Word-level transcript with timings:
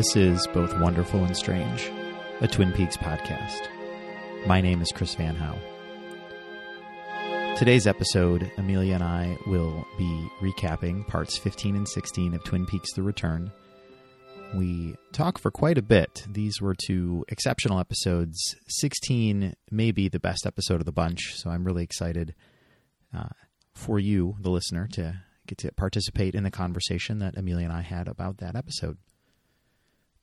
This 0.00 0.16
is 0.16 0.46
both 0.54 0.80
wonderful 0.80 1.24
and 1.24 1.36
strange, 1.36 1.90
a 2.40 2.48
Twin 2.48 2.72
Peaks 2.72 2.96
podcast. 2.96 3.68
My 4.46 4.58
name 4.58 4.80
is 4.80 4.90
Chris 4.92 5.14
Van 5.14 5.36
Howe. 5.36 5.58
Today's 7.58 7.86
episode, 7.86 8.50
Amelia 8.56 8.94
and 8.94 9.04
I 9.04 9.36
will 9.46 9.86
be 9.98 10.30
recapping 10.40 11.06
parts 11.06 11.36
15 11.36 11.76
and 11.76 11.86
16 11.86 12.32
of 12.32 12.42
Twin 12.44 12.64
Peaks 12.64 12.94
The 12.94 13.02
Return. 13.02 13.52
We 14.54 14.94
talk 15.12 15.38
for 15.38 15.50
quite 15.50 15.76
a 15.76 15.82
bit. 15.82 16.24
These 16.26 16.62
were 16.62 16.74
two 16.74 17.26
exceptional 17.28 17.78
episodes. 17.78 18.56
16 18.68 19.52
may 19.70 19.90
be 19.90 20.08
the 20.08 20.18
best 20.18 20.46
episode 20.46 20.80
of 20.80 20.86
the 20.86 20.92
bunch, 20.92 21.34
so 21.36 21.50
I'm 21.50 21.64
really 21.64 21.84
excited 21.84 22.34
uh, 23.14 23.28
for 23.74 23.98
you, 23.98 24.36
the 24.40 24.48
listener, 24.48 24.88
to 24.92 25.20
get 25.46 25.58
to 25.58 25.72
participate 25.72 26.34
in 26.34 26.44
the 26.44 26.50
conversation 26.50 27.18
that 27.18 27.36
Amelia 27.36 27.66
and 27.66 27.74
I 27.74 27.82
had 27.82 28.08
about 28.08 28.38
that 28.38 28.56
episode. 28.56 28.96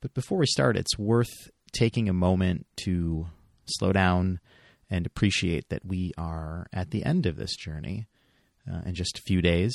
But 0.01 0.13
before 0.13 0.37
we 0.37 0.45
start, 0.45 0.77
it's 0.77 0.97
worth 0.97 1.49
taking 1.73 2.07
a 2.07 2.13
moment 2.13 2.67
to 2.83 3.27
slow 3.65 3.91
down 3.91 4.39
and 4.89 5.05
appreciate 5.05 5.69
that 5.69 5.85
we 5.85 6.13
are 6.17 6.67
at 6.71 6.91
the 6.91 7.03
end 7.03 7.25
of 7.25 7.35
this 7.35 7.55
journey. 7.55 8.07
Uh, 8.69 8.81
in 8.85 8.93
just 8.93 9.17
a 9.17 9.23
few 9.23 9.41
days, 9.41 9.73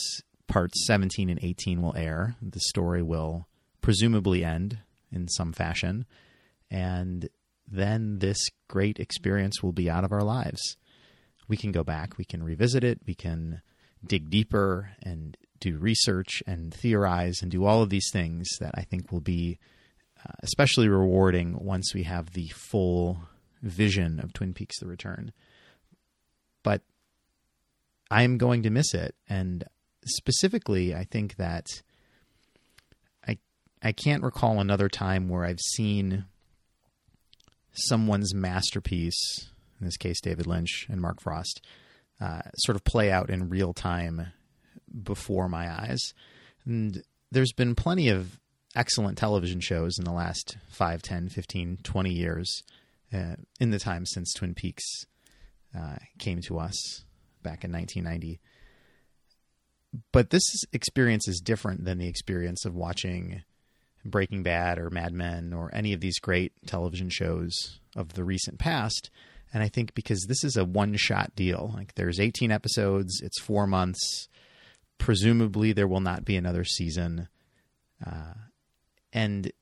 parts 0.48 0.87
17 0.87 1.29
and 1.29 1.41
18 1.43 1.83
will 1.83 1.97
air. 1.97 2.37
The 2.43 2.61
story 2.61 3.03
will 3.03 3.48
presumably 3.81 4.45
end 4.45 4.78
in 5.11 5.28
some 5.28 5.53
fashion. 5.53 6.06
And 6.70 7.28
then 7.70 8.19
this 8.19 8.39
great 8.69 8.98
experience 8.98 9.62
will 9.62 9.73
be 9.73 9.91
out 9.91 10.05
of 10.05 10.12
our 10.12 10.23
lives. 10.23 10.77
We 11.48 11.56
can 11.56 11.73
go 11.73 11.84
back, 11.84 12.17
we 12.17 12.25
can 12.25 12.43
revisit 12.43 12.84
it, 12.84 13.00
we 13.06 13.15
can 13.15 13.61
dig 14.06 14.31
deeper 14.31 14.91
and 15.03 15.37
do 15.61 15.78
research 15.78 16.43
and 16.47 16.73
theorize 16.73 17.41
and 17.43 17.50
do 17.50 17.65
all 17.65 17.83
of 17.83 17.91
these 17.91 18.09
things 18.12 18.48
that 18.61 18.73
I 18.75 18.83
think 18.83 19.12
will 19.12 19.20
be 19.20 19.59
uh, 20.27 20.33
especially 20.42 20.89
rewarding 20.89 21.56
once 21.59 21.95
we 21.95 22.05
have 22.05 22.33
the 22.33 22.48
full 22.48 23.20
vision 23.62 24.20
of 24.20 24.33
Twin 24.33 24.55
Peaks 24.55 24.78
The 24.78 24.87
Return. 24.87 25.33
But 26.62 26.83
I'm 28.11 28.39
going 28.39 28.62
to 28.62 28.70
miss 28.70 28.95
it. 28.95 29.15
And 29.28 29.65
specifically, 30.05 30.95
I 30.95 31.05
think 31.05 31.37
that 31.37 31.67
I, 33.27 33.39
I 33.83 33.93
can't 33.93 34.23
recall 34.23 34.61
another 34.61 34.89
time 34.89 35.28
where 35.28 35.45
I've 35.45 35.61
seen 35.61 36.27
someone's 37.73 38.34
masterpiece, 38.34 39.48
in 39.81 39.87
this 39.87 39.97
case, 39.97 40.20
David 40.20 40.47
Lynch 40.47 40.87
and 40.91 41.00
Mark 41.00 41.20
Frost, 41.20 41.65
uh, 42.20 42.43
sort 42.59 42.77
of 42.77 42.84
play 42.84 43.11
out 43.11 43.31
in 43.31 43.48
real 43.48 43.73
time 43.73 44.28
before 45.03 45.48
my 45.48 45.73
eyes. 45.73 46.12
And 46.65 47.03
there's 47.31 47.53
been 47.53 47.75
plenty 47.75 48.09
of 48.09 48.39
excellent 48.75 49.19
television 49.19 49.61
shows 49.61 49.98
in 49.98 50.05
the 50.05 50.12
last 50.12 50.56
5, 50.69 51.03
10, 51.03 51.28
15, 51.28 51.78
20 51.83 52.11
years 52.11 52.62
uh, 53.12 53.37
in 53.61 53.70
the 53.70 53.78
time 53.78 54.06
since 54.06 54.33
Twin 54.33 54.55
Peaks 54.55 55.06
uh, 55.77 55.97
came 56.19 56.41
to 56.42 56.59
us 56.59 57.05
back 57.43 57.65
in 57.65 57.73
1990. 57.73 58.41
But 60.12 60.31
this 60.31 60.45
experience 60.73 61.28
is 61.28 61.41
different 61.41 61.84
than 61.84 61.98
the 61.98 62.09
experience 62.09 62.65
of 62.65 62.75
watching 62.75 63.43
Breaking 64.05 64.43
Bad 64.43 64.78
or 64.78 64.91
Mad 64.91 65.12
Men 65.12 65.53
or 65.53 65.70
any 65.75 65.93
of 65.93 66.00
these 66.00 66.19
great 66.19 66.53
television 66.67 67.10
shows 67.10 67.81
of 67.94 68.15
the 68.15 68.25
recent 68.25 68.59
past. 68.59 69.10
And 69.53 69.62
I 69.62 69.69
think 69.69 69.94
because 69.94 70.25
this 70.27 70.44
is 70.44 70.56
a 70.56 70.65
one 70.65 70.97
shot 70.97 71.34
deal, 71.37 71.72
like 71.75 71.94
there's 71.94 72.19
18 72.19 72.50
episodes, 72.50 73.21
it's 73.22 73.41
four 73.41 73.66
months. 73.66 74.28
Presumably, 74.97 75.72
there 75.72 75.89
will 75.89 76.00
not 76.00 76.25
be 76.25 76.37
another 76.37 76.65
season. 76.65 77.28
Uh, 78.04 78.33
and 79.12 79.53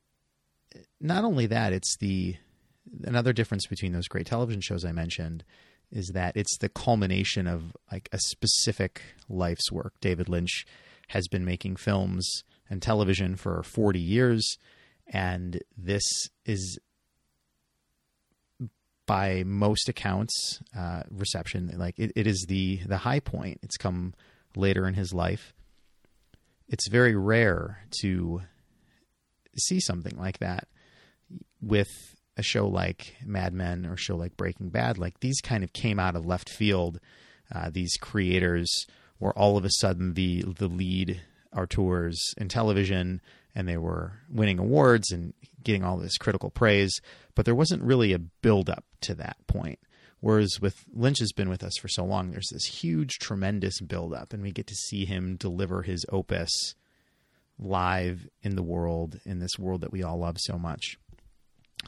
not 1.00 1.25
only 1.25 1.47
that, 1.47 1.72
it's 1.72 1.97
the 1.99 2.37
another 3.05 3.33
difference 3.33 3.66
between 3.66 3.93
those 3.93 4.09
great 4.09 4.27
television 4.27 4.61
shows 4.61 4.84
I 4.84 4.93
mentioned 4.93 5.44
is 5.91 6.11
that 6.15 6.37
it's 6.37 6.56
the 6.59 6.69
culmination 6.69 7.47
of 7.47 7.77
like 7.91 8.09
a 8.12 8.19
specific 8.19 9.03
life's 9.28 9.71
work. 9.72 9.94
David 10.00 10.28
Lynch 10.28 10.65
has 11.09 11.27
been 11.28 11.44
making 11.44 11.77
films 11.77 12.44
and 12.69 12.81
television 12.81 13.37
for 13.37 13.62
40 13.62 13.99
years 13.99 14.56
and 15.09 15.60
this 15.77 16.05
is 16.47 16.78
by 19.06 19.43
most 19.44 19.89
accounts 19.89 20.60
uh, 20.77 21.03
reception 21.10 21.72
like 21.77 21.99
it, 21.99 22.12
it 22.15 22.28
is 22.28 22.47
the 22.49 22.81
the 22.87 22.99
high 22.99 23.19
point 23.19 23.59
it's 23.65 23.77
come 23.77 24.15
later 24.55 24.87
in 24.87 24.94
his 24.94 25.12
life 25.12 25.53
it's 26.69 26.89
very 26.89 27.16
rare 27.16 27.81
to 28.03 28.43
see 29.59 29.81
something 29.81 30.16
like 30.16 30.38
that 30.38 30.69
with 31.61 31.88
a 32.37 32.43
show 32.43 32.66
like 32.66 33.16
Mad 33.25 33.53
Men 33.53 33.87
or 33.87 33.94
a 33.94 33.99
show 33.99 34.16
like 34.16 34.37
Breaking 34.37 34.71
Bad. 34.71 34.99
Like 34.99 35.21
these 35.21 35.41
kind 35.41 35.65
of 35.65 35.72
came 35.72 35.99
out 35.99 36.16
of 36.16 36.27
left 36.27 36.49
field. 36.49 37.00
Uh, 37.53 37.71
these 37.71 37.97
creators 38.00 38.87
were 39.19 39.37
all 39.37 39.56
of 39.56 39.65
a 39.65 39.71
sudden 39.71 40.15
the 40.15 40.43
the 40.43 40.69
lead 40.69 41.21
auteurs 41.53 42.19
in 42.37 42.49
television, 42.49 43.21
and 43.55 43.69
they 43.69 43.77
were 43.77 44.12
winning 44.31 44.59
awards 44.59 45.10
and 45.10 45.34
getting 45.62 45.84
all 45.84 45.99
this 45.99 46.19
critical 46.19 46.50
praise. 46.50 47.00
But 47.34 47.44
there 47.44 47.55
wasn't 47.55 47.83
really 47.83 48.12
a 48.12 48.19
build 48.19 48.71
up 48.71 48.84
to 49.03 49.15
that 49.16 49.37
point. 49.47 49.78
Whereas 50.21 50.59
with 50.60 50.84
Lynch 50.93 51.19
has 51.21 51.33
been 51.33 51.49
with 51.49 51.65
us 51.65 51.72
for 51.81 51.89
so 51.89 52.05
long, 52.05 52.31
there's 52.31 52.50
this 52.53 52.66
huge, 52.66 53.19
tremendous 53.19 53.81
build 53.81 54.12
up, 54.12 54.33
and 54.33 54.43
we 54.43 54.53
get 54.53 54.66
to 54.66 54.75
see 54.75 55.06
him 55.06 55.37
deliver 55.37 55.83
his 55.83 56.05
opus 56.10 56.75
live 57.60 58.26
in 58.43 58.56
the 58.56 58.62
world, 58.62 59.21
in 59.25 59.38
this 59.38 59.59
world 59.59 59.82
that 59.82 59.93
we 59.93 60.03
all 60.03 60.19
love 60.19 60.37
so 60.38 60.59
much. 60.59 60.98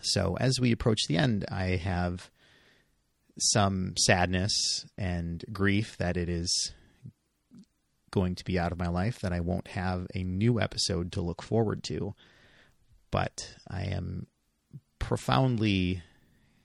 So, 0.03 0.37
as 0.39 0.59
we 0.61 0.73
approach 0.73 1.07
the 1.09 1.17
end, 1.17 1.45
I 1.51 1.77
have 1.77 2.31
some 3.39 3.95
sadness 3.97 4.85
and 4.99 5.45
grief 5.53 5.97
that 5.99 6.17
it 6.17 6.29
is 6.29 6.73
going 8.11 8.35
to 8.35 8.45
be 8.45 8.59
out 8.59 8.73
of 8.73 8.79
my 8.79 8.89
life, 8.89 9.21
that 9.21 9.33
I 9.33 9.41
won't 9.41 9.69
have 9.69 10.07
a 10.15 10.23
new 10.23 10.61
episode 10.61 11.13
to 11.13 11.23
look 11.23 11.43
forward 11.43 11.83
to. 11.85 12.15
But 13.11 13.55
I 13.69 13.85
am 13.85 14.27
profoundly 14.99 16.03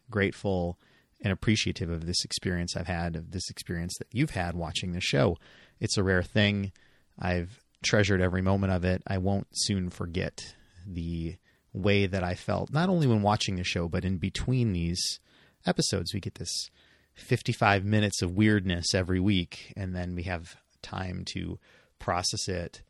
grateful 0.10 0.78
and 1.22 1.34
appreciative 1.34 1.90
of 1.90 2.06
this 2.06 2.24
experience 2.24 2.76
I've 2.76 2.88
had, 2.88 3.16
of 3.16 3.32
this 3.32 3.50
experience 3.50 3.96
that 3.98 4.08
you've 4.12 4.32
had 4.32 4.56
watching 4.56 4.92
the 4.92 5.02
show. 5.02 5.38
It's 5.80 5.98
a 5.98 6.04
rare 6.04 6.24
thing. 6.24 6.72
I've 7.18 7.60
treasured 7.84 8.22
every 8.22 8.42
moment 8.42 8.74
of 8.74 8.84
it. 8.84 9.02
I 9.08 9.18
won't 9.18 9.48
soon 9.54 9.90
forget 9.90 10.56
the 10.86 11.36
way 11.74 12.06
that 12.06 12.24
I 12.24 12.34
felt, 12.34 12.72
not 12.72 12.90
only 12.90 13.08
when 13.08 13.22
watching 13.22 13.56
the 13.56 13.64
show, 13.64 13.88
but 13.88 14.06
in 14.06 14.18
between 14.18 14.74
these 14.74 15.20
episodes. 15.66 16.14
We 16.14 16.20
get 16.20 16.36
this 16.36 16.70
55 17.16 17.84
minutes 17.84 18.22
of 18.22 18.36
weirdness 18.36 18.94
every 18.94 19.20
week, 19.20 19.74
and 19.76 19.96
then 19.96 20.16
we 20.16 20.24
have 20.24 20.56
time 20.82 21.24
to 21.34 21.60
process 22.00 22.48
it, 22.48 22.82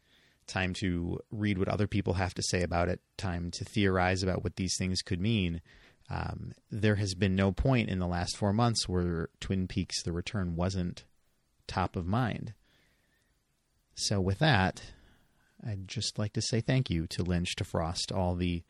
time 0.47 0.73
to 0.75 1.19
read 1.31 1.57
what 1.57 1.69
other 1.69 1.87
people 1.87 2.13
have 2.13 2.33
to 2.35 2.43
say 2.43 2.61
about 2.61 2.89
it, 2.89 2.99
time 3.17 3.51
to 3.51 3.65
theorize 3.65 4.23
about 4.23 4.43
what 4.43 4.55
these 4.55 4.75
things 4.77 5.01
could 5.01 5.19
mean. 5.19 5.61
Um, 6.09 6.53
there 6.71 6.95
has 6.95 7.15
been 7.15 7.35
no 7.35 7.51
point 7.51 7.89
in 7.89 7.99
the 7.99 8.07
last 8.07 8.37
four 8.37 8.53
months 8.53 8.87
where 8.87 9.29
Twin 9.41 9.67
Peaks 9.67 10.03
The 10.03 10.13
Return 10.13 10.55
wasn't 10.55 11.03
top 11.67 11.95
of 11.95 12.05
mind. 12.05 12.53
So, 13.99 14.21
with 14.21 14.37
that, 14.37 14.83
I'd 15.67 15.87
just 15.87 16.19
like 16.19 16.33
to 16.33 16.41
say 16.41 16.61
thank 16.61 16.91
you 16.91 17.07
to 17.07 17.23
Lynch, 17.23 17.55
to 17.55 17.63
Frost, 17.63 18.11
all 18.11 18.35
the 18.35 18.61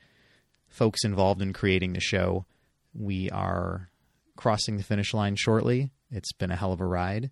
folks 0.69 1.03
involved 1.03 1.41
in 1.41 1.51
creating 1.51 1.91
the 1.91 1.99
show. 1.99 2.45
We 2.93 3.29
are 3.31 3.89
crossing 4.37 4.77
the 4.77 4.83
finish 4.83 5.13
line 5.13 5.35
shortly. 5.35 5.91
It's 6.09 6.31
been 6.31 6.49
a 6.49 6.55
hell 6.55 6.71
of 6.71 6.79
a 6.79 6.85
ride. 6.85 7.29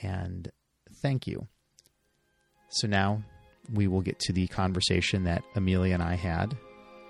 And 0.00 0.52
thank 1.02 1.26
you. 1.26 1.48
So 2.70 2.86
now 2.86 3.24
we 3.74 3.88
will 3.88 4.02
get 4.02 4.20
to 4.20 4.32
the 4.32 4.46
conversation 4.46 5.24
that 5.24 5.42
Amelia 5.56 5.94
and 5.94 6.02
I 6.02 6.14
had 6.14 6.56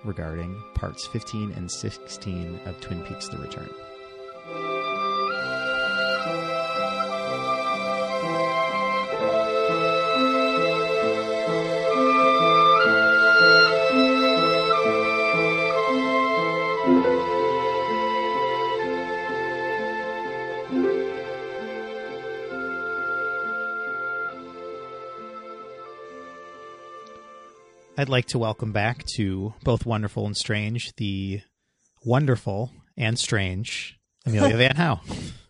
regarding 0.02 0.58
parts 0.76 1.06
15 1.08 1.52
and 1.52 1.70
16 1.70 2.60
of 2.64 2.80
Twin 2.80 3.02
Peaks 3.04 3.28
The 3.28 3.36
Return. 3.36 4.77
I'd 27.98 28.08
like 28.08 28.26
to 28.26 28.38
welcome 28.38 28.70
back 28.70 29.04
to 29.16 29.54
both 29.64 29.84
Wonderful 29.84 30.24
and 30.24 30.36
Strange 30.36 30.94
the 30.94 31.40
wonderful 32.04 32.70
and 32.96 33.18
strange 33.18 33.98
Amelia 34.24 34.56
Van 34.56 34.76
Howe. 34.76 35.00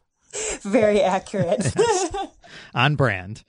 Very 0.62 1.02
accurate. 1.02 1.74
On 2.74 2.96
brand. 2.96 3.44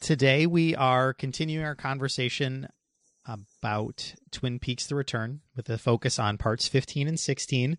Today 0.00 0.48
we 0.48 0.74
are 0.74 1.14
continuing 1.14 1.64
our 1.64 1.76
conversation 1.76 2.66
about 3.24 4.12
Twin 4.32 4.58
Peaks 4.58 4.88
The 4.88 4.96
Return 4.96 5.38
with 5.54 5.70
a 5.70 5.78
focus 5.78 6.18
on 6.18 6.36
parts 6.36 6.66
15 6.66 7.06
and 7.06 7.20
16. 7.20 7.78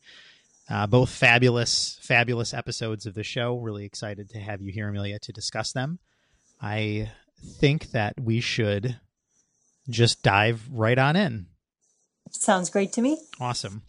Uh, 0.70 0.88
both 0.88 1.10
fabulous, 1.10 2.00
fabulous 2.02 2.54
episodes 2.54 3.06
of 3.06 3.16
the 3.16 3.24
show. 3.24 3.58
Really 3.58 3.84
excited 3.84 4.30
to 4.30 4.40
have 4.40 4.62
you 4.62 4.72
here, 4.72 4.88
Amelia, 4.88 5.20
to 5.20 5.34
discuss 5.34 5.74
them. 5.74 6.00
I 6.62 7.12
think 7.60 7.92
that 7.92 8.14
we 8.18 8.40
should 8.40 8.98
just 9.90 10.24
dive 10.24 10.62
right 10.72 10.98
on 10.98 11.16
in. 11.16 11.48
Sounds 12.32 12.70
great 12.70 12.94
to 12.94 13.02
me. 13.02 13.18
Awesome. 13.40 13.84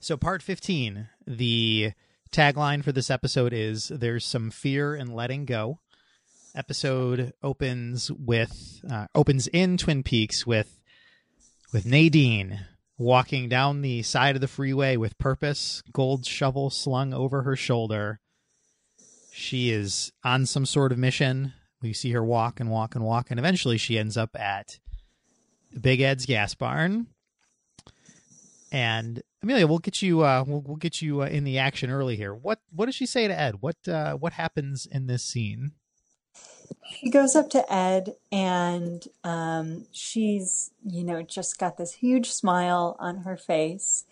So, 0.00 0.16
part 0.16 0.42
15, 0.42 1.08
the 1.26 1.92
tagline 2.32 2.82
for 2.82 2.92
this 2.92 3.10
episode 3.10 3.52
is 3.52 3.88
There's 3.88 4.24
some 4.24 4.50
fear 4.50 4.94
in 4.94 5.14
letting 5.14 5.44
go. 5.44 5.78
Episode 6.54 7.32
opens 7.42 8.10
with, 8.12 8.80
uh, 8.90 9.06
opens 9.14 9.46
in 9.48 9.76
Twin 9.76 10.02
Peaks 10.02 10.46
with, 10.46 10.78
with 11.72 11.86
Nadine 11.86 12.66
walking 12.98 13.48
down 13.48 13.82
the 13.82 14.02
side 14.02 14.34
of 14.34 14.40
the 14.40 14.48
freeway 14.48 14.96
with 14.96 15.18
purpose, 15.18 15.82
gold 15.92 16.26
shovel 16.26 16.70
slung 16.70 17.12
over 17.12 17.42
her 17.42 17.56
shoulder. 17.56 18.20
She 19.32 19.70
is 19.70 20.12
on 20.22 20.46
some 20.46 20.66
sort 20.66 20.92
of 20.92 20.98
mission. 20.98 21.54
We 21.82 21.92
see 21.92 22.12
her 22.12 22.24
walk 22.24 22.60
and 22.60 22.70
walk 22.70 22.94
and 22.94 23.04
walk, 23.04 23.30
and 23.30 23.38
eventually 23.38 23.78
she 23.78 23.98
ends 23.98 24.16
up 24.16 24.38
at 24.38 24.78
Big 25.80 26.00
Ed's 26.00 26.26
gas 26.26 26.54
barn. 26.54 27.08
And 28.70 29.22
Amelia, 29.42 29.66
we'll 29.66 29.78
get 29.78 30.00
you 30.00 30.22
uh, 30.22 30.44
we'll, 30.46 30.60
we'll 30.60 30.76
get 30.76 31.02
you 31.02 31.22
uh, 31.22 31.26
in 31.26 31.44
the 31.44 31.58
action 31.58 31.90
early 31.90 32.16
here. 32.16 32.34
What 32.34 32.60
what 32.70 32.86
does 32.86 32.94
she 32.94 33.06
say 33.06 33.28
to 33.28 33.38
Ed? 33.38 33.56
What 33.60 33.76
uh, 33.86 34.14
what 34.14 34.34
happens 34.34 34.86
in 34.86 35.06
this 35.06 35.22
scene? 35.22 35.72
She 36.90 37.10
goes 37.10 37.36
up 37.36 37.50
to 37.50 37.72
Ed 37.72 38.16
and 38.30 39.06
um, 39.24 39.86
she's, 39.92 40.70
you 40.86 41.04
know, 41.04 41.22
just 41.22 41.58
got 41.58 41.76
this 41.76 41.94
huge 41.94 42.30
smile 42.30 42.96
on 42.98 43.18
her 43.18 43.36
face. 43.36 44.04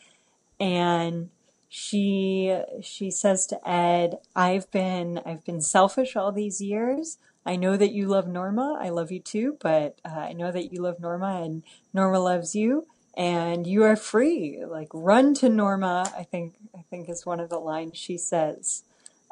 And 0.59 1.31
she 1.69 2.59
she 2.83 3.11
says 3.11 3.47
to 3.47 3.69
Ed, 3.69 4.19
"I've 4.35 4.71
been 4.71 5.21
I've 5.25 5.45
been 5.45 5.61
selfish 5.61 6.17
all 6.17 6.33
these 6.33 6.61
years. 6.61 7.17
I 7.51 7.57
know 7.57 7.77
that 7.77 7.91
you 7.91 8.07
love 8.07 8.29
Norma. 8.29 8.79
I 8.81 8.91
love 8.91 9.11
you 9.11 9.19
too, 9.19 9.57
but 9.61 10.01
uh, 10.05 10.11
I 10.21 10.35
know 10.35 10.53
that 10.53 10.73
you 10.73 10.81
love 10.81 11.01
Norma, 11.01 11.43
and 11.43 11.65
Norma 11.93 12.21
loves 12.21 12.55
you, 12.55 12.87
and 13.17 13.67
you 13.67 13.83
are 13.83 13.97
free. 13.97 14.65
Like 14.65 14.87
run 14.95 15.35
to 15.35 15.49
Norma. 15.49 16.13
I 16.17 16.23
think 16.23 16.55
I 16.79 16.85
think 16.91 17.09
is 17.09 17.27
one 17.27 17.41
of 17.41 17.51
the 17.51 17.59
lines 17.59 17.99
she 17.99 18.19
says, 18.19 18.85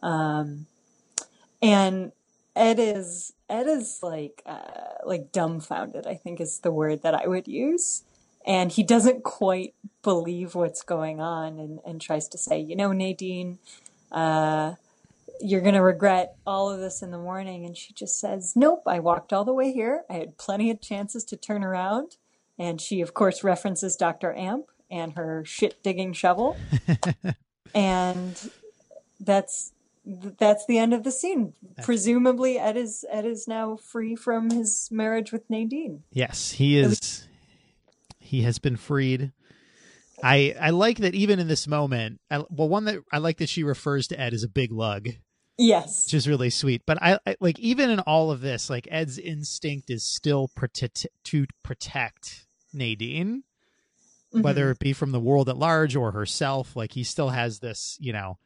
um, 0.02 0.66
and 1.62 2.10
Ed 2.56 2.80
is 2.80 3.34
Ed 3.48 3.68
is 3.68 4.00
like 4.02 4.42
uh, 4.44 4.98
like 5.04 5.30
dumbfounded. 5.30 6.08
I 6.08 6.14
think 6.16 6.40
is 6.40 6.58
the 6.58 6.72
word 6.72 7.02
that 7.04 7.14
I 7.14 7.28
would 7.28 7.46
use, 7.46 8.02
and 8.44 8.72
he 8.72 8.82
doesn't 8.82 9.22
quite 9.22 9.74
believe 10.02 10.56
what's 10.56 10.82
going 10.82 11.20
on, 11.20 11.60
and 11.60 11.78
and 11.86 12.00
tries 12.00 12.26
to 12.30 12.38
say, 12.38 12.58
you 12.58 12.74
know, 12.74 12.90
Nadine. 12.90 13.60
Uh, 14.10 14.74
you're 15.40 15.60
going 15.60 15.74
to 15.74 15.82
regret 15.82 16.36
all 16.46 16.70
of 16.70 16.80
this 16.80 17.02
in 17.02 17.10
the 17.10 17.18
morning. 17.18 17.64
And 17.64 17.76
she 17.76 17.92
just 17.92 18.18
says, 18.18 18.54
Nope, 18.56 18.82
I 18.86 18.98
walked 18.98 19.32
all 19.32 19.44
the 19.44 19.52
way 19.52 19.72
here. 19.72 20.04
I 20.08 20.14
had 20.14 20.38
plenty 20.38 20.70
of 20.70 20.80
chances 20.80 21.24
to 21.24 21.36
turn 21.36 21.64
around. 21.64 22.16
And 22.58 22.80
she, 22.80 23.00
of 23.00 23.14
course, 23.14 23.44
references 23.44 23.96
Dr. 23.96 24.34
Amp 24.34 24.66
and 24.90 25.12
her 25.14 25.44
shit 25.44 25.82
digging 25.82 26.12
shovel. 26.12 26.56
and 27.74 28.50
that's 29.20 29.72
that's 30.04 30.64
the 30.66 30.78
end 30.78 30.94
of 30.94 31.04
the 31.04 31.10
scene. 31.10 31.52
Presumably, 31.82 32.58
Ed 32.58 32.76
is 32.76 33.04
Ed 33.10 33.26
is 33.26 33.46
now 33.46 33.76
free 33.76 34.16
from 34.16 34.50
his 34.50 34.88
marriage 34.90 35.32
with 35.32 35.48
Nadine. 35.50 36.02
Yes, 36.10 36.52
he 36.52 36.78
is. 36.78 37.26
He 38.18 38.42
has 38.42 38.58
been 38.58 38.76
freed. 38.76 39.32
I 40.22 40.54
I 40.60 40.70
like 40.70 40.98
that 40.98 41.14
even 41.14 41.38
in 41.38 41.48
this 41.48 41.66
moment. 41.66 42.20
I, 42.30 42.42
well, 42.50 42.68
one 42.68 42.84
that 42.86 43.02
I 43.12 43.18
like 43.18 43.38
that 43.38 43.48
she 43.48 43.62
refers 43.62 44.08
to 44.08 44.20
Ed 44.20 44.34
as 44.34 44.42
a 44.42 44.48
big 44.48 44.72
lug. 44.72 45.08
Yes, 45.58 46.06
which 46.06 46.14
is 46.14 46.28
really 46.28 46.50
sweet. 46.50 46.82
But 46.86 47.02
I, 47.02 47.18
I 47.26 47.36
like 47.40 47.58
even 47.58 47.90
in 47.90 47.98
all 48.00 48.30
of 48.30 48.40
this, 48.40 48.70
like 48.70 48.86
Ed's 48.90 49.18
instinct 49.18 49.90
is 49.90 50.04
still 50.04 50.48
protect 50.54 51.06
to 51.24 51.46
protect 51.64 52.46
Nadine, 52.72 53.42
mm-hmm. 54.32 54.42
whether 54.42 54.70
it 54.70 54.78
be 54.78 54.92
from 54.92 55.10
the 55.10 55.20
world 55.20 55.48
at 55.48 55.56
large 55.58 55.96
or 55.96 56.12
herself. 56.12 56.76
Like 56.76 56.92
he 56.92 57.02
still 57.02 57.30
has 57.30 57.58
this, 57.58 57.98
you 58.00 58.12
know, 58.12 58.38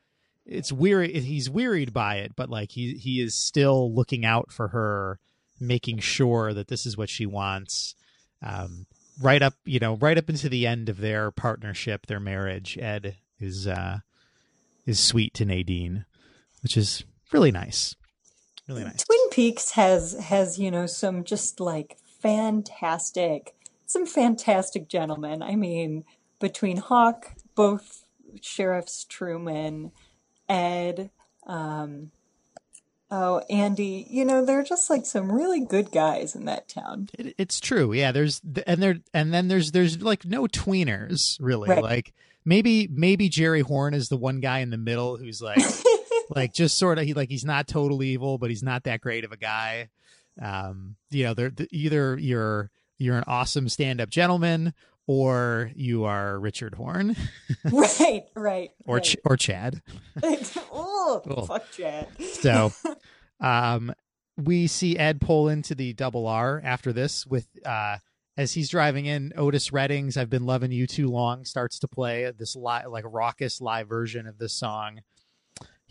it's 0.47 0.73
weary. 0.73 1.13
He's 1.21 1.51
wearied 1.51 1.93
by 1.93 2.17
it, 2.17 2.33
but 2.35 2.49
like 2.49 2.73
he 2.73 2.95
he 2.95 3.21
is 3.21 3.35
still 3.35 3.95
looking 3.95 4.25
out 4.25 4.51
for 4.51 4.69
her, 4.69 5.21
making 5.61 5.99
sure 5.99 6.55
that 6.55 6.69
this 6.69 6.87
is 6.87 6.97
what 6.97 7.11
she 7.11 7.27
wants. 7.27 7.95
Um, 8.43 8.87
right 9.21 9.43
up, 9.43 9.55
you 9.67 9.79
know, 9.79 9.97
right 9.97 10.17
up 10.17 10.31
into 10.31 10.49
the 10.49 10.67
end 10.67 10.89
of 10.89 10.97
their 10.97 11.31
partnership, 11.31 12.07
their 12.07 12.21
marriage. 12.21 12.79
Ed 12.79 13.17
is 13.39 13.67
uh, 13.67 13.99
is 14.87 14.99
sweet 14.99 15.35
to 15.35 15.45
Nadine 15.45 16.07
which 16.63 16.77
is 16.77 17.05
really 17.33 17.51
nice. 17.51 17.95
Really 18.69 18.85
nice. 18.85 19.05
Twin 19.05 19.31
Peaks 19.31 19.73
has 19.73 20.15
has 20.15 20.59
you 20.59 20.71
know 20.71 20.87
some 20.87 21.25
just 21.25 21.61
like 21.61 21.97
fantastic, 22.21 23.55
some 23.87 24.07
fantastic 24.07 24.89
gentlemen. 24.89 25.43
I 25.43 25.57
mean, 25.57 26.05
between 26.39 26.77
Hawk, 26.77 27.35
both 27.55 28.05
sheriffs 28.41 29.05
Truman, 29.05 29.91
Ed, 30.49 31.11
um, 31.47 32.13
oh 33.11 33.43
Andy, 33.51 34.07
you 34.09 34.25
know 34.25 34.45
they're 34.45 34.63
just 34.63 34.89
like 34.89 35.07
some 35.07 35.33
really 35.33 35.61
good 35.61 35.91
guys 35.91 36.37
in 36.37 36.45
that 36.45 36.69
town. 36.69 37.09
It, 37.19 37.35
it's 37.39 37.59
true, 37.59 37.93
yeah. 37.93 38.13
There's 38.13 38.41
and 38.67 38.81
there 38.81 38.99
and 39.13 39.35
then 39.35 39.49
there's 39.49 39.73
there's 39.73 40.01
like 40.01 40.25
no 40.25 40.47
tweeners 40.47 41.37
really. 41.41 41.69
Right. 41.69 41.83
Like 41.83 42.15
maybe 42.45 42.89
maybe 42.93 43.29
Jerry 43.29 43.61
Horn 43.63 43.93
is 43.93 44.09
the 44.09 44.17
one 44.17 44.39
guy 44.39 44.61
in 44.61 44.71
the 44.71 44.79
middle 44.79 45.17
who's 45.17 45.43
like. 45.43 45.59
like 46.35 46.53
just 46.53 46.79
sort 46.79 46.99
of 46.99 47.05
he 47.05 47.15
like 47.15 47.31
he's 47.31 47.45
not 47.45 47.69
totally 47.69 48.09
evil, 48.09 48.39
but 48.39 48.51
he's 48.51 48.63
not 48.63 48.85
that 48.85 49.01
great 49.01 49.25
of 49.25 49.33
a 49.33 49.37
guy. 49.37 49.89
Um, 50.41 50.97
you 51.11 51.25
know, 51.25 51.35
they're, 51.35 51.53
either 51.71 52.19
you're 52.19 52.71
you're 52.99 53.17
an 53.17 53.25
awesome 53.27 53.69
stand-up 53.69 54.11
gentleman 54.11 54.75
or 55.07 55.71
you 55.75 56.05
are 56.05 56.39
Richard 56.39 56.75
Horn. 56.75 57.17
right, 57.65 58.25
right. 58.35 58.71
Or 58.87 58.97
right. 58.97 59.05
Ch- 59.05 59.17
or 59.25 59.37
Chad. 59.37 59.83
oh, 60.23 61.23
cool. 61.27 61.47
fuck 61.47 61.71
Chad. 61.73 62.09
so, 62.21 62.73
um, 63.41 63.93
we 64.37 64.67
see 64.67 64.97
Ed 64.97 65.21
pull 65.21 65.49
into 65.49 65.75
the 65.75 65.93
double 65.93 66.27
R 66.27 66.61
after 66.65 66.93
this 66.93 67.27
with 67.27 67.47
uh 67.67 67.99
as 68.37 68.55
he's 68.55 68.71
driving 68.71 69.05
in 69.05 69.33
Otis 69.37 69.73
Redding's 69.73 70.17
I've 70.17 70.31
been 70.31 70.47
loving 70.47 70.73
you 70.73 70.87
too 70.87 71.09
long 71.09 71.45
starts 71.45 71.79
to 71.81 71.89
play 71.89 72.31
this 72.37 72.57
live 72.57 72.87
like 72.89 73.05
raucous 73.07 73.61
live 73.61 73.89
version 73.89 74.27
of 74.27 74.39
this 74.39 74.55
song 74.55 75.01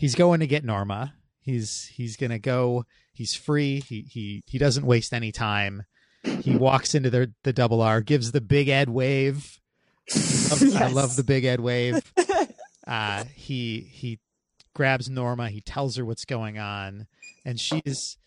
he's 0.02 0.16
going 0.16 0.40
to 0.40 0.48
get 0.48 0.66
Norma. 0.66 1.14
He's 1.42 1.86
he's 1.94 2.18
gonna 2.18 2.40
go. 2.40 2.86
He's 3.14 3.36
free. 3.36 3.82
He 3.82 4.02
he 4.02 4.44
he 4.48 4.58
doesn't 4.58 4.86
waste 4.86 5.14
any 5.14 5.32
time. 5.32 5.84
He 6.24 6.56
walks 6.56 6.94
into 6.96 7.10
the 7.10 7.34
the 7.44 7.54
double 7.54 7.82
R, 7.82 8.02
gives 8.02 8.32
the 8.32 8.42
big 8.42 8.68
Ed 8.68 8.90
wave. 8.90 9.60
yes. 10.08 10.76
I 10.76 10.88
love 10.88 11.16
the 11.18 11.24
big 11.24 11.46
Ed 11.46 11.62
wave. 11.62 12.02
Uh, 12.88 13.24
he 13.36 13.80
he 13.92 14.20
grabs 14.74 15.08
Norma. 15.08 15.50
He 15.50 15.62
tells 15.62 15.96
her 15.96 16.04
what's 16.04 16.26
going 16.26 16.58
on, 16.58 17.06
and 17.46 17.60
she's 17.60 18.18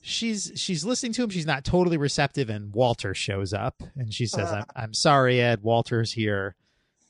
she's 0.00 0.50
she's 0.56 0.86
listening 0.86 1.12
to 1.12 1.22
him. 1.22 1.28
She's 1.28 1.46
not 1.46 1.66
totally 1.66 1.98
receptive, 1.98 2.48
and 2.48 2.74
Walter 2.74 3.14
shows 3.14 3.52
up, 3.52 3.82
and 3.94 4.12
she 4.12 4.24
says. 4.24 4.50
"I'm 4.50 4.64
I'm 4.74 4.94
sorry, 4.94 5.40
Ed. 5.40 5.62
Walter's 5.62 6.12
here." 6.12 6.56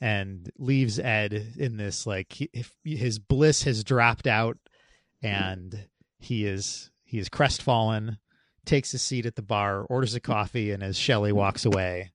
And 0.00 0.50
leaves 0.58 0.98
Ed 0.98 1.54
in 1.56 1.76
this 1.76 2.06
like 2.06 2.32
he, 2.32 2.50
his 2.84 3.18
bliss 3.18 3.64
has 3.64 3.84
dropped 3.84 4.26
out 4.26 4.56
and 5.22 5.86
he 6.18 6.46
is 6.46 6.90
he 7.04 7.18
is 7.18 7.28
crestfallen 7.28 8.18
takes 8.64 8.94
a 8.94 8.98
seat 8.98 9.26
at 9.26 9.36
the 9.36 9.42
bar 9.42 9.82
orders 9.82 10.14
a 10.14 10.20
coffee 10.20 10.70
and 10.70 10.82
as 10.82 10.96
Shelly 10.96 11.32
walks 11.32 11.64
away 11.64 12.12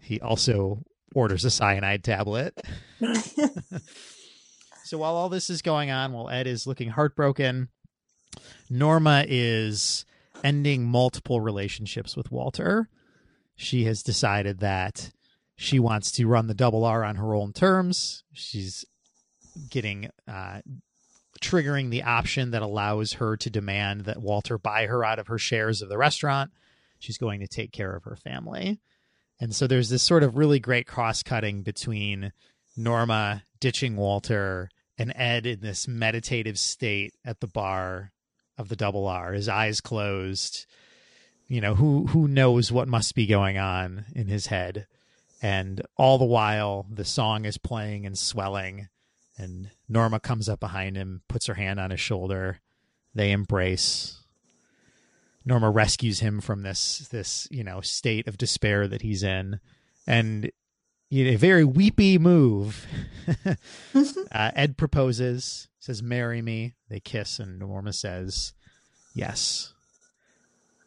he 0.00 0.20
also 0.20 0.82
orders 1.14 1.44
a 1.44 1.50
cyanide 1.50 2.04
tablet. 2.04 2.60
So 4.86 4.98
while 4.98 5.16
all 5.16 5.28
this 5.28 5.50
is 5.50 5.62
going 5.62 5.90
on 5.90 6.12
while 6.12 6.30
Ed 6.30 6.46
is 6.46 6.64
looking 6.64 6.90
heartbroken 6.90 7.70
Norma 8.70 9.24
is 9.26 10.04
ending 10.44 10.84
multiple 10.84 11.40
relationships 11.40 12.16
with 12.16 12.30
Walter. 12.30 12.88
She 13.56 13.84
has 13.84 14.04
decided 14.04 14.60
that 14.60 15.10
she 15.56 15.78
wants 15.78 16.12
to 16.12 16.26
run 16.26 16.46
the 16.46 16.54
double 16.54 16.84
R 16.84 17.02
on 17.02 17.16
her 17.16 17.34
own 17.34 17.52
terms. 17.52 18.22
She's 18.32 18.84
getting 19.70 20.10
uh, 20.28 20.60
triggering 21.40 21.90
the 21.90 22.02
option 22.02 22.50
that 22.50 22.62
allows 22.62 23.14
her 23.14 23.36
to 23.38 23.50
demand 23.50 24.02
that 24.02 24.20
Walter 24.20 24.58
buy 24.58 24.86
her 24.86 25.04
out 25.04 25.18
of 25.18 25.28
her 25.28 25.38
shares 25.38 25.82
of 25.82 25.88
the 25.88 25.98
restaurant. 25.98 26.50
She's 26.98 27.18
going 27.18 27.40
to 27.40 27.48
take 27.48 27.72
care 27.72 27.94
of 27.94 28.04
her 28.04 28.16
family. 28.16 28.80
And 29.40 29.54
so 29.54 29.66
there's 29.66 29.88
this 29.88 30.02
sort 30.02 30.22
of 30.22 30.36
really 30.36 30.60
great 30.60 30.86
cross 30.86 31.22
cutting 31.22 31.62
between 31.62 32.32
Norma 32.76 33.42
ditching 33.60 33.96
Walter 33.96 34.70
and 34.98 35.12
Ed 35.14 35.46
in 35.46 35.60
this 35.60 35.86
meditative 35.86 36.58
state 36.58 37.14
at 37.24 37.40
the 37.40 37.46
bar 37.46 38.12
of 38.58 38.68
the 38.68 38.76
double 38.76 39.06
R, 39.06 39.32
his 39.32 39.48
eyes 39.48 39.82
closed, 39.82 40.64
you 41.48 41.60
know 41.60 41.74
who 41.74 42.06
who 42.08 42.26
knows 42.26 42.72
what 42.72 42.88
must 42.88 43.14
be 43.14 43.26
going 43.26 43.58
on 43.58 44.06
in 44.14 44.26
his 44.26 44.46
head 44.46 44.86
and 45.42 45.82
all 45.96 46.18
the 46.18 46.24
while 46.24 46.86
the 46.90 47.04
song 47.04 47.44
is 47.44 47.58
playing 47.58 48.06
and 48.06 48.18
swelling 48.18 48.88
and 49.38 49.70
norma 49.88 50.18
comes 50.18 50.48
up 50.48 50.60
behind 50.60 50.96
him 50.96 51.22
puts 51.28 51.46
her 51.46 51.54
hand 51.54 51.78
on 51.78 51.90
his 51.90 52.00
shoulder. 52.00 52.60
They 53.14 53.32
embrace. 53.32 54.20
Norma 55.44 55.70
rescues 55.70 56.20
him 56.20 56.40
from 56.40 56.62
this 56.62 57.08
this 57.10 57.46
you 57.50 57.64
know 57.64 57.80
state 57.80 58.26
of 58.26 58.38
despair 58.38 58.88
that 58.88 59.02
he's 59.02 59.22
in. 59.22 59.60
And 60.06 60.50
a 61.12 61.36
very 61.36 61.64
weepy 61.64 62.18
move. 62.18 62.86
Uh, 64.32 64.50
ed 64.54 64.76
proposes 64.76 65.68
says 65.78 66.02
marry 66.02 66.42
me. 66.42 66.74
They 66.88 67.00
kiss 67.00 67.38
and 67.38 67.58
norma 67.58 67.92
says 67.92 68.52
yes 69.14 69.72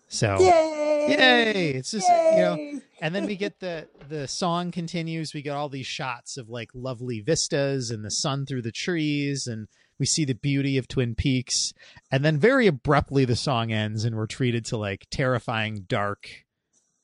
so 0.09 0.37
Yay! 0.39 1.05
Yay! 1.09 1.69
It's 1.69 1.91
just 1.91 2.07
you 2.07 2.41
know, 2.41 2.79
and 3.01 3.15
then 3.15 3.25
we 3.25 3.35
get 3.35 3.59
the 3.59 3.87
the 4.07 4.27
song 4.27 4.71
continues. 4.71 5.33
We 5.33 5.41
get 5.41 5.55
all 5.55 5.69
these 5.69 5.87
shots 5.87 6.35
of 6.35 6.49
like 6.49 6.71
lovely 6.73 7.21
vistas 7.21 7.91
and 7.91 8.03
the 8.03 8.11
sun 8.11 8.45
through 8.45 8.63
the 8.63 8.71
trees, 8.71 9.47
and 9.47 9.67
we 9.99 10.05
see 10.05 10.25
the 10.25 10.33
beauty 10.33 10.77
of 10.77 10.87
Twin 10.87 11.15
Peaks. 11.15 11.73
And 12.11 12.25
then 12.25 12.37
very 12.37 12.67
abruptly, 12.67 13.25
the 13.25 13.35
song 13.35 13.71
ends, 13.71 14.03
and 14.03 14.15
we're 14.15 14.27
treated 14.27 14.65
to 14.65 14.77
like 14.77 15.07
terrifying 15.11 15.85
dark 15.87 16.45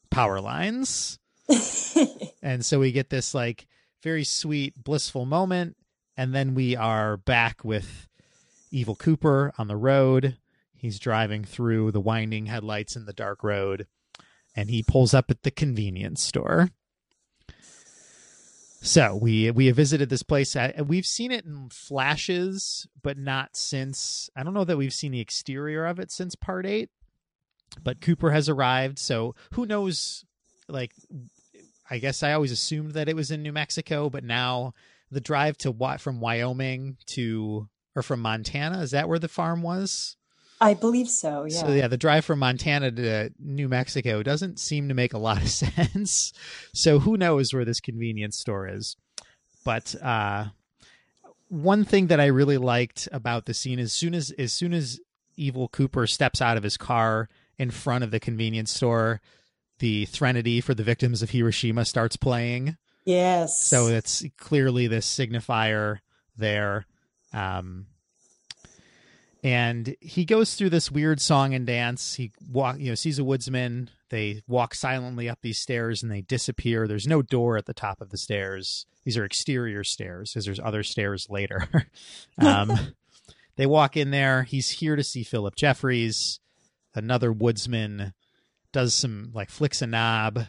power 0.10 0.42
lines. 0.42 1.20
and 2.42 2.66
so 2.66 2.80
we 2.80 2.92
get 2.92 3.10
this 3.10 3.34
like 3.34 3.68
very 4.02 4.24
sweet, 4.24 4.84
blissful 4.84 5.26
moment, 5.26 5.78
and 6.18 6.34
then 6.34 6.56
we 6.56 6.76
are 6.76 7.18
back 7.18 7.64
with 7.64 8.08
Evil 8.72 8.96
Cooper 8.96 9.54
on 9.58 9.68
the 9.68 9.76
road. 9.76 10.38
He's 10.78 11.00
driving 11.00 11.44
through 11.44 11.92
the 11.92 12.02
winding 12.02 12.48
headlights 12.48 12.96
in 12.96 13.06
the 13.06 13.14
dark 13.14 13.44
road, 13.44 13.88
and 14.56 14.70
he 14.70 14.84
pulls 14.84 15.14
up 15.14 15.32
at 15.32 15.44
the 15.44 15.52
convenience 15.52 16.22
store. 16.22 16.70
So 18.82 19.16
we 19.16 19.50
we 19.50 19.66
have 19.66 19.76
visited 19.76 20.10
this 20.10 20.22
place. 20.22 20.56
We've 20.86 21.08
seen 21.08 21.32
it 21.32 21.46
in 21.46 21.70
flashes, 21.70 22.88
but 23.02 23.18
not 23.18 23.56
since. 23.56 24.30
I 24.36 24.44
don't 24.44 24.54
know 24.54 24.64
that 24.64 24.78
we've 24.78 24.94
seen 24.94 25.12
the 25.12 25.22
exterior 25.22 25.86
of 25.86 26.00
it 26.00 26.12
since 26.12 26.36
part 26.36 26.66
eight. 26.66 26.92
But 27.84 28.00
Cooper 28.00 28.32
has 28.32 28.48
arrived, 28.48 29.00
so 29.00 29.36
who 29.54 29.66
knows? 29.66 30.24
Like, 30.68 30.94
I 31.90 31.98
guess 31.98 32.24
I 32.24 32.34
always 32.34 32.52
assumed 32.52 32.92
that 32.92 33.10
it 33.10 33.16
was 33.16 33.32
in 33.32 33.44
New 33.44 33.52
Mexico, 33.52 34.10
but 34.10 34.24
now 34.24 34.74
the 35.12 35.22
drive 35.22 35.58
to 35.60 35.72
Wy- 35.72 35.98
from 35.98 36.20
Wyoming 36.20 36.98
to 37.08 37.68
or 37.96 38.02
from 38.02 38.20
Montana 38.20 38.82
is 38.82 38.92
that 38.92 39.08
where 39.10 39.20
the 39.20 39.28
farm 39.28 39.62
was? 39.62 40.16
I 40.62 40.74
believe 40.74 41.10
so. 41.10 41.46
Yeah. 41.48 41.60
So 41.60 41.68
yeah, 41.70 41.88
the 41.88 41.98
drive 41.98 42.26
from 42.26 42.40
Montana 42.40 42.92
to 42.92 43.30
New 43.40 43.68
Mexico 43.68 44.24
doesn't 44.24 44.60
seem 44.60 44.88
to 44.88 44.94
make 44.94 45.14
a 45.14 45.18
lot 45.18 45.42
of 45.42 45.50
sense. 45.50 46.34
So 46.74 47.00
who 47.00 47.18
knows 47.18 47.54
where 47.54 47.66
this 47.66 47.82
convenience 47.82 48.38
store 48.38 48.68
is? 48.68 48.96
But 49.66 49.96
uh, 50.02 50.46
one 51.50 51.84
thing 51.84 52.08
that 52.08 52.20
I 52.20 52.28
really 52.28 52.58
liked 52.58 53.10
about 53.12 53.46
the 53.46 53.54
scene 53.54 53.80
is 53.80 53.92
soon 53.94 54.14
as 54.14 54.32
as 54.32 54.54
soon 54.54 54.74
as 54.74 55.00
Evil 55.36 55.68
Cooper 55.68 56.08
steps 56.08 56.42
out 56.42 56.56
of 56.58 56.64
his 56.64 56.78
car 56.78 57.28
in 57.58 57.72
front 57.72 58.04
of 58.04 58.12
the 58.12 58.20
convenience 58.20 58.72
store, 58.74 59.22
the 59.80 60.06
Threnody 60.06 60.62
for 60.62 60.74
the 60.74 60.84
victims 60.84 61.22
of 61.22 61.32
Hiroshima 61.32 61.84
starts 61.86 62.16
playing. 62.16 62.78
yes. 63.06 63.62
So 63.62 63.88
it's 63.88 64.24
clearly 64.38 64.88
this 64.88 65.06
signifier 65.08 66.00
there. 66.38 66.86
Um, 67.34 67.88
and 69.46 69.96
he 70.02 70.26
goes 70.26 70.56
through 70.56 70.72
this 70.72 70.90
weird 70.90 71.22
song 71.22 71.54
and 71.54 71.68
dance. 71.68 72.16
He 72.16 72.32
walk, 72.50 72.80
you 72.80 72.90
know, 72.90 72.96
sees 72.96 73.20
a 73.20 73.24
woodsman. 73.24 73.92
They 74.10 74.42
walk 74.48 74.74
silently 74.74 75.30
up 75.30 75.38
these 75.44 75.60
stairs 75.60 76.02
and 76.02 76.12
they 76.12 76.22
disappear. 76.22 76.88
There's 76.88 77.06
no 77.06 77.22
door 77.22 77.56
at 77.56 77.68
the 77.68 77.74
top 77.74 78.02
of 78.02 78.10
the 78.10 78.18
stairs. 78.18 78.88
These 79.04 79.18
are 79.18 79.24
exterior 79.24 79.84
stairs 79.84 80.32
because 80.32 80.46
there's 80.46 80.60
other 80.60 80.82
stairs 80.82 81.28
later. 81.30 81.70
um, 82.40 82.72
they 83.56 83.68
walk 83.68 83.96
in 83.96 84.10
there. 84.10 84.42
He's 84.42 84.72
here 84.72 84.96
to 84.96 85.04
see 85.04 85.22
Philip 85.22 85.56
Jeffries. 85.56 86.40
Another 86.96 87.32
woodsman 87.32 88.16
does 88.72 88.96
some 88.96 89.30
like 89.32 89.52
flicks 89.52 89.84
a 89.84 89.86
knob, 89.86 90.40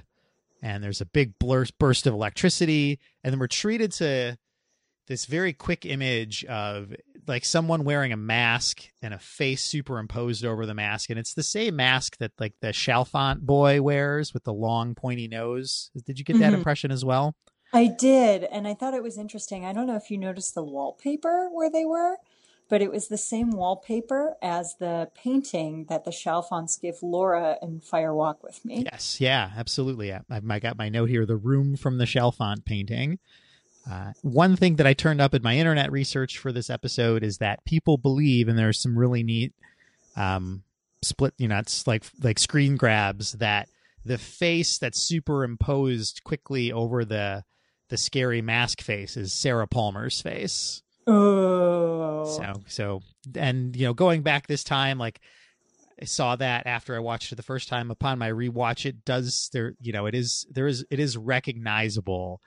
and 0.62 0.82
there's 0.82 1.02
a 1.02 1.06
big 1.06 1.38
blur- 1.38 1.66
burst 1.78 2.06
of 2.06 2.14
electricity. 2.14 2.98
And 3.22 3.30
then 3.30 3.40
we're 3.40 3.46
treated 3.46 3.92
to 3.92 4.38
this 5.06 5.26
very 5.26 5.52
quick 5.52 5.84
image 5.86 6.44
of 6.46 6.94
like 7.26 7.44
someone 7.44 7.84
wearing 7.84 8.12
a 8.12 8.16
mask 8.16 8.84
and 9.02 9.12
a 9.12 9.18
face 9.18 9.64
superimposed 9.64 10.44
over 10.44 10.64
the 10.66 10.74
mask 10.74 11.10
and 11.10 11.18
it's 11.18 11.34
the 11.34 11.42
same 11.42 11.76
mask 11.76 12.16
that 12.18 12.32
like 12.38 12.54
the 12.60 12.68
Chalfont 12.72 13.40
boy 13.40 13.82
wears 13.82 14.32
with 14.32 14.44
the 14.44 14.52
long 14.52 14.94
pointy 14.94 15.26
nose 15.28 15.90
did 16.06 16.18
you 16.18 16.24
get 16.24 16.38
that 16.38 16.52
Mhm. 16.52 16.58
impression 16.58 16.90
as 16.90 17.04
well 17.04 17.34
I 17.72 17.88
did, 17.88 18.44
and 18.44 18.66
I 18.68 18.74
thought 18.74 18.94
it 18.94 19.02
was 19.02 19.18
interesting. 19.18 19.64
I 19.64 19.72
don't 19.72 19.88
know 19.88 19.96
if 19.96 20.08
you 20.08 20.16
noticed 20.16 20.54
the 20.54 20.62
wallpaper 20.62 21.48
where 21.52 21.68
they 21.68 21.84
were, 21.84 22.16
but 22.68 22.80
it 22.80 22.92
was 22.92 23.08
the 23.08 23.18
same 23.18 23.50
wallpaper 23.50 24.36
as 24.40 24.76
the 24.78 25.10
painting 25.16 25.86
that 25.88 26.04
the 26.04 26.12
Chalfonts 26.12 26.80
gave 26.80 27.02
Laura 27.02 27.58
in 27.60 27.80
Fire 27.80 28.14
Walk 28.14 28.42
with 28.44 28.64
Me. 28.64 28.86
yes 28.92 29.20
yeah 29.20 29.50
absolutely 29.56 30.12
I, 30.12 30.20
I 30.30 30.58
got 30.60 30.78
my 30.78 30.88
note 30.88 31.10
here 31.10 31.26
the 31.26 31.36
room 31.36 31.76
from 31.76 31.98
the 31.98 32.06
Chalfont 32.06 32.64
painting 32.64 33.18
uh, 33.90 34.12
one 34.22 34.56
thing 34.56 34.76
that 34.76 34.86
I 34.86 34.94
turned 34.94 35.20
up 35.20 35.34
in 35.34 35.42
my 35.42 35.56
internet 35.56 35.92
research 35.92 36.38
for 36.38 36.52
this 36.52 36.70
episode 36.70 37.22
is 37.22 37.38
that 37.38 37.64
people 37.64 37.98
believe, 37.98 38.48
and 38.48 38.58
there's 38.58 38.80
some 38.80 38.98
really 38.98 39.22
neat 39.22 39.52
um, 40.16 40.62
split, 41.02 41.34
you 41.38 41.48
know, 41.48 41.58
it's 41.58 41.86
like 41.86 42.04
like 42.22 42.38
screen 42.38 42.76
grabs 42.76 43.32
that 43.32 43.68
the 44.04 44.18
face 44.18 44.78
that's 44.78 45.00
superimposed 45.00 46.22
quickly 46.24 46.72
over 46.72 47.04
the 47.04 47.44
the 47.88 47.96
scary 47.96 48.42
mask 48.42 48.80
face 48.80 49.16
is 49.16 49.32
Sarah 49.32 49.68
Palmer's 49.68 50.20
face. 50.20 50.82
Oh, 51.06 52.24
So 52.24 52.62
so 52.66 53.02
and 53.36 53.76
you 53.76 53.86
know 53.86 53.94
going 53.94 54.22
back 54.22 54.46
this 54.46 54.64
time 54.64 54.98
like 54.98 55.20
I 56.00 56.04
saw 56.04 56.34
that 56.36 56.66
after 56.66 56.96
I 56.96 56.98
watched 56.98 57.30
it 57.32 57.36
the 57.36 57.42
first 57.42 57.68
time 57.68 57.90
upon 57.90 58.18
my 58.18 58.30
rewatch 58.30 58.84
it 58.84 59.04
does 59.04 59.48
there 59.52 59.74
you 59.80 59.92
know 59.92 60.06
it 60.06 60.14
is 60.16 60.46
there 60.50 60.66
is 60.66 60.84
it 60.90 60.98
is 60.98 61.16
recognizable 61.16 62.40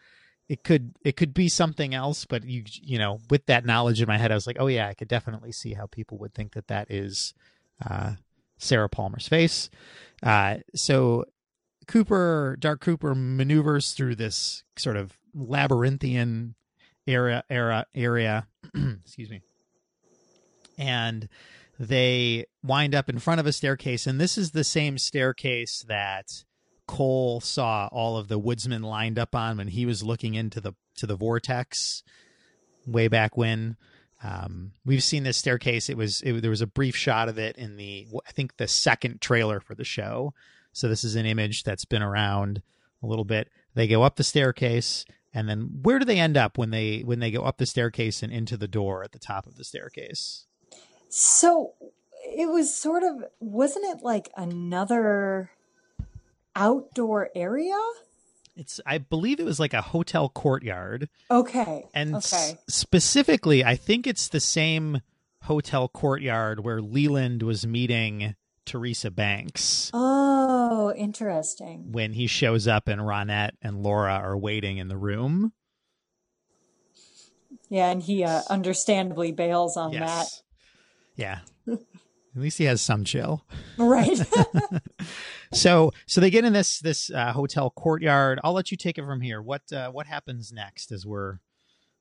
it 0.49 0.63
could 0.63 0.95
it 1.05 1.15
could 1.15 1.33
be 1.33 1.47
something 1.47 1.93
else 1.93 2.25
but 2.25 2.43
you 2.43 2.63
you 2.81 2.97
know 2.97 3.19
with 3.29 3.45
that 3.45 3.65
knowledge 3.65 4.01
in 4.01 4.07
my 4.07 4.17
head 4.17 4.31
I 4.31 4.35
was 4.35 4.47
like 4.47 4.57
oh 4.59 4.67
yeah 4.67 4.87
I 4.87 4.95
could 4.95 5.07
definitely 5.07 5.51
see 5.51 5.73
how 5.73 5.85
people 5.85 6.17
would 6.17 6.33
think 6.33 6.53
that 6.53 6.67
that 6.67 6.91
is 6.91 7.33
uh 7.87 8.15
Sarah 8.57 8.89
Palmer's 8.89 9.27
face. 9.27 9.69
Uh 10.21 10.57
so 10.75 11.25
Cooper 11.87 12.57
Dark 12.59 12.81
Cooper 12.81 13.15
maneuvers 13.15 13.93
through 13.93 14.15
this 14.15 14.63
sort 14.75 14.97
of 14.97 15.13
labyrinthian 15.33 16.55
area 17.07 17.43
era 17.49 17.85
area 17.93 18.47
excuse 18.75 19.29
me 19.29 19.41
and 20.77 21.29
they 21.79 22.45
wind 22.63 22.93
up 22.93 23.07
in 23.07 23.19
front 23.19 23.39
of 23.39 23.45
a 23.45 23.53
staircase 23.53 24.07
and 24.07 24.19
this 24.19 24.37
is 24.37 24.51
the 24.51 24.63
same 24.63 24.97
staircase 24.97 25.85
that 25.87 26.43
Cole 26.89 27.39
saw 27.39 27.87
all 27.91 28.17
of 28.17 28.29
the 28.29 28.39
woodsmen 28.39 28.81
lined 28.81 29.19
up 29.19 29.35
on 29.35 29.57
when 29.57 29.67
he 29.67 29.85
was 29.85 30.01
looking 30.01 30.33
into 30.33 30.59
the 30.59 30.73
to 30.95 31.05
the 31.05 31.15
vortex 31.15 32.01
way 32.87 33.07
back 33.07 33.37
when. 33.37 33.77
Um, 34.23 34.71
we've 34.83 35.03
seen 35.03 35.21
this 35.21 35.37
staircase. 35.37 35.87
It 35.87 35.97
was 35.97 36.21
it, 36.21 36.41
there 36.41 36.49
was 36.49 36.63
a 36.63 36.67
brief 36.67 36.95
shot 36.95 37.29
of 37.29 37.37
it 37.37 37.57
in 37.57 37.77
the 37.77 38.07
I 38.27 38.31
think 38.31 38.57
the 38.57 38.67
second 38.67 39.21
trailer 39.21 39.59
for 39.59 39.75
the 39.75 39.83
show. 39.83 40.33
So 40.73 40.89
this 40.89 41.03
is 41.03 41.15
an 41.15 41.27
image 41.27 41.61
that's 41.61 41.85
been 41.85 42.01
around 42.01 42.63
a 43.03 43.05
little 43.05 43.23
bit. 43.23 43.49
They 43.75 43.87
go 43.87 44.01
up 44.01 44.15
the 44.15 44.23
staircase 44.23 45.05
and 45.31 45.47
then 45.47 45.81
where 45.83 45.99
do 45.99 46.05
they 46.05 46.19
end 46.19 46.37
up 46.37 46.57
when 46.57 46.71
they 46.71 47.01
when 47.01 47.19
they 47.19 47.29
go 47.29 47.43
up 47.43 47.59
the 47.59 47.67
staircase 47.67 48.23
and 48.23 48.33
into 48.33 48.57
the 48.57 48.67
door 48.67 49.03
at 49.03 49.11
the 49.11 49.19
top 49.19 49.45
of 49.45 49.57
the 49.57 49.63
staircase? 49.63 50.47
So 51.07 51.75
it 52.23 52.49
was 52.49 52.75
sort 52.75 53.03
of 53.03 53.25
wasn't 53.39 53.85
it 53.85 54.03
like 54.03 54.31
another 54.35 55.51
outdoor 56.55 57.29
area? 57.35 57.77
it's 58.55 58.81
i 58.85 58.97
believe 58.97 59.39
it 59.39 59.45
was 59.45 59.59
like 59.59 59.73
a 59.73 59.81
hotel 59.81 60.27
courtyard. 60.27 61.07
Okay, 61.31 61.85
and 61.93 62.15
s- 62.15 62.55
specifically 62.67 63.63
i 63.63 63.75
think 63.75 64.05
it's 64.05 64.27
the 64.27 64.39
same 64.41 65.01
hotel 65.43 65.87
courtyard 65.87 66.61
where 66.63 66.81
leland 66.81 67.41
was 67.41 67.65
meeting 67.65 68.35
teresa 68.65 69.09
banks. 69.11 69.89
Oh, 69.93 70.93
interesting. 70.95 71.91
when 71.91 72.13
he 72.13 72.27
shows 72.27 72.67
up 72.67 72.87
and 72.89 72.99
ronette 73.01 73.51
and 73.61 73.81
laura 73.81 74.13
are 74.13 74.37
waiting 74.37 74.77
in 74.77 74.89
the 74.89 74.97
room. 74.97 75.53
Yeah, 77.69 77.91
and 77.91 78.01
he 78.01 78.23
uh, 78.23 78.41
understandably 78.49 79.31
bails 79.31 79.77
on 79.77 79.93
yes. 79.93 80.41
yeah 81.15 81.39
at 82.35 82.41
least 82.41 82.57
he 82.57 82.65
has 82.65 82.81
some 82.81 83.03
chill. 83.03 83.45
Right. 83.77 84.17
so 85.53 85.91
so 86.05 86.21
they 86.21 86.29
get 86.29 86.45
in 86.45 86.53
this 86.53 86.79
this 86.79 87.09
uh, 87.11 87.31
hotel 87.33 87.71
courtyard 87.71 88.39
i'll 88.43 88.53
let 88.53 88.69
you 88.69 88.77
take 88.77 88.99
it 88.99 89.05
from 89.05 89.21
here 89.21 89.41
what 89.41 89.63
uh, 89.73 89.89
what 89.89 90.05
happens 90.05 90.51
next 90.51 90.91
as 90.91 91.05
we're 91.07 91.39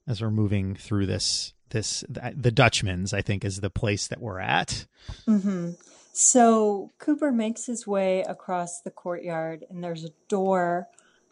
as 0.07 0.21
we're 0.21 0.31
moving 0.31 0.75
through 0.75 1.07
this 1.07 1.55
this 1.71 2.05
the, 2.09 2.51
dutchman's 2.51 3.15
i 3.15 3.23
think 3.23 3.45
is 3.45 3.61
the 3.61 3.71
place 3.71 4.07
that 4.07 4.21
we're 4.21 4.39
at 4.39 4.85
hmm 5.27 5.71
So 6.13 6.91
Cooper 6.99 7.31
makes 7.31 7.67
his 7.67 7.87
way 7.87 8.23
across 8.23 8.81
the 8.81 8.91
courtyard, 8.91 9.65
and 9.71 9.85
there's 9.85 10.05
a 10.05 10.11
door. 10.27 10.89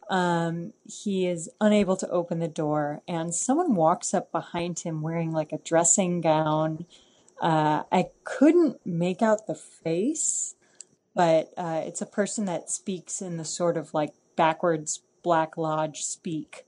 Um, 0.08 0.74
he 0.84 1.26
is 1.26 1.50
unable 1.60 1.96
to 1.96 2.08
open 2.08 2.38
the 2.38 2.46
door, 2.46 3.02
and 3.08 3.34
someone 3.34 3.74
walks 3.74 4.14
up 4.14 4.30
behind 4.30 4.78
him 4.78 5.02
wearing 5.02 5.32
like 5.32 5.52
a 5.52 5.58
dressing 5.58 6.20
gown. 6.20 6.86
Uh, 7.40 7.82
I 7.92 8.06
couldn't 8.24 8.84
make 8.86 9.22
out 9.22 9.46
the 9.46 9.54
face, 9.54 10.54
but 11.14 11.52
uh, 11.56 11.82
it's 11.84 12.00
a 12.00 12.06
person 12.06 12.46
that 12.46 12.70
speaks 12.70 13.20
in 13.20 13.36
the 13.36 13.44
sort 13.44 13.76
of 13.76 13.94
like 13.94 14.14
backwards 14.36 15.02
Black 15.22 15.56
Lodge 15.56 16.02
speak. 16.02 16.64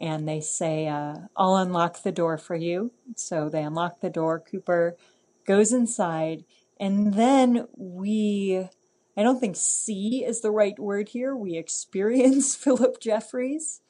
And 0.00 0.28
they 0.28 0.40
say, 0.40 0.88
uh, 0.88 1.14
I'll 1.36 1.56
unlock 1.56 2.02
the 2.02 2.12
door 2.12 2.36
for 2.36 2.56
you. 2.56 2.92
So 3.16 3.48
they 3.48 3.62
unlock 3.62 4.00
the 4.00 4.10
door. 4.10 4.40
Cooper 4.40 4.96
goes 5.46 5.72
inside. 5.72 6.44
And 6.78 7.14
then 7.14 7.68
we, 7.76 8.68
I 9.16 9.22
don't 9.22 9.38
think 9.38 9.56
see 9.56 10.24
is 10.24 10.40
the 10.40 10.50
right 10.50 10.78
word 10.78 11.10
here. 11.10 11.36
We 11.36 11.56
experience 11.56 12.54
Philip 12.56 13.00
Jeffries. 13.00 13.80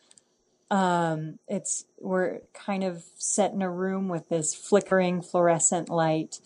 Um, 0.72 1.38
it's, 1.46 1.84
we're 2.00 2.40
kind 2.54 2.82
of 2.82 3.04
set 3.18 3.52
in 3.52 3.62
a 3.62 3.70
room 3.70 4.08
with 4.08 4.28
this 4.28 4.54
flickering 4.54 5.20
fluorescent 5.22 5.88
light. 5.88 6.40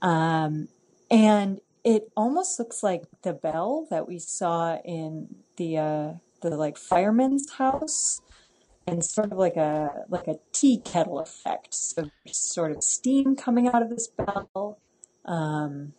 Um, 0.00 0.68
and 1.10 1.60
it 1.82 2.10
almost 2.16 2.58
looks 2.58 2.82
like 2.82 3.04
the 3.22 3.32
bell 3.32 3.86
that 3.90 4.06
we 4.06 4.18
saw 4.18 4.78
in 4.84 5.34
the, 5.56 5.78
uh, 5.78 6.12
the 6.40 6.56
like 6.56 6.78
fireman's 6.78 7.50
house 7.50 8.20
and 8.86 9.04
sort 9.04 9.32
of 9.32 9.38
like 9.38 9.56
a 9.56 10.04
like 10.08 10.28
a 10.28 10.36
tea 10.52 10.78
kettle 10.78 11.18
effect. 11.18 11.74
So 11.74 12.10
sort 12.30 12.72
of 12.72 12.82
steam 12.82 13.36
coming 13.36 13.68
out 13.68 13.82
of 13.82 13.90
this 13.90 14.08
bell. 14.08 14.78
Um, 15.24 15.94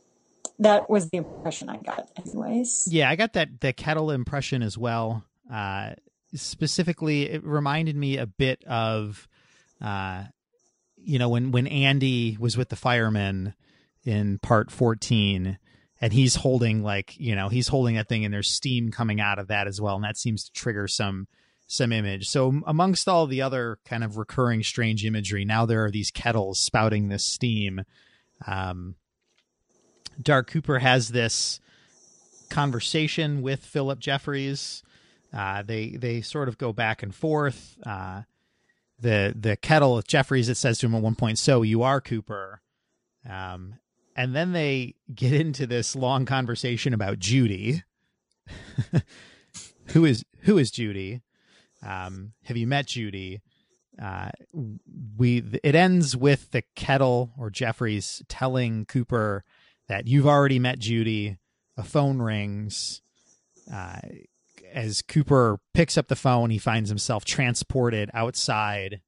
that 0.60 0.90
was 0.90 1.10
the 1.10 1.18
impression 1.18 1.70
I 1.70 1.78
got, 1.78 2.10
anyways. 2.16 2.88
Yeah, 2.90 3.10
I 3.10 3.16
got 3.16 3.34
that 3.34 3.60
the 3.60 3.74
kettle 3.74 4.12
impression 4.12 4.62
as 4.62 4.78
well. 4.78 5.26
Uh, 5.52 5.96
specifically, 6.36 7.30
it 7.30 7.44
reminded 7.44 7.96
me 7.96 8.18
a 8.18 8.26
bit 8.26 8.64
of, 8.66 9.28
uh, 9.82 10.26
you 10.98 11.20
know, 11.20 11.30
when 11.30 11.52
when 11.52 11.68
Andy 11.68 12.38
was 12.40 12.58
with 12.58 12.70
the 12.70 12.76
firemen 12.76 13.54
in 14.04 14.40
part 14.40 14.72
fourteen, 14.72 15.58
and 16.00 16.14
he's 16.14 16.36
holding 16.36 16.84
like 16.84 17.20
you 17.20 17.36
know 17.36 17.50
he's 17.50 17.70
holding 17.70 17.96
that 17.96 18.08
thing, 18.08 18.26
and 18.26 18.34
there's 18.34 18.50
steam 18.50 18.92
coming 18.92 19.20
out 19.20 19.40
of 19.40 19.48
that 19.48 19.68
as 19.68 19.82
well, 19.82 19.96
and 19.96 20.04
that 20.04 20.18
seems 20.18 20.46
to 20.46 20.52
trigger 20.52 20.88
some 20.88 21.28
some 21.68 21.92
image. 21.92 22.30
So 22.30 22.62
amongst 22.68 23.08
all 23.08 23.28
the 23.28 23.42
other 23.42 23.80
kind 23.86 24.04
of 24.04 24.18
recurring 24.18 24.64
strange 24.64 25.04
imagery, 25.04 25.46
now 25.46 25.66
there 25.66 25.84
are 25.86 25.92
these 25.92 26.12
kettles 26.12 26.60
spouting 26.60 27.08
this 27.08 27.26
steam. 27.26 27.82
Um, 28.46 28.96
Dark 30.22 30.50
Cooper 30.50 30.80
has 30.80 31.10
this 31.10 31.60
conversation 32.50 33.42
with 33.42 33.66
Philip 33.66 34.00
Jeffries. 34.00 34.84
Uh, 35.36 35.62
they 35.64 35.90
they 35.90 36.22
sort 36.22 36.48
of 36.48 36.58
go 36.58 36.72
back 36.72 37.04
and 37.04 37.14
forth. 37.14 37.78
Uh, 37.86 38.22
the 38.98 39.36
the 39.38 39.58
kettle 39.58 39.96
with 39.96 40.08
Jeffries 40.08 40.48
it 40.48 40.56
says 40.56 40.80
to 40.80 40.86
him 40.86 40.96
at 40.96 41.02
one 41.02 41.16
point, 41.16 41.38
"So 41.38 41.62
you 41.62 41.84
are 41.84 42.00
Cooper," 42.00 42.62
um, 43.30 43.76
and 44.16 44.34
then 44.34 44.54
they 44.54 44.96
get 45.14 45.34
into 45.34 45.68
this 45.68 45.96
long 45.96 46.26
conversation 46.26 46.94
about 46.94 47.20
Judy. 47.20 47.84
who 49.88 50.06
is 50.06 50.24
who 50.42 50.58
is 50.58 50.72
Judy? 50.72 51.22
Um, 51.86 52.32
have 52.46 52.56
you 52.56 52.68
met 52.68 52.88
Judy? 52.88 53.42
Uh, 54.02 54.30
we 55.18 55.44
it 55.64 55.76
ends 55.76 56.16
with 56.16 56.52
the 56.52 56.64
kettle 56.76 57.32
or 57.38 57.50
Jeffries 57.50 58.22
telling 58.30 58.86
Cooper 58.86 59.44
that 59.90 60.08
you've 60.08 60.28
already 60.28 60.60
met 60.60 60.80
Judy. 60.80 61.38
A 61.78 61.84
phone 61.84 62.22
rings. 62.22 63.02
Uh, 63.72 64.00
as 64.76 65.02
Cooper 65.02 65.60
picks 65.74 65.98
up 65.98 66.08
the 66.10 66.16
phone, 66.16 66.50
he 66.50 66.58
finds 66.58 66.90
himself 66.90 67.24
transported 67.26 68.12
outside, 68.14 69.02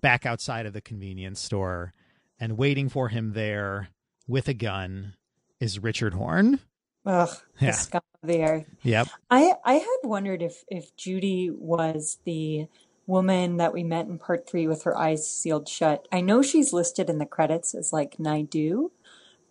back 0.00 0.24
outside 0.26 0.66
of 0.66 0.72
the 0.72 0.80
convenience 0.80 1.38
store, 1.40 1.92
and 2.40 2.56
waiting 2.58 2.88
for 2.88 3.08
him 3.08 3.34
there 3.34 3.88
with 4.26 4.48
a 4.48 4.54
gun 4.54 5.14
is 5.60 5.78
Richard 5.78 6.14
Horn. 6.14 6.60
Ugh, 7.04 7.28
the 7.60 7.66
Yeah. 7.66 7.72
scum 7.72 8.00
of 8.22 8.28
the 8.28 8.42
earth. 8.42 8.66
Yep. 8.82 9.08
I 9.30 9.54
I 9.64 9.74
had 9.74 9.98
wondered 10.04 10.40
if 10.42 10.64
if 10.68 10.96
Judy 10.96 11.50
was 11.50 12.18
the 12.24 12.68
woman 13.06 13.56
that 13.58 13.72
we 13.72 13.82
met 13.82 14.06
in 14.06 14.18
part 14.18 14.48
three 14.48 14.66
with 14.66 14.84
her 14.84 14.96
eyes 14.96 15.26
sealed 15.28 15.68
shut. 15.68 16.06
I 16.12 16.20
know 16.20 16.40
she's 16.40 16.72
listed 16.72 17.10
in 17.10 17.18
the 17.18 17.26
credits 17.26 17.74
as 17.74 17.92
like 17.92 18.18
Naidu, 18.18 18.90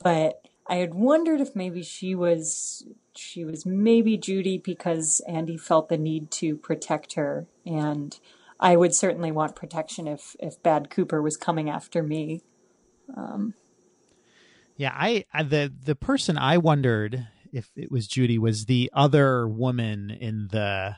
but 0.01 0.40
I 0.71 0.75
had 0.75 0.93
wondered 0.93 1.41
if 1.41 1.53
maybe 1.53 1.83
she 1.83 2.15
was 2.15 2.85
she 3.13 3.43
was 3.43 3.65
maybe 3.65 4.17
Judy 4.17 4.57
because 4.57 5.21
Andy 5.27 5.57
felt 5.57 5.89
the 5.89 5.97
need 5.97 6.31
to 6.31 6.55
protect 6.55 7.15
her, 7.15 7.45
and 7.65 8.17
I 8.57 8.77
would 8.77 8.95
certainly 8.95 9.33
want 9.33 9.53
protection 9.53 10.07
if 10.07 10.33
if 10.39 10.63
Bad 10.63 10.89
Cooper 10.89 11.21
was 11.21 11.35
coming 11.35 11.69
after 11.69 12.01
me. 12.01 12.43
Um, 13.17 13.53
yeah, 14.77 14.93
I, 14.95 15.25
I 15.33 15.43
the 15.43 15.73
the 15.83 15.95
person 15.95 16.37
I 16.37 16.57
wondered 16.57 17.27
if 17.51 17.69
it 17.75 17.91
was 17.91 18.07
Judy 18.07 18.39
was 18.39 18.63
the 18.65 18.89
other 18.93 19.49
woman 19.49 20.09
in 20.09 20.47
the 20.51 20.95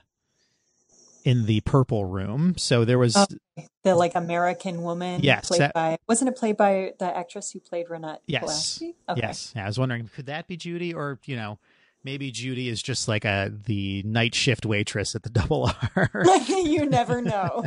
in 1.23 1.45
the 1.45 1.61
purple 1.61 2.05
room. 2.05 2.55
So 2.57 2.85
there 2.85 2.99
was 2.99 3.15
Oh. 3.17 3.25
The 3.83 3.95
like 3.95 4.15
American 4.15 4.81
woman, 4.81 5.21
Yes, 5.23 5.47
played 5.49 5.61
that- 5.61 5.73
by 5.73 5.97
wasn't 6.07 6.29
it 6.29 6.37
played 6.37 6.57
by 6.57 6.93
the 6.99 7.05
actress 7.17 7.51
who 7.51 7.59
played 7.59 7.87
Ronette 7.87 8.19
Yes. 8.25 8.81
Okay. 9.09 9.21
yes. 9.21 9.51
Yeah, 9.55 9.65
I 9.65 9.67
was 9.67 9.77
wondering 9.77 10.09
could 10.15 10.25
that 10.27 10.47
be 10.47 10.55
Judy 10.57 10.93
or 10.93 11.19
you 11.25 11.35
know 11.35 11.59
maybe 12.03 12.31
Judy 12.31 12.69
is 12.69 12.81
just 12.81 13.07
like 13.07 13.25
a 13.25 13.51
the 13.65 14.01
night 14.03 14.33
shift 14.35 14.65
waitress 14.65 15.15
at 15.15 15.23
the 15.23 15.29
Double 15.41 15.69
R. 15.95 16.09
you 16.47 16.85
never 16.85 17.21
know. 17.21 17.63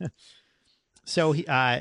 so 1.04 1.32
he, 1.32 1.46
uh, 1.46 1.80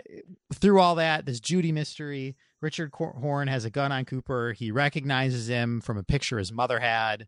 through 0.53 0.79
all 0.79 0.95
that, 0.95 1.25
this 1.25 1.39
Judy 1.39 1.71
mystery, 1.71 2.35
Richard 2.61 2.91
Horn 2.93 3.47
has 3.47 3.65
a 3.65 3.69
gun 3.69 3.91
on 3.91 4.05
Cooper. 4.05 4.53
He 4.53 4.71
recognizes 4.71 5.47
him 5.49 5.81
from 5.81 5.97
a 5.97 6.03
picture 6.03 6.37
his 6.37 6.51
mother 6.51 6.79
had. 6.79 7.27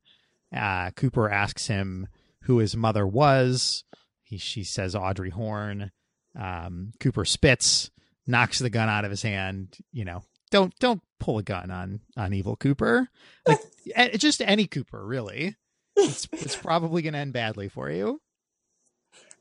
Uh, 0.56 0.92
Cooper 0.92 1.30
asks 1.30 1.68
him 1.68 2.08
who 2.48 2.58
his 2.60 2.76
mother 2.76 3.06
was. 3.06 3.84
He, 4.24 4.38
she 4.38 4.64
says 4.64 4.96
Audrey 4.96 5.30
Horn. 5.30 5.92
Um, 6.36 6.94
Cooper 7.00 7.26
spits, 7.26 7.92
knocks 8.26 8.60
the 8.60 8.70
gun 8.70 8.90
out 8.90 9.06
of 9.06 9.12
his 9.12 9.22
hand. 9.22 9.78
You 9.92 10.06
know, 10.06 10.24
don't 10.50 10.74
don't 10.80 11.02
pull 11.20 11.38
a 11.38 11.44
gun 11.44 11.72
on 11.72 12.00
on 12.16 12.34
evil 12.34 12.56
Cooper. 12.56 13.10
Like 13.46 13.60
just 14.18 14.42
any 14.42 14.66
Cooper, 14.66 15.06
really. 15.06 15.56
It's 15.96 16.28
it's 16.32 16.56
probably 16.56 17.02
going 17.02 17.14
to 17.14 17.20
end 17.20 17.34
badly 17.34 17.70
for 17.70 17.90
you. 17.90 18.22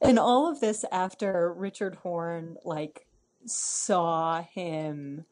And 0.00 0.18
all 0.18 0.50
of 0.50 0.60
this 0.60 0.84
after 0.90 1.52
Richard 1.52 1.96
Horn 1.96 2.56
like 2.64 3.06
saw 3.44 4.42
him 4.42 5.24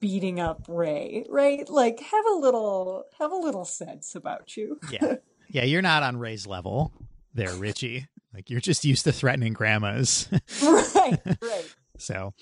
beating 0.00 0.40
up 0.40 0.64
Ray, 0.68 1.26
right? 1.28 1.68
Like 1.68 2.00
have 2.00 2.26
a 2.26 2.36
little 2.36 3.04
have 3.18 3.30
a 3.30 3.36
little 3.36 3.64
sense 3.64 4.14
about 4.14 4.56
you. 4.56 4.80
Yeah. 4.90 5.16
Yeah, 5.50 5.64
you're 5.64 5.82
not 5.82 6.02
on 6.02 6.16
Ray's 6.16 6.46
level 6.46 6.92
there, 7.34 7.54
Richie. 7.54 8.06
Like 8.34 8.50
you're 8.50 8.60
just 8.60 8.84
used 8.84 9.04
to 9.04 9.10
threatening 9.10 9.54
grandmas. 9.54 10.28
right, 10.62 11.18
right. 11.42 11.74
so 11.96 12.34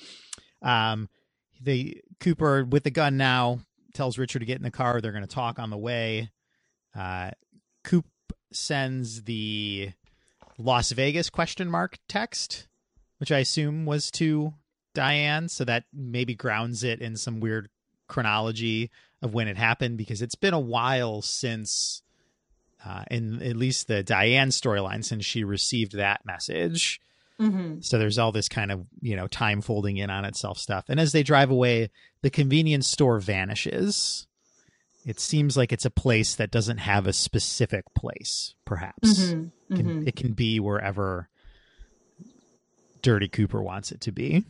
um 0.60 1.08
the 1.62 2.02
Cooper 2.18 2.64
with 2.64 2.82
the 2.82 2.90
gun 2.90 3.16
now 3.16 3.60
tells 3.94 4.18
Richard 4.18 4.40
to 4.40 4.44
get 4.44 4.56
in 4.56 4.64
the 4.64 4.70
car. 4.72 5.00
They're 5.00 5.12
gonna 5.12 5.28
talk 5.28 5.60
on 5.60 5.70
the 5.70 5.78
way. 5.78 6.32
Uh 6.94 7.30
Coop 7.84 8.04
sends 8.52 9.22
the 9.22 9.92
Las 10.58 10.90
Vegas 10.90 11.30
question 11.30 11.70
mark 11.70 11.98
text, 12.08 12.66
which 13.18 13.30
I 13.30 13.38
assume 13.38 13.86
was 13.86 14.10
to 14.12 14.54
Diane, 14.92 15.48
so 15.48 15.64
that 15.64 15.84
maybe 15.94 16.34
grounds 16.34 16.82
it 16.82 17.00
in 17.00 17.16
some 17.16 17.38
weird 17.38 17.68
chronology 18.08 18.90
of 19.22 19.32
when 19.32 19.46
it 19.48 19.56
happened 19.56 19.98
because 19.98 20.20
it's 20.20 20.34
been 20.34 20.52
a 20.52 20.60
while 20.60 21.22
since 21.22 22.02
uh, 22.86 23.04
in 23.10 23.42
at 23.42 23.56
least 23.56 23.88
the 23.88 24.02
Diane 24.02 24.50
storyline 24.50 25.04
since 25.04 25.24
she 25.24 25.42
received 25.42 25.92
that 25.92 26.24
message. 26.24 27.00
hmm 27.38 27.80
So 27.80 27.98
there's 27.98 28.18
all 28.18 28.32
this 28.32 28.48
kind 28.48 28.70
of, 28.70 28.86
you 29.00 29.16
know, 29.16 29.26
time 29.26 29.60
folding 29.60 29.96
in 29.96 30.08
on 30.10 30.24
itself 30.24 30.58
stuff. 30.58 30.84
And 30.88 31.00
as 31.00 31.12
they 31.12 31.22
drive 31.22 31.50
away, 31.50 31.90
the 32.22 32.30
convenience 32.30 32.86
store 32.86 33.18
vanishes. 33.18 34.26
It 35.04 35.20
seems 35.20 35.56
like 35.56 35.72
it's 35.72 35.84
a 35.84 35.90
place 35.90 36.34
that 36.36 36.50
doesn't 36.50 36.78
have 36.78 37.06
a 37.06 37.12
specific 37.12 37.84
place, 37.94 38.54
perhaps. 38.64 39.32
hmm 39.32 39.44
It 39.70 39.76
can, 39.76 40.08
it 40.08 40.16
can 40.16 40.32
be 40.32 40.60
wherever 40.60 41.28
Dirty 43.02 43.28
Cooper 43.28 43.62
wants 43.62 43.92
it 43.92 44.00
to 44.02 44.12
be. 44.12 44.44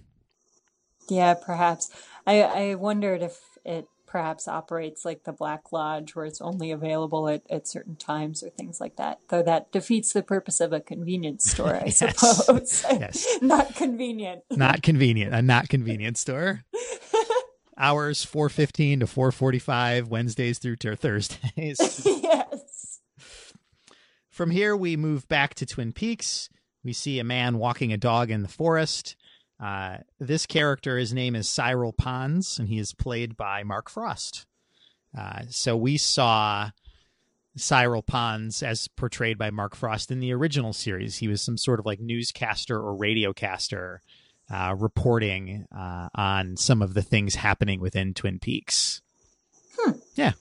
Yeah, 1.08 1.34
perhaps. 1.34 1.90
I 2.26 2.42
I 2.42 2.74
wondered 2.74 3.22
if 3.22 3.38
it 3.64 3.86
perhaps 4.06 4.46
operates 4.48 5.04
like 5.04 5.24
the 5.24 5.32
Black 5.32 5.72
Lodge 5.72 6.14
where 6.14 6.24
it's 6.26 6.40
only 6.40 6.70
available 6.70 7.28
at, 7.28 7.42
at 7.50 7.66
certain 7.66 7.96
times 7.96 8.42
or 8.42 8.50
things 8.50 8.80
like 8.80 8.96
that. 8.96 9.18
Though 9.28 9.42
that 9.42 9.72
defeats 9.72 10.12
the 10.12 10.22
purpose 10.22 10.60
of 10.60 10.72
a 10.72 10.80
convenience 10.80 11.50
store, 11.50 11.74
I 11.76 11.88
suppose. 11.90 12.84
Yes. 12.90 13.38
Not 13.42 13.74
convenient. 13.74 14.42
Not 14.50 14.82
convenient, 14.82 15.34
a 15.34 15.42
not 15.42 15.68
convenient 15.68 16.16
store. 16.16 16.64
Hours 17.78 18.24
four 18.24 18.48
fifteen 18.48 19.00
to 19.00 19.06
four 19.06 19.30
forty 19.32 19.58
five, 19.58 20.08
Wednesdays 20.08 20.58
through 20.58 20.76
to 20.76 20.96
Thursdays. 20.96 22.02
yes. 22.06 23.00
From 24.30 24.50
here, 24.50 24.76
we 24.76 24.96
move 24.96 25.28
back 25.28 25.54
to 25.56 25.66
Twin 25.66 25.92
Peaks. 25.92 26.48
We 26.84 26.92
see 26.92 27.18
a 27.18 27.24
man 27.24 27.58
walking 27.58 27.92
a 27.92 27.96
dog 27.98 28.30
in 28.30 28.42
the 28.42 28.48
forest. 28.48 29.15
Uh, 29.58 29.98
this 30.18 30.46
character, 30.46 30.98
his 30.98 31.14
name 31.14 31.34
is 31.34 31.48
Cyril 31.48 31.92
Pons, 31.92 32.58
and 32.58 32.68
he 32.68 32.78
is 32.78 32.92
played 32.92 33.36
by 33.36 33.62
Mark 33.62 33.88
Frost. 33.88 34.46
Uh, 35.16 35.42
so 35.48 35.76
we 35.76 35.96
saw 35.96 36.70
Cyril 37.56 38.02
Pons 38.02 38.62
as 38.62 38.88
portrayed 38.88 39.38
by 39.38 39.50
Mark 39.50 39.74
Frost 39.74 40.10
in 40.10 40.20
the 40.20 40.32
original 40.32 40.72
series. 40.72 41.16
He 41.16 41.28
was 41.28 41.40
some 41.40 41.56
sort 41.56 41.80
of 41.80 41.86
like 41.86 42.00
newscaster 42.00 42.78
or 42.78 42.94
radiocaster 42.96 43.98
uh, 44.50 44.74
reporting 44.78 45.66
uh, 45.74 46.08
on 46.14 46.56
some 46.56 46.82
of 46.82 46.94
the 46.94 47.02
things 47.02 47.34
happening 47.34 47.80
within 47.80 48.14
Twin 48.14 48.38
Peaks. 48.38 49.00
Hmm. 49.78 49.92
Yeah. 50.14 50.32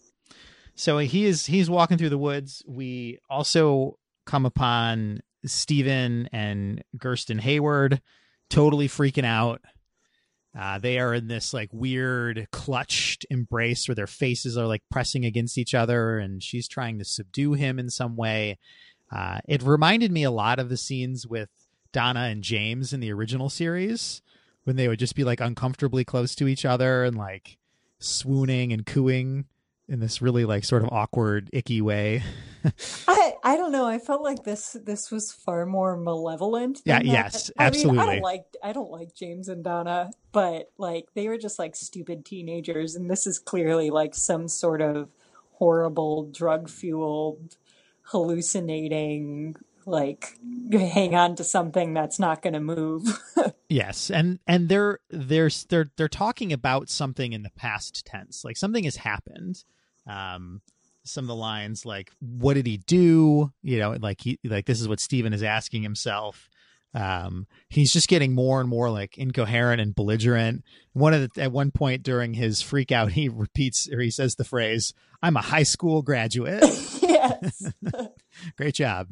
So 0.75 0.97
he 0.97 1.25
is 1.25 1.45
he's 1.45 1.69
walking 1.69 1.97
through 1.97 2.09
the 2.09 2.17
woods. 2.17 2.61
We 2.67 3.19
also 3.29 3.97
come 4.25 4.45
upon 4.45 5.21
Steven 5.45 6.27
and 6.33 6.83
Gersten 7.01 7.39
Hayward 7.39 8.01
totally 8.49 8.87
freaking 8.87 9.25
out. 9.25 9.61
Uh, 10.57 10.79
they 10.79 10.99
are 10.99 11.13
in 11.13 11.27
this 11.27 11.53
like 11.53 11.69
weird 11.73 12.47
clutched 12.51 13.25
embrace 13.29 13.87
where 13.87 13.95
their 13.95 14.07
faces 14.07 14.57
are 14.57 14.67
like 14.67 14.83
pressing 14.89 15.25
against 15.25 15.57
each 15.57 15.73
other, 15.73 16.17
and 16.17 16.41
she's 16.41 16.67
trying 16.67 16.97
to 16.97 17.05
subdue 17.05 17.53
him 17.53 17.77
in 17.77 17.89
some 17.89 18.15
way. 18.15 18.57
Uh, 19.11 19.39
it 19.47 19.61
reminded 19.61 20.11
me 20.11 20.23
a 20.23 20.31
lot 20.31 20.59
of 20.59 20.69
the 20.69 20.77
scenes 20.77 21.27
with 21.27 21.49
Donna 21.91 22.21
and 22.21 22.41
James 22.41 22.93
in 22.93 23.01
the 23.01 23.11
original 23.11 23.49
series 23.49 24.21
when 24.63 24.75
they 24.75 24.87
would 24.87 24.99
just 24.99 25.15
be 25.15 25.23
like 25.23 25.39
uncomfortably 25.39 26.03
close 26.03 26.35
to 26.35 26.47
each 26.47 26.65
other 26.65 27.03
and 27.03 27.17
like 27.17 27.57
swooning 27.99 28.73
and 28.73 28.85
cooing 28.85 29.45
in 29.87 29.99
this 29.99 30.21
really 30.21 30.45
like 30.45 30.63
sort 30.63 30.83
of 30.83 30.89
awkward, 30.91 31.49
icky 31.53 31.81
way. 31.81 32.23
I 33.07 33.33
I 33.43 33.57
don't 33.57 33.71
know. 33.71 33.85
I 33.85 33.99
felt 33.99 34.21
like 34.21 34.43
this 34.43 34.75
this 34.83 35.11
was 35.11 35.31
far 35.31 35.65
more 35.65 35.95
malevolent. 35.95 36.81
Yeah, 36.85 36.99
that. 36.99 37.05
yes, 37.05 37.51
I 37.57 37.69
mean, 37.69 37.97
I 37.99 38.05
don't 38.05 38.21
like 38.21 38.45
I 38.63 38.73
don't 38.73 38.91
like 38.91 39.13
James 39.13 39.49
and 39.49 39.63
Donna, 39.63 40.11
but 40.31 40.71
like 40.77 41.07
they 41.13 41.27
were 41.27 41.37
just 41.37 41.59
like 41.59 41.75
stupid 41.75 42.25
teenagers, 42.25 42.95
and 42.95 43.09
this 43.09 43.27
is 43.27 43.39
clearly 43.39 43.89
like 43.89 44.15
some 44.15 44.47
sort 44.47 44.81
of 44.81 45.09
horrible 45.53 46.29
drug 46.31 46.69
fueled, 46.69 47.57
hallucinating. 48.03 49.55
Like 49.87 50.39
hang 50.71 51.13
on 51.13 51.35
to 51.35 51.43
something 51.43 51.93
that's 51.93 52.17
not 52.17 52.41
going 52.41 52.53
to 52.53 52.59
move. 52.59 53.19
Yes, 53.69 54.11
and 54.11 54.39
and 54.45 54.69
they're 54.69 54.99
they're 55.09 55.49
they're 55.69 55.87
they're 55.97 56.07
talking 56.07 56.53
about 56.53 56.89
something 56.89 57.33
in 57.33 57.41
the 57.41 57.49
past 57.49 58.05
tense, 58.05 58.45
like 58.45 58.57
something 58.57 58.83
has 58.83 58.97
happened. 58.97 59.63
Um, 60.07 60.61
some 61.03 61.23
of 61.23 61.27
the 61.27 61.35
lines 61.35 61.85
like, 61.85 62.11
"What 62.19 62.55
did 62.55 62.65
he 62.65 62.77
do?" 62.77 63.51
You 63.61 63.79
know, 63.79 63.91
like 63.99 64.21
he 64.21 64.39
like 64.43 64.65
this 64.65 64.81
is 64.81 64.87
what 64.87 64.99
Steven 64.99 65.33
is 65.33 65.43
asking 65.43 65.83
himself. 65.83 66.49
Um, 66.93 67.45
he's 67.67 67.91
just 67.91 68.07
getting 68.07 68.33
more 68.33 68.61
and 68.61 68.69
more 68.69 68.89
like 68.89 69.17
incoherent 69.17 69.81
and 69.81 69.93
belligerent. 69.93 70.63
One 70.93 71.13
of 71.13 71.33
the, 71.33 71.41
at 71.41 71.51
one 71.51 71.71
point 71.71 72.03
during 72.03 72.33
his 72.33 72.61
freak 72.61 72.89
out, 72.91 73.11
he 73.11 73.27
repeats 73.27 73.89
or 73.91 73.99
he 73.99 74.09
says 74.09 74.35
the 74.35 74.45
phrase, 74.45 74.93
"I'm 75.21 75.35
a 75.37 75.41
high 75.41 75.63
school 75.63 76.01
graduate." 76.01 76.63
yes, 77.01 77.71
Great 78.57 78.75
job, 78.75 79.09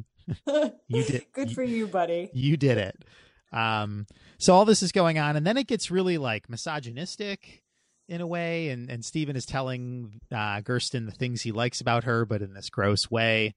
you 0.87 1.03
did. 1.03 1.25
good 1.33 1.51
for 1.51 1.63
you, 1.63 1.87
buddy. 1.87 2.29
you 2.33 2.57
did 2.57 2.77
it. 2.77 3.03
Um, 3.51 4.07
so 4.39 4.53
all 4.55 4.65
this 4.65 4.81
is 4.81 4.91
going 4.91 5.19
on, 5.19 5.35
and 5.35 5.45
then 5.45 5.57
it 5.57 5.67
gets 5.67 5.91
really 5.91 6.17
like 6.17 6.49
misogynistic 6.49 7.62
in 8.07 8.21
a 8.21 8.27
way, 8.27 8.69
and 8.69 8.89
and 8.89 9.03
Steven 9.03 9.35
is 9.35 9.45
telling 9.45 10.21
uh, 10.31 10.61
Gersten 10.61 11.05
the 11.05 11.11
things 11.11 11.41
he 11.41 11.51
likes 11.51 11.81
about 11.81 12.03
her, 12.03 12.25
but 12.25 12.41
in 12.41 12.53
this 12.53 12.69
gross 12.69 13.09
way. 13.09 13.55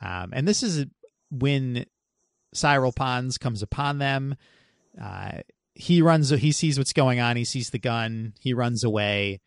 Um, 0.00 0.30
and 0.32 0.46
this 0.46 0.62
is 0.62 0.86
when 1.30 1.86
Cyril 2.52 2.92
Pons 2.92 3.38
comes 3.38 3.62
upon 3.62 3.98
them. 3.98 4.36
Uh, 5.00 5.38
he 5.74 6.02
runs. 6.02 6.30
He 6.30 6.52
sees 6.52 6.78
what's 6.78 6.92
going 6.92 7.20
on. 7.20 7.36
He 7.36 7.44
sees 7.44 7.70
the 7.70 7.78
gun. 7.78 8.34
He 8.40 8.54
runs 8.54 8.84
away. 8.84 9.40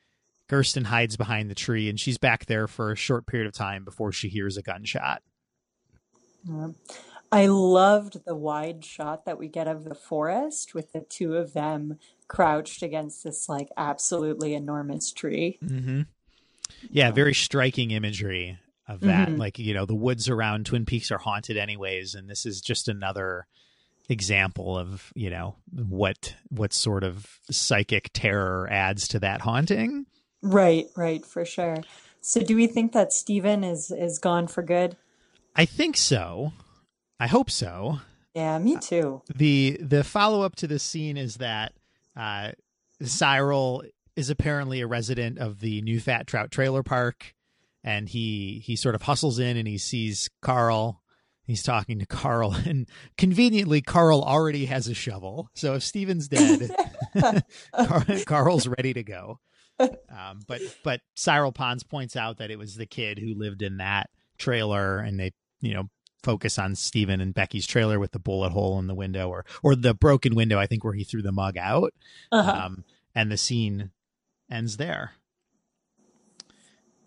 Gersten 0.49 0.85
hides 0.85 1.17
behind 1.17 1.49
the 1.49 1.55
tree, 1.55 1.89
and 1.89 1.99
she's 1.99 2.17
back 2.17 2.45
there 2.45 2.67
for 2.67 2.91
a 2.91 2.95
short 2.95 3.27
period 3.27 3.47
of 3.47 3.53
time 3.53 3.83
before 3.83 4.11
she 4.11 4.29
hears 4.29 4.55
a 4.55 4.61
gunshot. 4.61 5.21
Um, 6.47 6.75
I 7.31 7.47
loved 7.47 8.23
the 8.25 8.35
wide 8.35 8.85
shot 8.85 9.25
that 9.25 9.37
we 9.37 9.49
get 9.49 9.67
of 9.67 9.83
the 9.83 9.95
forest 9.95 10.73
with 10.73 10.93
the 10.93 11.01
two 11.01 11.35
of 11.35 11.51
them 11.53 11.99
crouched 12.27 12.83
against 12.83 13.23
this 13.23 13.47
like 13.47 13.69
absolutely 13.77 14.53
enormous 14.53 15.11
tree. 15.11 15.57
Mm-hmm. 15.63 16.01
Yeah, 16.89 17.11
very 17.11 17.33
striking 17.33 17.91
imagery 17.91 18.59
of 18.87 19.01
that. 19.01 19.29
Mhm. 19.29 19.37
Like, 19.37 19.59
you 19.59 19.73
know, 19.73 19.85
the 19.85 19.95
woods 19.95 20.29
around 20.29 20.65
Twin 20.65 20.85
Peaks 20.85 21.11
are 21.11 21.17
haunted 21.17 21.57
anyways, 21.57 22.15
and 22.15 22.29
this 22.29 22.45
is 22.45 22.61
just 22.61 22.87
another 22.87 23.47
example 24.09 24.77
of, 24.77 25.11
you 25.15 25.29
know, 25.29 25.55
what 25.71 26.35
what 26.49 26.73
sort 26.73 27.03
of 27.03 27.39
psychic 27.51 28.09
terror 28.13 28.67
adds 28.71 29.07
to 29.09 29.19
that 29.19 29.41
haunting. 29.41 30.05
Right, 30.41 30.85
right, 30.95 31.25
for 31.25 31.43
sure. 31.45 31.77
So 32.21 32.41
do 32.41 32.55
we 32.55 32.67
think 32.67 32.91
that 32.93 33.13
Steven 33.13 33.63
is 33.63 33.91
is 33.91 34.19
gone 34.19 34.47
for 34.47 34.61
good? 34.61 34.95
I 35.55 35.65
think 35.65 35.97
so. 35.97 36.53
I 37.19 37.27
hope 37.27 37.49
so. 37.49 37.99
Yeah, 38.33 38.59
me 38.59 38.77
too. 38.77 39.23
the 39.33 39.77
the 39.81 40.03
follow 40.03 40.43
up 40.43 40.55
to 40.57 40.67
this 40.67 40.83
scene 40.83 41.17
is 41.17 41.37
that 41.37 41.73
uh, 42.17 42.51
Cyril 43.01 43.83
is 44.15 44.29
apparently 44.29 44.81
a 44.81 44.87
resident 44.87 45.37
of 45.37 45.59
the 45.59 45.81
New 45.83 45.99
Fat 45.99 46.27
Trout 46.27 46.51
Trailer 46.51 46.83
Park, 46.83 47.35
and 47.83 48.09
he 48.09 48.61
he 48.65 48.75
sort 48.75 48.95
of 48.95 49.03
hustles 49.03 49.39
in 49.39 49.55
and 49.57 49.67
he 49.67 49.77
sees 49.77 50.29
Carl. 50.41 51.01
He's 51.43 51.63
talking 51.63 51.99
to 51.99 52.05
Carl, 52.05 52.53
and 52.65 52.89
conveniently, 53.17 53.81
Carl 53.81 54.21
already 54.21 54.65
has 54.65 54.87
a 54.87 54.93
shovel. 54.93 55.49
So 55.53 55.75
if 55.75 55.83
Steven's 55.83 56.27
dead, 56.27 56.71
Carl's 58.25 58.67
ready 58.67 58.93
to 58.93 59.03
go. 59.03 59.39
Um, 59.79 60.39
but 60.47 60.61
but 60.83 61.01
Cyril 61.15 61.51
Pons 61.51 61.83
points 61.83 62.15
out 62.15 62.37
that 62.37 62.49
it 62.49 62.57
was 62.57 62.75
the 62.75 62.87
kid 62.87 63.19
who 63.19 63.35
lived 63.35 63.61
in 63.61 63.77
that 63.77 64.09
trailer, 64.39 64.97
and 64.97 65.19
they 65.19 65.31
you 65.61 65.75
know 65.75 65.87
focus 66.23 66.57
on 66.59 66.75
Steven 66.75 67.21
and 67.21 67.33
Becky's 67.33 67.67
trailer 67.67 67.99
with 67.99 68.11
the 68.11 68.19
bullet 68.19 68.51
hole 68.51 68.79
in 68.79 68.87
the 68.87 68.95
window, 68.95 69.29
or 69.29 69.45
or 69.63 69.75
the 69.75 69.93
broken 69.93 70.35
window, 70.35 70.59
I 70.59 70.67
think, 70.67 70.83
where 70.83 70.93
he 70.93 71.03
threw 71.03 71.21
the 71.21 71.31
mug 71.31 71.57
out. 71.57 71.93
Uh-huh. 72.31 72.51
Um, 72.51 72.83
and 73.15 73.31
the 73.31 73.37
scene 73.37 73.91
ends 74.49 74.77
there. 74.77 75.13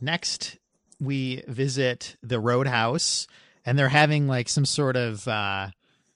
Next, 0.01 0.59
we 0.99 1.43
visit 1.47 2.17
the 2.23 2.41
Roadhouse, 2.41 3.27
and 3.65 3.79
they're 3.79 3.89
having 3.89 4.27
like 4.27 4.49
some 4.49 4.65
sort 4.65 4.97
of 4.97 5.27
uh, 5.29 5.69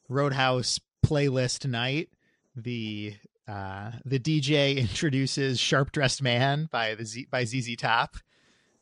Roadhouse 0.08 0.80
playlist 1.04 1.68
night. 1.68 2.08
The 2.56 3.14
uh, 3.46 3.92
the 4.04 4.18
DJ 4.18 4.76
introduces 4.78 5.60
"Sharp 5.60 5.92
Dressed 5.92 6.22
Man" 6.22 6.68
by 6.70 6.94
the 6.94 7.04
Z- 7.04 7.28
by 7.30 7.44
ZZ 7.44 7.76
Top, 7.76 8.16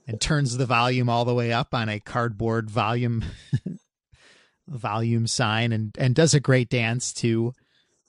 and 0.07 0.21
turns 0.21 0.57
the 0.57 0.67
volume 0.67 1.09
all 1.09 1.25
the 1.25 1.35
way 1.35 1.53
up 1.53 1.75
on 1.75 1.89
a 1.89 2.01
cardboard 2.01 2.71
volume 2.71 3.25
volume 4.73 5.27
sign, 5.27 5.73
and 5.73 5.95
and 5.99 6.15
does 6.15 6.35
a 6.35 6.41
great 6.41 6.69
dance 6.69 7.13
to 7.15 7.53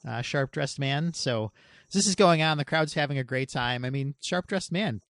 uh, 0.06 0.22
"Sharp 0.22 0.52
Dressed 0.52 0.78
Man." 0.78 1.12
So 1.12 1.52
this 1.92 2.06
is 2.06 2.14
going 2.14 2.42
on. 2.42 2.58
The 2.58 2.64
crowd's 2.64 2.94
having 2.94 3.18
a 3.18 3.24
great 3.24 3.50
time. 3.50 3.84
I 3.84 3.90
mean, 3.90 4.14
"Sharp 4.20 4.46
Dressed 4.46 4.72
Man," 4.72 5.00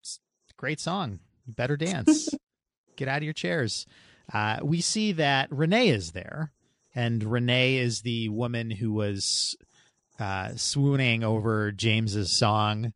great 0.57 0.81
song. 0.81 1.21
Better 1.47 1.77
dance. 1.77 2.29
Get 2.97 3.09
out 3.09 3.19
of 3.19 3.25
your 3.25 3.33
chairs. 3.33 3.87
Uh, 4.33 4.59
we 4.63 4.81
see 4.81 5.13
that 5.13 5.49
Renee 5.51 5.89
is 5.89 6.13
there, 6.13 6.53
and 6.95 7.23
Renee 7.23 7.77
is 7.77 8.03
the 8.03 8.29
woman 8.29 8.71
who 8.71 8.93
was 8.93 9.57
uh, 10.19 10.51
swooning 10.57 11.25
over 11.25 11.73
James's 11.73 12.39
song. 12.39 12.93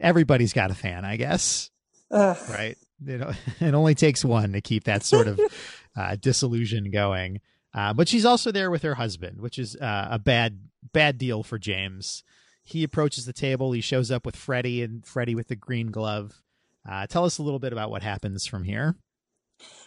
Everybody's 0.00 0.52
got 0.52 0.70
a 0.70 0.74
fan, 0.74 1.04
I 1.04 1.16
guess, 1.16 1.70
Ugh. 2.10 2.36
right? 2.50 2.76
It, 3.06 3.36
it 3.60 3.74
only 3.74 3.94
takes 3.94 4.24
one 4.24 4.52
to 4.52 4.60
keep 4.60 4.84
that 4.84 5.04
sort 5.04 5.28
of 5.28 5.40
uh, 5.96 6.16
disillusion 6.16 6.90
going. 6.90 7.40
Uh, 7.74 7.92
but 7.92 8.08
she's 8.08 8.24
also 8.24 8.50
there 8.50 8.70
with 8.70 8.82
her 8.82 8.94
husband, 8.96 9.40
which 9.40 9.58
is 9.58 9.76
uh, 9.76 10.08
a 10.10 10.18
bad 10.18 10.60
bad 10.92 11.18
deal 11.18 11.42
for 11.42 11.58
James. 11.58 12.24
He 12.62 12.82
approaches 12.84 13.26
the 13.26 13.32
table. 13.32 13.72
He 13.72 13.80
shows 13.80 14.10
up 14.10 14.24
with 14.26 14.36
Freddie 14.36 14.82
and 14.82 15.04
Freddie 15.06 15.34
with 15.34 15.48
the 15.48 15.56
green 15.56 15.90
glove. 15.90 16.42
Uh, 16.88 17.06
tell 17.06 17.24
us 17.24 17.38
a 17.38 17.42
little 17.42 17.58
bit 17.58 17.72
about 17.72 17.90
what 17.90 18.02
happens 18.02 18.46
from 18.46 18.64
here. 18.64 18.96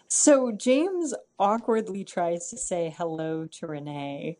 So 0.07 0.51
James 0.51 1.13
awkwardly 1.39 2.03
tries 2.03 2.49
to 2.49 2.57
say 2.57 2.93
hello 2.95 3.47
to 3.53 3.67
Renee, 3.67 4.37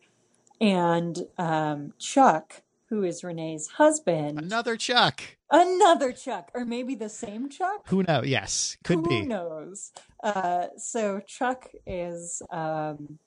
and 0.60 1.18
um, 1.36 1.92
Chuck, 1.98 2.62
who 2.88 3.02
is 3.02 3.24
Renee's 3.24 3.66
husband, 3.66 4.38
Another 4.38 4.76
Chuck. 4.76 5.20
another 5.50 6.12
Chuck, 6.12 6.50
or 6.54 6.64
maybe 6.64 6.94
the 6.94 7.08
same 7.08 7.48
Chuck. 7.48 7.88
Who 7.88 8.04
knows? 8.04 8.26
Yes, 8.26 8.76
could 8.84 8.98
Who 8.98 9.08
be. 9.08 9.20
Who 9.20 9.26
knows? 9.26 9.90
Uh, 10.22 10.66
so 10.76 11.20
Chuck 11.26 11.68
is 11.86 12.40
um, 12.52 13.18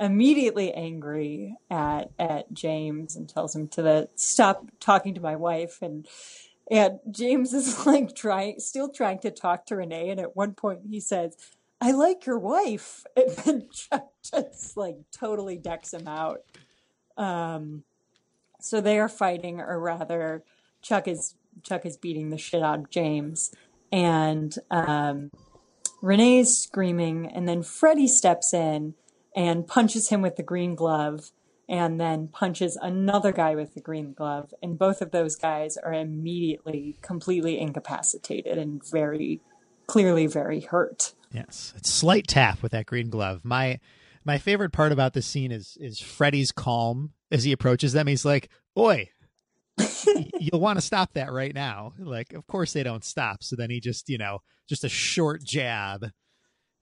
immediately 0.00 0.72
angry 0.72 1.56
at 1.70 2.10
at 2.18 2.52
James 2.52 3.16
and 3.16 3.28
tells 3.28 3.54
him 3.54 3.68
to 3.68 3.82
the, 3.82 4.08
stop 4.14 4.70
talking 4.80 5.14
to 5.14 5.20
my 5.20 5.36
wife 5.36 5.78
and 5.82 6.06
And 6.70 7.00
James 7.10 7.54
is 7.54 7.86
like 7.86 8.14
trying, 8.14 8.60
still 8.60 8.90
trying 8.90 9.20
to 9.20 9.30
talk 9.30 9.66
to 9.66 9.76
Renee. 9.76 10.10
And 10.10 10.20
at 10.20 10.36
one 10.36 10.54
point 10.54 10.80
he 10.88 11.00
says, 11.00 11.36
I 11.80 11.92
like 11.92 12.26
your 12.26 12.38
wife. 12.38 13.04
And 13.16 13.30
then 13.30 13.68
Chuck 13.72 14.08
just 14.22 14.76
like 14.76 14.96
totally 15.10 15.56
decks 15.56 15.92
him 15.92 16.06
out. 16.06 16.40
Um, 17.16 17.82
so 18.60 18.80
they 18.80 18.98
are 18.98 19.08
fighting, 19.08 19.60
or 19.60 19.78
rather, 19.78 20.44
Chuck 20.82 21.08
is 21.08 21.34
Chuck 21.62 21.84
is 21.84 21.96
beating 21.96 22.30
the 22.30 22.38
shit 22.38 22.62
out 22.62 22.78
of 22.78 22.90
James, 22.90 23.52
and 23.90 24.54
um, 24.70 25.30
Renee's 26.02 26.56
screaming, 26.56 27.26
and 27.26 27.48
then 27.48 27.62
Freddie 27.62 28.08
steps 28.08 28.54
in 28.54 28.94
and 29.38 29.68
punches 29.68 30.08
him 30.08 30.20
with 30.20 30.34
the 30.34 30.42
green 30.42 30.74
glove, 30.74 31.30
and 31.68 32.00
then 32.00 32.26
punches 32.26 32.74
another 32.74 33.30
guy 33.30 33.54
with 33.54 33.72
the 33.74 33.80
green 33.80 34.12
glove, 34.12 34.52
and 34.60 34.76
both 34.76 35.00
of 35.00 35.12
those 35.12 35.36
guys 35.36 35.76
are 35.76 35.94
immediately 35.94 36.96
completely 37.02 37.56
incapacitated 37.56 38.58
and 38.58 38.82
very 38.90 39.40
clearly 39.86 40.26
very 40.26 40.62
hurt. 40.62 41.14
Yes, 41.30 41.72
it's 41.76 41.88
slight 41.88 42.26
tap 42.26 42.64
with 42.64 42.72
that 42.72 42.86
green 42.86 43.10
glove. 43.10 43.44
My 43.44 43.78
my 44.24 44.38
favorite 44.38 44.72
part 44.72 44.90
about 44.90 45.12
this 45.12 45.26
scene 45.26 45.52
is 45.52 45.78
is 45.80 46.00
Freddy's 46.00 46.50
calm 46.50 47.12
as 47.30 47.44
he 47.44 47.52
approaches 47.52 47.92
them. 47.92 48.08
He's 48.08 48.24
like, 48.24 48.50
"Oi, 48.76 49.08
you'll 50.40 50.60
want 50.60 50.78
to 50.78 50.84
stop 50.84 51.12
that 51.12 51.30
right 51.30 51.54
now." 51.54 51.92
Like, 51.96 52.32
of 52.32 52.44
course 52.48 52.72
they 52.72 52.82
don't 52.82 53.04
stop. 53.04 53.44
So 53.44 53.54
then 53.54 53.70
he 53.70 53.78
just, 53.78 54.08
you 54.08 54.18
know, 54.18 54.40
just 54.68 54.82
a 54.82 54.88
short 54.88 55.44
jab, 55.44 56.06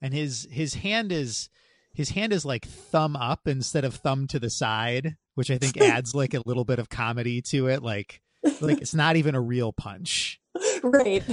and 0.00 0.14
his 0.14 0.48
his 0.50 0.72
hand 0.72 1.12
is 1.12 1.50
his 1.96 2.10
hand 2.10 2.34
is 2.34 2.44
like 2.44 2.66
thumb 2.66 3.16
up 3.16 3.48
instead 3.48 3.86
of 3.86 3.94
thumb 3.94 4.26
to 4.26 4.38
the 4.38 4.50
side, 4.50 5.16
which 5.34 5.50
I 5.50 5.56
think 5.56 5.76
adds 5.80 6.14
like 6.14 6.34
a 6.34 6.42
little 6.44 6.66
bit 6.66 6.78
of 6.78 6.90
comedy 6.90 7.40
to 7.42 7.68
it. 7.68 7.82
Like, 7.82 8.20
like 8.60 8.82
it's 8.82 8.94
not 8.94 9.16
even 9.16 9.34
a 9.34 9.40
real 9.40 9.72
punch. 9.72 10.38
Right. 10.82 11.24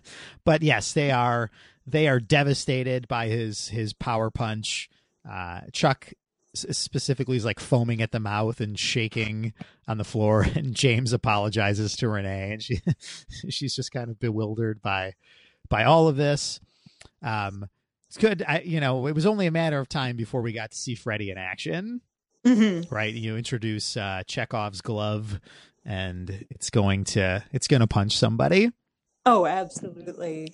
but 0.44 0.62
yes, 0.62 0.92
they 0.92 1.10
are 1.10 1.50
they 1.86 2.08
are 2.08 2.18
devastated 2.18 3.08
by 3.08 3.26
his 3.26 3.68
his 3.68 3.92
power 3.92 4.30
punch. 4.30 4.88
Uh, 5.28 5.62
Chuck 5.72 6.12
specifically 6.54 7.36
is 7.36 7.44
like 7.44 7.60
foaming 7.60 8.00
at 8.00 8.12
the 8.12 8.20
mouth 8.20 8.60
and 8.60 8.78
shaking 8.78 9.52
on 9.86 9.98
the 9.98 10.04
floor, 10.04 10.42
and 10.54 10.74
James 10.74 11.12
apologizes 11.12 11.96
to 11.96 12.08
Renee, 12.08 12.52
and 12.52 12.62
she 12.62 12.80
she's 13.50 13.74
just 13.74 13.92
kind 13.92 14.08
of 14.08 14.18
bewildered 14.18 14.80
by 14.80 15.14
by 15.68 15.84
all 15.84 16.08
of 16.08 16.16
this. 16.16 16.60
Um, 17.22 17.66
it's 18.12 18.18
good. 18.18 18.44
I, 18.46 18.60
you 18.60 18.78
know, 18.78 19.06
it 19.06 19.14
was 19.14 19.24
only 19.24 19.46
a 19.46 19.50
matter 19.50 19.80
of 19.80 19.88
time 19.88 20.16
before 20.16 20.42
we 20.42 20.52
got 20.52 20.72
to 20.72 20.76
see 20.76 20.94
Freddy 20.94 21.30
in 21.30 21.38
action. 21.38 22.02
Mm-hmm. 22.44 22.94
Right, 22.94 23.14
you 23.14 23.38
introduce 23.38 23.96
uh, 23.96 24.22
Chekhov's 24.26 24.82
glove, 24.82 25.40
and 25.82 26.44
it's 26.50 26.68
going 26.68 27.04
to 27.04 27.42
it's 27.52 27.68
going 27.68 27.80
to 27.80 27.86
punch 27.86 28.18
somebody. 28.18 28.70
Oh, 29.24 29.46
absolutely. 29.46 30.52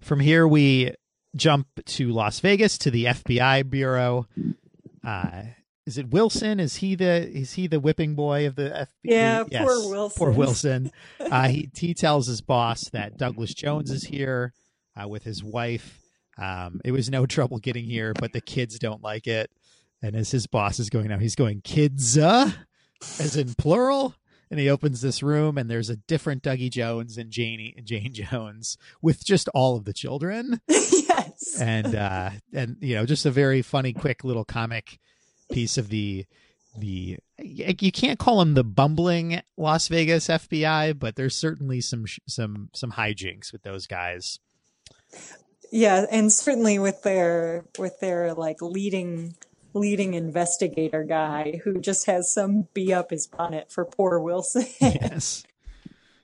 From 0.00 0.18
here, 0.18 0.48
we 0.48 0.92
jump 1.36 1.68
to 1.84 2.10
Las 2.10 2.40
Vegas 2.40 2.78
to 2.78 2.90
the 2.90 3.04
FBI 3.04 3.70
bureau. 3.70 4.26
Uh, 5.04 5.42
is 5.86 5.98
it 5.98 6.10
Wilson? 6.10 6.58
Is 6.58 6.76
he 6.76 6.96
the 6.96 7.28
is 7.28 7.52
he 7.52 7.68
the 7.68 7.78
whipping 7.78 8.16
boy 8.16 8.48
of 8.48 8.56
the 8.56 8.70
FBI? 8.70 8.86
Yeah, 9.04 9.44
yes, 9.48 9.62
poor 9.62 9.88
Wilson. 9.88 10.18
Poor 10.18 10.32
Wilson. 10.32 10.90
uh, 11.20 11.46
he 11.46 11.70
he 11.76 11.94
tells 11.94 12.26
his 12.26 12.40
boss 12.40 12.88
that 12.90 13.16
Douglas 13.18 13.54
Jones 13.54 13.92
is 13.92 14.02
here 14.02 14.52
uh, 15.00 15.08
with 15.08 15.24
his 15.24 15.42
wife. 15.42 16.00
Um, 16.38 16.80
it 16.84 16.92
was 16.92 17.10
no 17.10 17.26
trouble 17.26 17.58
getting 17.58 17.84
here, 17.84 18.12
but 18.14 18.32
the 18.32 18.40
kids 18.40 18.78
don't 18.78 19.02
like 19.02 19.26
it. 19.26 19.50
And 20.02 20.16
as 20.16 20.30
his 20.30 20.46
boss 20.46 20.80
is 20.80 20.90
going 20.90 21.08
now, 21.08 21.18
he's 21.18 21.36
going 21.36 21.60
kids, 21.60 22.18
uh, 22.18 22.50
as 23.20 23.36
in 23.36 23.54
plural 23.54 24.16
and 24.52 24.60
he 24.60 24.68
opens 24.68 25.00
this 25.00 25.22
room 25.22 25.56
and 25.56 25.70
there's 25.70 25.88
a 25.88 25.96
different 25.96 26.42
Dougie 26.42 26.70
Jones 26.70 27.16
and 27.16 27.30
Janie 27.30 27.74
and 27.74 27.86
Jane 27.86 28.12
Jones 28.12 28.76
with 29.00 29.24
just 29.24 29.48
all 29.54 29.76
of 29.76 29.86
the 29.86 29.94
children. 29.94 30.60
yes. 30.68 31.56
And 31.58 31.94
uh 31.94 32.30
and 32.52 32.76
you 32.80 32.94
know, 32.94 33.06
just 33.06 33.24
a 33.24 33.30
very 33.30 33.62
funny 33.62 33.94
quick 33.94 34.22
little 34.22 34.44
comic 34.44 34.98
piece 35.50 35.78
of 35.78 35.88
the 35.88 36.26
the 36.76 37.18
you 37.38 37.92
can't 37.92 38.18
call 38.18 38.38
them 38.38 38.52
the 38.52 38.62
bumbling 38.62 39.40
Las 39.56 39.88
Vegas 39.88 40.28
FBI, 40.28 40.98
but 40.98 41.16
there's 41.16 41.34
certainly 41.34 41.80
some 41.80 42.04
some 42.28 42.68
some 42.74 42.92
hijinks 42.92 43.52
with 43.52 43.62
those 43.62 43.86
guys. 43.86 44.38
Yeah, 45.70 46.04
and 46.10 46.32
certainly 46.32 46.78
with 46.78 47.02
their 47.02 47.64
with 47.78 47.98
their 48.00 48.34
like 48.34 48.60
leading 48.60 49.34
leading 49.74 50.14
investigator 50.14 51.02
guy 51.02 51.60
who 51.64 51.80
just 51.80 52.06
has 52.06 52.32
some 52.32 52.68
be 52.74 52.92
up 52.92 53.10
his 53.10 53.26
bonnet 53.26 53.72
for 53.72 53.84
poor 53.84 54.20
Wilson. 54.20 54.66
yes. 54.80 55.44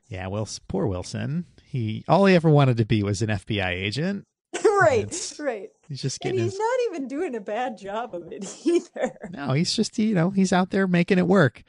Yeah, 0.08 0.26
well, 0.28 0.48
poor 0.68 0.86
Wilson. 0.86 1.46
He 1.64 2.04
all 2.08 2.26
he 2.26 2.34
ever 2.34 2.50
wanted 2.50 2.76
to 2.78 2.84
be 2.84 3.02
was 3.02 3.22
an 3.22 3.28
FBI 3.28 3.68
agent. 3.68 4.26
right, 4.64 5.36
right. 5.38 5.70
He's 5.88 6.00
just 6.00 6.20
getting. 6.20 6.40
And 6.40 6.44
he's 6.44 6.52
his... 6.52 6.58
not 6.58 6.78
even 6.90 7.08
doing 7.08 7.34
a 7.34 7.40
bad 7.40 7.78
job 7.78 8.14
of 8.14 8.30
it 8.32 8.54
either. 8.64 9.18
No, 9.30 9.52
he's 9.52 9.74
just 9.74 9.98
you 9.98 10.14
know 10.14 10.30
he's 10.30 10.52
out 10.52 10.70
there 10.70 10.86
making 10.86 11.18
it 11.18 11.26
work. 11.26 11.62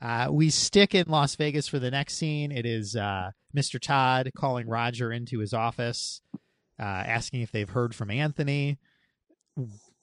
Uh, 0.00 0.28
we 0.30 0.50
stick 0.50 0.94
in 0.94 1.08
Las 1.08 1.34
Vegas 1.34 1.66
for 1.66 1.78
the 1.80 1.90
next 1.90 2.14
scene. 2.14 2.52
It 2.52 2.64
is 2.64 2.94
uh, 2.94 3.32
Mr. 3.56 3.80
Todd 3.80 4.30
calling 4.36 4.68
Roger 4.68 5.10
into 5.10 5.40
his 5.40 5.52
office, 5.52 6.20
uh, 6.78 6.82
asking 6.82 7.42
if 7.42 7.52
they've 7.52 7.70
heard 7.70 7.94
from 7.94 8.10
Anthony 8.10 8.78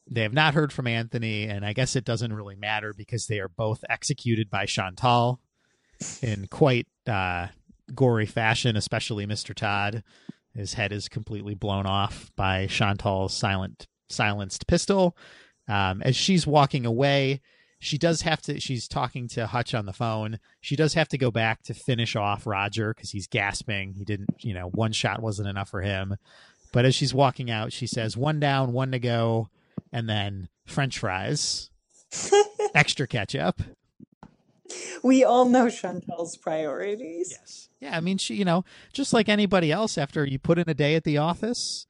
they 0.10 0.22
have 0.22 0.34
not 0.34 0.54
heard 0.54 0.72
from 0.72 0.88
Anthony, 0.88 1.46
and 1.46 1.66
I 1.66 1.74
guess 1.74 1.96
it 1.96 2.06
doesn't 2.06 2.34
really 2.34 2.56
matter 2.56 2.94
because 2.94 3.26
they 3.26 3.40
are 3.40 3.50
both 3.50 3.84
executed 3.90 4.50
by 4.50 4.66
Chantal 4.66 5.40
in 6.22 6.48
quite 6.48 6.88
uh, 7.08 7.48
gory 7.94 8.26
fashion, 8.26 8.76
especially 8.76 9.26
Mr. 9.26 9.56
Todd. 9.56 10.04
His 10.54 10.74
head 10.76 10.92
is 10.92 11.10
completely 11.10 11.56
blown 11.56 11.86
off 11.86 12.32
by 12.36 12.68
Chantal's 12.68 13.34
silent 13.34 13.88
silenced 14.08 14.68
pistol. 14.68 15.18
Um, 15.68 16.04
as 16.04 16.16
she's 16.16 16.46
walking 16.46 16.86
away, 16.86 17.42
she 17.80 17.98
does 17.98 18.22
have 18.22 18.42
to. 18.44 18.60
She's 18.60 18.88
talking 18.88 19.28
to 19.30 19.48
Hutch 19.48 19.74
on 19.74 19.86
the 19.86 19.94
phone. 19.94 20.40
She 20.62 20.76
does 20.76 20.94
have 20.94 21.08
to 21.10 21.18
go 21.18 21.32
back 21.32 21.64
to 21.64 21.74
finish 21.74 22.16
off 22.16 22.46
Roger 22.46 22.94
because 22.94 23.10
he's 23.10 23.28
gasping. 23.28 23.94
He 23.94 24.06
didn't, 24.06 24.30
you 24.40 24.54
know, 24.54 24.70
one 24.70 24.92
shot 24.92 25.22
wasn't 25.22 25.50
enough 25.50 25.70
for 25.70 25.82
him. 25.82 26.16
But 26.76 26.86
as 26.86 26.94
she's 26.94 27.14
walking 27.14 27.50
out, 27.50 27.72
she 27.72 27.88
says, 27.88 28.16
"One 28.16 28.40
down, 28.40 28.74
one 28.74 28.92
to 28.92 29.00
go." 29.00 29.50
and 29.96 30.10
then 30.10 30.50
French 30.66 31.00
fries, 31.00 31.70
extra 32.76 33.08
ketchup. 33.08 33.62
We 35.02 35.24
all 35.24 35.46
know 35.46 35.70
Chantal's 35.70 36.36
priorities. 36.36 37.32
Yes. 37.32 37.70
Yeah, 37.80 37.96
I 37.96 38.02
mean, 38.02 38.18
she, 38.18 38.36
you 38.36 38.44
know, 38.44 38.66
just 38.92 39.14
like 39.14 39.30
anybody 39.30 39.72
else, 39.72 39.98
after 39.98 40.26
you 40.26 40.38
put 40.38 40.60
in 40.60 40.68
a 40.68 40.74
day 40.74 40.96
at 40.96 41.06
the 41.06 41.18
office, 41.18 41.88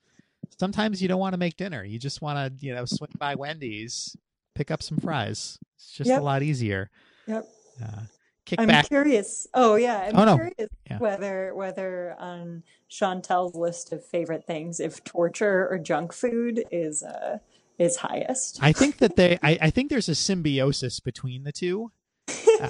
sometimes 0.60 1.02
you 1.02 1.08
don't 1.08 1.20
want 1.20 1.34
to 1.34 1.40
make 1.40 1.58
dinner. 1.58 1.84
You 1.84 1.98
just 1.98 2.22
want 2.22 2.38
to, 2.38 2.66
you 2.66 2.76
know, 2.76 2.86
swing 2.86 3.10
by 3.18 3.34
Wendy's, 3.34 4.16
pick 4.54 4.70
up 4.70 4.84
some 4.84 5.00
fries. 5.00 5.58
It's 5.78 5.92
just 5.92 6.10
yep. 6.10 6.22
a 6.22 6.24
lot 6.24 6.44
easier. 6.44 6.92
Yep. 7.26 7.48
Uh, 7.84 8.02
kick 8.46 8.60
I'm 8.60 8.68
back. 8.68 8.88
curious. 8.88 9.48
Oh 9.54 9.76
yeah, 9.76 10.10
I'm 10.10 10.18
oh, 10.18 10.26
no. 10.26 10.36
curious 10.36 10.70
yeah. 10.90 10.98
whether 11.00 11.54
whether 11.56 12.16
on 12.20 12.64
Chantal's 12.90 13.56
list 13.56 13.92
of 13.92 14.06
favorite 14.06 14.46
things, 14.46 14.80
if 14.80 15.04
torture 15.04 15.68
or 15.70 15.78
junk 15.78 16.14
food 16.14 16.64
is 16.72 17.04
uh 17.04 17.40
is 17.78 17.98
highest. 17.98 18.60
I 18.62 18.72
think 18.72 18.98
that 18.98 19.16
they, 19.16 19.38
I, 19.44 19.58
I 19.62 19.70
think 19.70 19.90
there's 19.90 20.10
a 20.10 20.16
symbiosis 20.16 21.00
between 21.00 21.44
the 21.44 21.52
two. 21.52 21.92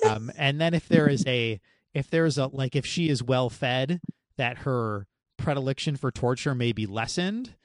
Um, 0.05 0.31
and 0.37 0.59
then 0.59 0.73
if 0.73 0.87
there 0.87 1.07
is 1.07 1.23
a, 1.27 1.59
if 1.93 2.09
there's 2.09 2.37
a, 2.37 2.47
like, 2.47 2.75
if 2.75 2.85
she 2.85 3.09
is 3.09 3.23
well 3.23 3.49
fed, 3.49 4.01
that 4.37 4.59
her 4.59 5.07
predilection 5.37 5.95
for 5.95 6.11
torture 6.11 6.55
may 6.55 6.71
be 6.71 6.85
lessened. 6.85 7.55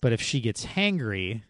But 0.00 0.12
if 0.12 0.20
she 0.20 0.40
gets 0.40 0.66
hangry, 0.66 1.42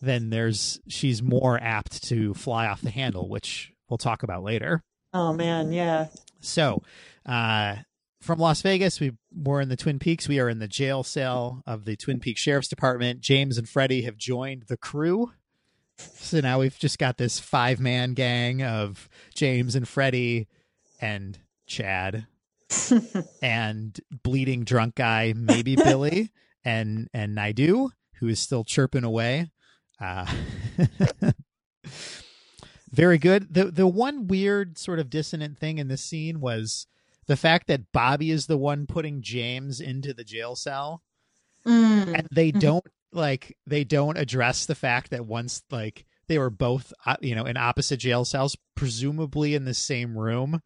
then 0.00 0.30
there's, 0.30 0.80
she's 0.88 1.22
more 1.22 1.58
apt 1.60 2.04
to 2.04 2.34
fly 2.34 2.66
off 2.66 2.80
the 2.80 2.90
handle, 2.90 3.28
which 3.28 3.72
we'll 3.88 3.98
talk 3.98 4.22
about 4.22 4.42
later. 4.42 4.82
Oh 5.12 5.32
man, 5.32 5.72
yeah. 5.72 6.08
So, 6.40 6.82
uh, 7.26 7.76
from 8.20 8.38
Las 8.38 8.62
Vegas, 8.62 9.00
we 9.00 9.12
were 9.34 9.60
in 9.60 9.68
the 9.68 9.76
Twin 9.76 9.98
Peaks. 9.98 10.28
We 10.28 10.38
are 10.40 10.48
in 10.48 10.58
the 10.58 10.68
jail 10.68 11.02
cell 11.02 11.62
of 11.66 11.84
the 11.84 11.96
Twin 11.96 12.20
Peaks 12.20 12.40
Sheriff's 12.40 12.68
Department. 12.68 13.20
James 13.20 13.58
and 13.58 13.68
Freddie 13.68 14.02
have 14.02 14.16
joined 14.16 14.64
the 14.68 14.76
crew. 14.76 15.32
So 15.96 16.40
now 16.40 16.60
we've 16.60 16.78
just 16.78 16.98
got 16.98 17.18
this 17.18 17.38
five 17.38 17.80
man 17.80 18.14
gang 18.14 18.62
of 18.62 19.08
James 19.34 19.74
and 19.74 19.86
Freddie 19.86 20.48
and 21.00 21.38
Chad 21.66 22.26
and 23.42 23.98
bleeding 24.22 24.64
drunk 24.64 24.94
guy, 24.94 25.34
maybe 25.36 25.76
Billy 25.76 26.30
and 26.64 27.08
and 27.12 27.34
Naidu, 27.34 27.88
who 28.16 28.28
is 28.28 28.40
still 28.40 28.64
chirping 28.64 29.04
away. 29.04 29.50
Uh, 30.00 30.26
very 32.92 33.18
good. 33.18 33.52
The 33.52 33.66
the 33.66 33.86
one 33.86 34.26
weird 34.26 34.78
sort 34.78 34.98
of 34.98 35.10
dissonant 35.10 35.58
thing 35.58 35.78
in 35.78 35.88
this 35.88 36.02
scene 36.02 36.40
was 36.40 36.86
the 37.26 37.36
fact 37.36 37.68
that 37.68 37.92
Bobby 37.92 38.30
is 38.30 38.46
the 38.46 38.58
one 38.58 38.86
putting 38.86 39.22
James 39.22 39.80
into 39.80 40.12
the 40.12 40.24
jail 40.24 40.56
cell, 40.56 41.02
mm. 41.64 42.14
and 42.14 42.28
they 42.32 42.50
don't 42.50 42.84
like 43.12 43.56
they 43.66 43.84
don't 43.84 44.18
address 44.18 44.66
the 44.66 44.74
fact 44.74 45.10
that 45.10 45.26
once 45.26 45.62
like 45.70 46.04
they 46.26 46.38
were 46.38 46.50
both 46.50 46.92
uh, 47.06 47.16
you 47.20 47.34
know 47.34 47.44
in 47.44 47.56
opposite 47.56 47.98
jail 47.98 48.24
cells, 48.24 48.56
presumably 48.74 49.54
in 49.54 49.64
the 49.64 49.74
same 49.74 50.16
room, 50.16 50.60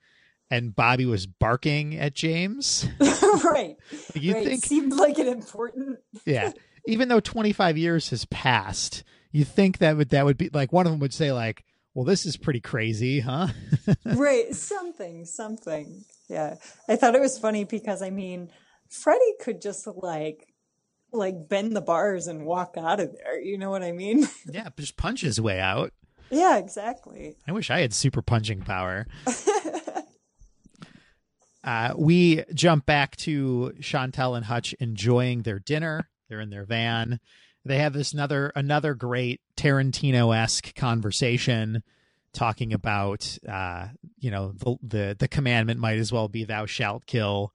and 0.50 0.74
Bobby 0.74 1.06
was 1.06 1.26
barking 1.26 1.98
at 1.98 2.14
James. 2.14 2.86
right. 3.44 3.76
You 4.14 4.34
right. 4.34 4.44
think 4.44 4.64
seemed 4.64 4.92
like 4.92 5.18
an 5.18 5.28
important 5.28 5.98
yeah. 6.24 6.52
Even 6.86 7.08
though 7.08 7.20
25 7.20 7.78
years 7.78 8.10
has 8.10 8.26
passed, 8.26 9.04
you 9.32 9.44
think 9.44 9.78
that 9.78 9.96
would 9.96 10.10
that 10.10 10.24
would 10.24 10.36
be 10.36 10.50
like 10.50 10.72
one 10.72 10.86
of 10.86 10.92
them 10.92 11.00
would 11.00 11.14
say 11.14 11.32
like, 11.32 11.64
"Well, 11.94 12.04
this 12.04 12.26
is 12.26 12.36
pretty 12.36 12.60
crazy, 12.60 13.20
huh?" 13.20 13.48
right, 14.04 14.54
something, 14.54 15.24
something. 15.24 16.04
Yeah. 16.28 16.56
I 16.88 16.96
thought 16.96 17.14
it 17.14 17.20
was 17.20 17.38
funny 17.38 17.64
because 17.64 18.02
I 18.02 18.10
mean, 18.10 18.50
Freddie 18.88 19.34
could 19.40 19.60
just 19.60 19.86
like 19.86 20.48
like 21.12 21.48
bend 21.48 21.76
the 21.76 21.80
bars 21.80 22.26
and 22.26 22.44
walk 22.44 22.74
out 22.76 23.00
of 23.00 23.14
there. 23.16 23.40
You 23.40 23.58
know 23.58 23.70
what 23.70 23.82
I 23.82 23.92
mean? 23.92 24.28
yeah, 24.52 24.68
just 24.76 24.96
punch 24.96 25.22
his 25.22 25.40
way 25.40 25.60
out. 25.60 25.92
Yeah, 26.30 26.58
exactly. 26.58 27.36
I 27.46 27.52
wish 27.52 27.70
I 27.70 27.80
had 27.80 27.92
super 27.92 28.22
punching 28.22 28.62
power. 28.62 29.06
uh, 31.64 31.94
we 31.96 32.42
jump 32.52 32.86
back 32.86 33.16
to 33.18 33.74
Chantal 33.80 34.34
and 34.34 34.46
Hutch 34.46 34.72
enjoying 34.80 35.42
their 35.42 35.58
dinner. 35.58 36.08
They're 36.28 36.40
in 36.40 36.50
their 36.50 36.64
van. 36.64 37.20
They 37.64 37.78
have 37.78 37.92
this 37.92 38.12
another 38.12 38.52
another 38.54 38.94
great 38.94 39.40
Tarantino 39.56 40.36
esque 40.36 40.74
conversation, 40.74 41.82
talking 42.32 42.72
about 42.72 43.38
uh, 43.48 43.88
you 44.18 44.30
know 44.30 44.52
the, 44.52 44.76
the 44.82 45.16
the 45.18 45.28
commandment 45.28 45.80
might 45.80 45.98
as 45.98 46.12
well 46.12 46.28
be 46.28 46.44
"Thou 46.44 46.66
shalt 46.66 47.06
kill." 47.06 47.52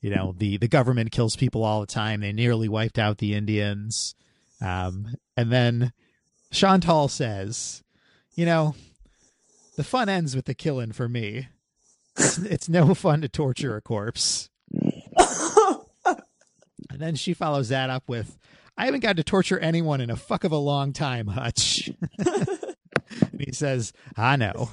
You 0.00 0.10
know 0.10 0.34
the 0.36 0.56
the 0.56 0.68
government 0.68 1.12
kills 1.12 1.36
people 1.36 1.62
all 1.62 1.80
the 1.80 1.86
time. 1.86 2.20
They 2.20 2.32
nearly 2.32 2.68
wiped 2.68 2.98
out 2.98 3.18
the 3.18 3.34
Indians, 3.34 4.14
um, 4.60 5.14
and 5.36 5.52
then 5.52 5.92
Chantal 6.50 7.08
says, 7.08 7.82
"You 8.34 8.46
know, 8.46 8.74
the 9.76 9.84
fun 9.84 10.08
ends 10.08 10.34
with 10.34 10.46
the 10.46 10.54
killing 10.54 10.92
for 10.92 11.08
me. 11.08 11.48
It's, 12.16 12.38
it's 12.38 12.68
no 12.68 12.94
fun 12.94 13.20
to 13.20 13.28
torture 13.28 13.76
a 13.76 13.80
corpse." 13.80 14.48
And 16.90 17.00
then 17.00 17.14
she 17.14 17.32
follows 17.32 17.70
that 17.70 17.90
up 17.90 18.04
with, 18.06 18.38
I 18.76 18.86
haven't 18.86 19.00
got 19.00 19.16
to 19.16 19.24
torture 19.24 19.58
anyone 19.58 20.00
in 20.00 20.10
a 20.10 20.16
fuck 20.16 20.44
of 20.44 20.52
a 20.52 20.56
long 20.56 20.92
time, 20.92 21.26
Hutch. 21.26 21.90
and 22.18 23.40
he 23.40 23.52
says, 23.52 23.92
I 24.16 24.36
know. 24.36 24.70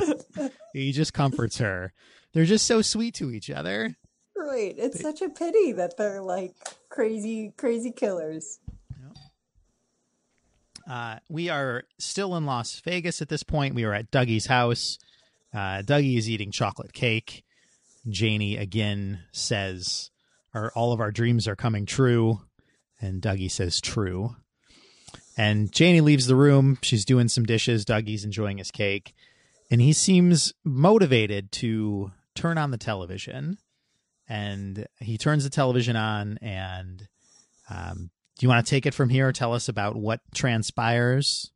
he 0.72 0.92
just 0.92 1.14
comforts 1.14 1.58
her. 1.58 1.92
They're 2.32 2.44
just 2.44 2.66
so 2.66 2.82
sweet 2.82 3.14
to 3.16 3.30
each 3.30 3.50
other. 3.50 3.96
Right. 4.36 4.74
It's 4.76 5.00
such 5.00 5.22
a 5.22 5.28
pity 5.28 5.72
that 5.72 5.96
they're 5.96 6.22
like 6.22 6.54
crazy, 6.88 7.52
crazy 7.56 7.92
killers. 7.92 8.58
Uh, 10.90 11.18
we 11.28 11.48
are 11.48 11.84
still 11.98 12.36
in 12.36 12.44
Las 12.44 12.80
Vegas 12.80 13.22
at 13.22 13.28
this 13.28 13.42
point. 13.42 13.74
We 13.74 13.84
are 13.84 13.94
at 13.94 14.10
Dougie's 14.10 14.46
house. 14.46 14.98
Uh, 15.54 15.82
Dougie 15.82 16.18
is 16.18 16.28
eating 16.28 16.50
chocolate 16.50 16.92
cake. 16.92 17.44
Janie 18.08 18.56
again 18.56 19.20
says, 19.30 20.10
our, 20.54 20.72
all 20.74 20.92
of 20.92 21.00
our 21.00 21.12
dreams 21.12 21.46
are 21.46 21.54
coming 21.54 21.86
true. 21.86 22.40
And 23.02 23.20
Dougie 23.20 23.50
says, 23.50 23.80
true. 23.80 24.36
And 25.36 25.72
Janie 25.72 26.00
leaves 26.00 26.26
the 26.26 26.36
room. 26.36 26.78
She's 26.82 27.04
doing 27.04 27.28
some 27.28 27.44
dishes. 27.44 27.84
Dougie's 27.84 28.24
enjoying 28.24 28.58
his 28.58 28.70
cake. 28.70 29.14
And 29.70 29.80
he 29.80 29.92
seems 29.92 30.52
motivated 30.64 31.50
to 31.52 32.12
turn 32.34 32.58
on 32.58 32.70
the 32.70 32.78
television. 32.78 33.58
And 34.28 34.86
he 35.00 35.18
turns 35.18 35.44
the 35.44 35.50
television 35.50 35.96
on. 35.96 36.38
And 36.40 37.08
um, 37.68 38.10
do 38.38 38.44
you 38.44 38.48
want 38.48 38.64
to 38.64 38.70
take 38.70 38.86
it 38.86 38.94
from 38.94 39.08
here? 39.08 39.28
Or 39.28 39.32
tell 39.32 39.52
us 39.52 39.68
about 39.68 39.96
what 39.96 40.20
transpires. 40.34 41.50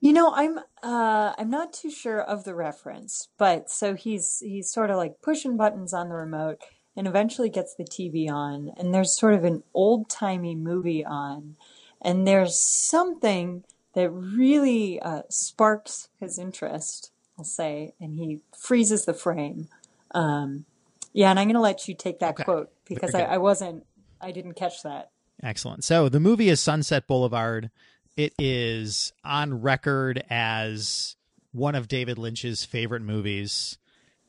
You 0.00 0.12
know, 0.12 0.32
I'm 0.34 0.58
uh, 0.82 1.32
I'm 1.38 1.48
not 1.48 1.72
too 1.72 1.90
sure 1.90 2.20
of 2.20 2.42
the 2.42 2.56
reference, 2.56 3.28
but 3.38 3.70
so 3.70 3.94
he's 3.94 4.40
he's 4.40 4.72
sort 4.72 4.90
of 4.90 4.96
like 4.96 5.22
pushing 5.22 5.56
buttons 5.56 5.94
on 5.94 6.08
the 6.08 6.16
remote, 6.16 6.58
and 6.96 7.06
eventually 7.06 7.48
gets 7.48 7.74
the 7.74 7.84
TV 7.84 8.30
on, 8.30 8.72
and 8.76 8.94
there's 8.94 9.18
sort 9.18 9.34
of 9.34 9.44
an 9.44 9.62
old 9.74 10.10
timey 10.10 10.54
movie 10.54 11.04
on, 11.04 11.56
and 12.00 12.26
there's 12.26 12.58
something 12.58 13.64
that 13.94 14.10
really 14.10 15.00
uh, 15.00 15.22
sparks 15.28 16.08
his 16.20 16.38
interest, 16.38 17.10
I'll 17.38 17.44
say, 17.44 17.92
and 18.00 18.14
he 18.18 18.40
freezes 18.56 19.04
the 19.04 19.14
frame. 19.14 19.68
Um, 20.12 20.64
yeah, 21.12 21.30
and 21.30 21.38
I'm 21.38 21.46
going 21.46 21.54
to 21.54 21.60
let 21.60 21.88
you 21.88 21.94
take 21.94 22.20
that 22.20 22.34
Okay. 22.34 22.44
quote 22.44 22.70
because 22.86 23.14
I, 23.14 23.22
I 23.22 23.38
wasn't, 23.38 23.84
I 24.20 24.32
didn't 24.32 24.54
catch 24.54 24.82
that. 24.82 25.10
Excellent. 25.42 25.84
So 25.84 26.08
the 26.08 26.20
movie 26.20 26.48
is 26.48 26.60
Sunset 26.60 27.06
Boulevard. 27.06 27.70
It 28.16 28.34
is 28.38 29.12
on 29.24 29.60
record 29.60 30.22
as 30.30 31.16
one 31.52 31.74
of 31.74 31.88
David 31.88 32.18
Lynch's 32.18 32.64
favorite 32.64 33.02
movies. 33.02 33.78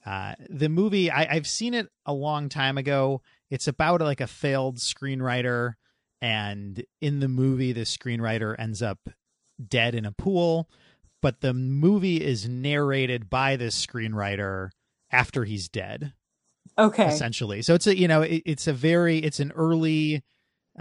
Uh, 0.05 0.35
the 0.49 0.69
movie 0.69 1.09
I, 1.09 1.35
I've 1.35 1.47
seen 1.47 1.73
it 1.73 1.87
a 2.05 2.13
long 2.13 2.49
time 2.49 2.77
ago. 2.77 3.21
It's 3.49 3.67
about 3.67 4.01
like 4.01 4.21
a 4.21 4.27
failed 4.27 4.77
screenwriter, 4.77 5.73
and 6.21 6.83
in 7.01 7.19
the 7.19 7.27
movie, 7.27 7.71
the 7.71 7.81
screenwriter 7.81 8.55
ends 8.57 8.81
up 8.81 8.99
dead 9.65 9.95
in 9.95 10.05
a 10.05 10.11
pool. 10.11 10.69
But 11.21 11.39
the 11.41 11.53
movie 11.53 12.21
is 12.21 12.47
narrated 12.49 13.29
by 13.29 13.55
this 13.55 13.85
screenwriter 13.85 14.71
after 15.11 15.45
he's 15.45 15.69
dead 15.69 16.13
Okay. 16.77 17.07
essentially. 17.07 17.61
So 17.61 17.75
it's 17.75 17.87
a 17.87 17.97
you 17.97 18.07
know 18.07 18.23
it, 18.23 18.41
it's 18.45 18.67
a 18.67 18.73
very 18.73 19.19
it's 19.19 19.39
an 19.39 19.51
early 19.55 20.23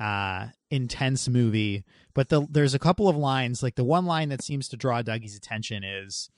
uh 0.00 0.48
intense 0.70 1.28
movie, 1.28 1.84
but 2.14 2.28
the, 2.30 2.46
there's 2.50 2.74
a 2.74 2.78
couple 2.78 3.08
of 3.08 3.16
lines 3.16 3.62
like 3.62 3.74
the 3.74 3.84
one 3.84 4.06
line 4.06 4.30
that 4.30 4.42
seems 4.42 4.68
to 4.70 4.76
draw 4.76 5.02
Dougie's 5.02 5.36
attention 5.36 5.84
is 5.84 6.30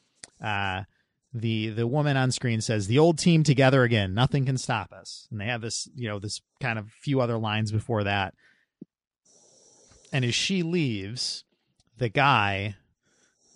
uh 0.43 0.83
the 1.35 1.71
the 1.71 1.87
woman 1.87 2.17
on 2.17 2.31
screen 2.31 2.61
says 2.61 2.87
the 2.87 2.99
old 2.99 3.19
team 3.19 3.43
together 3.43 3.83
again 3.83 4.15
nothing 4.15 4.47
can 4.47 4.57
stop 4.57 4.93
us 4.93 5.27
and 5.31 5.41
they 5.41 5.47
have 5.47 5.61
this 5.61 5.89
you 5.95 6.09
know 6.09 6.19
this 6.19 6.41
kind 6.61 6.79
of 6.79 6.91
few 6.91 7.21
other 7.21 7.37
lines 7.37 7.73
before 7.73 8.05
that 8.05 8.35
and 10.13 10.25
as 10.25 10.35
she 10.35 10.63
leaves 10.63 11.45
the 11.99 12.09
guy 12.09 12.77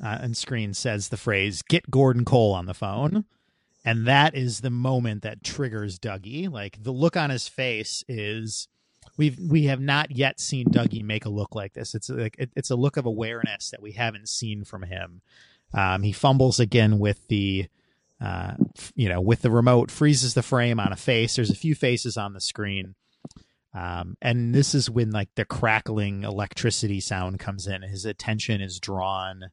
uh, 0.03 0.19
on 0.23 0.35
screen 0.35 0.75
says 0.75 1.09
the 1.09 1.17
phrase 1.17 1.63
get 1.63 1.89
gordon 1.91 2.25
cole 2.25 2.53
on 2.53 2.67
the 2.67 2.75
phone 2.75 3.25
and 3.89 4.07
that 4.07 4.35
is 4.35 4.61
the 4.61 4.69
moment 4.69 5.23
that 5.23 5.43
triggers 5.43 5.99
Dougie. 5.99 6.51
Like 6.53 6.83
the 6.83 6.93
look 6.93 7.17
on 7.17 7.31
his 7.31 7.49
face 7.49 8.05
is 8.07 8.69
we've 9.17 9.39
we 9.39 9.65
have 9.65 9.81
not 9.81 10.11
yet 10.11 10.41
seen 10.41 10.67
Dougie 10.67 11.03
make 11.03 11.25
a 11.25 11.31
look 11.31 11.55
like 11.55 11.73
this. 11.73 11.95
It's 11.95 12.11
like 12.11 12.37
it, 12.39 12.51
it's 12.55 12.71
a 12.71 12.77
look 12.77 12.99
of 12.99 13.07
awareness 13.07 13.71
that 13.71 13.81
we 13.81 13.93
haven't 13.93 14.29
seen 14.29 14.65
from 14.65 14.83
him. 14.83 15.23
Um, 15.75 16.03
he 16.03 16.13
fumbles 16.13 16.61
again 16.61 16.99
with 16.99 17.27
the 17.29 17.67
uh, 18.21 18.55
f- 18.77 18.93
you 18.97 19.09
know 19.09 19.21
with 19.21 19.43
the 19.43 19.51
remote, 19.51 19.91
freezes 19.91 20.35
the 20.35 20.43
frame 20.43 20.81
on 20.81 20.93
a 20.93 20.97
face. 20.97 21.37
There's 21.37 21.51
a 21.51 21.57
few 21.57 21.75
faces 21.75 22.17
on 22.17 22.33
the 22.33 22.41
screen. 22.41 22.95
Um, 23.75 24.17
and 24.23 24.55
this 24.55 24.75
is 24.75 24.91
when 24.91 25.11
like 25.11 25.29
the 25.35 25.45
crackling 25.45 26.25
electricity 26.25 27.01
sound 27.01 27.39
comes 27.39 27.67
in. 27.67 27.83
His 27.83 28.05
attention 28.05 28.61
is 28.61 28.81
drawn 28.81 29.51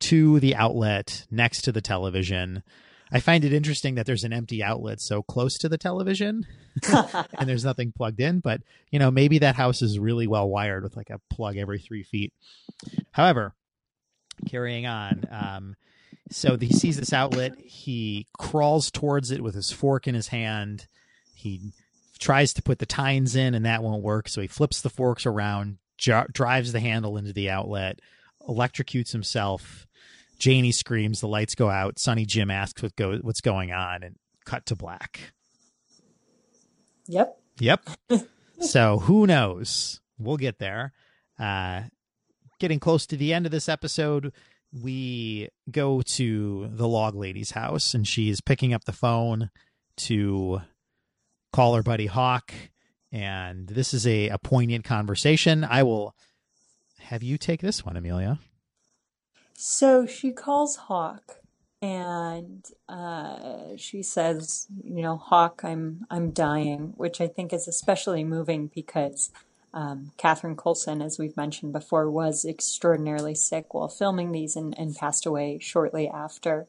to 0.00 0.40
the 0.40 0.54
outlet 0.54 1.26
next 1.30 1.62
to 1.62 1.72
the 1.72 1.80
television. 1.80 2.62
I 3.10 3.20
find 3.20 3.44
it 3.44 3.52
interesting 3.52 3.94
that 3.94 4.06
there's 4.06 4.24
an 4.24 4.32
empty 4.32 4.62
outlet 4.62 5.00
so 5.00 5.22
close 5.22 5.56
to 5.58 5.68
the 5.68 5.78
television 5.78 6.46
and 6.92 7.48
there's 7.48 7.64
nothing 7.64 7.92
plugged 7.92 8.20
in, 8.20 8.40
but 8.40 8.60
you 8.90 8.98
know, 8.98 9.10
maybe 9.10 9.38
that 9.38 9.56
house 9.56 9.82
is 9.82 9.98
really 9.98 10.26
well 10.26 10.48
wired 10.48 10.82
with 10.82 10.96
like 10.96 11.10
a 11.10 11.20
plug 11.30 11.56
every 11.56 11.78
three 11.78 12.02
feet. 12.02 12.32
However, 13.12 13.54
carrying 14.46 14.86
on, 14.86 15.24
um, 15.30 15.76
so 16.30 16.56
he 16.56 16.72
sees 16.72 16.96
this 16.96 17.12
outlet, 17.12 17.58
he 17.58 18.26
crawls 18.38 18.90
towards 18.90 19.30
it 19.30 19.42
with 19.42 19.54
his 19.54 19.70
fork 19.70 20.06
in 20.06 20.14
his 20.14 20.28
hand. 20.28 20.86
He 21.34 21.72
tries 22.18 22.52
to 22.54 22.62
put 22.62 22.78
the 22.78 22.86
tines 22.86 23.34
in 23.36 23.54
and 23.54 23.64
that 23.64 23.82
won't 23.82 24.02
work, 24.02 24.28
so 24.28 24.40
he 24.40 24.46
flips 24.46 24.80
the 24.80 24.90
forks 24.90 25.24
around, 25.26 25.78
jar- 25.96 26.28
drives 26.32 26.72
the 26.72 26.80
handle 26.80 27.16
into 27.16 27.32
the 27.32 27.50
outlet, 27.50 28.00
electrocutes 28.46 29.12
himself. 29.12 29.86
Janie 30.38 30.72
screams, 30.72 31.20
the 31.20 31.28
lights 31.28 31.54
go 31.54 31.68
out. 31.68 31.98
Sonny 31.98 32.24
Jim 32.24 32.50
asks 32.50 32.82
what 32.82 32.94
go, 32.94 33.16
what's 33.18 33.40
going 33.40 33.72
on, 33.72 34.02
and 34.02 34.16
cut 34.44 34.66
to 34.66 34.76
black. 34.76 35.32
Yep. 37.08 37.40
Yep. 37.58 37.88
so 38.60 38.98
who 38.98 39.26
knows? 39.26 40.00
We'll 40.18 40.36
get 40.36 40.58
there. 40.58 40.92
Uh, 41.38 41.82
getting 42.58 42.80
close 42.80 43.06
to 43.06 43.16
the 43.16 43.32
end 43.32 43.46
of 43.46 43.52
this 43.52 43.68
episode, 43.68 44.32
we 44.72 45.48
go 45.70 46.02
to 46.02 46.68
the 46.72 46.88
log 46.88 47.14
lady's 47.14 47.52
house, 47.52 47.94
and 47.94 48.06
she's 48.06 48.40
picking 48.40 48.72
up 48.72 48.84
the 48.84 48.92
phone 48.92 49.50
to 49.96 50.60
call 51.52 51.74
her 51.74 51.82
buddy 51.82 52.06
Hawk. 52.06 52.52
And 53.10 53.68
this 53.68 53.94
is 53.94 54.06
a, 54.06 54.28
a 54.28 54.38
poignant 54.38 54.84
conversation. 54.84 55.64
I 55.64 55.82
will 55.82 56.14
have 57.00 57.22
you 57.22 57.38
take 57.38 57.60
this 57.60 57.84
one, 57.84 57.96
Amelia. 57.96 58.38
So 59.54 60.06
she 60.06 60.30
calls 60.30 60.76
Hawk 60.76 61.38
and 61.80 62.64
uh, 62.88 63.76
she 63.76 64.02
says, 64.02 64.66
you 64.82 65.02
know, 65.02 65.16
Hawk, 65.16 65.62
I'm 65.64 66.04
I'm 66.10 66.30
dying, 66.30 66.92
which 66.96 67.20
I 67.20 67.28
think 67.28 67.52
is 67.52 67.66
especially 67.66 68.24
moving 68.24 68.70
because 68.74 69.30
um, 69.74 70.12
Catherine 70.16 70.56
Coulson, 70.56 71.02
as 71.02 71.18
we've 71.18 71.36
mentioned 71.36 71.72
before, 71.72 72.10
was 72.10 72.44
extraordinarily 72.44 73.34
sick 73.34 73.74
while 73.74 73.88
filming 73.88 74.32
these 74.32 74.56
and, 74.56 74.78
and 74.78 74.96
passed 74.96 75.26
away 75.26 75.58
shortly 75.60 76.08
after. 76.08 76.66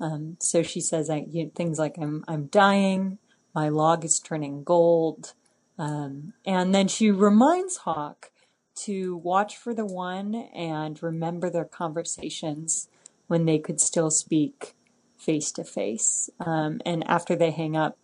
Um, 0.00 0.36
so 0.40 0.62
she 0.62 0.80
says 0.80 1.10
I, 1.10 1.26
you, 1.28 1.50
things 1.54 1.78
like 1.78 1.98
I'm 1.98 2.24
I'm 2.26 2.46
dying, 2.46 3.18
my 3.54 3.68
log 3.68 4.04
is 4.04 4.18
turning 4.18 4.64
gold, 4.64 5.34
um, 5.78 6.32
and 6.46 6.74
then 6.74 6.88
she 6.88 7.10
reminds 7.10 7.78
Hawk 7.78 8.30
to 8.76 9.16
watch 9.16 9.58
for 9.58 9.74
the 9.74 9.84
one 9.84 10.34
and 10.34 11.02
remember 11.02 11.50
their 11.50 11.66
conversations 11.66 12.88
when 13.26 13.44
they 13.44 13.58
could 13.58 13.80
still 13.80 14.10
speak 14.10 14.74
face 15.18 15.52
to 15.52 15.64
face. 15.64 16.30
Um, 16.40 16.80
and 16.86 17.06
after 17.06 17.36
they 17.36 17.50
hang 17.50 17.76
up, 17.76 17.98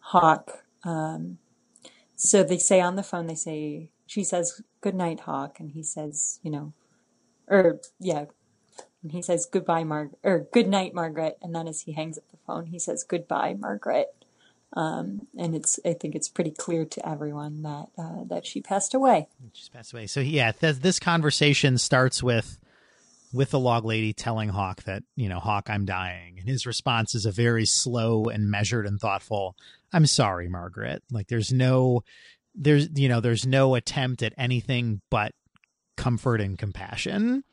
Hawk. 0.00 0.64
Um, 0.84 1.38
so 2.22 2.44
they 2.44 2.58
say 2.58 2.80
on 2.80 2.94
the 2.94 3.02
phone, 3.02 3.26
they 3.26 3.34
say 3.34 3.90
she 4.06 4.22
says 4.22 4.62
good 4.80 4.94
night, 4.94 5.20
Hawk, 5.20 5.58
and 5.58 5.72
he 5.72 5.82
says, 5.82 6.38
you 6.42 6.50
know, 6.50 6.72
or 7.48 7.80
yeah, 7.98 8.26
and 9.02 9.10
he 9.10 9.22
says 9.22 9.44
goodbye, 9.44 9.82
Margaret, 9.82 10.18
or 10.22 10.46
good 10.52 10.68
night, 10.68 10.94
Margaret. 10.94 11.36
And 11.42 11.52
then 11.52 11.66
as 11.66 11.82
he 11.82 11.92
hangs 11.92 12.18
up 12.18 12.24
the 12.30 12.36
phone, 12.46 12.66
he 12.66 12.78
says 12.78 13.02
goodbye, 13.02 13.56
Margaret. 13.58 14.14
Um, 14.74 15.26
and 15.36 15.56
it's 15.56 15.80
I 15.84 15.94
think 15.94 16.14
it's 16.14 16.28
pretty 16.28 16.52
clear 16.52 16.84
to 16.84 17.08
everyone 17.08 17.62
that 17.62 17.88
uh, 17.98 18.24
that 18.28 18.46
she 18.46 18.60
passed 18.60 18.94
away. 18.94 19.26
She's 19.52 19.68
passed 19.68 19.92
away. 19.92 20.06
So 20.06 20.20
yeah, 20.20 20.52
th- 20.52 20.76
this 20.76 21.00
conversation 21.00 21.76
starts 21.76 22.22
with 22.22 22.58
with 23.32 23.50
the 23.50 23.58
log 23.58 23.84
lady 23.84 24.12
telling 24.12 24.48
Hawk 24.48 24.82
that 24.84 25.02
you 25.16 25.28
know 25.28 25.38
Hawk, 25.38 25.68
I'm 25.70 25.84
dying, 25.84 26.38
and 26.38 26.48
his 26.48 26.66
response 26.66 27.14
is 27.14 27.26
a 27.26 27.32
very 27.32 27.66
slow 27.66 28.24
and 28.26 28.50
measured 28.50 28.86
and 28.86 29.00
thoughtful. 29.00 29.56
I'm 29.92 30.06
sorry, 30.06 30.48
Margaret. 30.48 31.02
Like 31.10 31.28
there's 31.28 31.52
no 31.52 32.02
there's 32.54 32.88
you 32.94 33.08
know 33.08 33.20
there's 33.20 33.46
no 33.46 33.74
attempt 33.74 34.22
at 34.22 34.34
anything 34.36 35.00
but 35.10 35.32
comfort 35.96 36.40
and 36.40 36.58
compassion. 36.58 37.44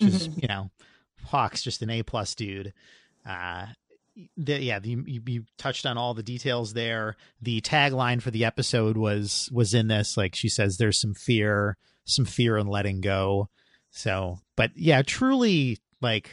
Just 0.00 0.30
mm-hmm. 0.30 0.40
you 0.42 0.48
know, 0.48 0.70
Hawk's 1.24 1.62
just 1.62 1.82
an 1.82 1.90
A 1.90 2.02
plus 2.02 2.34
dude. 2.34 2.72
Uh, 3.26 3.66
the, 4.36 4.60
yeah, 4.60 4.78
the, 4.78 4.90
you, 5.06 5.22
you, 5.26 5.44
touched 5.58 5.86
on 5.86 5.96
all 5.96 6.14
the 6.14 6.22
details 6.22 6.72
there. 6.72 7.16
The 7.40 7.60
tagline 7.60 8.20
for 8.20 8.30
the 8.30 8.44
episode 8.44 8.96
was 8.96 9.48
was 9.52 9.74
in 9.74 9.88
this. 9.88 10.16
Like 10.16 10.34
she 10.34 10.48
says, 10.48 10.76
there's 10.76 11.00
some 11.00 11.14
fear, 11.14 11.76
some 12.04 12.24
fear 12.24 12.56
in 12.56 12.66
letting 12.66 13.00
go. 13.00 13.48
So, 13.90 14.38
but 14.56 14.70
yeah, 14.76 15.02
truly 15.02 15.78
like 16.00 16.30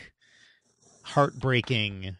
heartbreaking 1.03 2.15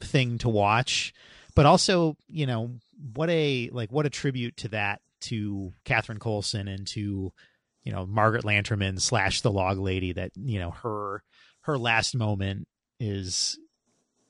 thing 0.00 0.38
to 0.38 0.48
watch. 0.48 1.12
But 1.54 1.66
also, 1.66 2.16
you 2.28 2.46
know, 2.46 2.70
what 3.14 3.30
a 3.30 3.70
like 3.72 3.92
what 3.92 4.06
a 4.06 4.10
tribute 4.10 4.56
to 4.58 4.68
that 4.68 5.00
to 5.22 5.72
Catherine 5.84 6.18
Coulson 6.18 6.68
and 6.68 6.86
to 6.88 7.32
you 7.82 7.92
know 7.92 8.06
Margaret 8.06 8.44
Lanterman 8.44 9.00
slash 9.00 9.40
the 9.40 9.50
Log 9.50 9.78
Lady. 9.78 10.12
That 10.12 10.30
you 10.36 10.58
know 10.58 10.70
her 10.70 11.22
her 11.62 11.76
last 11.76 12.14
moment 12.14 12.68
is 12.98 13.58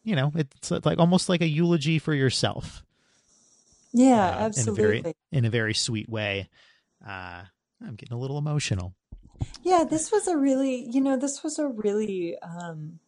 you 0.02 0.16
know, 0.16 0.32
it's 0.34 0.70
like 0.70 0.98
almost 0.98 1.28
like 1.28 1.42
a 1.42 1.48
eulogy 1.48 1.98
for 1.98 2.14
yourself. 2.14 2.82
Yeah, 3.92 4.26
uh, 4.26 4.44
absolutely. 4.44 4.84
In 4.84 4.98
a 4.98 5.02
very, 5.02 5.16
in 5.32 5.44
a 5.44 5.50
very 5.50 5.74
sweet 5.74 6.08
way. 6.08 6.48
Uh, 7.06 7.42
I'm 7.84 7.94
getting 7.96 8.16
a 8.16 8.20
little 8.20 8.38
emotional. 8.38 8.94
Yeah, 9.62 9.84
this 9.88 10.10
was 10.10 10.26
a 10.26 10.36
really, 10.36 10.88
you 10.90 11.00
know, 11.00 11.16
this 11.16 11.42
was 11.42 11.58
a 11.58 11.68
really 11.68 12.36
um, 12.38 12.98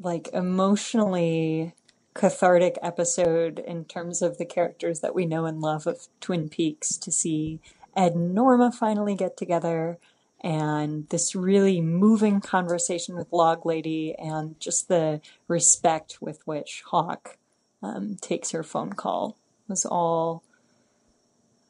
like 0.00 0.28
emotionally 0.32 1.74
cathartic 2.14 2.78
episode 2.82 3.58
in 3.58 3.84
terms 3.84 4.20
of 4.20 4.38
the 4.38 4.44
characters 4.44 5.00
that 5.00 5.14
we 5.14 5.24
know 5.24 5.46
and 5.46 5.60
love 5.60 5.86
of 5.86 6.08
Twin 6.20 6.48
Peaks 6.48 6.96
to 6.98 7.10
see 7.10 7.60
Ed 7.96 8.14
and 8.14 8.34
Norma 8.34 8.70
finally 8.70 9.14
get 9.14 9.36
together 9.36 9.98
and 10.42 11.08
this 11.10 11.34
really 11.34 11.80
moving 11.80 12.40
conversation 12.40 13.16
with 13.16 13.32
Log 13.32 13.64
Lady 13.64 14.14
and 14.16 14.58
just 14.58 14.88
the 14.88 15.20
respect 15.46 16.18
with 16.20 16.46
which 16.46 16.82
Hawk 16.86 17.38
um, 17.82 18.16
takes 18.20 18.50
her 18.50 18.64
phone 18.64 18.92
call 18.92 19.36
was 19.68 19.86
all, 19.86 20.42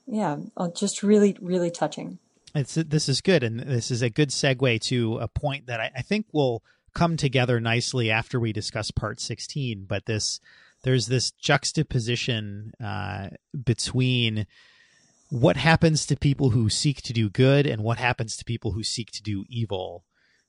yeah, 0.06 0.38
just 0.74 1.02
really, 1.02 1.36
really 1.40 1.70
touching. 1.70 2.18
It's 2.54 2.74
this 2.74 3.08
is 3.08 3.20
good, 3.20 3.42
and 3.42 3.60
this 3.60 3.90
is 3.90 4.02
a 4.02 4.10
good 4.10 4.28
segue 4.28 4.80
to 4.82 5.18
a 5.18 5.28
point 5.28 5.66
that 5.66 5.80
I, 5.80 5.90
I 5.96 6.02
think 6.02 6.26
will 6.32 6.62
come 6.94 7.16
together 7.16 7.60
nicely 7.60 8.10
after 8.10 8.38
we 8.38 8.52
discuss 8.52 8.90
part 8.90 9.20
sixteen. 9.20 9.86
But 9.88 10.06
this 10.06 10.40
there's 10.82 11.06
this 11.06 11.30
juxtaposition 11.30 12.72
uh, 12.82 13.28
between 13.64 14.46
what 15.30 15.56
happens 15.56 16.04
to 16.06 16.16
people 16.16 16.50
who 16.50 16.68
seek 16.68 17.00
to 17.02 17.12
do 17.14 17.30
good 17.30 17.66
and 17.66 17.82
what 17.82 17.98
happens 17.98 18.36
to 18.36 18.44
people 18.44 18.72
who 18.72 18.82
seek 18.82 19.10
to 19.12 19.22
do 19.22 19.44
evil 19.48 20.04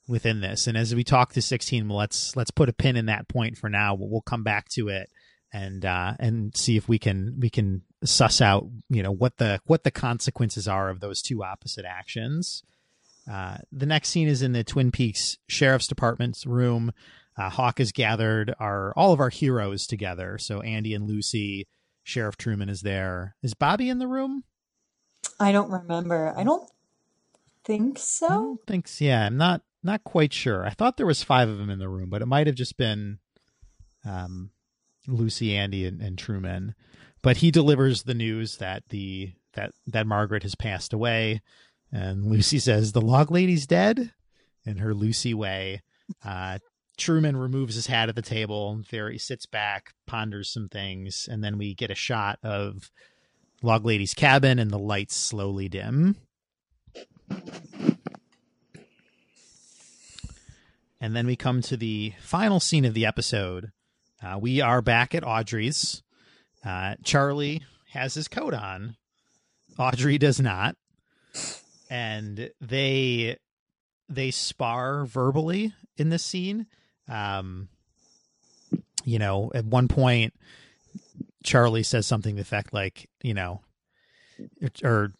within 0.08 0.42
this. 0.42 0.68
And 0.68 0.78
as 0.78 0.94
we 0.94 1.06
talk 1.06 1.32
to 1.34 1.42
16, 1.42 1.88
let's 1.88 2.36
let's 2.36 2.52
put 2.52 2.68
a 2.68 2.74
pin 2.74 2.98
in 2.98 3.06
that 3.06 3.30
point 3.30 3.58
for 3.58 3.70
now. 3.70 3.96
We'll, 3.96 4.10
we'll 4.10 4.22
come 4.22 4.44
back 4.44 4.68
to 4.70 4.90
it 4.90 5.10
and 5.54 5.86
uh, 5.86 6.16
and 6.20 6.58
see 6.58 6.76
if 6.76 6.90
we 6.90 6.98
can 6.98 7.36
we 7.40 7.50
can 7.50 7.84
suss 8.04 8.42
out 8.42 8.68
you 8.90 9.04
know 9.04 9.12
what 9.12 9.38
the 9.38 9.62
what 9.66 9.84
the 9.84 9.92
consequences 9.92 10.68
are 10.68 10.90
of 10.90 11.00
those 11.00 11.22
two 11.22 11.44
opposite 11.44 11.86
actions. 11.86 12.64
Uh, 13.32 13.58
the 13.72 13.86
next 13.86 14.10
scene 14.10 14.28
is 14.28 14.42
in 14.42 14.52
the 14.52 14.64
Twin 14.64 14.92
Peaks 14.92 15.38
Sheriff's 15.48 15.88
Department's 15.88 16.46
room. 16.46 16.92
Uh, 17.38 17.50
Hawk 17.50 17.78
has 17.78 17.92
gathered 17.92 18.54
our 18.60 18.94
all 18.98 19.14
of 19.14 19.20
our 19.20 19.30
heroes 19.30 19.88
together. 19.88 20.38
So 20.38 20.62
Andy 20.62 20.94
and 20.94 21.08
Lucy, 21.08 21.68
Sheriff 22.04 22.36
Truman 22.36 22.68
is 22.68 22.82
there. 22.82 23.36
Is 23.44 23.54
Bobby 23.54 23.90
in 23.90 24.00
the 24.00 24.08
room? 24.08 24.44
I 25.40 25.52
don't 25.52 25.72
remember. 25.72 26.34
I 26.36 26.44
don't 26.44 26.70
think 27.64 27.98
so. 28.00 28.26
I 28.26 28.30
don't 28.30 28.68
think 28.68 28.88
so. 28.88 29.06
Yeah, 29.06 29.26
I'm 29.26 29.38
not 29.38 29.62
not 29.84 30.04
quite 30.04 30.34
sure. 30.34 30.66
I 30.66 30.72
thought 30.72 30.98
there 30.98 31.06
was 31.06 31.24
five 31.24 31.48
of 31.48 31.58
them 31.58 31.70
in 31.70 31.80
the 31.80 31.90
room, 31.90 32.10
but 32.10 32.22
it 32.22 32.28
might 32.28 32.48
have 32.48 32.56
just 32.56 32.78
been 32.78 33.20
um, 34.06 34.50
Lucy, 35.08 35.56
Andy, 35.56 35.86
and, 35.86 36.02
and 36.02 36.18
Truman. 36.18 36.76
But 37.22 37.38
he 37.38 37.52
delivers 37.52 38.04
the 38.04 38.14
news 38.14 38.58
that 38.58 38.84
the 38.90 39.34
that 39.54 39.72
that 39.88 40.08
Margaret 40.08 40.44
has 40.44 40.56
passed 40.56 40.94
away, 40.94 41.42
and 41.92 42.26
Lucy 42.26 42.60
says 42.60 42.92
the 42.92 43.02
log 43.02 43.32
lady's 43.32 43.68
dead. 43.68 44.12
In 44.66 44.78
her 44.78 44.94
Lucy 44.94 45.34
way, 45.34 45.82
uh, 46.24 46.60
Truman 46.98 47.36
removes 47.36 47.76
his 47.76 47.88
hat 47.88 48.10
at 48.10 48.16
the 48.16 48.22
table. 48.22 48.82
Very 48.90 49.18
sits 49.18 49.46
back, 49.46 49.94
ponders 50.08 50.50
some 50.50 50.70
things, 50.70 51.28
and 51.30 51.44
then 51.44 51.58
we 51.58 51.74
get 51.74 51.92
a 51.92 51.96
shot 51.96 52.40
of 52.44 52.90
Log 53.62 53.86
Lady's 53.86 54.14
cabin 54.14 54.60
and 54.60 54.72
the 54.72 54.80
lights 54.80 55.16
slowly 55.16 55.70
dim. 55.70 56.18
And 61.00 61.14
then 61.14 61.28
we 61.28 61.36
come 61.36 61.62
to 61.64 61.76
the 61.76 62.14
final 62.22 62.62
scene 62.62 62.86
of 62.86 62.94
the 62.94 63.06
episode. 63.06 63.72
Uh, 64.24 64.38
we 64.38 64.62
are 64.62 64.82
back 64.82 65.14
at 65.14 65.26
Audrey's. 65.26 66.02
Uh, 66.64 66.96
Charlie 67.04 67.62
has 67.92 68.14
his 68.14 68.30
coat 68.30 68.54
on. 68.54 68.96
Audrey 69.78 70.18
does 70.18 70.40
not. 70.40 70.78
And 71.90 72.50
they 72.62 73.38
they 74.08 74.32
spar 74.32 75.06
verbally 75.06 75.74
in 75.98 76.10
this 76.10 76.24
scene. 76.24 76.68
Um, 77.10 77.68
you 79.04 79.20
know, 79.20 79.52
at 79.54 79.66
one 79.66 79.88
point, 79.88 80.34
Charlie 81.44 81.84
says 81.84 82.08
something 82.08 82.36
to 82.36 82.38
the 82.38 82.42
effect 82.42 82.74
like, 82.74 83.10
you 83.22 83.34
know, 83.34 83.62
or 84.84 85.12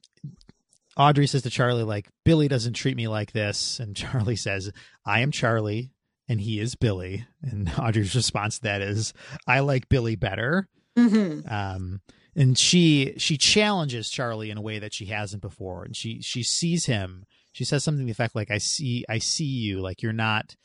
Audrey 0.96 1.28
says 1.28 1.42
to 1.42 1.50
Charlie, 1.50 1.84
like, 1.84 2.08
Billy 2.24 2.48
doesn't 2.48 2.74
treat 2.74 2.96
me 2.96 3.08
like 3.08 3.34
this. 3.34 3.80
And 3.80 3.96
Charlie 3.96 4.38
says, 4.38 4.72
I 5.06 5.20
am 5.20 5.32
Charlie 5.32 5.92
and 6.28 6.42
he 6.42 6.60
is 6.60 6.76
Billy. 6.76 7.26
And 7.42 7.72
Audrey's 7.80 8.16
response 8.16 8.58
to 8.58 8.64
that 8.64 8.82
is, 8.82 9.14
I 9.48 9.60
like 9.60 9.90
Billy 9.90 10.16
better. 10.16 10.68
Mm-hmm. 10.98 11.52
Um, 11.52 12.02
and 12.36 12.58
she 12.58 13.14
she 13.18 13.38
challenges 13.38 14.10
Charlie 14.10 14.50
in 14.50 14.58
a 14.58 14.62
way 14.62 14.80
that 14.80 14.94
she 14.94 15.06
hasn't 15.06 15.42
before. 15.42 15.84
And 15.84 15.96
she 15.96 16.22
she 16.22 16.42
sees 16.44 16.86
him. 16.86 17.26
She 17.52 17.64
says 17.64 17.84
something 17.84 18.02
to 18.02 18.06
the 18.06 18.12
effect 18.12 18.36
like, 18.36 18.50
I 18.50 18.58
see 18.58 19.06
I 19.08 19.20
see 19.20 19.46
you, 19.46 19.82
like 19.82 20.02
you're 20.02 20.14
not 20.14 20.56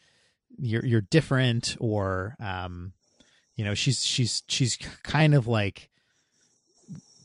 you're 0.59 0.85
you're 0.85 1.01
different 1.01 1.77
or 1.79 2.37
um 2.41 2.93
you 3.57 3.65
know 3.65 3.75
she's 3.75 4.05
she's 4.05 4.43
she's 4.49 4.77
kind 5.03 5.35
of 5.35 5.47
like 5.47 5.89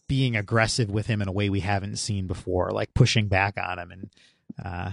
being 0.07 0.35
aggressive 0.35 0.89
with 0.89 1.07
him 1.07 1.21
in 1.21 1.27
a 1.27 1.31
way 1.31 1.49
we 1.49 1.61
haven't 1.61 1.95
seen 1.95 2.27
before 2.27 2.71
like 2.71 2.93
pushing 2.93 3.27
back 3.27 3.57
on 3.57 3.79
him 3.79 3.91
and 3.91 4.09
uh 4.63 4.91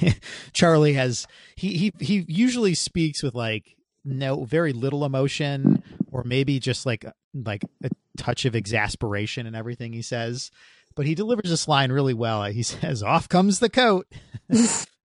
charlie 0.52 0.94
has 0.94 1.26
he 1.56 1.76
he 1.76 1.92
he 2.00 2.24
usually 2.28 2.74
speaks 2.74 3.22
with 3.22 3.34
like 3.34 3.76
no 4.04 4.44
very 4.44 4.72
little 4.72 5.04
emotion 5.04 5.82
or 6.12 6.22
maybe 6.24 6.58
just 6.58 6.86
like 6.86 7.04
like 7.34 7.64
a 7.82 7.90
touch 8.16 8.44
of 8.44 8.54
exasperation 8.54 9.46
in 9.46 9.54
everything 9.54 9.92
he 9.92 10.02
says 10.02 10.50
but 10.94 11.06
he 11.06 11.14
delivers 11.14 11.50
this 11.50 11.68
line 11.68 11.92
really 11.92 12.14
well 12.14 12.44
he 12.44 12.62
says 12.64 13.02
off 13.02 13.28
comes 13.28 13.58
the 13.58 13.70
coat 13.70 14.06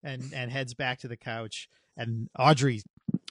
and 0.02 0.32
and 0.34 0.50
heads 0.50 0.74
back 0.74 0.98
to 0.98 1.08
the 1.08 1.16
couch 1.16 1.68
and 1.96 2.28
audrey 2.38 2.82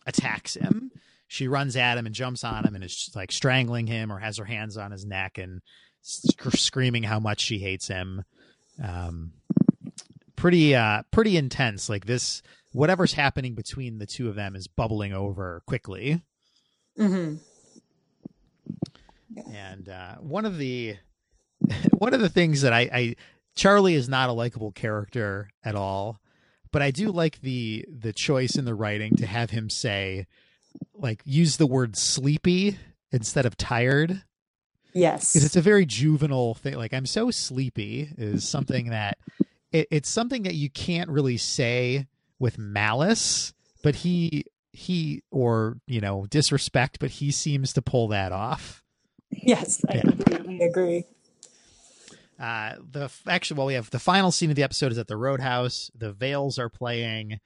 attacks 0.05 0.55
him 0.55 0.91
she 1.29 1.47
runs 1.47 1.75
at 1.75 1.97
him 1.97 2.07
and 2.07 2.15
jumps 2.15 2.43
on 2.43 2.65
him 2.65 2.73
and 2.73 2.83
is 2.83 3.11
like 3.15 3.31
strangling 3.31 3.85
him 3.85 4.11
or 4.11 4.17
has 4.17 4.37
her 4.37 4.45
hands 4.45 4.77
on 4.77 4.91
his 4.91 5.05
neck 5.05 5.37
and 5.37 5.61
sc- 6.01 6.55
screaming 6.55 7.03
how 7.03 7.19
much 7.19 7.39
she 7.39 7.59
hates 7.59 7.87
him. 7.87 8.23
Um, 8.83 9.33
pretty, 10.39 10.75
uh, 10.75 11.03
pretty 11.11 11.37
intense. 11.37 11.89
Like 11.89 12.05
this, 12.05 12.41
whatever's 12.71 13.13
happening 13.13 13.55
between 13.55 13.97
the 13.99 14.05
two 14.05 14.29
of 14.29 14.35
them 14.35 14.55
is 14.55 14.67
bubbling 14.67 15.13
over 15.13 15.61
quickly. 15.67 16.21
hmm 16.97 17.35
And 19.53 19.87
uh, 19.89 20.15
one 20.15 20.45
of 20.45 20.57
the 20.57 20.97
one 21.97 22.13
of 22.13 22.19
the 22.21 22.29
things 22.29 22.61
that 22.61 22.73
I, 22.73 22.81
I 22.91 23.15
Charlie 23.55 23.93
is 23.95 24.09
not 24.09 24.29
a 24.29 24.33
likable 24.33 24.71
character 24.71 25.49
at 25.63 25.75
all, 25.75 26.19
but 26.71 26.81
I 26.81 26.91
do 26.91 27.11
like 27.11 27.41
the 27.41 27.85
the 27.89 28.13
choice 28.13 28.55
in 28.55 28.65
the 28.65 28.75
writing 28.75 29.15
to 29.17 29.25
have 29.25 29.49
him 29.51 29.69
say 29.69 30.27
like 30.93 31.21
use 31.25 31.57
the 31.57 31.67
word 31.67 31.95
sleepy 31.97 32.77
instead 33.11 33.45
of 33.45 33.57
tired 33.57 34.23
Yes. 34.93 35.33
because 35.33 35.45
it's 35.45 35.55
a 35.55 35.61
very 35.61 35.85
juvenile 35.85 36.53
thing. 36.55 36.75
Like 36.75 36.93
I'm 36.93 37.05
so 37.05 37.29
sleepy 37.31 38.09
is 38.17 38.47
something 38.47 38.89
that 38.89 39.17
it, 39.71 39.87
it's 39.91 40.09
something 40.09 40.43
that 40.43 40.55
you 40.55 40.69
can't 40.69 41.09
really 41.09 41.37
say 41.37 42.07
with 42.39 42.57
malice, 42.57 43.53
but 43.83 43.95
he 43.95 44.45
he 44.71 45.23
or 45.31 45.77
you 45.87 46.01
know 46.01 46.25
disrespect, 46.29 46.99
but 46.99 47.11
he 47.11 47.31
seems 47.31 47.73
to 47.73 47.81
pull 47.81 48.07
that 48.09 48.31
off. 48.31 48.83
yes, 49.31 49.83
I 49.89 49.95
Yeah. 49.97 50.01
completely 50.03 50.61
agree. 50.61 51.03
Uh, 52.39 52.75
the 52.91 53.11
actually, 53.27 53.57
well, 53.57 53.67
we 53.67 53.73
have 53.73 53.89
the 53.89 53.99
final 53.99 54.31
scene 54.31 54.49
of 54.49 54.55
the 54.55 54.63
episode 54.63 54.91
is 54.93 54.97
at 54.97 55.07
the 55.07 55.17
Roadhouse. 55.17 55.91
The 55.95 56.13
Veils 56.13 56.57
are 56.57 56.69
playing. 56.69 57.39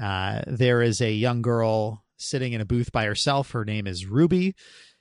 Uh, 0.00 0.42
there 0.46 0.82
is 0.82 1.00
a 1.00 1.12
young 1.12 1.42
girl 1.42 2.02
sitting 2.16 2.52
in 2.52 2.60
a 2.60 2.64
booth 2.64 2.90
by 2.90 3.04
herself. 3.04 3.52
Her 3.52 3.64
name 3.64 3.86
is 3.86 4.06
Ruby. 4.06 4.54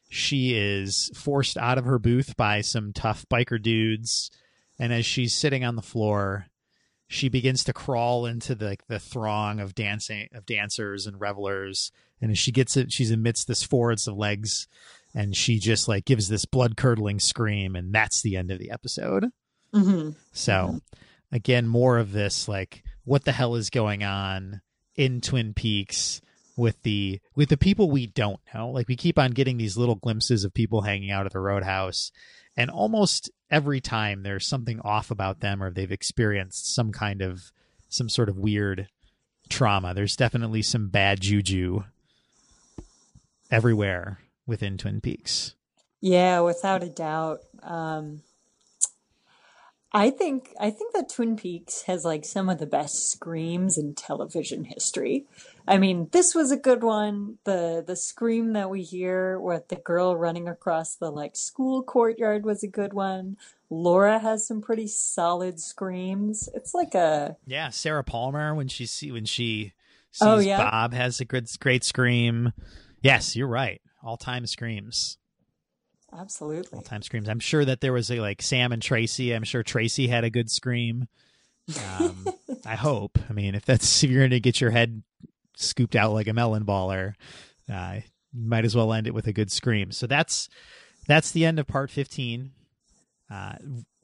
She 0.09 0.53
is 0.55 1.09
forced 1.15 1.57
out 1.57 1.77
of 1.77 1.85
her 1.85 1.97
booth 1.97 2.35
by 2.37 2.61
some 2.61 2.91
tough 2.93 3.25
biker 3.31 3.59
dudes, 3.61 4.29
and 4.77 4.93
as 4.93 5.05
she's 5.05 5.33
sitting 5.33 5.63
on 5.63 5.75
the 5.75 5.81
floor, 5.81 6.47
she 7.11 7.27
begins 7.27 7.63
to 7.65 7.73
crawl 7.73 8.25
into 8.25 8.55
the 8.55 8.65
like, 8.65 8.87
the 8.87 8.99
throng 8.99 9.59
of 9.59 9.75
dancing 9.75 10.29
of 10.33 10.45
dancers 10.45 11.05
and 11.05 11.19
revelers. 11.19 11.91
And 12.21 12.31
as 12.31 12.39
she 12.39 12.51
gets 12.51 12.77
it, 12.77 12.91
she's 12.91 13.11
amidst 13.11 13.47
this 13.47 13.63
forest 13.63 14.07
of 14.07 14.15
legs, 14.15 14.67
and 15.13 15.35
she 15.35 15.59
just 15.59 15.87
like 15.87 16.05
gives 16.05 16.29
this 16.29 16.45
blood 16.45 16.77
curdling 16.77 17.19
scream, 17.19 17.75
and 17.75 17.93
that's 17.93 18.21
the 18.21 18.37
end 18.37 18.49
of 18.49 18.59
the 18.59 18.71
episode. 18.71 19.25
hmm 19.73 20.11
So 20.31 20.79
again, 21.31 21.67
more 21.67 21.97
of 21.97 22.13
this 22.13 22.47
like 22.47 22.83
what 23.03 23.25
the 23.25 23.33
hell 23.33 23.55
is 23.55 23.69
going 23.69 24.03
on 24.03 24.61
in 24.95 25.19
Twin 25.19 25.53
Peaks 25.53 26.21
with 26.55 26.81
the 26.83 27.19
with 27.35 27.49
the 27.49 27.57
people 27.57 27.91
we 27.91 28.07
don't 28.07 28.39
know. 28.53 28.69
Like 28.69 28.87
we 28.87 28.95
keep 28.95 29.19
on 29.19 29.31
getting 29.31 29.57
these 29.57 29.75
little 29.77 29.95
glimpses 29.95 30.45
of 30.45 30.53
people 30.53 30.81
hanging 30.81 31.11
out 31.11 31.25
at 31.25 31.33
the 31.33 31.39
roadhouse 31.39 32.11
and 32.55 32.69
almost 32.69 33.29
every 33.51 33.81
time 33.81 34.23
there's 34.23 34.47
something 34.47 34.79
off 34.79 35.11
about 35.11 35.41
them 35.41 35.61
or 35.61 35.69
they've 35.69 35.91
experienced 35.91 36.73
some 36.73 36.91
kind 36.91 37.21
of 37.21 37.51
some 37.89 38.09
sort 38.09 38.29
of 38.29 38.37
weird 38.37 38.87
trauma. 39.49 39.93
There's 39.93 40.15
definitely 40.15 40.61
some 40.61 40.87
bad 40.87 41.19
juju 41.19 41.83
everywhere 43.51 44.19
within 44.47 44.77
Twin 44.77 45.01
Peaks. 45.01 45.55
Yeah, 45.99 46.39
without 46.39 46.81
a 46.81 46.89
doubt. 46.89 47.41
Um, 47.61 48.21
I 49.93 50.09
think 50.09 50.53
I 50.59 50.71
think 50.71 50.93
that 50.93 51.09
Twin 51.09 51.35
Peaks 51.35 51.83
has 51.83 52.05
like 52.05 52.23
some 52.23 52.49
of 52.49 52.59
the 52.59 52.65
best 52.65 53.11
screams 53.11 53.77
in 53.77 53.93
television 53.93 54.63
history. 54.63 55.25
I 55.67 55.77
mean, 55.77 56.09
this 56.11 56.33
was 56.35 56.51
a 56.51 56.57
good 56.57 56.83
one. 56.83 57.37
The 57.43 57.83
the 57.85 57.95
scream 57.95 58.53
that 58.53 58.69
we 58.69 58.83
hear 58.83 59.39
with 59.39 59.67
the 59.67 59.75
girl 59.75 60.15
running 60.15 60.47
across 60.47 60.95
the 60.95 61.11
like 61.11 61.35
school 61.35 61.83
courtyard 61.83 62.45
was 62.45 62.63
a 62.63 62.67
good 62.67 62.93
one. 62.93 63.37
Laura 63.69 64.19
has 64.19 64.45
some 64.45 64.61
pretty 64.61 64.87
solid 64.87 65.59
screams. 65.59 66.49
It's 66.53 66.73
like 66.73 66.93
a 66.95 67.37
Yeah, 67.45 67.69
Sarah 67.69 68.03
Palmer 68.03 68.53
when 68.53 68.67
she 68.67 68.85
see 68.85 69.11
when 69.11 69.25
she 69.25 69.73
sees 70.11 70.27
Oh, 70.27 70.39
yeah? 70.39 70.57
Bob 70.57 70.93
has 70.93 71.19
a 71.21 71.25
good 71.25 71.47
great 71.59 71.83
scream. 71.83 72.53
Yes, 73.01 73.35
you're 73.35 73.47
right. 73.47 73.81
All 74.03 74.17
time 74.17 74.45
screams. 74.47 75.17
absolutely. 76.13 76.75
All 76.77 76.83
time 76.83 77.01
screams. 77.01 77.29
I'm 77.29 77.39
sure 77.39 77.63
that 77.63 77.81
there 77.81 77.93
was 77.93 78.11
a 78.11 78.19
like 78.19 78.41
Sam 78.41 78.71
and 78.71 78.81
Tracy. 78.81 79.31
I'm 79.33 79.43
sure 79.43 79.63
Tracy 79.63 80.07
had 80.07 80.23
a 80.23 80.29
good 80.29 80.49
scream. 80.49 81.07
Um, 81.99 82.25
I 82.65 82.75
hope. 82.75 83.17
I 83.29 83.33
mean, 83.33 83.55
if 83.55 83.65
that's 83.65 84.03
if 84.03 84.09
you're 84.09 84.21
going 84.21 84.31
to 84.31 84.39
get 84.39 84.59
your 84.59 84.71
head 84.71 85.03
scooped 85.61 85.95
out 85.95 86.13
like 86.13 86.27
a 86.27 86.33
melon 86.33 86.65
baller, 86.65 87.13
uh, 87.71 87.99
might 88.33 88.65
as 88.65 88.75
well 88.75 88.93
end 88.93 89.07
it 89.07 89.13
with 89.13 89.27
a 89.27 89.33
good 89.33 89.51
scream. 89.51 89.91
So 89.91 90.07
that's 90.07 90.49
that's 91.07 91.31
the 91.31 91.45
end 91.45 91.59
of 91.59 91.67
part 91.67 91.89
15. 91.89 92.51
Uh, 93.29 93.53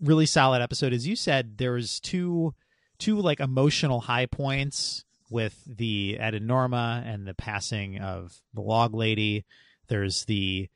really 0.01 0.25
solid 0.25 0.61
episode. 0.61 0.93
As 0.93 1.05
you 1.07 1.15
said, 1.15 1.57
there 1.57 1.73
was 1.73 1.99
two 1.99 2.53
two 2.99 3.19
like 3.19 3.39
emotional 3.39 4.01
high 4.01 4.25
points 4.25 5.03
with 5.29 5.61
the 5.67 6.17
Ed 6.19 6.33
and 6.33 6.47
Norma 6.47 7.03
and 7.05 7.27
the 7.27 7.33
passing 7.33 7.99
of 7.99 8.41
the 8.53 8.61
log 8.61 8.93
lady. 8.95 9.45
There's 9.87 10.25
the 10.25 10.69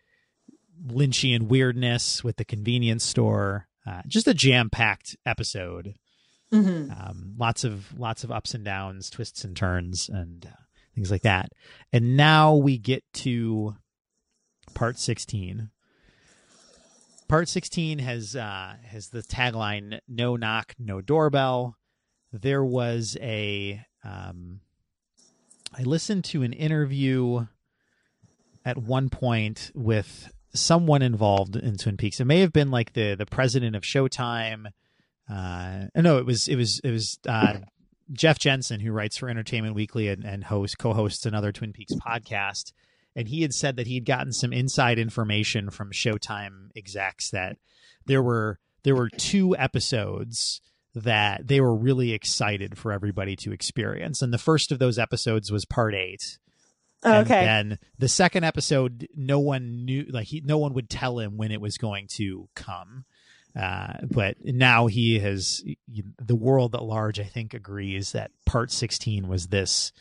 Lynchian 0.87 1.43
weirdness 1.43 2.23
with 2.23 2.37
the 2.37 2.45
convenience 2.45 3.03
store. 3.03 3.67
Uh, 3.85 4.01
just 4.07 4.27
a 4.27 4.33
jam 4.33 4.69
packed 4.69 5.15
episode. 5.25 5.95
hmm 6.51 6.89
Um, 6.91 7.35
lots 7.37 7.63
of 7.63 7.97
lots 7.97 8.23
of 8.23 8.31
ups 8.31 8.53
and 8.53 8.63
downs, 8.65 9.09
twists 9.09 9.43
and 9.43 9.55
turns, 9.55 10.09
and 10.09 10.45
uh, 10.45 10.61
things 10.95 11.11
like 11.11 11.23
that. 11.23 11.51
And 11.93 12.17
now 12.17 12.55
we 12.55 12.77
get 12.77 13.03
to 13.13 13.75
part 14.73 14.97
sixteen. 14.99 15.69
Part 17.27 17.47
sixteen 17.47 17.99
has 17.99 18.35
uh, 18.35 18.75
has 18.83 19.09
the 19.09 19.21
tagline 19.21 19.99
"No 20.07 20.35
knock, 20.35 20.73
no 20.77 21.01
doorbell." 21.01 21.77
There 22.33 22.63
was 22.63 23.17
a 23.21 23.81
um, 24.03 24.61
I 25.77 25.83
listened 25.83 26.25
to 26.25 26.43
an 26.43 26.53
interview 26.53 27.47
at 28.65 28.77
one 28.77 29.09
point 29.09 29.71
with 29.73 30.31
someone 30.53 31.01
involved 31.01 31.55
in 31.55 31.77
Twin 31.77 31.97
Peaks. 31.97 32.19
It 32.19 32.25
may 32.25 32.41
have 32.41 32.51
been 32.51 32.71
like 32.71 32.93
the 32.93 33.15
the 33.15 33.25
president 33.25 33.75
of 33.75 33.83
Showtime. 33.83 34.67
Uh, 35.29 35.85
no, 35.95 36.17
it 36.17 36.25
was 36.25 36.47
it 36.49 36.57
was 36.57 36.79
it 36.83 36.91
was 36.91 37.17
uh, 37.27 37.59
Jeff 38.13 38.39
Jensen 38.39 38.79
who 38.79 38.91
writes 38.91 39.17
for 39.17 39.29
Entertainment 39.29 39.75
Weekly 39.75 40.07
and, 40.09 40.23
and 40.23 40.43
host 40.43 40.77
co-hosts 40.77 41.25
another 41.25 41.51
Twin 41.51 41.73
Peaks 41.73 41.93
podcast. 41.93 42.73
And 43.15 43.27
he 43.27 43.41
had 43.41 43.53
said 43.53 43.75
that 43.75 43.87
he'd 43.87 44.05
gotten 44.05 44.31
some 44.31 44.53
inside 44.53 44.97
information 44.97 45.69
from 45.69 45.91
Showtime 45.91 46.69
execs 46.75 47.29
that 47.31 47.57
there 48.05 48.23
were 48.23 48.59
there 48.83 48.95
were 48.95 49.09
two 49.09 49.55
episodes 49.57 50.61
that 50.95 51.47
they 51.47 51.61
were 51.61 51.75
really 51.75 52.11
excited 52.13 52.77
for 52.77 52.91
everybody 52.91 53.35
to 53.37 53.51
experience. 53.51 54.21
And 54.21 54.33
the 54.33 54.37
first 54.37 54.71
of 54.71 54.79
those 54.79 54.97
episodes 54.99 55.51
was 55.51 55.65
part 55.65 55.93
eight. 55.93 56.37
Oh, 57.03 57.11
and 57.13 57.25
Okay. 57.25 57.43
then 57.45 57.79
the 57.97 58.07
second 58.07 58.43
episode, 58.43 59.07
no 59.15 59.39
one 59.39 59.85
knew, 59.85 60.05
like 60.09 60.27
he, 60.27 60.41
no 60.45 60.57
one 60.57 60.73
would 60.73 60.89
tell 60.89 61.19
him 61.19 61.37
when 61.37 61.51
it 61.51 61.61
was 61.61 61.77
going 61.77 62.07
to 62.15 62.47
come. 62.55 63.05
Uh, 63.55 63.93
but 64.09 64.37
now 64.43 64.87
he 64.87 65.19
has 65.19 65.63
the 66.17 66.35
world 66.35 66.73
at 66.73 66.83
large. 66.83 67.19
I 67.19 67.25
think 67.25 67.53
agrees 67.53 68.13
that 68.13 68.31
part 68.45 68.71
sixteen 68.71 69.27
was 69.27 69.47
this 69.47 69.91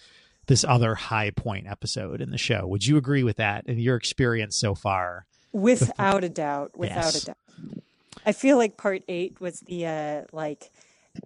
this 0.47 0.65
other 0.65 0.95
high 0.95 1.31
point 1.31 1.67
episode 1.67 2.21
in 2.21 2.31
the 2.31 2.39
show. 2.39 2.67
Would 2.67 2.87
you 2.87 2.97
agree 2.97 3.23
with 3.23 3.37
that 3.37 3.67
in 3.67 3.79
your 3.79 3.97
experience 3.97 4.57
so 4.57 4.75
far? 4.75 5.27
Without 5.53 6.23
a 6.25 6.29
doubt, 6.29 6.79
without 6.79 6.97
Yes. 6.97 7.23
a 7.23 7.27
doubt. 7.27 7.37
I 8.25 8.33
feel 8.33 8.57
like 8.57 8.77
part 8.77 9.03
eight 9.09 9.41
was 9.41 9.61
the 9.61 9.87
uh, 9.87 10.23
like 10.33 10.71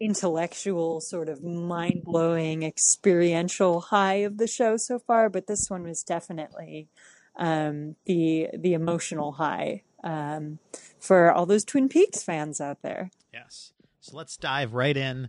intellectual, 0.01 1.01
sort 1.01 1.29
of 1.29 1.43
mind 1.43 2.05
blowing, 2.05 2.63
experiential 2.63 3.81
high 3.81 4.17
of 4.25 4.39
the 4.39 4.47
show 4.47 4.77
so 4.77 4.99
far, 4.99 5.29
but 5.29 5.47
this 5.47 5.69
one 5.69 5.83
was 5.83 6.03
definitely 6.03 6.89
um, 7.37 7.97
the 8.07 8.49
the 8.57 8.75
emotional 8.75 9.33
high 9.33 9.83
um, 10.03 10.59
for 11.05 11.31
all 11.31 11.45
those 11.45 11.65
Twin 11.65 11.89
Peaks 11.89 12.23
fans 12.23 12.61
out 12.61 12.83
there. 12.83 13.11
Yes. 13.33 13.73
So 14.01 14.17
let's 14.17 14.37
dive 14.37 14.73
right 14.73 14.97
in. 14.97 15.29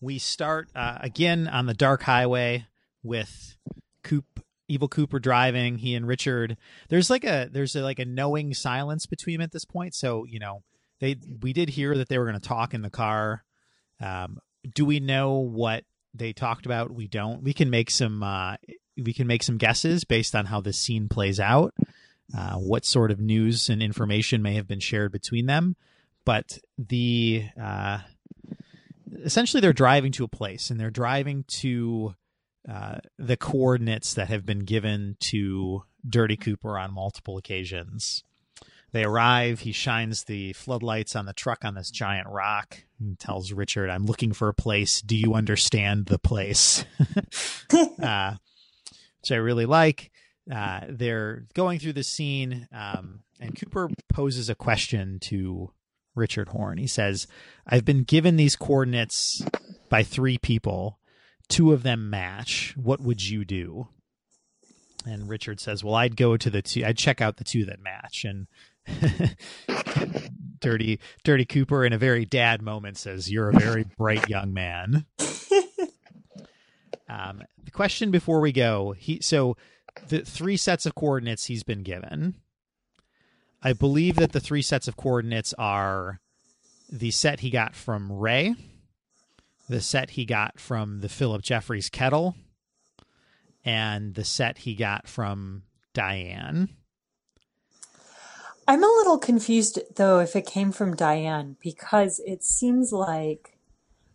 We 0.00 0.18
start 0.18 0.68
uh, 0.74 0.98
again 1.00 1.46
on 1.46 1.66
the 1.66 1.74
dark 1.74 2.02
highway 2.02 2.66
with 3.02 3.56
Coop, 4.02 4.24
Evil 4.66 4.88
Cooper 4.88 5.20
driving. 5.20 5.78
He 5.78 5.94
and 5.94 6.06
Richard. 6.08 6.56
There's 6.88 7.08
like 7.08 7.24
a 7.24 7.48
there's 7.50 7.76
a, 7.76 7.82
like 7.82 8.00
a 8.00 8.04
knowing 8.04 8.52
silence 8.52 9.06
between 9.06 9.36
them 9.36 9.44
at 9.44 9.52
this 9.52 9.64
point. 9.64 9.94
So 9.94 10.24
you 10.24 10.40
know 10.40 10.64
they 11.00 11.16
we 11.40 11.52
did 11.52 11.70
hear 11.70 11.96
that 11.96 12.08
they 12.08 12.18
were 12.18 12.26
going 12.26 12.40
to 12.40 12.48
talk 12.48 12.74
in 12.74 12.82
the 12.82 12.90
car. 12.90 13.44
Um, 14.00 14.38
do 14.74 14.84
we 14.84 14.98
know 14.98 15.34
what 15.34 15.84
they 16.14 16.32
talked 16.32 16.66
about? 16.66 16.90
We 16.90 17.06
don't. 17.06 17.42
We 17.44 17.52
can 17.52 17.70
make 17.70 17.90
some. 17.90 18.24
Uh, 18.24 18.56
we 18.96 19.12
can 19.12 19.26
make 19.26 19.42
some 19.42 19.56
guesses 19.56 20.04
based 20.04 20.34
on 20.34 20.46
how 20.46 20.60
this 20.60 20.78
scene 20.78 21.08
plays 21.08 21.38
out. 21.38 21.74
Uh, 22.36 22.54
what 22.54 22.84
sort 22.84 23.10
of 23.10 23.20
news 23.20 23.68
and 23.68 23.82
information 23.82 24.42
may 24.42 24.54
have 24.54 24.66
been 24.66 24.80
shared 24.80 25.12
between 25.12 25.46
them? 25.46 25.76
But 26.24 26.58
the 26.78 27.46
uh, 27.60 27.98
essentially 29.24 29.60
they're 29.60 29.72
driving 29.72 30.12
to 30.12 30.24
a 30.24 30.28
place 30.28 30.70
and 30.70 30.78
they're 30.78 30.90
driving 30.90 31.44
to 31.48 32.14
uh, 32.68 32.98
the 33.18 33.36
coordinates 33.36 34.14
that 34.14 34.28
have 34.28 34.46
been 34.46 34.60
given 34.60 35.16
to 35.20 35.82
Dirty 36.08 36.36
Cooper 36.36 36.78
on 36.78 36.94
multiple 36.94 37.36
occasions. 37.36 38.22
They 38.92 39.04
arrive. 39.04 39.60
He 39.60 39.72
shines 39.72 40.24
the 40.24 40.52
floodlights 40.52 41.16
on 41.16 41.24
the 41.26 41.32
truck 41.32 41.64
on 41.64 41.74
this 41.74 41.90
giant 41.90 42.28
rock 42.28 42.84
and 43.00 43.18
tells 43.18 43.50
Richard, 43.50 43.88
I'm 43.88 44.04
looking 44.04 44.32
for 44.32 44.48
a 44.48 44.54
place. 44.54 45.00
Do 45.00 45.16
you 45.16 45.34
understand 45.34 46.06
the 46.06 46.18
place? 46.18 46.84
uh, 48.02 48.34
which 49.22 49.32
I 49.32 49.36
really 49.36 49.66
like. 49.66 50.11
Uh, 50.50 50.80
they're 50.88 51.46
going 51.54 51.78
through 51.78 51.92
the 51.92 52.02
scene, 52.02 52.68
um, 52.72 53.20
and 53.40 53.58
Cooper 53.58 53.90
poses 54.08 54.48
a 54.48 54.54
question 54.54 55.18
to 55.20 55.70
Richard 56.14 56.48
Horn. 56.48 56.78
He 56.78 56.86
says, 56.86 57.26
I've 57.66 57.84
been 57.84 58.04
given 58.04 58.36
these 58.36 58.56
coordinates 58.56 59.44
by 59.88 60.02
three 60.02 60.38
people. 60.38 60.98
Two 61.48 61.72
of 61.72 61.82
them 61.82 62.10
match. 62.10 62.74
What 62.76 63.00
would 63.00 63.28
you 63.28 63.44
do? 63.44 63.88
And 65.04 65.28
Richard 65.28 65.60
says, 65.60 65.82
Well, 65.82 65.94
I'd 65.94 66.16
go 66.16 66.36
to 66.36 66.50
the 66.50 66.62
two, 66.62 66.84
I'd 66.84 66.96
check 66.96 67.20
out 67.20 67.36
the 67.36 67.44
two 67.44 67.64
that 67.66 67.80
match. 67.80 68.24
And 68.24 68.46
Dirty, 70.60 71.00
Dirty 71.24 71.44
Cooper, 71.44 71.84
in 71.84 71.92
a 71.92 71.98
very 71.98 72.24
dad 72.24 72.62
moment, 72.62 72.96
says, 72.98 73.30
You're 73.30 73.50
a 73.50 73.58
very 73.58 73.84
bright 73.98 74.28
young 74.28 74.52
man. 74.52 75.06
um, 77.08 77.42
the 77.64 77.70
question 77.72 78.10
before 78.10 78.40
we 78.40 78.52
go, 78.52 78.92
he, 78.92 79.20
so 79.20 79.56
the 80.08 80.20
three 80.20 80.56
sets 80.56 80.86
of 80.86 80.94
coordinates 80.94 81.46
he's 81.46 81.62
been 81.62 81.82
given. 81.82 82.34
I 83.62 83.72
believe 83.72 84.16
that 84.16 84.32
the 84.32 84.40
three 84.40 84.62
sets 84.62 84.88
of 84.88 84.96
coordinates 84.96 85.54
are 85.56 86.20
the 86.90 87.10
set 87.10 87.40
he 87.40 87.50
got 87.50 87.74
from 87.74 88.12
Ray, 88.12 88.54
the 89.68 89.80
set 89.80 90.10
he 90.10 90.24
got 90.24 90.58
from 90.58 91.00
the 91.00 91.08
Phillip 91.08 91.42
Jeffries 91.42 91.88
kettle, 91.88 92.34
and 93.64 94.14
the 94.14 94.24
set 94.24 94.58
he 94.58 94.74
got 94.74 95.06
from 95.06 95.62
Diane. 95.94 96.68
I'm 98.66 98.82
a 98.82 98.86
little 98.86 99.18
confused 99.18 99.78
though 99.96 100.20
if 100.20 100.36
it 100.36 100.46
came 100.46 100.72
from 100.72 100.94
Diane 100.94 101.56
because 101.62 102.20
it 102.26 102.44
seems 102.44 102.92
like 102.92 103.56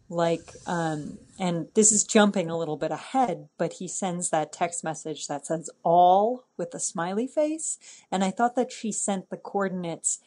like 0.09 0.53
um 0.65 1.17
and 1.39 1.67
this 1.73 1.91
is 1.91 2.03
jumping 2.03 2.49
a 2.49 2.57
little 2.57 2.77
bit 2.77 2.91
ahead 2.91 3.47
but 3.57 3.73
he 3.73 3.87
sends 3.87 4.29
that 4.29 4.51
text 4.51 4.83
message 4.83 5.27
that 5.27 5.45
says 5.45 5.69
all 5.83 6.45
with 6.57 6.73
a 6.73 6.79
smiley 6.79 7.27
face 7.27 7.77
and 8.11 8.23
I 8.23 8.31
thought 8.31 8.55
that 8.55 8.71
she 8.71 8.91
sent 8.91 9.29
the 9.29 9.37
coordinates 9.37 10.19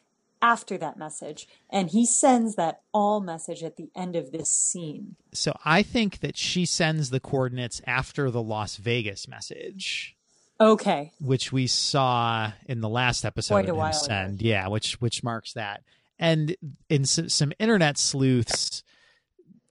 after 0.42 0.78
that 0.78 0.96
message 0.96 1.46
and 1.68 1.90
he 1.90 2.06
sends 2.06 2.56
that 2.56 2.80
all 2.92 3.20
message 3.20 3.62
at 3.62 3.76
the 3.76 3.90
end 3.94 4.16
of 4.16 4.32
this 4.32 4.50
scene. 4.50 5.16
So 5.32 5.54
I 5.64 5.82
think 5.82 6.20
that 6.20 6.36
she 6.36 6.64
sends 6.64 7.10
the 7.10 7.20
coordinates 7.20 7.82
after 7.86 8.30
the 8.30 8.42
Las 8.42 8.76
Vegas 8.76 9.28
message. 9.28 10.16
Okay. 10.60 11.12
Which 11.20 11.52
we 11.52 11.66
saw 11.66 12.52
in 12.66 12.80
the 12.80 12.88
last 12.88 13.24
episode 13.24 13.54
Quite 13.54 13.68
a 13.68 13.74
while 13.74 13.88
him 13.88 13.96
ago. 13.96 14.06
send. 14.06 14.42
Yeah, 14.42 14.68
which 14.68 15.00
which 15.00 15.22
marks 15.22 15.54
that. 15.54 15.82
And 16.18 16.54
in 16.90 17.06
some, 17.06 17.30
some 17.30 17.52
internet 17.58 17.96
sleuths 17.96 18.82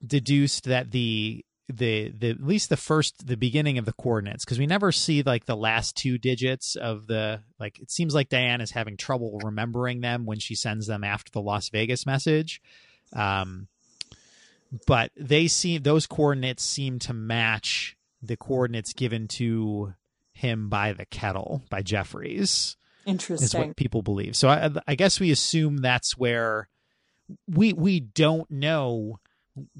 deduced 0.04 0.64
that 0.64 0.90
the 0.90 1.44
the 1.68 2.12
the 2.16 2.30
at 2.30 2.42
least 2.42 2.68
the 2.68 2.76
first 2.76 3.26
the 3.26 3.36
beginning 3.36 3.78
of 3.78 3.84
the 3.84 3.92
coordinates 3.92 4.44
because 4.44 4.58
we 4.58 4.66
never 4.66 4.90
see 4.90 5.22
like 5.22 5.44
the 5.46 5.56
last 5.56 5.96
two 5.96 6.18
digits 6.18 6.74
of 6.74 7.06
the 7.06 7.40
like 7.58 7.78
it 7.78 7.90
seems 7.90 8.14
like 8.14 8.28
Diane 8.28 8.60
is 8.60 8.72
having 8.72 8.96
trouble 8.96 9.38
remembering 9.44 10.00
them 10.00 10.26
when 10.26 10.38
she 10.38 10.54
sends 10.54 10.86
them 10.86 11.04
after 11.04 11.30
the 11.30 11.40
Las 11.40 11.68
Vegas 11.68 12.06
message. 12.06 12.60
Um 13.12 13.68
but 14.86 15.10
they 15.16 15.48
seem 15.48 15.82
those 15.82 16.06
coordinates 16.06 16.62
seem 16.62 16.98
to 17.00 17.12
match 17.12 17.96
the 18.22 18.36
coordinates 18.36 18.92
given 18.92 19.28
to 19.28 19.94
him 20.32 20.68
by 20.68 20.92
the 20.92 21.06
kettle 21.06 21.62
by 21.70 21.82
Jeffries 21.82 22.76
interesting 23.06 23.44
is 23.44 23.54
what 23.54 23.76
people 23.76 24.02
believe. 24.02 24.36
So 24.36 24.48
I, 24.48 24.70
I 24.86 24.94
guess 24.94 25.20
we 25.20 25.30
assume 25.30 25.78
that's 25.78 26.16
where 26.16 26.68
we 27.48 27.72
we 27.72 28.00
don't 28.00 28.50
know 28.50 29.20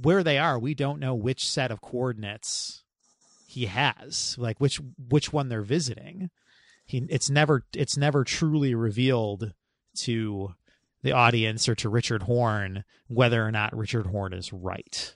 where 0.01 0.22
they 0.22 0.39
are. 0.39 0.59
We 0.59 0.74
don't 0.74 1.01
know 1.01 1.14
which 1.14 1.49
set 1.49 1.70
of 1.70 1.81
coordinates 1.81 2.83
he 3.47 3.66
has, 3.66 4.37
like 4.39 4.61
which 4.61 4.81
which 5.09 5.33
one 5.33 5.49
they're 5.49 5.62
visiting. 5.62 6.31
He 6.87 7.07
it's 7.09 7.31
never 7.31 7.64
it's 7.74 7.97
never 7.97 8.24
truly 8.24 8.74
revealed 8.74 9.53
to 9.99 10.55
the 11.03 11.12
audience 11.12 11.68
or 11.68 11.74
to 11.76 11.89
Richard 11.89 12.22
Horn 12.24 12.85
whether 13.09 13.45
or 13.45 13.51
not 13.51 13.76
Richard 13.76 14.07
Horn 14.07 14.33
is 14.33 14.53
right. 14.53 15.14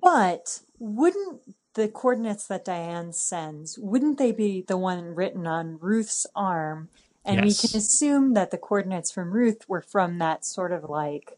But 0.00 0.60
wouldn't 0.78 1.42
the 1.74 1.88
coordinates 1.88 2.46
that 2.48 2.64
Diane 2.64 3.12
sends, 3.12 3.78
wouldn't 3.78 4.18
they 4.18 4.32
be 4.32 4.62
the 4.62 4.76
one 4.76 5.14
written 5.14 5.46
on 5.46 5.78
Ruth's 5.80 6.26
arm? 6.34 6.88
And 7.24 7.36
Yes. 7.36 7.62
we 7.62 7.68
can 7.68 7.78
assume 7.78 8.34
that 8.34 8.50
the 8.50 8.58
coordinates 8.58 9.10
from 9.10 9.32
Ruth 9.32 9.68
were 9.68 9.82
from 9.82 10.18
that 10.18 10.44
sort 10.44 10.72
of 10.72 10.84
like 10.88 11.37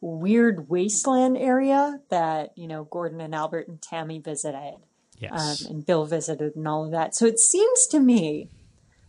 weird 0.00 0.68
wasteland 0.68 1.36
area 1.36 2.00
that, 2.10 2.56
you 2.56 2.66
know, 2.66 2.84
Gordon 2.84 3.20
and 3.20 3.34
Albert 3.34 3.68
and 3.68 3.80
Tammy 3.80 4.18
visited. 4.18 4.76
Yes. 5.18 5.66
Um, 5.66 5.72
and 5.72 5.86
Bill 5.86 6.06
visited 6.06 6.56
and 6.56 6.66
all 6.66 6.84
of 6.86 6.92
that. 6.92 7.14
So 7.14 7.26
it 7.26 7.38
seems 7.38 7.86
to 7.88 8.00
me 8.00 8.48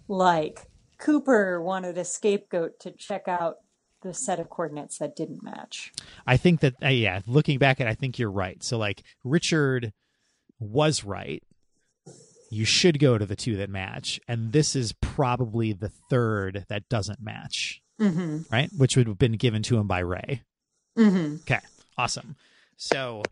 like 0.10 0.68
Cooper 0.98 1.62
wanted 1.62 1.98
a 1.98 2.04
scapegoat 2.04 2.80
to 2.82 2.92
check 2.92 3.28
out 3.28 3.58
the 4.02 4.14
set 4.14 4.40
of 4.40 4.50
coordinates 4.50 4.98
that 4.98 5.16
didn't 5.16 5.44
match. 5.44 5.94
I 6.28 6.36
think 6.36 6.60
that 6.62 6.74
uh, 6.84 6.88
yeah, 6.90 7.22
looking 7.28 7.60
back 7.60 7.80
at, 7.80 7.88
it, 7.88 7.92
I 7.92 7.94
think 7.94 8.20
you're 8.20 8.32
right. 8.32 8.62
So 8.64 8.78
like 8.78 9.04
Richard 9.24 9.94
was 10.60 11.04
right. 11.04 11.42
You 12.50 12.66
should 12.66 13.00
go 13.00 13.18
to 13.18 13.26
the 13.26 13.38
two 13.38 13.56
that 13.58 13.70
match, 13.70 14.20
and 14.28 14.52
this 14.52 14.76
is 14.76 14.92
probably 14.92 15.72
the 15.72 15.88
third 16.10 16.66
that 16.68 16.90
doesn't 16.90 17.22
match, 17.22 17.82
Mm-hmm. 18.02 18.40
right? 18.52 18.70
Which 18.78 18.98
would 18.98 19.08
have 19.08 19.18
been 19.18 19.38
given 19.38 19.64
to 19.64 19.78
him 19.78 19.88
by 19.88 20.00
Ray. 20.00 20.42
Mm-hmm. 20.98 21.36
Okay, 21.42 21.60
awesome. 21.98 22.36
So, 22.78 23.24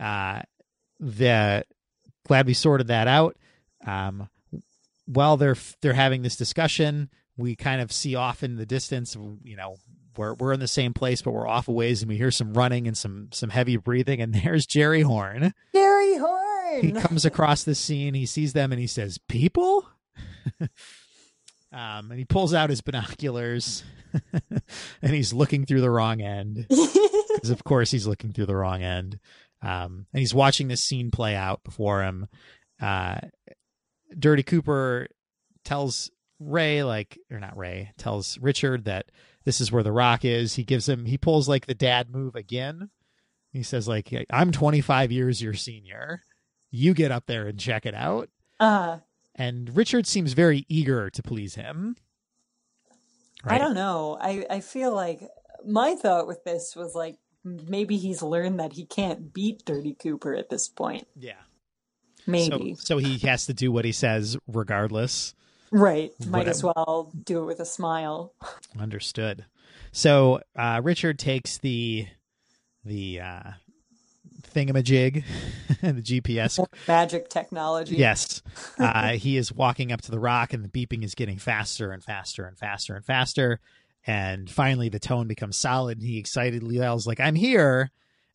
uh, 0.00 0.42
the 1.00 1.64
glad 2.26 2.46
we 2.46 2.54
sorted 2.54 2.88
that 2.88 3.08
out. 3.08 3.36
Um, 3.86 4.28
while 5.06 5.36
they're 5.36 5.56
they're 5.80 5.92
having 5.92 6.22
this 6.22 6.36
discussion, 6.36 7.10
we 7.36 7.54
kind 7.56 7.80
of 7.80 7.92
see 7.92 8.14
off 8.14 8.42
in 8.42 8.56
the 8.56 8.66
distance. 8.66 9.16
You 9.44 9.56
know, 9.56 9.76
we're 10.16 10.34
we're 10.34 10.52
in 10.52 10.60
the 10.60 10.68
same 10.68 10.92
place, 10.92 11.22
but 11.22 11.32
we're 11.32 11.48
off 11.48 11.68
a 11.68 11.72
ways, 11.72 12.02
and 12.02 12.08
we 12.08 12.16
hear 12.16 12.30
some 12.30 12.54
running 12.54 12.86
and 12.86 12.96
some 12.96 13.28
some 13.32 13.50
heavy 13.50 13.76
breathing. 13.76 14.20
And 14.20 14.34
there's 14.44 14.66
Jerry 14.66 15.02
Horn. 15.02 15.54
Jerry 15.72 16.16
Horn. 16.16 16.80
He 16.80 16.92
comes 16.92 17.24
across 17.24 17.64
the 17.64 17.74
scene. 17.74 18.14
He 18.14 18.26
sees 18.26 18.52
them, 18.52 18.72
and 18.72 18.80
he 18.80 18.86
says, 18.86 19.18
"People." 19.28 19.88
Um, 21.72 22.10
and 22.10 22.18
he 22.18 22.24
pulls 22.24 22.54
out 22.54 22.70
his 22.70 22.80
binoculars 22.80 23.82
and 25.02 25.12
he's 25.12 25.32
looking 25.32 25.66
through 25.66 25.80
the 25.80 25.90
wrong 25.90 26.20
end. 26.20 26.66
Because 27.36 27.50
of 27.50 27.64
course 27.64 27.90
he's 27.90 28.06
looking 28.06 28.32
through 28.32 28.46
the 28.46 28.56
wrong 28.56 28.82
end. 28.82 29.18
Um, 29.60 30.06
and 30.10 30.20
he's 30.20 30.32
watching 30.32 30.68
this 30.68 30.82
scene 30.82 31.10
play 31.10 31.36
out 31.36 31.62
before 31.64 32.02
him. 32.02 32.28
Uh, 32.80 33.18
dirty 34.18 34.42
cooper 34.42 35.08
tells 35.62 36.10
ray 36.40 36.82
like 36.82 37.18
or 37.30 37.38
not 37.40 37.56
ray 37.56 37.92
tells 37.98 38.38
richard 38.38 38.84
that 38.84 39.10
this 39.44 39.60
is 39.60 39.70
where 39.70 39.82
the 39.82 39.92
rock 39.92 40.24
is. 40.24 40.54
He 40.54 40.64
gives 40.64 40.88
him 40.88 41.04
he 41.04 41.18
pulls 41.18 41.46
like 41.46 41.66
the 41.66 41.74
dad 41.74 42.10
move 42.10 42.34
again. 42.34 42.88
He 43.52 43.62
says 43.62 43.86
like 43.86 44.12
i'm 44.30 44.50
25 44.50 45.12
years 45.12 45.42
your 45.42 45.54
senior. 45.54 46.22
You 46.70 46.94
get 46.94 47.12
up 47.12 47.26
there 47.26 47.46
and 47.48 47.58
check 47.58 47.84
it 47.84 47.94
out. 47.94 48.30
Uh, 48.58 48.98
and 49.36 49.76
richard 49.76 50.06
seems 50.06 50.32
very 50.32 50.64
eager 50.68 51.08
to 51.10 51.22
please 51.22 51.54
him 51.54 51.94
I 53.48 53.58
don't 53.58 53.74
know. 53.74 54.18
I, 54.20 54.44
I 54.50 54.58
feel 54.60 54.92
like 54.92 55.20
my 55.64 55.94
thought 55.94 56.26
with 56.26 56.42
this 56.42 56.74
was 56.74 56.96
like 56.96 57.16
maybe 57.44 57.96
he's 57.96 58.20
learned 58.20 58.58
that 58.58 58.72
he 58.72 58.84
can't 58.86 59.32
beat 59.32 59.64
Dirty 59.64 59.94
Cooper 59.94 60.34
at 60.34 60.50
this 60.50 60.68
point. 60.68 61.06
yeah 61.14 61.34
Maybe. 62.26 62.74
So, 62.74 62.96
so 62.96 62.98
he 62.98 63.18
has 63.18 63.46
to 63.46 63.54
do 63.54 63.70
what 63.70 63.84
he 63.84 63.92
says 63.92 64.36
regardless. 64.48 65.34
right. 65.70 66.10
Might 66.26 66.38
Whatever. 66.38 66.50
as 66.50 66.64
well 66.64 67.12
do 67.24 67.40
it 67.42 67.46
with 67.46 67.60
a 67.60 67.64
smile. 67.64 68.32
Understood. 68.80 69.44
So 69.92 70.40
uh, 70.56 70.80
Richard 70.82 71.18
takes 71.20 71.58
the 71.58 72.08
the 72.84 73.20
uh, 73.20 73.50
thingamajig, 74.56 75.24
and 75.82 75.98
the 76.02 76.20
GPS. 76.20 76.64
Magic 76.88 77.28
technology. 77.28 77.96
Yes, 77.96 78.42
uh, 78.78 79.12
he 79.12 79.36
is 79.36 79.52
walking 79.52 79.92
up 79.92 80.00
to 80.02 80.10
the 80.10 80.18
rock, 80.18 80.52
and 80.52 80.64
the 80.64 80.68
beeping 80.68 81.04
is 81.04 81.14
getting 81.14 81.38
faster 81.38 81.92
and 81.92 82.02
faster 82.02 82.46
and 82.46 82.58
faster 82.58 82.94
and 82.96 83.04
faster. 83.04 83.60
And 84.06 84.48
finally, 84.48 84.88
the 84.88 84.98
tone 84.98 85.26
becomes 85.26 85.56
solid, 85.56 85.98
and 85.98 86.06
he 86.06 86.18
excitedly 86.18 86.76
yells, 86.76 87.06
"Like 87.06 87.20
I'm 87.20 87.34
here!" 87.34 87.90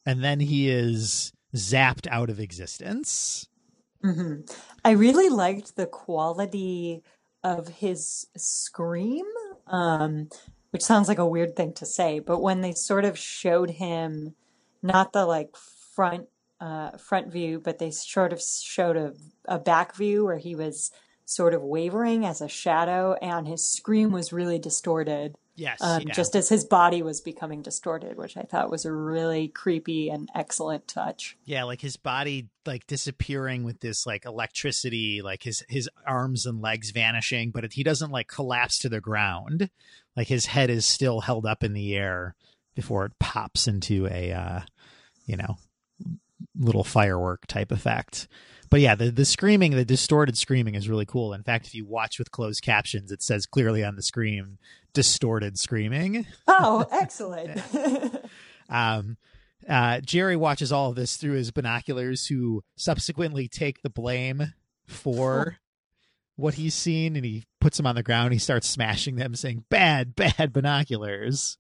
And 0.05 0.24
then 0.24 0.39
he 0.39 0.69
is 0.69 1.34
zapped 1.55 2.07
out 2.07 2.30
of 2.30 2.39
existence. 2.39 3.47
hmm 4.01 4.41
I 4.84 4.91
really 4.91 5.30
liked 5.30 5.76
the 5.76 5.86
quality 5.86 7.03
of 7.43 7.67
his 7.67 8.28
scream, 8.36 9.26
um, 9.67 10.30
which 10.72 10.82
sounds 10.82 11.07
like 11.07 11.19
a 11.19 11.26
weird 11.26 11.55
thing 11.55 11.74
to 11.74 11.86
say, 11.86 12.19
but 12.19 12.39
when 12.39 12.61
they 12.61 12.74
sort 12.74 13.05
of 13.05 13.17
showed 13.17 13.72
him 13.72 14.36
not 14.82 15.13
the 15.13 15.26
like 15.26 15.55
front 15.95 16.27
uh, 16.59 16.91
front 16.97 17.31
view, 17.31 17.59
but 17.59 17.79
they 17.79 17.89
sort 17.91 18.31
of 18.33 18.41
showed 18.41 18.95
a, 18.95 19.13
a 19.45 19.57
back 19.57 19.95
view 19.95 20.25
where 20.25 20.37
he 20.37 20.55
was 20.55 20.91
sort 21.25 21.53
of 21.53 21.63
wavering 21.63 22.25
as 22.25 22.41
a 22.41 22.47
shadow, 22.47 23.13
and 23.21 23.47
his 23.47 23.65
scream 23.65 24.11
was 24.11 24.31
really 24.31 24.59
distorted. 24.59 25.35
Yes, 25.55 25.81
um, 25.81 26.03
yeah. 26.03 26.13
just 26.13 26.35
as 26.35 26.49
his 26.49 26.63
body 26.63 27.01
was 27.01 27.19
becoming 27.19 27.61
distorted, 27.61 28.17
which 28.17 28.37
I 28.37 28.43
thought 28.43 28.71
was 28.71 28.85
a 28.85 28.91
really 28.91 29.47
creepy 29.47 30.09
and 30.09 30.29
excellent 30.33 30.87
touch. 30.87 31.35
Yeah, 31.45 31.63
like 31.63 31.81
his 31.81 31.97
body 31.97 32.47
like 32.65 32.87
disappearing 32.87 33.63
with 33.63 33.79
this 33.79 34.05
like 34.05 34.25
electricity, 34.25 35.21
like 35.21 35.43
his 35.43 35.63
his 35.67 35.89
arms 36.05 36.45
and 36.45 36.61
legs 36.61 36.91
vanishing, 36.91 37.51
but 37.51 37.73
he 37.73 37.83
doesn't 37.83 38.11
like 38.11 38.27
collapse 38.27 38.79
to 38.79 38.89
the 38.89 39.01
ground. 39.01 39.69
Like 40.15 40.27
his 40.27 40.45
head 40.45 40.69
is 40.69 40.85
still 40.85 41.21
held 41.21 41.45
up 41.45 41.63
in 41.63 41.73
the 41.73 41.95
air 41.95 42.35
before 42.75 43.05
it 43.05 43.19
pops 43.19 43.67
into 43.67 44.07
a 44.07 44.31
uh, 44.31 44.61
you 45.25 45.37
know, 45.37 45.57
little 46.57 46.83
firework 46.83 47.47
type 47.47 47.71
effect. 47.71 48.27
But 48.69 48.79
yeah, 48.79 48.95
the 48.95 49.11
the 49.11 49.25
screaming, 49.25 49.71
the 49.71 49.85
distorted 49.85 50.37
screaming 50.37 50.75
is 50.75 50.87
really 50.87 51.05
cool. 51.05 51.33
In 51.33 51.43
fact, 51.43 51.67
if 51.67 51.75
you 51.75 51.85
watch 51.85 52.17
with 52.17 52.31
closed 52.31 52.63
captions, 52.63 53.11
it 53.11 53.21
says 53.21 53.45
clearly 53.45 53.83
on 53.83 53.95
the 53.95 54.01
screen 54.01 54.57
distorted 54.93 55.59
screaming. 55.59 56.25
Oh, 56.47 56.85
excellent. 56.91 57.61
Um, 58.71 59.17
uh, 59.67 59.99
Jerry 59.99 60.37
watches 60.37 60.71
all 60.71 60.89
of 60.89 60.95
this 60.95 61.17
through 61.17 61.33
his 61.33 61.51
binoculars, 61.51 62.27
who 62.27 62.63
subsequently 62.77 63.49
take 63.49 63.81
the 63.81 63.89
blame 63.89 64.53
for 64.87 65.57
what 66.37 66.53
he's 66.53 66.73
seen, 66.73 67.17
and 67.17 67.25
he 67.25 67.43
puts 67.59 67.75
them 67.75 67.85
on 67.85 67.95
the 67.95 68.01
ground. 68.01 68.31
He 68.31 68.39
starts 68.39 68.69
smashing 68.69 69.17
them, 69.17 69.35
saying, 69.35 69.65
"Bad, 69.69 70.15
bad 70.15 70.53
binoculars." 70.53 71.57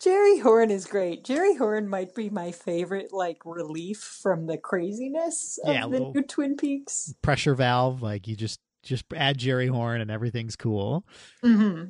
Jerry 0.00 0.38
Horn 0.38 0.70
is 0.70 0.86
great. 0.86 1.24
Jerry 1.24 1.54
Horn 1.56 1.88
might 1.88 2.14
be 2.14 2.30
my 2.30 2.52
favorite, 2.52 3.12
like 3.12 3.44
relief 3.44 3.98
from 3.98 4.46
the 4.46 4.56
craziness 4.56 5.58
of 5.64 5.74
Yeah, 5.74 5.82
the 5.82 5.88
little- 5.88 6.12
new 6.14 6.22
Twin 6.22 6.56
Peaks. 6.56 7.14
Pressure 7.22 7.54
valve, 7.54 8.02
like 8.02 8.26
you 8.26 8.36
just 8.36 8.60
just 8.82 9.04
add 9.14 9.36
Jerry 9.36 9.66
Horn, 9.66 10.00
and 10.00 10.10
everything's 10.10 10.56
cool. 10.56 11.04
hmm 11.42 11.86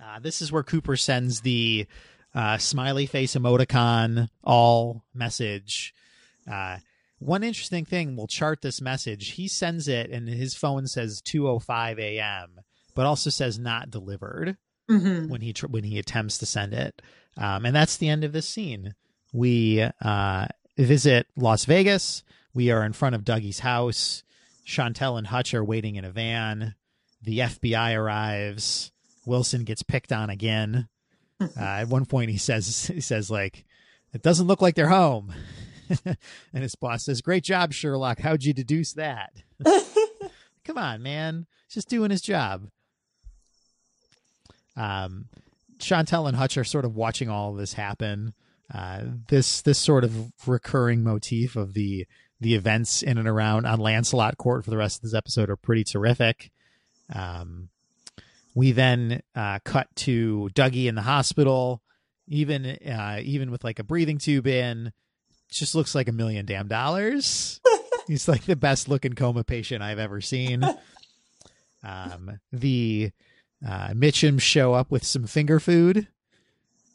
Uh, 0.00 0.18
this 0.20 0.40
is 0.42 0.52
where 0.52 0.62
Cooper 0.62 0.96
sends 0.96 1.40
the 1.40 1.86
uh, 2.34 2.58
smiley 2.58 3.06
face 3.06 3.34
emoticon 3.34 4.28
all 4.44 5.04
message. 5.14 5.94
Uh, 6.50 6.78
one 7.18 7.42
interesting 7.44 7.84
thing, 7.84 8.16
we'll 8.16 8.26
chart 8.26 8.62
this 8.62 8.80
message. 8.80 9.32
He 9.32 9.48
sends 9.48 9.86
it, 9.88 10.10
and 10.10 10.28
his 10.28 10.54
phone 10.54 10.86
says 10.86 11.20
2:05 11.22 11.98
a.m., 11.98 12.60
but 12.94 13.06
also 13.06 13.30
says 13.30 13.58
not 13.58 13.90
delivered 13.90 14.56
hmm 14.98 15.28
when 15.28 15.40
he 15.40 15.52
tr- 15.52 15.66
when 15.66 15.84
he 15.84 15.98
attempts 15.98 16.38
to 16.38 16.46
send 16.46 16.74
it. 16.74 17.00
Um, 17.36 17.64
and 17.64 17.74
that's 17.74 17.96
the 17.96 18.08
end 18.08 18.24
of 18.24 18.32
this 18.32 18.48
scene. 18.48 18.94
We 19.32 19.86
uh, 20.02 20.46
visit 20.76 21.26
Las 21.36 21.64
Vegas. 21.64 22.22
We 22.54 22.70
are 22.70 22.84
in 22.84 22.92
front 22.92 23.14
of 23.14 23.24
Dougie's 23.24 23.60
house. 23.60 24.22
Chantal 24.64 25.16
and 25.16 25.26
Hutch 25.26 25.54
are 25.54 25.64
waiting 25.64 25.96
in 25.96 26.04
a 26.04 26.10
van. 26.10 26.74
The 27.22 27.40
FBI 27.40 27.96
arrives. 27.96 28.92
Wilson 29.24 29.64
gets 29.64 29.82
picked 29.82 30.12
on 30.12 30.30
again. 30.30 30.88
Uh, 31.40 31.48
at 31.56 31.88
one 31.88 32.06
point, 32.06 32.30
he 32.30 32.38
says 32.38 32.86
he 32.86 33.00
says 33.00 33.30
like, 33.30 33.64
"It 34.12 34.22
doesn't 34.22 34.46
look 34.46 34.62
like 34.62 34.74
they're 34.74 34.88
home." 34.88 35.32
and 36.04 36.62
his 36.62 36.74
boss 36.74 37.04
says, 37.04 37.20
"Great 37.20 37.44
job, 37.44 37.72
Sherlock. 37.72 38.20
How'd 38.20 38.44
you 38.44 38.52
deduce 38.52 38.92
that?" 38.92 39.32
Come 40.64 40.78
on, 40.78 41.02
man. 41.02 41.46
He's 41.66 41.74
just 41.74 41.88
doing 41.88 42.10
his 42.10 42.22
job. 42.22 42.68
Um, 44.76 45.26
Chantal 45.78 46.26
and 46.26 46.36
Hutch 46.36 46.56
are 46.56 46.64
sort 46.64 46.84
of 46.84 46.94
watching 46.94 47.28
all 47.28 47.50
of 47.50 47.58
this 47.58 47.74
happen. 47.74 48.34
Uh, 48.72 49.02
this 49.28 49.60
this 49.62 49.78
sort 49.78 50.04
of 50.04 50.32
recurring 50.46 51.02
motif 51.02 51.56
of 51.56 51.74
the 51.74 52.06
the 52.40 52.54
events 52.54 53.02
in 53.02 53.18
and 53.18 53.28
around 53.28 53.66
on 53.66 53.78
Lancelot 53.78 54.36
Court 54.38 54.64
for 54.64 54.70
the 54.70 54.76
rest 54.76 54.96
of 54.96 55.02
this 55.02 55.14
episode 55.14 55.50
are 55.50 55.56
pretty 55.56 55.84
terrific. 55.84 56.50
Um, 57.14 57.68
we 58.54 58.72
then 58.72 59.22
uh, 59.34 59.58
cut 59.64 59.88
to 59.96 60.50
Dougie 60.54 60.86
in 60.86 60.94
the 60.94 61.02
hospital, 61.02 61.82
even 62.28 62.66
uh, 62.66 63.20
even 63.22 63.50
with 63.50 63.64
like 63.64 63.78
a 63.78 63.84
breathing 63.84 64.18
tube 64.18 64.46
in. 64.46 64.92
Just 65.50 65.74
looks 65.74 65.94
like 65.94 66.08
a 66.08 66.12
million 66.12 66.46
damn 66.46 66.68
dollars. 66.68 67.60
He's 68.06 68.26
like 68.26 68.44
the 68.44 68.56
best 68.56 68.88
looking 68.88 69.12
coma 69.12 69.44
patient 69.44 69.82
I've 69.82 69.98
ever 69.98 70.20
seen. 70.20 70.62
Um, 71.84 72.38
the 72.52 73.10
uh, 73.66 73.88
Mitchums 73.88 74.40
show 74.40 74.74
up 74.74 74.90
with 74.90 75.04
some 75.04 75.26
finger 75.26 75.60
food, 75.60 76.08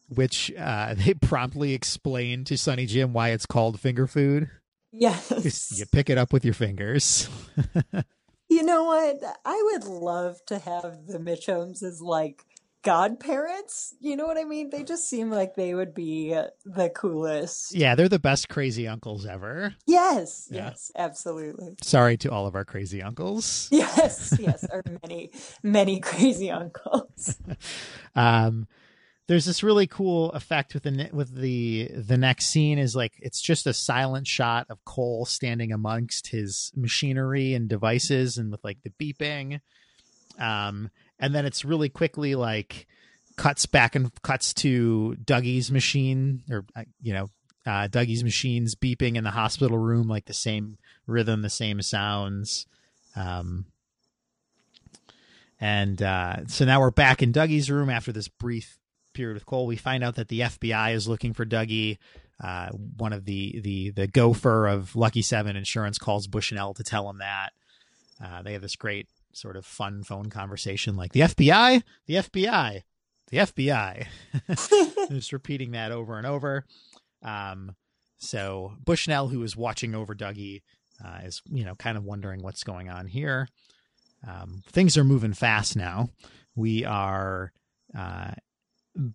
which 0.10 0.52
uh, 0.58 0.94
they 0.98 1.14
promptly 1.14 1.74
explain 1.74 2.44
to 2.46 2.58
Sonny 2.58 2.86
Jim 2.86 3.14
why 3.14 3.30
it's 3.30 3.46
called 3.46 3.80
finger 3.80 4.08
food. 4.08 4.50
Yes. 4.92 5.78
You 5.78 5.86
pick 5.86 6.10
it 6.10 6.18
up 6.18 6.34
with 6.34 6.46
your 6.46 6.54
fingers. 6.54 7.30
You 8.50 8.64
know 8.64 8.86
what? 8.86 9.22
I 9.46 9.62
would 9.72 9.84
love 9.84 10.38
to 10.48 10.58
have 10.60 11.08
the 11.08 11.20
Mitchums 11.20 11.84
as 11.84 12.02
like 12.02 12.46
godparents. 12.88 13.94
You 14.00 14.16
know 14.16 14.26
what 14.26 14.38
I 14.38 14.44
mean? 14.46 14.70
They 14.70 14.84
just 14.84 15.10
seem 15.10 15.30
like 15.30 15.56
they 15.56 15.74
would 15.74 15.94
be 15.94 16.30
the 16.66 16.90
coolest. 16.90 17.76
yeah, 17.76 17.96
they're 17.96 18.08
the 18.10 18.18
best 18.20 18.48
crazy 18.50 18.88
uncles 18.88 19.26
ever. 19.26 19.76
Yes, 19.86 20.48
Yeah. 20.50 20.70
yes, 20.70 20.92
absolutely. 20.96 21.76
Sorry 21.84 22.18
to 22.18 22.32
all 22.32 22.48
of 22.48 22.56
our 22.56 22.66
crazy 22.66 23.02
uncles. 23.02 23.70
Yes, 23.78 24.36
yes, 24.40 24.66
or 24.72 24.84
many, 25.04 25.32
many 25.64 26.00
crazy 26.00 26.50
uncles. 26.52 27.38
Um, 28.16 28.68
there's 29.28 29.46
this 29.46 29.62
really 29.62 29.88
cool 29.88 30.32
effect 30.32 30.74
with 30.74 30.84
the 30.84 31.10
with 31.12 31.36
the 31.36 31.90
the 31.94 32.18
next 32.18 32.48
scene 32.48 32.80
is 32.80 32.96
like 32.96 33.14
it's 33.20 33.42
just 33.42 33.68
a 33.68 33.74
silent 33.74 34.26
shot 34.26 34.66
of 34.70 34.84
Cole 34.86 35.26
standing 35.26 35.72
amongst 35.74 36.28
his 36.28 36.72
machinery 36.76 37.54
and 37.54 37.68
devices 37.68 38.38
and 38.38 38.50
with 38.52 38.64
like 38.64 38.78
the 38.84 38.90
beeping, 38.92 39.60
um, 40.40 40.90
and 41.20 41.34
then 41.34 41.46
it's 41.46 41.66
really 41.66 41.90
quickly 41.90 42.36
like 42.36 42.88
cuts 43.36 43.66
back 43.66 43.96
and 43.96 44.12
cuts 44.24 44.54
to 44.56 45.16
Dougie's 45.24 45.72
machine 45.72 46.44
or 46.50 46.66
uh, 46.76 46.84
you 47.02 47.14
know 47.14 47.30
uh, 47.66 47.88
Dougie's 47.88 48.24
machines 48.24 48.76
beeping 48.76 49.16
in 49.16 49.24
the 49.24 49.32
hospital 49.32 49.78
room 49.78 50.08
like 50.08 50.26
the 50.26 50.34
same 50.34 50.78
rhythm, 51.06 51.42
the 51.42 51.50
same 51.50 51.82
sounds. 51.82 52.66
Um, 53.16 53.66
and 55.60 56.02
uh, 56.02 56.48
so 56.48 56.66
now 56.66 56.80
we're 56.80 56.92
back 56.92 57.22
in 57.22 57.34
Dougie's 57.34 57.70
room 57.70 57.90
after 57.90 58.12
this 58.12 58.28
brief 58.28 58.78
period 59.14 59.34
with 59.34 59.46
Cole. 59.46 59.66
We 59.66 59.76
find 59.76 60.04
out 60.04 60.16
that 60.16 60.30
the 60.30 60.42
FBI 60.42 60.94
is 60.94 61.08
looking 61.08 61.34
for 61.34 61.46
Dougie. 61.46 61.98
Uh, 62.42 62.70
one 62.70 63.14
of 63.14 63.26
the 63.26 63.60
the 63.62 63.90
the 63.90 64.08
gopher 64.08 64.68
of 64.68 64.96
Lucky 64.96 65.24
Seven 65.24 65.56
Insurance 65.56 65.98
calls 65.98 66.28
Bushnell 66.28 66.76
to 66.76 66.84
tell 66.84 67.10
him 67.10 67.18
that. 67.18 67.50
Uh, 68.24 68.44
they 68.44 68.54
have 68.54 68.62
this 68.62 68.76
great 68.76 69.08
sort 69.34 69.56
of 69.56 69.66
fun 69.66 70.04
phone 70.04 70.30
conversation, 70.30 70.96
like 70.96 71.12
the 71.14 71.22
FBI, 71.22 71.84
the 72.06 72.16
FBI, 72.16 72.84
the 73.30 73.38
FBI. 73.38 74.08
Just 75.10 75.34
repeating 75.34 75.72
that 75.72 75.92
over 75.92 76.18
and 76.18 76.28
over. 76.28 76.66
Um, 77.22 77.76
so 78.18 78.74
Bushnell, 78.84 79.28
who 79.28 79.44
is 79.44 79.56
watching 79.56 79.96
over 79.96 80.16
Dougie, 80.16 80.62
uh, 81.04 81.20
is 81.24 81.42
you 81.46 81.64
know 81.64 81.76
kind 81.76 81.98
of 81.98 82.04
wondering 82.04 82.42
what's 82.42 82.64
going 82.64 82.90
on 82.90 83.08
here. 83.08 83.48
Um, 84.28 84.64
things 84.72 84.98
are 84.98 85.04
moving 85.04 85.34
fast 85.34 85.76
now. 85.76 86.10
We 86.56 86.86
are 86.86 87.52
uh, 87.96 88.32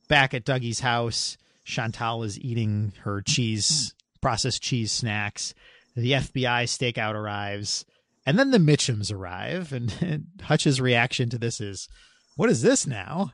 back 0.09 0.35
at 0.35 0.45
Dougie's 0.45 0.81
house. 0.81 1.37
Chantal 1.65 2.23
is 2.23 2.39
eating 2.41 2.93
her 3.03 3.23
cheese, 3.23 3.95
processed 4.21 4.63
cheese 4.63 4.93
snacks. 4.93 5.55
The 5.95 6.13
FBI 6.13 6.65
stakeout 6.65 7.15
arrives, 7.15 7.85
and 8.27 8.39
then 8.39 8.51
the 8.51 8.59
Mitchums 8.59 9.13
arrive. 9.13 9.73
And, 9.73 9.95
and 10.01 10.27
Hutch's 10.43 10.81
reaction 10.81 11.29
to 11.31 11.39
this 11.39 11.61
is, 11.61 11.89
"What 12.37 12.51
is 12.51 12.63
this 12.63 12.87
now?" 12.87 13.33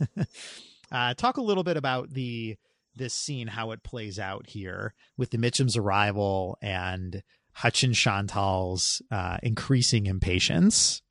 uh, 0.92 1.14
talk 1.14 1.36
a 1.36 1.42
little 1.42 1.64
bit 1.64 1.76
about 1.76 2.10
the 2.10 2.56
this 2.94 3.14
scene, 3.14 3.48
how 3.48 3.70
it 3.70 3.82
plays 3.82 4.18
out 4.18 4.48
here 4.48 4.94
with 5.16 5.30
the 5.30 5.38
Mitchums' 5.38 5.78
arrival 5.78 6.58
and 6.60 7.22
Hutch 7.52 7.82
and 7.82 7.94
Chantal's 7.94 9.02
uh, 9.10 9.38
increasing 9.42 10.06
impatience. 10.06 11.02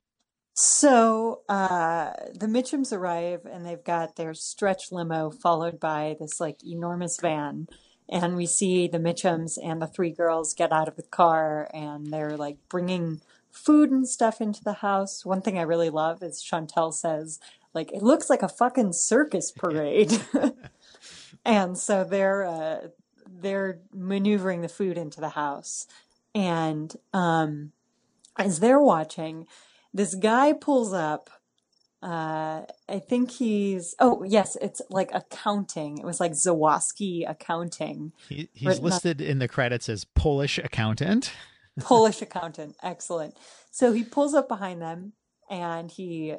So 0.54 1.42
uh, 1.48 2.12
the 2.34 2.46
Mitchums 2.46 2.92
arrive 2.92 3.46
and 3.50 3.64
they've 3.64 3.82
got 3.82 4.16
their 4.16 4.34
stretch 4.34 4.92
limo 4.92 5.30
followed 5.30 5.80
by 5.80 6.16
this 6.20 6.40
like 6.40 6.58
enormous 6.64 7.18
van. 7.20 7.66
And 8.08 8.36
we 8.36 8.46
see 8.46 8.88
the 8.88 8.98
Mitchums 8.98 9.58
and 9.62 9.80
the 9.80 9.86
three 9.86 10.10
girls 10.10 10.54
get 10.54 10.72
out 10.72 10.88
of 10.88 10.96
the 10.96 11.02
car 11.02 11.70
and 11.72 12.12
they're 12.12 12.36
like 12.36 12.58
bringing 12.68 13.20
food 13.50 13.90
and 13.90 14.06
stuff 14.08 14.40
into 14.40 14.62
the 14.62 14.74
house. 14.74 15.24
One 15.24 15.40
thing 15.40 15.58
I 15.58 15.62
really 15.62 15.90
love 15.90 16.22
is 16.22 16.42
Chantal 16.42 16.92
says, 16.92 17.38
like, 17.74 17.92
it 17.92 18.02
looks 18.02 18.28
like 18.28 18.42
a 18.42 18.48
fucking 18.48 18.92
circus 18.92 19.50
parade. 19.50 20.12
and 21.44 21.78
so 21.78 22.04
they're 22.04 22.44
uh, 22.44 22.88
they're 23.40 23.80
maneuvering 23.94 24.60
the 24.60 24.68
food 24.68 24.98
into 24.98 25.20
the 25.20 25.30
house. 25.30 25.86
And 26.34 26.94
um, 27.12 27.72
as 28.38 28.60
they're 28.60 28.80
watching, 28.80 29.46
this 29.92 30.14
guy 30.14 30.52
pulls 30.52 30.92
up. 30.92 31.30
Uh, 32.02 32.62
I 32.88 32.98
think 32.98 33.30
he's. 33.30 33.94
Oh 34.00 34.24
yes, 34.24 34.56
it's 34.60 34.82
like 34.90 35.10
accounting. 35.14 35.98
It 35.98 36.04
was 36.04 36.18
like 36.18 36.32
Zawaski 36.32 37.28
accounting, 37.28 38.12
He, 38.28 38.48
he's 38.52 38.80
listed 38.80 39.20
in 39.20 39.38
the 39.38 39.46
credits 39.46 39.88
as 39.88 40.04
Polish 40.04 40.58
accountant. 40.58 41.32
Polish 41.80 42.20
accountant. 42.20 42.76
Excellent. 42.82 43.36
So 43.70 43.92
he 43.92 44.02
pulls 44.02 44.34
up 44.34 44.48
behind 44.48 44.82
them 44.82 45.12
and 45.48 45.90
he 45.90 46.34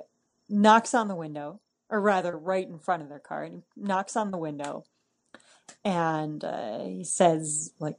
knocks 0.49 0.93
on 0.93 1.07
the 1.07 1.15
window, 1.15 1.61
or 1.89 2.01
rather, 2.01 2.37
right 2.37 2.67
in 2.67 2.79
front 2.79 3.01
of 3.01 3.09
their 3.09 3.19
car, 3.19 3.43
and 3.43 3.63
he 3.75 3.81
knocks 3.81 4.15
on 4.17 4.31
the 4.31 4.37
window, 4.37 4.83
and 5.85 6.43
uh, 6.43 6.83
he 6.83 7.03
says, 7.03 7.71
"Like, 7.79 7.97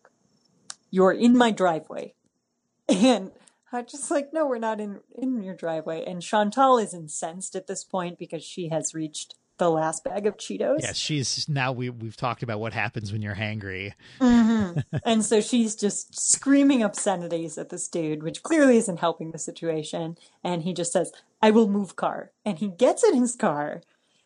you're 0.90 1.12
in 1.12 1.36
my 1.36 1.50
driveway," 1.50 2.14
and 2.88 3.32
Hutch 3.74 3.92
is 3.92 4.10
like, 4.10 4.32
"No, 4.32 4.46
we're 4.46 4.58
not 4.58 4.80
in 4.80 5.00
in 5.16 5.42
your 5.42 5.54
driveway," 5.54 6.04
and 6.04 6.22
Chantal 6.22 6.78
is 6.78 6.94
incensed 6.94 7.56
at 7.56 7.66
this 7.66 7.84
point 7.84 8.18
because 8.18 8.44
she 8.44 8.68
has 8.68 8.94
reached 8.94 9.34
the 9.58 9.70
last 9.70 10.04
bag 10.04 10.26
of 10.26 10.36
Cheetos. 10.36 10.80
Yes, 10.82 10.96
she's 10.96 11.48
now 11.48 11.72
we 11.72 11.90
we've 11.90 12.16
talked 12.16 12.42
about 12.42 12.60
what 12.60 12.72
happens 12.72 13.12
when 13.12 13.22
you're 13.22 13.34
hangry. 13.34 13.92
hmm 14.20 14.78
and 15.04 15.24
so 15.24 15.40
she's 15.40 15.74
just 15.76 16.18
screaming 16.18 16.82
obscenities 16.82 17.58
at 17.58 17.68
this 17.68 17.88
dude, 17.88 18.22
which 18.22 18.42
clearly 18.42 18.76
isn't 18.76 18.98
helping 18.98 19.30
the 19.30 19.38
situation. 19.38 20.16
And 20.42 20.62
he 20.62 20.72
just 20.72 20.92
says, 20.92 21.12
I 21.42 21.50
will 21.50 21.68
move 21.68 21.96
car. 21.96 22.32
And 22.44 22.58
he 22.58 22.68
gets 22.68 23.04
in 23.04 23.14
his 23.14 23.36
car 23.36 23.82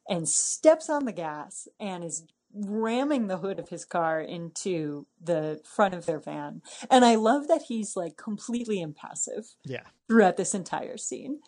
and 0.08 0.28
steps 0.28 0.88
on 0.88 1.04
the 1.04 1.12
gas 1.12 1.68
and 1.78 2.04
is 2.04 2.24
ramming 2.54 3.26
the 3.28 3.38
hood 3.38 3.58
of 3.58 3.68
his 3.68 3.84
car 3.84 4.20
into 4.20 5.06
the 5.22 5.60
front 5.64 5.94
of 5.94 6.06
their 6.06 6.20
van. 6.20 6.62
And 6.90 7.04
I 7.04 7.14
love 7.16 7.48
that 7.48 7.62
he's 7.68 7.96
like 7.96 8.16
completely 8.16 8.80
impassive 8.80 9.54
Yeah. 9.64 9.82
throughout 10.08 10.36
this 10.36 10.54
entire 10.54 10.96
scene. 10.96 11.40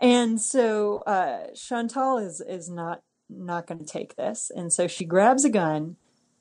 And 0.00 0.40
so 0.40 0.98
uh, 1.06 1.48
Chantal 1.54 2.18
is 2.18 2.40
is 2.40 2.70
not 2.70 3.02
not 3.28 3.66
going 3.66 3.78
to 3.78 3.84
take 3.84 4.16
this, 4.16 4.50
and 4.54 4.72
so 4.72 4.88
she 4.88 5.04
grabs 5.04 5.44
a 5.44 5.50
gun, 5.50 5.96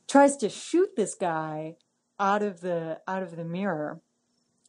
tries 0.07 0.35
to 0.37 0.49
shoot 0.49 0.95
this 0.95 1.13
guy 1.13 1.75
out 2.19 2.41
of 2.41 2.61
the 2.61 2.99
out 3.07 3.21
of 3.21 3.35
the 3.35 3.43
mirror. 3.43 3.99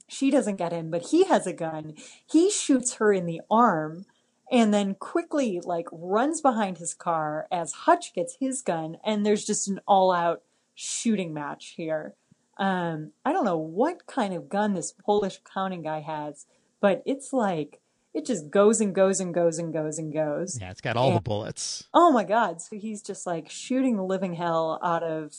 She 0.08 0.30
doesn't 0.32 0.56
get 0.56 0.72
him, 0.72 0.90
but 0.90 1.02
he 1.10 1.22
has 1.24 1.46
a 1.46 1.52
gun. 1.52 1.94
He 2.26 2.50
shoots 2.50 2.94
her 2.94 3.12
in 3.12 3.26
the 3.26 3.40
arm, 3.48 4.06
and 4.50 4.72
then 4.74 4.94
quickly 4.94 5.60
like 5.62 5.86
runs 5.92 6.40
behind 6.40 6.78
his 6.78 6.94
car 6.94 7.46
as 7.50 7.72
Hutch 7.72 8.12
gets 8.14 8.36
his 8.40 8.62
gun, 8.62 8.96
and 9.04 9.24
there's 9.24 9.44
just 9.44 9.68
an 9.68 9.80
all 9.86 10.10
out 10.12 10.42
shooting 10.74 11.32
match 11.34 11.74
here. 11.76 12.14
Um, 12.58 13.12
I 13.24 13.32
don't 13.32 13.44
know 13.44 13.56
what 13.58 14.06
kind 14.06 14.34
of 14.34 14.48
gun 14.48 14.74
this 14.74 14.92
Polish 14.92 15.40
counting 15.52 15.82
guy 15.82 16.00
has, 16.00 16.46
but 16.80 17.02
it's 17.06 17.32
like 17.32 17.80
it 18.12 18.26
just 18.26 18.50
goes 18.50 18.80
and 18.80 18.94
goes 18.94 19.20
and 19.20 19.32
goes 19.32 19.58
and 19.58 19.72
goes 19.72 19.98
and 19.98 20.12
goes. 20.12 20.58
Yeah, 20.60 20.70
it's 20.70 20.80
got 20.80 20.96
all 20.96 21.08
Yeah. 21.10 21.14
the 21.14 21.20
bullets. 21.22 21.84
Oh 21.94 22.10
my 22.10 22.24
God. 22.24 22.60
So 22.60 22.76
he's 22.76 23.02
just 23.02 23.24
like 23.26 23.48
shooting 23.48 23.96
the 23.96 24.02
living 24.04 24.34
hell 24.34 24.80
out 24.82 25.02
of 25.04 25.32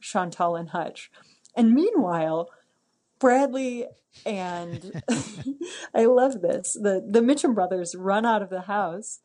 Chantal 0.00 0.56
and 0.56 0.70
Hutch. 0.70 1.10
And 1.54 1.72
meanwhile, 1.72 2.50
Bradley 3.18 3.86
and 4.24 5.02
I 5.94 6.04
love 6.06 6.40
this. 6.42 6.74
The 6.74 7.04
the 7.06 7.20
Mitchum 7.20 7.54
brothers 7.54 7.94
run 7.94 8.24
out 8.26 8.42
of 8.42 8.50
the 8.50 8.62
house 8.62 9.20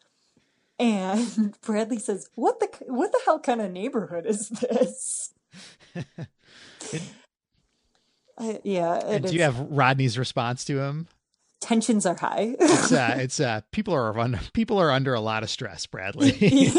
and 0.80 1.56
Bradley 1.62 2.00
says, 2.00 2.30
"What 2.36 2.60
the 2.60 2.70
what 2.88 3.12
the 3.12 3.20
hell 3.26 3.39
kind 3.39 3.62
of 3.62 3.72
neighborhood 3.72 4.26
is 4.26 4.50
this?" 4.50 5.34
Uh, 8.38 8.54
yeah, 8.64 8.96
it 8.98 9.04
And 9.06 9.24
do 9.24 9.28
is. 9.28 9.34
you 9.36 9.42
have 9.44 9.60
Rodney's 9.60 10.18
response 10.18 10.66
to 10.66 10.80
him? 10.80 11.08
tensions 11.60 12.08
are 12.08 12.16
high. 12.16 12.56
It's 12.60 12.92
uh, 12.92 13.16
it's 13.20 13.39
uh, 13.39 13.62
people 13.72 13.94
are 13.94 14.18
under 14.18 14.39
people 14.54 14.80
are 14.80 14.89
under 14.89 15.14
a 15.14 15.22
lot 15.22 15.44
of 15.44 15.50
stress. 15.52 15.86
Bradley. 15.86 16.32
He's 16.32 16.74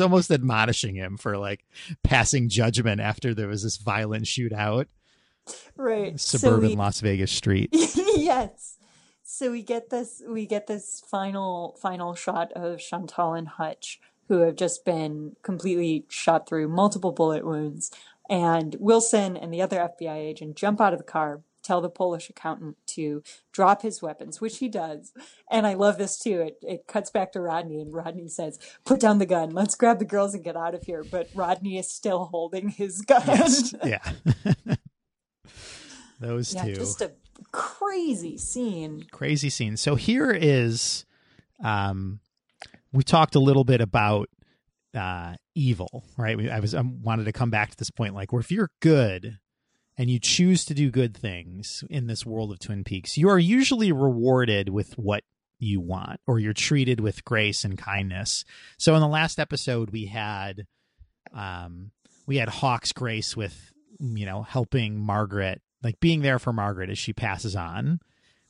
almost 0.00 0.30
admonishing 0.30 0.94
him 0.94 1.16
for 1.16 1.36
like 1.36 1.64
passing 2.04 2.48
judgment 2.48 3.00
after 3.00 3.34
there 3.34 3.48
was 3.48 3.64
this 3.64 3.76
violent 3.76 4.26
shootout, 4.26 4.86
right. 5.76 6.18
So 6.20 6.38
suburban 6.38 6.70
we- 6.70 6.76
Las 6.76 7.00
Vegas 7.00 7.30
street. 7.32 7.70
yes. 7.72 8.76
So 9.22 9.50
we 9.50 9.62
get 9.62 9.90
this 9.90 10.22
we 10.26 10.46
get 10.46 10.66
this 10.66 11.02
final 11.10 11.76
final 11.82 12.14
shot 12.14 12.52
of 12.52 12.78
Chantal 12.78 13.34
and 13.34 13.48
Hutch 13.48 14.00
who 14.28 14.38
have 14.40 14.56
just 14.56 14.84
been 14.84 15.36
completely 15.42 16.04
shot 16.08 16.48
through 16.48 16.68
multiple 16.68 17.12
bullet 17.12 17.44
wounds 17.44 17.90
and 18.30 18.76
Wilson 18.80 19.36
and 19.36 19.52
the 19.52 19.62
other 19.62 19.78
FBI 20.00 20.16
agent 20.16 20.56
jump 20.56 20.80
out 20.80 20.92
of 20.92 20.98
the 20.98 21.04
car 21.04 21.42
tell 21.62 21.80
the 21.80 21.90
Polish 21.90 22.30
accountant 22.30 22.76
to 22.86 23.22
drop 23.52 23.82
his 23.82 24.00
weapons 24.00 24.40
which 24.40 24.58
he 24.58 24.68
does 24.68 25.12
and 25.50 25.66
I 25.66 25.74
love 25.74 25.98
this 25.98 26.18
too 26.18 26.40
it 26.40 26.58
it 26.62 26.86
cuts 26.86 27.10
back 27.10 27.32
to 27.32 27.40
Rodney 27.40 27.80
and 27.80 27.92
Rodney 27.92 28.28
says 28.28 28.58
put 28.84 29.00
down 29.00 29.18
the 29.18 29.26
gun 29.26 29.50
let's 29.50 29.74
grab 29.74 29.98
the 29.98 30.04
girls 30.04 30.34
and 30.34 30.44
get 30.44 30.56
out 30.56 30.74
of 30.76 30.84
here 30.84 31.02
but 31.04 31.28
Rodney 31.34 31.78
is 31.78 31.90
still 31.90 32.26
holding 32.26 32.68
his 32.68 33.00
gun 33.02 33.22
Yes, 33.26 33.74
yeah. 33.84 34.12
Those 36.20 36.54
yeah 36.54 36.64
two 36.64 36.74
just 36.74 37.02
a 37.02 37.12
crazy 37.52 38.38
scene 38.38 39.06
crazy 39.10 39.50
scene. 39.50 39.76
So 39.76 39.94
here 39.94 40.30
is, 40.30 41.04
um, 41.62 42.20
we 42.92 43.02
talked 43.02 43.34
a 43.34 43.40
little 43.40 43.64
bit 43.64 43.80
about 43.80 44.28
uh, 44.94 45.34
evil, 45.54 46.04
right? 46.16 46.36
We, 46.36 46.50
I 46.50 46.60
was 46.60 46.74
I 46.74 46.80
wanted 46.80 47.24
to 47.24 47.32
come 47.32 47.50
back 47.50 47.70
to 47.70 47.76
this 47.76 47.90
point, 47.90 48.14
like 48.14 48.32
where 48.32 48.40
if 48.40 48.50
you're 48.50 48.70
good 48.80 49.38
and 49.98 50.10
you 50.10 50.18
choose 50.18 50.64
to 50.66 50.74
do 50.74 50.90
good 50.90 51.16
things 51.16 51.84
in 51.90 52.06
this 52.06 52.24
world 52.24 52.52
of 52.52 52.58
Twin 52.58 52.84
Peaks, 52.84 53.16
you 53.16 53.28
are 53.28 53.38
usually 53.38 53.92
rewarded 53.92 54.68
with 54.68 54.98
what 54.98 55.24
you 55.58 55.80
want, 55.80 56.20
or 56.26 56.38
you're 56.38 56.52
treated 56.52 57.00
with 57.00 57.24
grace 57.24 57.64
and 57.64 57.78
kindness. 57.78 58.44
So 58.78 58.94
in 58.94 59.00
the 59.00 59.08
last 59.08 59.38
episode, 59.38 59.90
we 59.90 60.06
had, 60.06 60.66
um, 61.32 61.92
we 62.26 62.36
had 62.36 62.48
Hawk's 62.48 62.92
grace 62.92 63.34
with, 63.34 63.72
you 63.98 64.26
know, 64.26 64.42
helping 64.42 64.98
Margaret, 64.98 65.62
like 65.86 66.00
being 66.00 66.20
there 66.20 66.38
for 66.38 66.52
Margaret 66.52 66.90
as 66.90 66.98
she 66.98 67.12
passes 67.12 67.56
on 67.56 68.00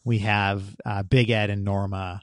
we 0.06 0.20
have 0.20 0.76
uh, 0.86 1.02
Big 1.02 1.30
Ed 1.30 1.50
and 1.50 1.64
Norma 1.64 2.22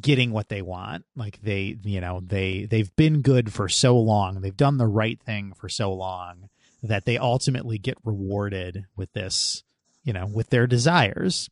getting 0.00 0.30
what 0.30 0.48
they 0.48 0.62
want. 0.62 1.04
Like 1.16 1.42
they, 1.42 1.76
you 1.82 2.00
know, 2.00 2.22
they 2.24 2.66
they've 2.70 2.94
been 2.94 3.20
good 3.20 3.52
for 3.52 3.68
so 3.68 3.98
long. 3.98 4.40
They've 4.40 4.56
done 4.56 4.78
the 4.78 4.86
right 4.86 5.20
thing 5.20 5.52
for 5.52 5.68
so 5.68 5.92
long 5.92 6.48
that 6.84 7.04
they 7.04 7.18
ultimately 7.18 7.78
get 7.78 7.98
rewarded 8.04 8.86
with 8.96 9.12
this, 9.12 9.64
you 10.04 10.12
know, 10.12 10.24
with 10.24 10.50
their 10.50 10.68
desires. 10.68 11.50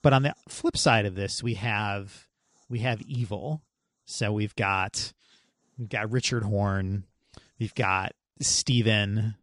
But 0.00 0.14
on 0.14 0.22
the 0.22 0.34
flip 0.48 0.78
side 0.78 1.04
of 1.04 1.14
this, 1.14 1.42
we 1.42 1.54
have 1.54 2.26
we 2.70 2.78
have 2.78 3.02
evil. 3.02 3.60
So 4.06 4.32
we've 4.32 4.56
got 4.56 5.12
we've 5.78 5.90
got 5.90 6.10
Richard 6.10 6.42
Horn, 6.42 7.04
we've 7.58 7.74
got 7.74 8.12
Steven, 8.40 9.34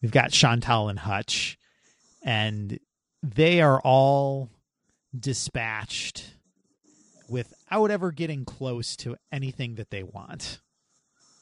we've 0.00 0.12
got 0.12 0.32
Chantal 0.32 0.88
and 0.88 1.00
Hutch, 1.00 1.58
and 2.24 2.78
they 3.22 3.60
are 3.60 3.80
all 3.80 4.50
dispatched 5.16 6.34
without 7.28 7.90
ever 7.90 8.10
getting 8.10 8.44
close 8.44 8.96
to 8.96 9.16
anything 9.30 9.76
that 9.76 9.90
they 9.90 10.02
want. 10.02 10.60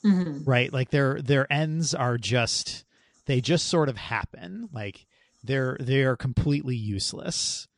Hmm 0.02 0.22
right? 0.44 0.72
Like 0.72 0.90
their 0.90 1.20
their 1.22 1.50
ends 1.52 1.94
are 1.94 2.18
just 2.18 2.84
they 3.26 3.40
just 3.40 3.68
sort 3.68 3.88
of 3.88 3.96
happen. 3.96 4.68
Like 4.72 5.06
they're 5.42 5.76
they're 5.80 6.16
completely 6.16 6.76
useless 6.76 7.68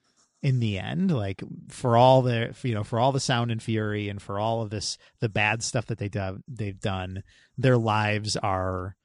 in 0.43 0.61
the 0.61 0.79
end. 0.79 1.11
Like 1.11 1.43
for 1.69 1.97
all 1.97 2.23
the 2.23 2.55
you 2.63 2.75
know 2.75 2.85
for 2.85 2.99
all 2.99 3.13
the 3.13 3.21
sound 3.21 3.51
and 3.51 3.63
fury 3.63 4.09
and 4.09 4.21
for 4.21 4.39
all 4.39 4.63
of 4.63 4.71
this 4.71 4.99
the 5.21 5.29
bad 5.29 5.63
stuff 5.63 5.87
that 5.87 5.99
they 5.99 6.09
do, 6.09 6.41
they've 6.49 6.81
done 6.81 7.23
their 7.57 7.77
lives 7.77 8.37
are 8.37 8.97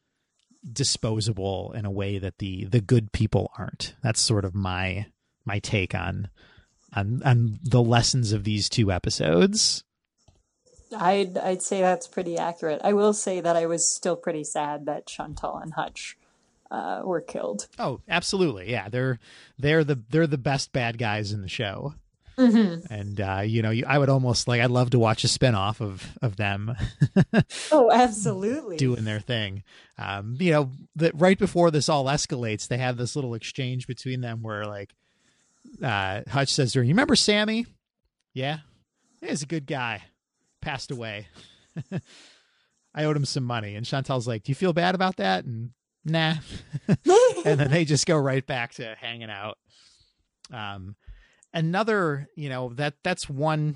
disposable 0.73 1.71
in 1.73 1.85
a 1.85 1.91
way 1.91 2.17
that 2.17 2.37
the 2.39 2.65
the 2.65 2.81
good 2.81 3.11
people 3.11 3.51
aren't 3.57 3.95
that's 4.03 4.19
sort 4.19 4.43
of 4.43 4.53
my 4.53 5.05
my 5.45 5.59
take 5.59 5.95
on 5.95 6.27
on 6.93 7.21
on 7.23 7.59
the 7.63 7.81
lessons 7.81 8.33
of 8.33 8.43
these 8.43 8.67
two 8.67 8.91
episodes 8.91 9.83
I'd 10.95 11.37
I'd 11.37 11.61
say 11.61 11.81
that's 11.81 12.07
pretty 12.07 12.37
accurate. 12.37 12.81
I 12.83 12.93
will 12.93 13.13
say 13.13 13.41
that 13.41 13.55
I 13.55 13.65
was 13.67 13.87
still 13.87 14.15
pretty 14.15 14.43
sad 14.43 14.85
that 14.87 15.05
Chantal 15.05 15.57
and 15.57 15.73
Hutch 15.73 16.17
uh, 16.71 17.01
were 17.03 17.21
killed. 17.21 17.67
Oh, 17.77 18.01
absolutely. 18.07 18.71
Yeah, 18.71 18.89
they're 18.89 19.19
they're 19.57 19.83
the 19.83 20.01
they're 20.09 20.27
the 20.27 20.37
best 20.37 20.71
bad 20.71 20.97
guys 20.97 21.31
in 21.31 21.41
the 21.41 21.47
show. 21.47 21.93
Mm-hmm. 22.39 22.93
And 22.93 23.19
uh, 23.21 23.41
you 23.45 23.61
know, 23.61 23.69
you, 23.71 23.83
I 23.87 23.97
would 23.97 24.09
almost 24.09 24.47
like 24.47 24.61
I'd 24.61 24.71
love 24.71 24.91
to 24.91 24.99
watch 24.99 25.23
a 25.23 25.27
spinoff 25.27 25.81
of 25.81 26.17
of 26.21 26.37
them 26.37 26.73
Oh, 27.71 27.91
absolutely. 27.91 28.77
doing 28.77 29.03
their 29.03 29.19
thing. 29.19 29.63
Um, 29.97 30.37
you 30.39 30.51
know, 30.51 30.71
that 30.95 31.19
right 31.19 31.37
before 31.37 31.69
this 31.69 31.89
all 31.89 32.05
escalates, 32.05 32.67
they 32.67 32.77
have 32.77 32.95
this 32.97 33.15
little 33.15 33.33
exchange 33.33 33.87
between 33.87 34.21
them 34.21 34.41
where 34.41 34.65
like 34.65 34.93
uh, 35.83 36.21
Hutch 36.29 36.53
says 36.53 36.71
to 36.73 36.79
her, 36.79 36.83
"You 36.83 36.89
remember 36.93 37.15
Sammy? 37.17 37.65
Yeah, 38.33 38.59
he's 39.21 39.43
a 39.43 39.47
good 39.47 39.65
guy. 39.65 40.03
Passed 40.61 40.91
away. 40.91 41.27
I 42.95 43.03
owed 43.03 43.17
him 43.17 43.25
some 43.25 43.43
money." 43.43 43.75
And 43.75 43.85
Chantal's 43.85 44.27
like, 44.27 44.43
"Do 44.43 44.51
you 44.51 44.55
feel 44.55 44.73
bad 44.73 44.95
about 44.95 45.17
that?" 45.17 45.43
And 45.43 45.71
nah. 46.05 46.35
and 47.45 47.59
then 47.59 47.69
they 47.69 47.83
just 47.83 48.05
go 48.05 48.17
right 48.17 48.45
back 48.45 48.73
to 48.75 48.95
hanging 48.99 49.29
out. 49.29 49.57
Um, 50.51 50.95
another, 51.53 52.27
you 52.35 52.49
know, 52.49 52.69
that 52.73 52.95
that's 53.03 53.29
one, 53.29 53.75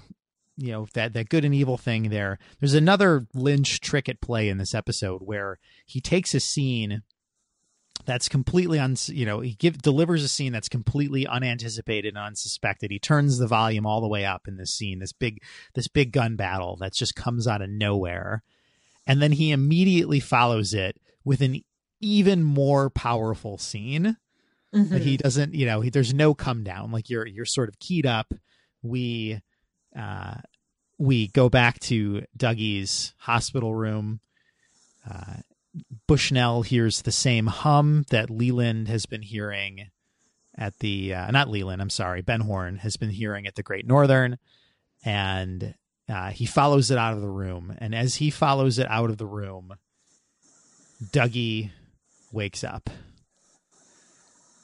you 0.58 0.72
know, 0.72 0.88
that 0.94 1.14
that 1.14 1.30
good 1.30 1.46
and 1.46 1.56
evil 1.56 1.78
thing 1.78 2.10
there. 2.10 2.40
There's 2.60 2.74
another 2.74 3.28
Lynch 3.34 3.82
trick 3.82 4.10
at 4.10 4.22
play 4.22 4.50
in 4.50 4.58
this 4.58 4.74
episode 4.74 5.22
where 5.24 5.60
he 5.86 6.02
takes 6.02 6.34
a 6.34 6.40
scene 6.40 7.04
that's 8.06 8.28
completely 8.28 8.80
un 8.80 8.96
you 9.08 9.26
know 9.26 9.40
he 9.40 9.54
give 9.54 9.82
delivers 9.82 10.24
a 10.24 10.28
scene 10.28 10.52
that's 10.52 10.68
completely 10.68 11.26
unanticipated 11.26 12.16
and 12.16 12.24
unsuspected. 12.24 12.92
He 12.92 13.00
turns 13.00 13.38
the 13.38 13.48
volume 13.48 13.86
all 13.86 14.02
the 14.02 14.08
way 14.08 14.26
up 14.26 14.48
in 14.48 14.58
this 14.58 14.74
scene 14.74 15.00
this 15.00 15.14
big 15.14 15.42
this 15.74 15.88
big 15.88 16.12
gun 16.12 16.36
battle 16.36 16.76
that 16.78 16.94
just 16.94 17.16
comes 17.16 17.48
out 17.48 17.62
of 17.62 17.70
nowhere. 17.70 18.44
And 19.06 19.22
then 19.22 19.34
he 19.34 19.52
immediately 19.52 20.20
follows 20.20 20.74
it 20.74 20.98
with 21.26 21.42
an 21.42 21.62
even 22.00 22.44
more 22.44 22.90
powerful 22.90 23.58
scene 23.58 24.18
Mhm. 24.74 24.92
like 24.92 25.02
he 25.04 25.18
doesn't 25.18 25.54
you 25.54 25.66
know 25.66 25.82
he, 25.82 25.90
there's 25.90 26.14
no 26.14 26.34
come 26.34 26.64
down. 26.64 26.92
Like 26.92 27.10
you're 27.10 27.26
you're 27.28 27.46
sort 27.46 27.70
of 27.70 27.80
keyed 27.80 28.06
up. 28.06 28.34
We 28.82 29.42
uh 29.98 30.36
we 30.98 31.28
go 31.28 31.50
back 31.50 31.80
to 31.82 32.24
dougie's 32.38 33.14
hospital 33.20 33.74
room. 33.74 34.20
Uh 35.10 35.36
bushnell 36.08 36.62
hears 36.62 37.02
the 37.02 37.12
same 37.12 37.48
hum 37.48 38.06
that 38.12 38.30
leland 38.30 38.88
has 38.88 39.08
been 39.08 39.24
hearing 39.24 39.88
at 40.56 40.78
the 40.80 41.12
uh, 41.16 41.32
not 41.32 41.50
leland 41.50 41.82
i'm 41.82 41.90
sorry 41.90 42.22
ben 42.22 42.42
horne 42.42 42.78
has 42.78 42.96
been 42.96 43.10
hearing 43.10 43.48
at 43.48 43.56
the 43.56 43.64
great 43.64 43.88
northern. 43.88 44.38
And 45.04 45.74
uh, 46.08 46.30
he 46.30 46.46
follows 46.46 46.92
it 46.92 46.98
out 46.98 47.14
of 47.14 47.22
the 47.22 47.30
room. 47.30 47.76
And 47.80 47.94
as 47.94 48.16
he 48.16 48.30
follows 48.30 48.78
it 48.80 48.88
out 48.90 49.10
of 49.10 49.18
the 49.18 49.26
room 49.26 49.74
dougie 51.12 51.72
wakes 52.32 52.64
up 52.64 52.90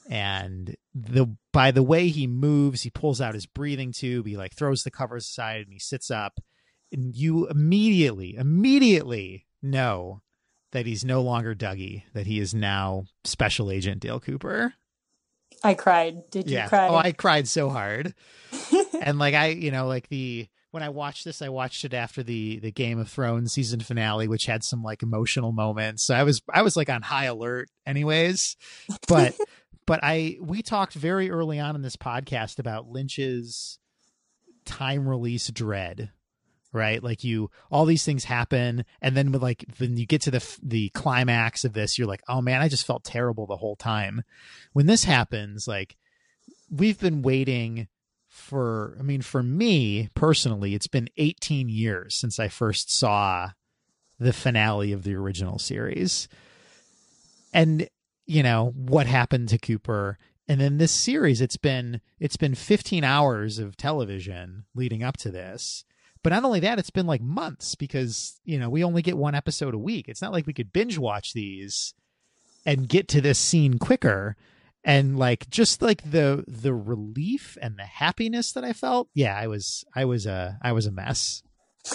and 0.09 0.75
the 0.95 1.37
by 1.53 1.69
the 1.69 1.83
way 1.83 2.07
he 2.07 2.25
moves 2.25 2.81
he 2.81 2.89
pulls 2.89 3.21
out 3.21 3.35
his 3.35 3.45
breathing 3.45 3.91
tube 3.91 4.25
he 4.25 4.35
like 4.35 4.55
throws 4.55 4.83
the 4.83 4.91
covers 4.91 5.25
aside 5.25 5.61
and 5.61 5.71
he 5.71 5.79
sits 5.79 6.09
up. 6.11 6.39
And 6.91 7.15
you 7.15 7.47
immediately 7.47 8.35
immediately 8.35 9.45
know 9.61 10.21
that 10.71 10.87
he's 10.87 11.05
no 11.05 11.21
longer 11.21 11.53
dougie 11.53 12.03
that 12.13 12.25
he 12.25 12.39
is 12.39 12.53
now 12.55 13.05
special 13.23 13.69
agent 13.69 14.01
dale 14.01 14.19
cooper. 14.19 14.73
I 15.63 15.75
cried. 15.75 16.29
Did 16.31 16.49
you 16.49 16.55
yeah. 16.55 16.67
cry? 16.67 16.87
oh 16.87 16.95
i 16.95 17.11
cried 17.11 17.47
so 17.47 17.69
hard. 17.69 18.13
And 19.01 19.17
like 19.17 19.33
i 19.33 19.47
you 19.47 19.71
know 19.71 19.87
like 19.87 20.09
the 20.09 20.47
when 20.71 20.83
i 20.83 20.89
watched 20.89 21.23
this 21.23 21.41
i 21.41 21.47
watched 21.47 21.85
it 21.85 21.93
after 21.93 22.21
the 22.21 22.59
the 22.59 22.71
game 22.71 22.99
of 22.99 23.09
thrones 23.09 23.53
season 23.53 23.79
finale 23.79 24.27
which 24.27 24.45
had 24.45 24.63
some 24.63 24.83
like 24.83 25.03
emotional 25.03 25.51
moments. 25.51 26.03
So 26.03 26.15
i 26.15 26.23
was 26.23 26.41
i 26.51 26.63
was 26.63 26.75
like 26.75 26.89
on 26.89 27.03
high 27.03 27.25
alert 27.25 27.69
anyways. 27.85 28.57
But 29.07 29.35
but 29.89 29.99
i 30.03 30.37
we 30.39 30.61
talked 30.61 30.93
very 30.93 31.29
early 31.29 31.59
on 31.59 31.75
in 31.75 31.81
this 31.81 31.95
podcast 31.95 32.59
about 32.59 32.87
lynch's 32.87 33.79
time 34.63 35.07
release 35.07 35.47
dread 35.49 36.11
right? 36.71 37.03
Like 37.03 37.23
you 37.23 37.49
all 37.71 37.85
these 37.85 38.05
things 38.05 38.25
happen 38.25 38.85
and 39.01 39.17
then 39.17 39.31
with 39.31 39.41
like 39.41 39.65
when 39.79 39.97
you 39.97 40.05
get 40.05 40.21
to 40.21 40.31
the 40.31 40.57
the 40.61 40.89
climax 40.89 41.65
of 41.65 41.73
this 41.73 41.97
you're 41.97 42.07
like 42.07 42.21
oh 42.27 42.41
man 42.41 42.61
i 42.61 42.67
just 42.67 42.85
felt 42.85 43.03
terrible 43.03 43.47
the 43.47 43.57
whole 43.57 43.75
time. 43.75 44.23
When 44.73 44.85
this 44.85 45.03
happens 45.03 45.67
like 45.67 45.97
we've 46.69 46.99
been 46.99 47.23
waiting 47.23 47.87
for 48.27 48.95
i 48.99 49.01
mean 49.01 49.23
for 49.23 49.41
me 49.41 50.09
personally 50.13 50.75
it's 50.75 50.85
been 50.85 51.09
18 51.17 51.67
years 51.67 52.13
since 52.13 52.39
i 52.39 52.47
first 52.47 52.91
saw 52.95 53.49
the 54.19 54.33
finale 54.33 54.91
of 54.91 55.03
the 55.03 55.15
original 55.15 55.57
series. 55.57 56.27
And 57.53 57.89
you 58.29 58.43
know 58.43 58.71
what 58.75 59.07
happened 59.07 59.49
to 59.49 59.57
cooper. 59.57 60.17
And 60.47 60.61
then 60.61 60.77
this 60.77 60.91
series 60.91 61.41
it's 61.41 61.57
been 61.57 61.99
it's 62.19 62.37
been 62.37 62.53
15 62.53 63.03
hours 63.03 63.57
of 63.57 63.75
television 63.75 64.65
leading 64.75 65.03
up 65.03 65.17
to 65.17 65.31
this. 65.31 65.83
But 66.21 66.31
not 66.31 66.43
only 66.43 66.59
that 66.59 66.77
it's 66.77 66.91
been 66.91 67.07
like 67.07 67.21
months 67.21 67.73
because 67.73 68.39
you 68.45 68.59
know 68.59 68.69
we 68.69 68.83
only 68.83 69.01
get 69.01 69.17
one 69.17 69.33
episode 69.33 69.73
a 69.73 69.79
week. 69.79 70.07
It's 70.07 70.21
not 70.21 70.31
like 70.31 70.45
we 70.45 70.53
could 70.53 70.71
binge 70.71 70.99
watch 70.99 71.33
these 71.33 71.95
and 72.65 72.87
get 72.87 73.07
to 73.09 73.21
this 73.21 73.39
scene 73.39 73.79
quicker. 73.79 74.35
And 74.83 75.17
like 75.17 75.49
just 75.49 75.81
like 75.81 76.11
the 76.11 76.45
the 76.47 76.73
relief 76.73 77.57
and 77.61 77.77
the 77.77 77.83
happiness 77.83 78.53
that 78.53 78.63
i 78.63 78.71
felt 78.71 79.09
yeah 79.13 79.37
i 79.37 79.45
was 79.45 79.83
i 79.93 80.05
was 80.05 80.25
a 80.25 80.57
i 80.61 80.71
was 80.71 80.85
a 80.85 80.91
mess. 80.91 81.41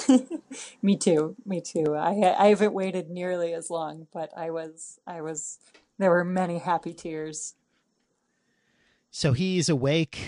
Me 0.82 0.97
too. 0.97 1.37
Me 1.47 1.61
too. 1.61 1.95
I 1.95 2.35
I 2.39 2.49
haven't 2.49 2.72
waited 2.74 3.09
nearly 3.09 3.55
as 3.55 3.70
long, 3.70 4.07
but 4.12 4.30
I 4.37 4.51
was 4.51 4.99
I 5.07 5.20
was 5.22 5.59
there 5.99 6.11
were 6.11 6.25
many 6.25 6.59
happy 6.59 6.93
tears. 6.93 7.55
so 9.11 9.33
he's 9.33 9.69
awake 9.69 10.19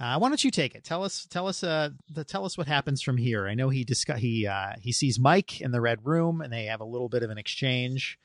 uh, 0.00 0.16
why 0.18 0.28
don't 0.28 0.44
you 0.44 0.50
take 0.50 0.74
it 0.74 0.84
tell 0.84 1.02
us 1.02 1.26
tell 1.28 1.46
us 1.48 1.62
uh 1.64 1.90
the, 2.10 2.24
tell 2.24 2.44
us 2.44 2.56
what 2.56 2.66
happens 2.68 3.02
from 3.02 3.16
here 3.16 3.48
i 3.48 3.54
know 3.54 3.68
he 3.68 3.84
discuss 3.84 4.20
he 4.20 4.46
uh 4.46 4.72
he 4.80 4.92
sees 4.92 5.18
mike 5.18 5.60
in 5.60 5.72
the 5.72 5.80
red 5.80 5.98
room 6.06 6.40
and 6.40 6.52
they 6.52 6.66
have 6.66 6.80
a 6.80 6.84
little 6.84 7.08
bit 7.08 7.22
of 7.22 7.30
an 7.30 7.38
exchange 7.38 8.18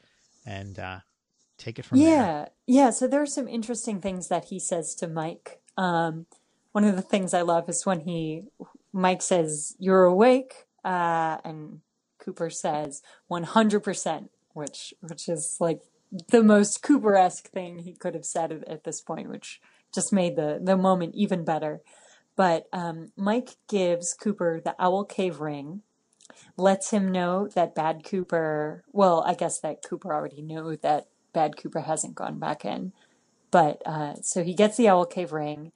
and 0.45 0.77
uh 0.79 0.99
take 1.57 1.79
it 1.79 1.85
from 1.85 1.99
there 1.99 2.07
Yeah, 2.07 2.45
yeah. 2.67 2.89
So 2.89 3.07
there 3.07 3.21
are 3.21 3.25
some 3.25 3.47
interesting 3.47 4.01
things 4.01 4.27
that 4.27 4.45
he 4.45 4.59
says 4.59 4.95
to 4.95 5.07
Mike. 5.07 5.61
Um, 5.77 6.25
one 6.73 6.83
of 6.83 6.95
the 6.95 7.01
things 7.01 7.33
I 7.33 7.41
love 7.41 7.69
is 7.69 7.85
when 7.85 8.01
he 8.01 8.43
Mike 8.91 9.21
says, 9.21 9.75
"You're 9.79 10.03
awake," 10.05 10.65
uh, 10.83 11.37
and 11.43 11.81
Cooper 12.19 12.49
says, 12.49 13.01
"100%," 13.31 14.29
which 14.53 14.93
which 15.01 15.29
is 15.29 15.57
like 15.59 15.81
the 16.29 16.43
most 16.43 16.83
Cooper-esque 16.83 17.49
thing 17.49 17.79
he 17.79 17.93
could 17.93 18.13
have 18.13 18.25
said 18.25 18.51
at, 18.51 18.67
at 18.67 18.83
this 18.83 19.01
point, 19.01 19.29
which 19.29 19.59
just 19.93 20.13
made 20.13 20.35
the 20.35 20.59
the 20.61 20.77
moment 20.77 21.15
even 21.15 21.43
better. 21.43 21.81
But 22.35 22.67
um, 22.73 23.11
Mike 23.15 23.57
gives 23.67 24.13
Cooper 24.13 24.59
the 24.63 24.75
Owl 24.79 25.05
Cave 25.05 25.39
ring, 25.39 25.81
lets 26.57 26.91
him 26.91 27.11
know 27.11 27.47
that 27.55 27.75
Bad 27.75 28.03
Cooper. 28.03 28.83
Well, 28.91 29.23
I 29.25 29.33
guess 29.33 29.59
that 29.59 29.83
Cooper 29.83 30.13
already 30.13 30.41
knew 30.41 30.77
that 30.81 31.07
Bad 31.31 31.57
Cooper 31.57 31.81
hasn't 31.81 32.15
gone 32.15 32.39
back 32.39 32.65
in. 32.65 32.93
But 33.51 33.81
uh, 33.85 34.15
so 34.21 34.43
he 34.43 34.55
gets 34.55 34.77
the 34.77 34.89
Owl 34.89 35.05
Cave 35.05 35.31
ring, 35.31 35.71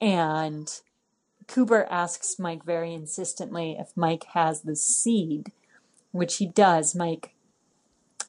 and 0.00 0.68
Cooper 1.48 1.86
asks 1.90 2.38
Mike 2.38 2.64
very 2.64 2.94
insistently 2.94 3.76
if 3.78 3.96
Mike 3.96 4.24
has 4.34 4.62
the 4.62 4.76
seed, 4.76 5.52
which 6.12 6.36
he 6.36 6.46
does. 6.46 6.94
Mike 6.94 7.32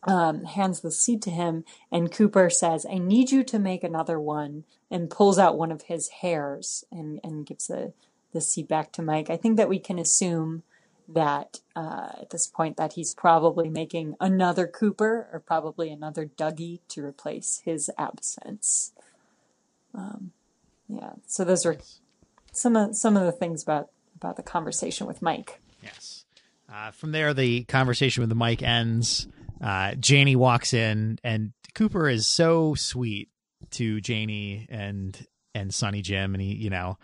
um, 0.03 0.45
hands 0.45 0.81
the 0.81 0.91
seed 0.91 1.21
to 1.23 1.31
him, 1.31 1.65
and 1.91 2.11
Cooper 2.11 2.49
says, 2.49 2.85
I 2.89 2.97
need 2.97 3.31
you 3.31 3.43
to 3.43 3.59
make 3.59 3.83
another 3.83 4.19
one, 4.19 4.63
and 4.89 5.09
pulls 5.09 5.37
out 5.37 5.57
one 5.57 5.71
of 5.71 5.83
his 5.83 6.09
hairs 6.21 6.83
and, 6.91 7.19
and 7.23 7.45
gives 7.45 7.67
the, 7.67 7.93
the 8.33 8.41
seed 8.41 8.67
back 8.67 8.91
to 8.93 9.01
Mike. 9.01 9.29
I 9.29 9.37
think 9.37 9.57
that 9.57 9.69
we 9.69 9.79
can 9.79 9.99
assume 9.99 10.63
that 11.07 11.59
uh, 11.75 12.09
at 12.21 12.29
this 12.29 12.47
point 12.47 12.77
that 12.77 12.93
he's 12.93 13.13
probably 13.13 13.69
making 13.69 14.15
another 14.19 14.67
Cooper 14.67 15.27
or 15.33 15.39
probably 15.39 15.89
another 15.89 16.25
Dougie 16.25 16.79
to 16.89 17.03
replace 17.03 17.61
his 17.65 17.89
absence. 17.97 18.91
Um, 19.93 20.31
yeah, 20.87 21.13
so 21.25 21.43
those 21.43 21.65
are 21.65 21.77
some 22.51 22.75
of 22.75 22.95
some 22.95 23.17
of 23.17 23.25
the 23.25 23.31
things 23.31 23.63
about 23.63 23.89
about 24.15 24.35
the 24.35 24.43
conversation 24.43 25.07
with 25.07 25.21
Mike. 25.21 25.59
Yes. 25.81 26.25
Uh, 26.71 26.91
from 26.91 27.11
there, 27.11 27.33
the 27.33 27.63
conversation 27.63 28.21
with 28.21 28.29
the 28.29 28.35
mic 28.35 28.61
ends. 28.61 29.27
Uh, 29.61 29.95
Janie 29.95 30.35
walks 30.35 30.73
in, 30.73 31.19
and 31.23 31.53
Cooper 31.75 32.07
is 32.09 32.27
so 32.27 32.75
sweet 32.75 33.29
to 33.71 34.01
Janie 34.01 34.67
and 34.69 35.25
and 35.53 35.73
Sonny 35.73 36.01
Jim, 36.01 36.33
and 36.33 36.41
he, 36.41 36.55
you 36.55 36.69
know, 36.69 36.97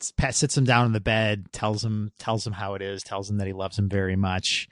sits 0.00 0.56
him 0.56 0.64
down 0.64 0.86
in 0.86 0.92
the 0.92 1.00
bed, 1.00 1.52
tells 1.52 1.84
him 1.84 2.12
tells 2.18 2.46
him 2.46 2.52
how 2.52 2.74
it 2.74 2.82
is, 2.82 3.02
tells 3.02 3.30
him 3.30 3.38
that 3.38 3.46
he 3.46 3.52
loves 3.52 3.78
him 3.78 3.88
very 3.88 4.16
much. 4.16 4.68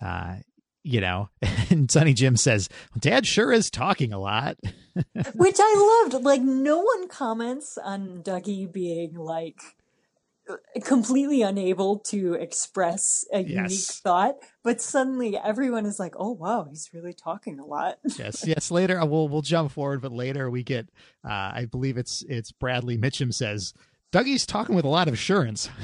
Uh, 0.00 0.36
you 0.82 1.00
know, 1.00 1.30
and 1.70 1.90
Sonny 1.90 2.14
Jim 2.14 2.36
says, 2.36 2.68
"Dad 2.98 3.26
sure 3.26 3.52
is 3.52 3.70
talking 3.70 4.12
a 4.12 4.18
lot." 4.18 4.56
Which 5.34 5.56
I 5.58 6.02
loved. 6.10 6.24
Like 6.24 6.42
no 6.42 6.78
one 6.80 7.08
comments 7.08 7.78
on 7.78 8.22
Dougie 8.22 8.70
being 8.70 9.14
like 9.14 9.60
completely 10.84 11.42
unable 11.42 11.98
to 11.98 12.34
express 12.34 13.24
a 13.32 13.40
unique 13.40 13.80
thought, 13.80 14.36
but 14.62 14.80
suddenly 14.80 15.36
everyone 15.36 15.86
is 15.86 15.98
like, 15.98 16.14
"Oh 16.18 16.32
wow, 16.32 16.66
he's 16.68 16.90
really 16.92 17.12
talking 17.12 17.58
a 17.58 17.64
lot." 17.64 17.98
yes, 18.18 18.46
yes. 18.46 18.70
Later, 18.70 19.00
uh, 19.00 19.06
we'll 19.06 19.28
we'll 19.28 19.42
jump 19.42 19.72
forward, 19.72 20.02
but 20.02 20.12
later 20.12 20.50
we 20.50 20.62
get, 20.62 20.88
uh, 21.24 21.52
I 21.54 21.66
believe 21.70 21.96
it's 21.96 22.22
it's 22.28 22.52
Bradley 22.52 22.98
Mitchum 22.98 23.32
says, 23.32 23.72
"Dougie's 24.12 24.46
talking 24.46 24.74
with 24.74 24.84
a 24.84 24.88
lot 24.88 25.08
of 25.08 25.14
assurance." 25.14 25.68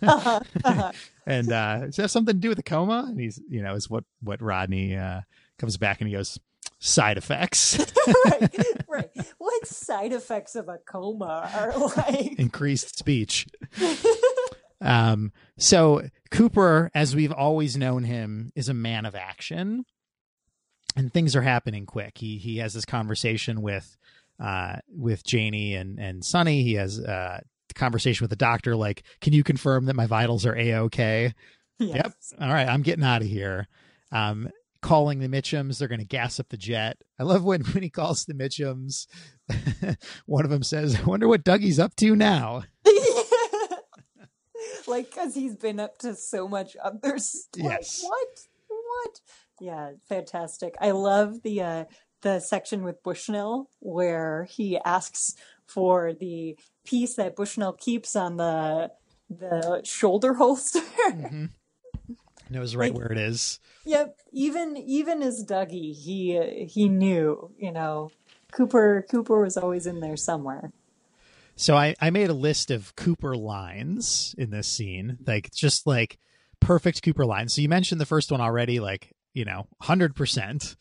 Uh-huh, 0.00 0.40
uh-huh. 0.64 0.92
and 1.26 1.52
uh 1.52 1.80
does 1.80 1.96
that 1.96 2.02
have 2.04 2.10
something 2.10 2.34
to 2.34 2.40
do 2.40 2.48
with 2.48 2.56
the 2.56 2.62
coma 2.62 3.04
and 3.06 3.20
he's 3.20 3.38
you 3.50 3.60
know 3.60 3.74
is 3.74 3.90
what 3.90 4.02
what 4.22 4.40
rodney 4.40 4.96
uh 4.96 5.20
comes 5.58 5.76
back 5.76 6.00
and 6.00 6.08
he 6.08 6.14
goes 6.14 6.40
side 6.84 7.16
effects 7.16 7.78
right, 8.26 8.56
right. 8.88 9.10
What 9.38 9.66
side 9.66 10.12
effects 10.12 10.54
of 10.54 10.68
a 10.68 10.78
coma 10.78 11.50
are 11.54 11.78
like? 11.96 12.38
increased 12.38 12.98
speech 12.98 13.46
um 14.80 15.32
so 15.56 16.02
cooper 16.30 16.90
as 16.94 17.14
we've 17.14 17.32
always 17.32 17.76
known 17.76 18.04
him 18.04 18.52
is 18.54 18.68
a 18.68 18.74
man 18.74 19.06
of 19.06 19.14
action 19.14 19.84
and 20.96 21.12
things 21.12 21.34
are 21.34 21.42
happening 21.42 21.86
quick 21.86 22.18
he 22.18 22.36
he 22.38 22.58
has 22.58 22.74
this 22.74 22.84
conversation 22.84 23.62
with 23.62 23.96
uh 24.38 24.76
with 24.88 25.24
janie 25.24 25.74
and 25.74 25.98
and 25.98 26.24
sonny 26.24 26.62
he 26.62 26.74
has 26.74 27.00
uh 27.00 27.40
conversation 27.74 28.22
with 28.22 28.30
the 28.30 28.36
doctor 28.36 28.76
like 28.76 29.02
can 29.20 29.32
you 29.32 29.42
confirm 29.42 29.86
that 29.86 29.96
my 29.96 30.06
vitals 30.06 30.44
are 30.46 30.56
a-okay 30.56 31.32
Yes. 31.78 32.32
Yep. 32.38 32.40
All 32.40 32.54
right, 32.54 32.68
I'm 32.68 32.82
getting 32.82 33.04
out 33.04 33.22
of 33.22 33.28
here. 33.28 33.66
Um, 34.12 34.48
calling 34.84 35.18
the 35.18 35.28
Mitchums. 35.28 35.78
They're 35.78 35.88
going 35.88 35.98
to 35.98 36.04
gas 36.04 36.38
up 36.38 36.50
the 36.50 36.58
jet. 36.58 36.98
I 37.18 37.22
love 37.22 37.42
when 37.42 37.62
when 37.62 37.82
he 37.82 37.88
calls 37.90 38.26
the 38.26 38.34
Mitchums. 38.34 39.06
one 40.26 40.44
of 40.44 40.50
them 40.50 40.62
says, 40.62 41.00
"I 41.00 41.02
wonder 41.04 41.26
what 41.26 41.42
Dougie's 41.42 41.80
up 41.80 41.96
to 41.96 42.14
now." 42.14 42.64
like 44.86 45.10
because 45.10 45.34
he's 45.34 45.56
been 45.56 45.80
up 45.80 45.96
to 45.98 46.14
so 46.14 46.46
much 46.46 46.76
other 46.82 47.18
stuff. 47.18 47.64
Yes. 47.64 48.04
What? 48.04 48.40
What? 48.68 49.20
Yeah, 49.60 49.92
fantastic. 50.06 50.74
I 50.80 50.90
love 50.90 51.42
the 51.42 51.62
uh, 51.62 51.84
the 52.20 52.40
section 52.40 52.84
with 52.84 53.02
Bushnell 53.02 53.70
where 53.80 54.44
he 54.44 54.78
asks 54.84 55.34
for 55.66 56.12
the 56.12 56.58
piece 56.84 57.14
that 57.14 57.36
Bushnell 57.36 57.72
keeps 57.72 58.14
on 58.14 58.36
the 58.36 58.90
the 59.30 59.80
shoulder 59.84 60.34
holster. 60.34 60.80
mm-hmm. 61.08 61.46
Knows 62.54 62.74
right 62.76 62.92
Like- 62.92 62.98
where 62.98 63.12
it 63.12 63.18
is. 63.18 63.60
Yep. 63.84 64.16
Even 64.32 64.76
even 64.76 65.22
as 65.22 65.44
Dougie, 65.44 65.94
he 65.94 66.64
he 66.66 66.88
knew. 66.88 67.50
You 67.58 67.72
know, 67.72 68.10
Cooper 68.52 69.04
Cooper 69.10 69.42
was 69.42 69.56
always 69.56 69.86
in 69.86 70.00
there 70.00 70.16
somewhere. 70.16 70.72
So 71.56 71.76
I, 71.76 71.94
I 72.00 72.10
made 72.10 72.30
a 72.30 72.34
list 72.34 72.70
of 72.70 72.96
Cooper 72.96 73.36
lines 73.36 74.34
in 74.36 74.50
this 74.50 74.66
scene, 74.66 75.18
like 75.24 75.52
just 75.52 75.86
like 75.86 76.18
perfect 76.58 77.02
Cooper 77.02 77.24
lines. 77.24 77.54
So 77.54 77.62
you 77.62 77.68
mentioned 77.68 78.00
the 78.00 78.06
first 78.06 78.32
one 78.32 78.40
already, 78.40 78.80
like, 78.80 79.12
you 79.34 79.44
know, 79.44 79.68
100%. 79.82 80.76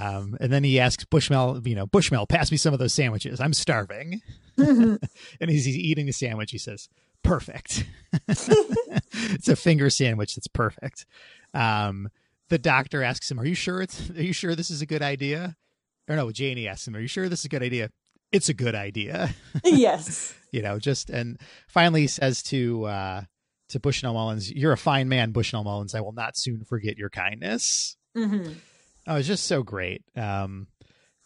Um, 0.00 0.36
and 0.40 0.50
then 0.50 0.64
he 0.64 0.80
asks 0.80 1.04
Bushnell, 1.04 1.60
you 1.62 1.74
know, 1.74 1.86
Bushnell, 1.86 2.26
pass 2.26 2.50
me 2.50 2.56
some 2.56 2.72
of 2.72 2.78
those 2.78 2.94
sandwiches. 2.94 3.38
I'm 3.38 3.52
starving. 3.52 4.22
and 4.56 4.98
as 5.42 5.64
he's 5.66 5.76
eating 5.76 6.06
the 6.06 6.12
sandwich, 6.12 6.52
he 6.52 6.58
says, 6.58 6.88
perfect. 7.28 7.84
it's 8.28 9.48
a 9.48 9.56
finger 9.56 9.90
sandwich 9.90 10.34
that's 10.34 10.48
perfect. 10.48 11.06
Um, 11.54 12.08
the 12.48 12.58
doctor 12.58 13.02
asks 13.02 13.30
him, 13.30 13.38
are 13.38 13.46
you 13.46 13.54
sure 13.54 13.82
it's, 13.82 14.10
are 14.10 14.22
you 14.22 14.32
sure 14.32 14.54
this 14.54 14.70
is 14.70 14.80
a 14.82 14.86
good 14.86 15.02
idea? 15.02 15.56
Or 16.08 16.16
no, 16.16 16.30
Janie 16.32 16.68
asks 16.68 16.88
him, 16.88 16.96
are 16.96 17.00
you 17.00 17.08
sure 17.08 17.28
this 17.28 17.40
is 17.40 17.44
a 17.44 17.50
good 17.50 17.62
idea? 17.62 17.90
It's 18.32 18.48
a 18.48 18.54
good 18.54 18.74
idea 18.74 19.34
yes. 19.64 20.34
you 20.52 20.62
know, 20.62 20.78
just 20.78 21.10
and 21.10 21.38
finally 21.68 22.02
he 22.02 22.06
says 22.06 22.42
to 22.44 22.84
uh 22.84 23.22
to 23.70 23.80
Bushnell 23.80 24.14
Mullins, 24.14 24.50
"You're 24.50 24.72
a 24.72 24.78
fine 24.78 25.08
man, 25.10 25.30
Bushnell 25.30 25.64
Mullins. 25.64 25.94
I 25.94 26.00
will 26.00 26.12
not 26.12 26.36
soon 26.36 26.64
forget 26.64 26.96
your 26.96 27.10
kindness." 27.10 27.96
hmm 28.14 28.52
Oh, 29.06 29.16
it's 29.16 29.28
just 29.28 29.46
so 29.46 29.62
great. 29.62 30.02
Um, 30.16 30.68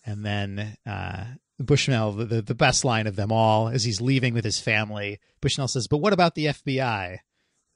and 0.07 0.25
then 0.25 0.77
uh, 0.87 1.25
Bushnell, 1.63 2.13
the, 2.13 2.25
the 2.25 2.43
the 2.43 2.55
best 2.55 2.85
line 2.85 3.07
of 3.07 3.17
them 3.17 3.33
all, 3.33 3.69
as 3.69 3.85
he's 3.85 4.01
leaving 4.01 4.35
with 4.35 4.45
his 4.45 4.59
family, 4.59 5.21
Bushnell 5.41 5.69
says, 5.69 5.87
"But 5.87 5.99
what 5.99 6.13
about 6.13 6.35
the 6.35 6.47
FBI?" 6.47 7.19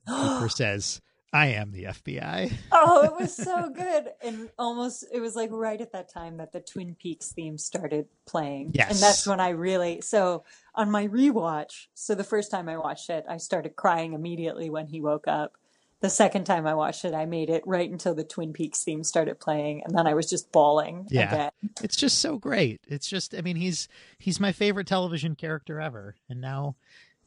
Cooper 0.08 0.48
says, 0.54 1.00
"I 1.32 1.48
am 1.48 1.72
the 1.72 1.84
FBI." 1.84 2.52
Oh, 2.72 3.04
it 3.04 3.20
was 3.20 3.34
so 3.34 3.68
good. 3.74 4.08
And 4.22 4.50
almost, 4.58 5.04
it 5.12 5.20
was 5.20 5.34
like 5.36 5.50
right 5.52 5.80
at 5.80 5.92
that 5.92 6.08
time 6.12 6.36
that 6.38 6.52
the 6.52 6.60
Twin 6.60 6.94
Peaks 6.94 7.32
theme 7.32 7.58
started 7.58 8.06
playing. 8.26 8.72
Yes. 8.74 8.90
And 8.90 9.00
that's 9.00 9.26
when 9.26 9.40
I 9.40 9.50
really, 9.50 10.00
so 10.00 10.44
on 10.74 10.90
my 10.90 11.08
rewatch, 11.08 11.86
so 11.94 12.14
the 12.14 12.24
first 12.24 12.50
time 12.50 12.68
I 12.68 12.76
watched 12.76 13.10
it, 13.10 13.24
I 13.28 13.38
started 13.38 13.76
crying 13.76 14.12
immediately 14.12 14.70
when 14.70 14.86
he 14.86 15.00
woke 15.00 15.26
up. 15.26 15.56
The 16.00 16.10
second 16.10 16.44
time 16.44 16.66
I 16.66 16.74
watched 16.74 17.04
it, 17.06 17.14
I 17.14 17.24
made 17.24 17.48
it 17.48 17.62
right 17.66 17.90
until 17.90 18.14
the 18.14 18.22
Twin 18.22 18.52
Peaks 18.52 18.84
theme 18.84 19.02
started 19.02 19.40
playing. 19.40 19.82
And 19.84 19.96
then 19.96 20.06
I 20.06 20.12
was 20.14 20.28
just 20.28 20.52
bawling 20.52 21.06
Yeah. 21.10 21.32
again. 21.32 21.50
It's 21.82 21.96
just 21.96 22.18
so 22.18 22.38
great. 22.38 22.80
It's 22.86 23.08
just, 23.08 23.34
I 23.34 23.40
mean, 23.40 23.56
he's 23.56 23.88
he's 24.18 24.38
my 24.38 24.52
favorite 24.52 24.86
television 24.86 25.34
character 25.34 25.80
ever, 25.80 26.14
and 26.28 26.40
now, 26.40 26.76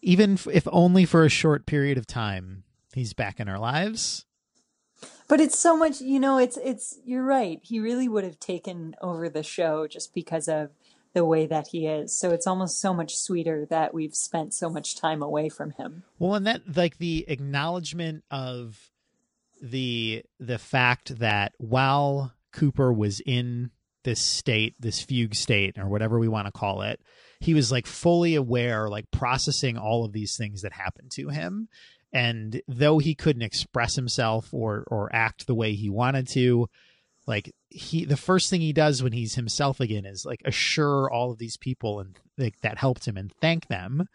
even 0.02 0.34
f- 0.34 0.48
if 0.48 0.68
only 0.72 1.06
for 1.06 1.26
a 1.26 1.30
short 1.30 1.66
period 1.66 1.98
of 1.98 2.06
time, 2.06 2.64
he's 2.94 3.14
back 3.14 3.40
in 3.40 3.50
our 3.50 3.60
lives. 3.60 4.26
But 5.28 5.40
it's 5.40 5.58
so 5.58 5.78
much, 5.78 6.02
you 6.02 6.20
know, 6.20 6.38
it's, 6.40 6.58
it's, 6.58 6.98
you're 7.06 7.24
right. 7.24 7.60
He 7.62 7.80
really 7.80 8.08
would 8.08 8.24
have 8.24 8.40
taken 8.40 8.96
over 9.02 9.30
the 9.30 9.44
show 9.44 9.88
just 9.88 10.14
because 10.14 10.48
of 10.48 10.72
the 11.14 11.26
way 11.26 11.48
that 11.48 11.68
he 11.72 11.88
is. 11.88 12.18
So 12.18 12.32
it's 12.32 12.48
almost 12.48 12.80
so 12.80 12.94
much 12.94 13.16
sweeter 13.16 13.66
that 13.70 13.94
we've 13.94 14.16
spent 14.16 14.54
so 14.54 14.70
much 14.70 14.96
time 14.96 15.22
away 15.22 15.50
from 15.50 15.72
him. 15.72 16.04
Well, 16.20 16.36
and 16.36 16.46
that 16.48 16.76
like 16.76 16.98
the 16.98 17.26
acknowledgement 17.28 18.24
of 18.30 18.92
the 19.62 20.24
the 20.40 20.58
fact 20.58 21.20
that 21.20 21.54
while 21.58 22.34
Cooper 22.52 22.94
was 22.94 23.22
in 23.26 23.72
this 24.04 24.20
state, 24.20 24.76
this 24.80 25.02
fugue 25.02 25.36
state, 25.36 25.78
or 25.78 25.88
whatever 25.88 26.20
we 26.20 26.28
want 26.28 26.46
to 26.46 26.52
call 26.52 26.82
it, 26.84 27.02
he 27.40 27.54
was 27.54 27.72
like 27.72 27.88
fully 27.88 28.36
aware, 28.36 28.90
like 28.90 29.10
processing 29.12 29.78
all 29.78 30.06
of 30.06 30.14
these 30.14 30.38
things 30.38 30.62
that 30.62 30.74
happened 30.74 31.12
to 31.12 31.30
him. 31.30 31.68
And 32.12 32.62
though 32.68 32.98
he 32.98 33.14
couldn't 33.14 33.42
express 33.42 33.96
himself 33.96 34.54
or 34.54 34.84
or 34.88 35.10
act 35.14 35.48
the 35.48 35.56
way 35.56 35.74
he 35.74 35.90
wanted 35.90 36.28
to, 36.30 36.70
like 37.30 37.54
he 37.70 38.04
the 38.04 38.18
first 38.18 38.50
thing 38.50 38.60
he 38.60 38.74
does 38.74 39.02
when 39.02 39.14
he's 39.14 39.36
himself 39.36 39.80
again 39.80 40.04
is 40.06 40.26
like 40.26 40.42
assure 40.44 41.10
all 41.10 41.32
of 41.32 41.38
these 41.38 41.56
people 41.56 42.00
and 42.02 42.18
like 42.38 42.60
that 42.62 42.78
helped 42.78 43.08
him 43.08 43.16
and 43.16 43.32
thank 43.40 43.68
them 43.68 44.08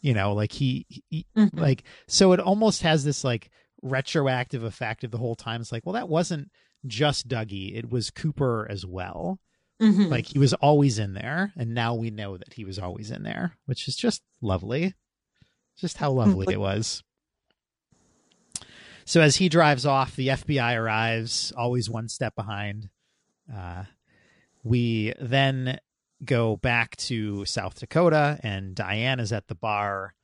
you 0.00 0.12
know 0.14 0.32
like 0.34 0.52
he, 0.52 0.86
he 1.08 1.26
Mhm. 1.36 1.58
like 1.58 1.82
so 2.06 2.32
it 2.32 2.38
almost 2.40 2.82
has 2.82 3.02
this 3.04 3.24
like 3.24 3.50
retroactive 3.82 4.62
effect 4.62 5.02
of 5.04 5.10
the 5.10 5.18
whole 5.18 5.34
time. 5.34 5.60
It's 5.60 5.72
like 5.72 5.86
well 5.86 5.94
that 5.94 6.08
wasn't 6.08 6.50
just 6.86 7.26
dougie. 7.28 7.76
It 7.76 7.90
was 7.90 8.10
cooper 8.10 8.66
as 8.70 8.84
well. 8.86 9.40
Mhm. 9.80 10.10
like 10.10 10.26
he 10.26 10.38
was 10.38 10.52
always 10.54 10.98
in 10.98 11.14
there 11.14 11.52
and 11.56 11.72
now 11.72 11.94
we 11.94 12.10
know 12.10 12.36
that 12.36 12.52
he 12.54 12.64
was 12.64 12.78
always 12.78 13.10
in 13.12 13.22
there 13.22 13.56
which 13.66 13.88
is 13.88 13.96
just 13.96 14.22
lovely. 14.42 14.94
Just 15.76 15.96
how 15.98 16.10
lovely 16.10 16.52
it 16.52 16.60
was 16.60 17.02
so 19.08 19.20
as 19.22 19.36
he 19.36 19.48
drives 19.48 19.86
off 19.86 20.14
the 20.16 20.28
fbi 20.28 20.76
arrives 20.76 21.52
always 21.56 21.88
one 21.88 22.08
step 22.08 22.34
behind. 22.36 22.90
Uh, 23.54 23.84
we 24.62 25.14
then 25.20 25.78
go 26.24 26.56
back 26.56 26.94
to 26.96 27.44
south 27.46 27.78
dakota 27.80 28.38
and 28.42 28.74
diane 28.74 29.18
is 29.20 29.32
at 29.32 29.48
the 29.48 29.54
bar. 29.54 30.14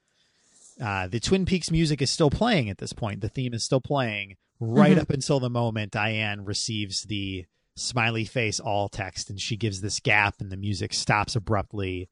Uh, 0.80 1.06
the 1.06 1.20
twin 1.20 1.46
peaks 1.46 1.70
music 1.70 2.02
is 2.02 2.10
still 2.10 2.30
playing 2.30 2.68
at 2.68 2.78
this 2.78 2.92
point. 2.92 3.20
The 3.20 3.28
theme 3.28 3.54
is 3.54 3.64
still 3.64 3.80
playing 3.80 4.36
right 4.60 4.96
Mhm. 4.96 5.00
up 5.00 5.10
until 5.10 5.40
the 5.40 5.48
moment 5.50 5.92
diane 5.92 6.44
receives 6.44 7.04
the 7.04 7.46
smiley 7.76 8.24
face 8.24 8.60
all 8.60 8.88
text 8.88 9.30
and 9.30 9.40
she 9.40 9.56
gives 9.56 9.80
this 9.80 9.98
gap 10.00 10.40
and 10.40 10.50
the 10.52 10.56
music 10.56 10.92
stops 10.92 11.34
abruptly. 11.36 12.08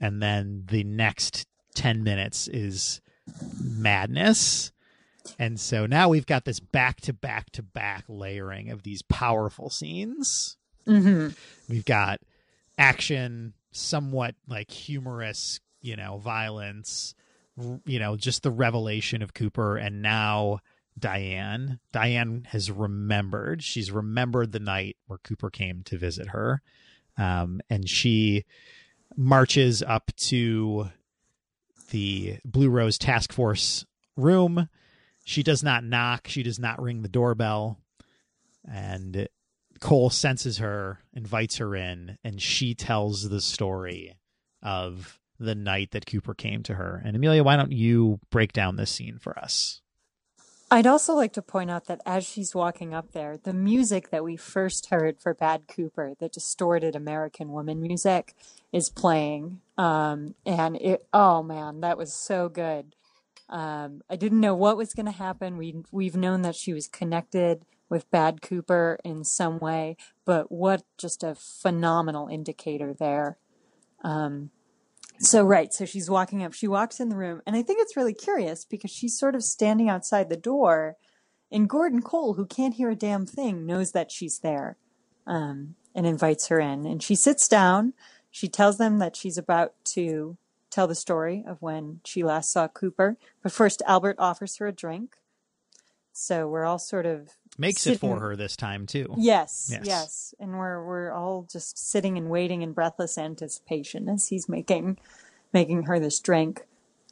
And 0.00 0.22
then 0.22 0.64
the 0.70 0.84
next 0.84 1.46
10 1.74 2.04
minutes 2.04 2.46
is 2.46 3.00
madness 3.60 4.70
and 5.38 5.58
so 5.58 5.86
now 5.86 6.08
we've 6.08 6.26
got 6.26 6.44
this 6.44 6.60
back 6.60 7.00
to 7.02 7.12
back 7.12 7.50
to 7.50 7.62
back 7.62 8.04
layering 8.08 8.70
of 8.70 8.82
these 8.82 9.02
powerful 9.02 9.70
scenes. 9.70 10.56
Mhm. 10.86 11.34
we've 11.68 11.84
got 11.86 12.20
action 12.76 13.54
somewhat 13.72 14.34
like 14.46 14.70
humorous 14.70 15.60
you 15.80 15.96
know 15.96 16.18
violence 16.18 17.14
you 17.86 17.98
know 17.98 18.16
just 18.16 18.42
the 18.42 18.50
revelation 18.50 19.22
of 19.22 19.32
cooper 19.32 19.76
and 19.78 20.02
now 20.02 20.58
diane. 20.98 21.80
Diane 21.92 22.46
has 22.50 22.70
remembered 22.70 23.62
she's 23.62 23.90
remembered 23.90 24.52
the 24.52 24.60
night 24.60 24.96
where 25.06 25.18
cooper 25.18 25.50
came 25.50 25.82
to 25.84 25.96
visit 25.98 26.28
her. 26.28 26.60
Um, 27.16 27.60
and 27.70 27.88
she 27.88 28.44
marches 29.16 29.82
up 29.82 30.10
to 30.16 30.90
the 31.90 32.38
blue 32.44 32.68
rose 32.68 32.98
task 32.98 33.32
force 33.32 33.84
room 34.16 34.68
she 35.24 35.42
does 35.42 35.62
not 35.62 35.82
knock 35.82 36.28
she 36.28 36.42
does 36.42 36.58
not 36.58 36.80
ring 36.80 37.02
the 37.02 37.08
doorbell 37.08 37.78
and 38.70 39.28
Cole 39.80 40.10
senses 40.10 40.58
her, 40.58 41.00
invites 41.12 41.58
her 41.58 41.74
in, 41.74 42.18
and 42.24 42.40
she 42.40 42.74
tells 42.74 43.28
the 43.28 43.40
story 43.40 44.16
of 44.62 45.18
the 45.38 45.54
night 45.54 45.90
that 45.90 46.06
Cooper 46.06 46.34
came 46.34 46.62
to 46.64 46.74
her. 46.74 47.02
And 47.04 47.16
Amelia, 47.16 47.44
why 47.44 47.56
don't 47.56 47.72
you 47.72 48.20
break 48.30 48.52
down 48.52 48.76
this 48.76 48.90
scene 48.90 49.18
for 49.18 49.38
us? 49.38 49.80
I'd 50.70 50.86
also 50.86 51.14
like 51.14 51.34
to 51.34 51.42
point 51.42 51.70
out 51.70 51.84
that 51.86 52.00
as 52.06 52.24
she's 52.24 52.54
walking 52.54 52.94
up 52.94 53.12
there, 53.12 53.36
the 53.36 53.52
music 53.52 54.10
that 54.10 54.24
we 54.24 54.36
first 54.36 54.86
heard 54.86 55.20
for 55.20 55.34
Bad 55.34 55.68
Cooper, 55.68 56.14
the 56.18 56.28
distorted 56.28 56.96
American 56.96 57.52
woman 57.52 57.82
music, 57.82 58.34
is 58.72 58.88
playing. 58.88 59.60
Um, 59.76 60.34
and 60.46 60.76
it, 60.76 61.06
oh 61.12 61.42
man, 61.42 61.80
that 61.80 61.98
was 61.98 62.12
so 62.12 62.48
good. 62.48 62.96
Um, 63.48 64.02
I 64.08 64.16
didn't 64.16 64.40
know 64.40 64.54
what 64.54 64.76
was 64.76 64.94
going 64.94 65.06
to 65.06 65.12
happen. 65.12 65.56
We 65.56 65.76
we've 65.92 66.16
known 66.16 66.42
that 66.42 66.54
she 66.54 66.72
was 66.72 66.88
connected 66.88 67.64
with 67.88 68.10
Bad 68.10 68.42
Cooper 68.42 68.98
in 69.04 69.24
some 69.24 69.58
way, 69.58 69.96
but 70.24 70.50
what 70.50 70.82
just 70.98 71.22
a 71.22 71.34
phenomenal 71.34 72.28
indicator 72.28 72.94
there. 72.94 73.38
Um, 74.02 74.50
so 75.18 75.44
right, 75.44 75.72
so 75.72 75.84
she's 75.84 76.10
walking 76.10 76.42
up. 76.42 76.52
She 76.52 76.66
walks 76.66 76.98
in 77.00 77.08
the 77.08 77.16
room, 77.16 77.42
and 77.46 77.54
I 77.54 77.62
think 77.62 77.78
it's 77.80 77.96
really 77.96 78.14
curious 78.14 78.64
because 78.64 78.90
she's 78.90 79.18
sort 79.18 79.34
of 79.34 79.44
standing 79.44 79.88
outside 79.88 80.28
the 80.28 80.36
door, 80.36 80.96
and 81.52 81.68
Gordon 81.68 82.02
Cole, 82.02 82.34
who 82.34 82.46
can't 82.46 82.74
hear 82.74 82.90
a 82.90 82.96
damn 82.96 83.26
thing, 83.26 83.64
knows 83.64 83.92
that 83.92 84.10
she's 84.10 84.40
there, 84.40 84.76
um, 85.26 85.76
and 85.94 86.06
invites 86.06 86.48
her 86.48 86.58
in. 86.58 86.84
And 86.84 87.02
she 87.02 87.14
sits 87.14 87.46
down. 87.46 87.92
She 88.30 88.48
tells 88.48 88.78
them 88.78 88.98
that 88.98 89.14
she's 89.14 89.38
about 89.38 89.74
to 89.92 90.36
tell 90.74 90.86
the 90.88 90.94
story 90.94 91.44
of 91.46 91.62
when 91.62 92.00
she 92.04 92.24
last 92.24 92.50
saw 92.52 92.66
Cooper. 92.68 93.16
But 93.42 93.52
first, 93.52 93.82
Albert 93.86 94.16
offers 94.18 94.56
her 94.56 94.66
a 94.66 94.72
drink. 94.72 95.16
So 96.12 96.48
we're 96.48 96.64
all 96.64 96.78
sort 96.78 97.06
of 97.06 97.30
makes 97.58 97.86
it 97.86 97.98
for 98.00 98.20
her 98.20 98.36
this 98.36 98.56
time 98.56 98.86
too. 98.86 99.14
Yes, 99.16 99.68
Yes. 99.70 99.82
yes, 99.84 100.34
and 100.38 100.58
we're 100.58 100.84
we're 100.84 101.12
all 101.12 101.46
just 101.50 101.76
sitting 101.78 102.16
and 102.16 102.28
waiting 102.28 102.62
in 102.62 102.72
breathless 102.72 103.18
anticipation 103.18 104.08
as 104.08 104.28
he's 104.28 104.48
making 104.48 104.98
making 105.52 105.84
her 105.84 105.98
this 105.98 106.20
drink. 106.20 106.66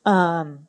Um, 0.05 0.67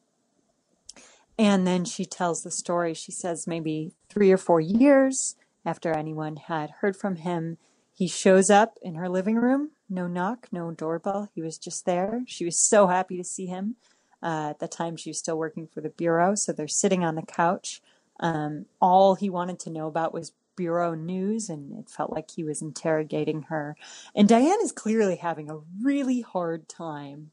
and 1.38 1.66
then 1.66 1.86
she 1.86 2.06
tells 2.06 2.44
the 2.44 2.52
story. 2.52 2.94
She 2.94 3.12
says 3.12 3.48
maybe 3.48 3.94
three 4.10 4.32
or 4.32 4.38
four 4.38 4.62
years 4.62 5.36
after 5.66 5.92
anyone 5.94 6.36
had 6.36 6.70
heard 6.82 6.96
from 6.96 7.16
him, 7.18 7.58
he 7.94 8.08
shows 8.08 8.50
up 8.50 8.78
in 8.82 8.96
her 8.96 9.10
living 9.10 9.36
room. 9.36 9.72
No 9.90 10.08
knock, 10.08 10.48
no 10.52 10.72
doorbell. 10.72 11.30
He 11.36 11.42
was 11.42 11.58
just 11.58 11.86
there. 11.86 12.24
She 12.26 12.46
was 12.46 12.58
so 12.58 12.88
happy 12.88 13.18
to 13.18 13.24
see 13.24 13.46
him. 13.46 13.76
Uh, 14.22 14.52
at 14.52 14.60
the 14.60 14.68
time, 14.68 14.96
she 14.96 15.10
was 15.10 15.20
still 15.20 15.38
working 15.38 15.68
for 15.68 15.82
the 15.82 15.90
bureau, 15.90 16.34
so 16.36 16.52
they're 16.52 16.68
sitting 16.68 17.04
on 17.04 17.16
the 17.16 17.22
couch. 17.22 17.82
Um, 18.20 18.66
all 18.82 19.16
he 19.16 19.30
wanted 19.30 19.60
to 19.62 19.70
know 19.70 19.88
about 19.88 20.14
was 20.14 20.32
bureau 20.56 20.94
news, 20.94 21.50
and 21.50 21.78
it 21.78 21.90
felt 21.90 22.12
like 22.12 22.32
he 22.32 22.44
was 22.44 22.62
interrogating 22.62 23.44
her. 23.44 23.76
And 24.16 24.30
Diane 24.30 24.60
is 24.64 24.72
clearly 24.72 25.18
having 25.18 25.50
a 25.50 25.60
really 25.82 26.22
hard 26.22 26.70
time 26.70 27.32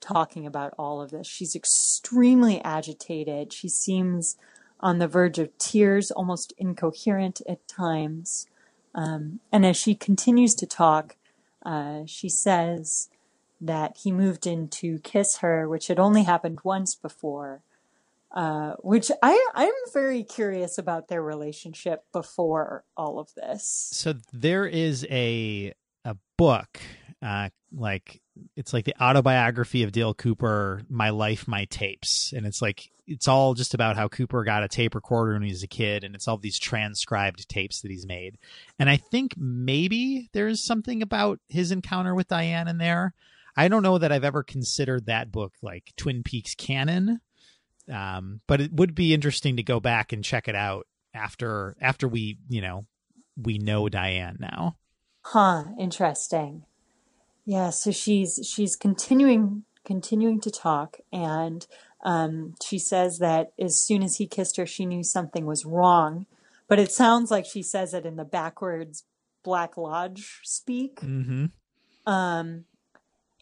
talking 0.00 0.46
about 0.46 0.74
all 0.78 1.00
of 1.00 1.10
this. 1.10 1.26
She's 1.26 1.56
extremely 1.56 2.60
agitated. 2.62 3.52
She 3.52 3.68
seems 3.68 4.36
on 4.80 4.98
the 4.98 5.08
verge 5.08 5.38
of 5.38 5.56
tears, 5.58 6.10
almost 6.10 6.52
incoherent 6.56 7.42
at 7.48 7.66
times. 7.68 8.46
Um, 8.94 9.40
and 9.52 9.66
as 9.66 9.76
she 9.76 9.94
continues 9.94 10.54
to 10.56 10.66
talk, 10.66 11.16
uh, 11.64 12.02
she 12.06 12.28
says 12.28 13.08
that 13.60 13.98
he 14.02 14.10
moved 14.10 14.46
in 14.46 14.68
to 14.68 14.98
kiss 15.00 15.38
her, 15.38 15.68
which 15.68 15.88
had 15.88 15.98
only 15.98 16.22
happened 16.22 16.60
once 16.64 16.94
before. 16.94 17.62
Uh, 18.32 18.74
which 18.78 19.10
I, 19.24 19.48
I'm 19.56 19.72
very 19.92 20.22
curious 20.22 20.78
about 20.78 21.08
their 21.08 21.20
relationship 21.20 22.04
before 22.12 22.84
all 22.96 23.18
of 23.18 23.34
this. 23.34 23.88
So 23.92 24.14
there 24.32 24.66
is 24.66 25.04
a 25.10 25.74
a 26.04 26.16
book, 26.38 26.80
uh, 27.20 27.48
like 27.72 28.19
it's 28.56 28.72
like 28.72 28.84
the 28.84 28.94
autobiography 29.02 29.82
of 29.82 29.92
Dale 29.92 30.14
Cooper, 30.14 30.82
My 30.88 31.10
Life, 31.10 31.46
My 31.48 31.64
Tapes, 31.66 32.32
and 32.32 32.46
it's 32.46 32.62
like 32.62 32.90
it's 33.06 33.26
all 33.26 33.54
just 33.54 33.74
about 33.74 33.96
how 33.96 34.08
Cooper 34.08 34.44
got 34.44 34.62
a 34.62 34.68
tape 34.68 34.94
recorder 34.94 35.32
when 35.32 35.42
he 35.42 35.50
was 35.50 35.62
a 35.62 35.68
kid, 35.68 36.04
and 36.04 36.14
it's 36.14 36.28
all 36.28 36.36
these 36.36 36.58
transcribed 36.58 37.48
tapes 37.48 37.80
that 37.80 37.90
he's 37.90 38.06
made. 38.06 38.38
And 38.78 38.88
I 38.88 38.96
think 38.98 39.34
maybe 39.36 40.28
there's 40.32 40.62
something 40.62 41.02
about 41.02 41.40
his 41.48 41.72
encounter 41.72 42.14
with 42.14 42.28
Diane 42.28 42.68
in 42.68 42.78
there. 42.78 43.14
I 43.56 43.68
don't 43.68 43.82
know 43.82 43.98
that 43.98 44.12
I've 44.12 44.24
ever 44.24 44.42
considered 44.42 45.06
that 45.06 45.32
book 45.32 45.54
like 45.60 45.92
Twin 45.96 46.22
Peaks 46.22 46.54
canon, 46.54 47.20
um, 47.92 48.40
but 48.46 48.60
it 48.60 48.72
would 48.72 48.94
be 48.94 49.12
interesting 49.12 49.56
to 49.56 49.62
go 49.62 49.80
back 49.80 50.12
and 50.12 50.22
check 50.22 50.46
it 50.46 50.54
out 50.54 50.86
after 51.12 51.76
after 51.80 52.06
we 52.06 52.38
you 52.48 52.60
know 52.60 52.86
we 53.36 53.58
know 53.58 53.88
Diane 53.88 54.36
now. 54.38 54.76
Huh, 55.22 55.64
interesting. 55.78 56.64
Yeah, 57.44 57.70
so 57.70 57.90
she's 57.90 58.40
she's 58.42 58.76
continuing 58.76 59.64
continuing 59.84 60.40
to 60.40 60.50
talk 60.50 60.98
and 61.12 61.66
um, 62.02 62.54
she 62.62 62.78
says 62.78 63.18
that 63.18 63.52
as 63.58 63.80
soon 63.80 64.02
as 64.02 64.16
he 64.16 64.26
kissed 64.26 64.56
her 64.56 64.66
she 64.66 64.86
knew 64.86 65.02
something 65.02 65.46
was 65.46 65.64
wrong. 65.64 66.26
But 66.68 66.78
it 66.78 66.92
sounds 66.92 67.30
like 67.30 67.46
she 67.46 67.62
says 67.62 67.94
it 67.94 68.06
in 68.06 68.16
the 68.16 68.24
backwards 68.24 69.04
Black 69.42 69.76
Lodge 69.76 70.40
speak. 70.44 71.00
Mm-hmm. 71.00 71.46
Um, 72.10 72.64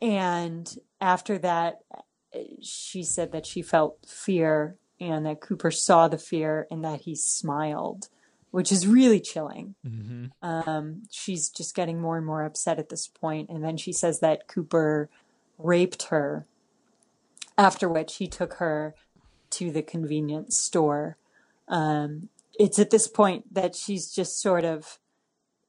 and 0.01 0.79
after 1.01 1.39
that, 1.39 1.81
she 2.63 3.03
said 3.03 3.33
that 3.33 3.47
she 3.47 3.63
felt 3.63 4.07
fear 4.07 4.77
and 5.01 5.27
that 5.27 5.41
Cooper 5.41 5.71
saw 5.71 6.09
the 6.09 6.19
fear 6.19 6.67
and 6.71 6.85
that 6.85 7.03
he 7.03 7.15
smiled, 7.15 8.09
which 8.51 8.73
is 8.73 8.87
really 8.87 9.21
chilling. 9.21 9.75
Mm-hmm. 9.87 10.27
Um, 10.43 11.03
she's 11.11 11.49
just 11.49 11.75
getting 11.75 12.01
more 12.01 12.17
and 12.17 12.27
more 12.27 12.45
upset 12.45 12.79
at 12.79 12.89
this 12.89 13.07
point. 13.07 13.51
And 13.51 13.63
then 13.63 13.77
she 13.77 13.93
says 13.93 14.21
that 14.21 14.49
Cooper 14.49 15.09
raped 15.59 16.05
her, 16.05 16.47
after 17.57 17.89
which 17.89 18.17
he 18.17 18.27
took 18.27 18.55
her 18.55 18.95
to 19.51 19.71
the 19.71 19.83
convenience 19.83 20.59
store. 20.59 21.17
Um, 21.67 22.29
it's 22.59 22.79
at 22.79 22.91
this 22.91 23.07
point 23.07 23.53
that 23.55 23.75
she's 23.75 24.13
just 24.13 24.41
sort 24.41 24.65
of 24.65 24.99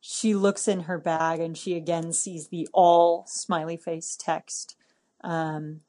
she 0.02 0.34
looks 0.34 0.68
in 0.68 0.82
her 0.82 0.98
bag 0.98 1.40
and 1.40 1.58
she 1.58 1.76
again 1.76 2.14
sees 2.14 2.48
the 2.48 2.68
all 2.74 3.26
smiley 3.28 3.78
face 3.78 4.18
text. 4.20 4.76
Um, 5.22 5.82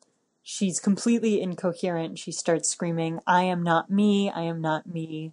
she's 0.43 0.81
completely 0.81 1.41
incoherent. 1.41 2.19
She 2.19 2.33
starts 2.33 2.69
screaming, 2.69 3.21
I 3.27 3.45
am 3.45 3.62
not 3.62 3.91
me, 3.91 4.31
I 4.31 4.43
am 4.43 4.61
not 4.61 4.87
me, 4.87 5.33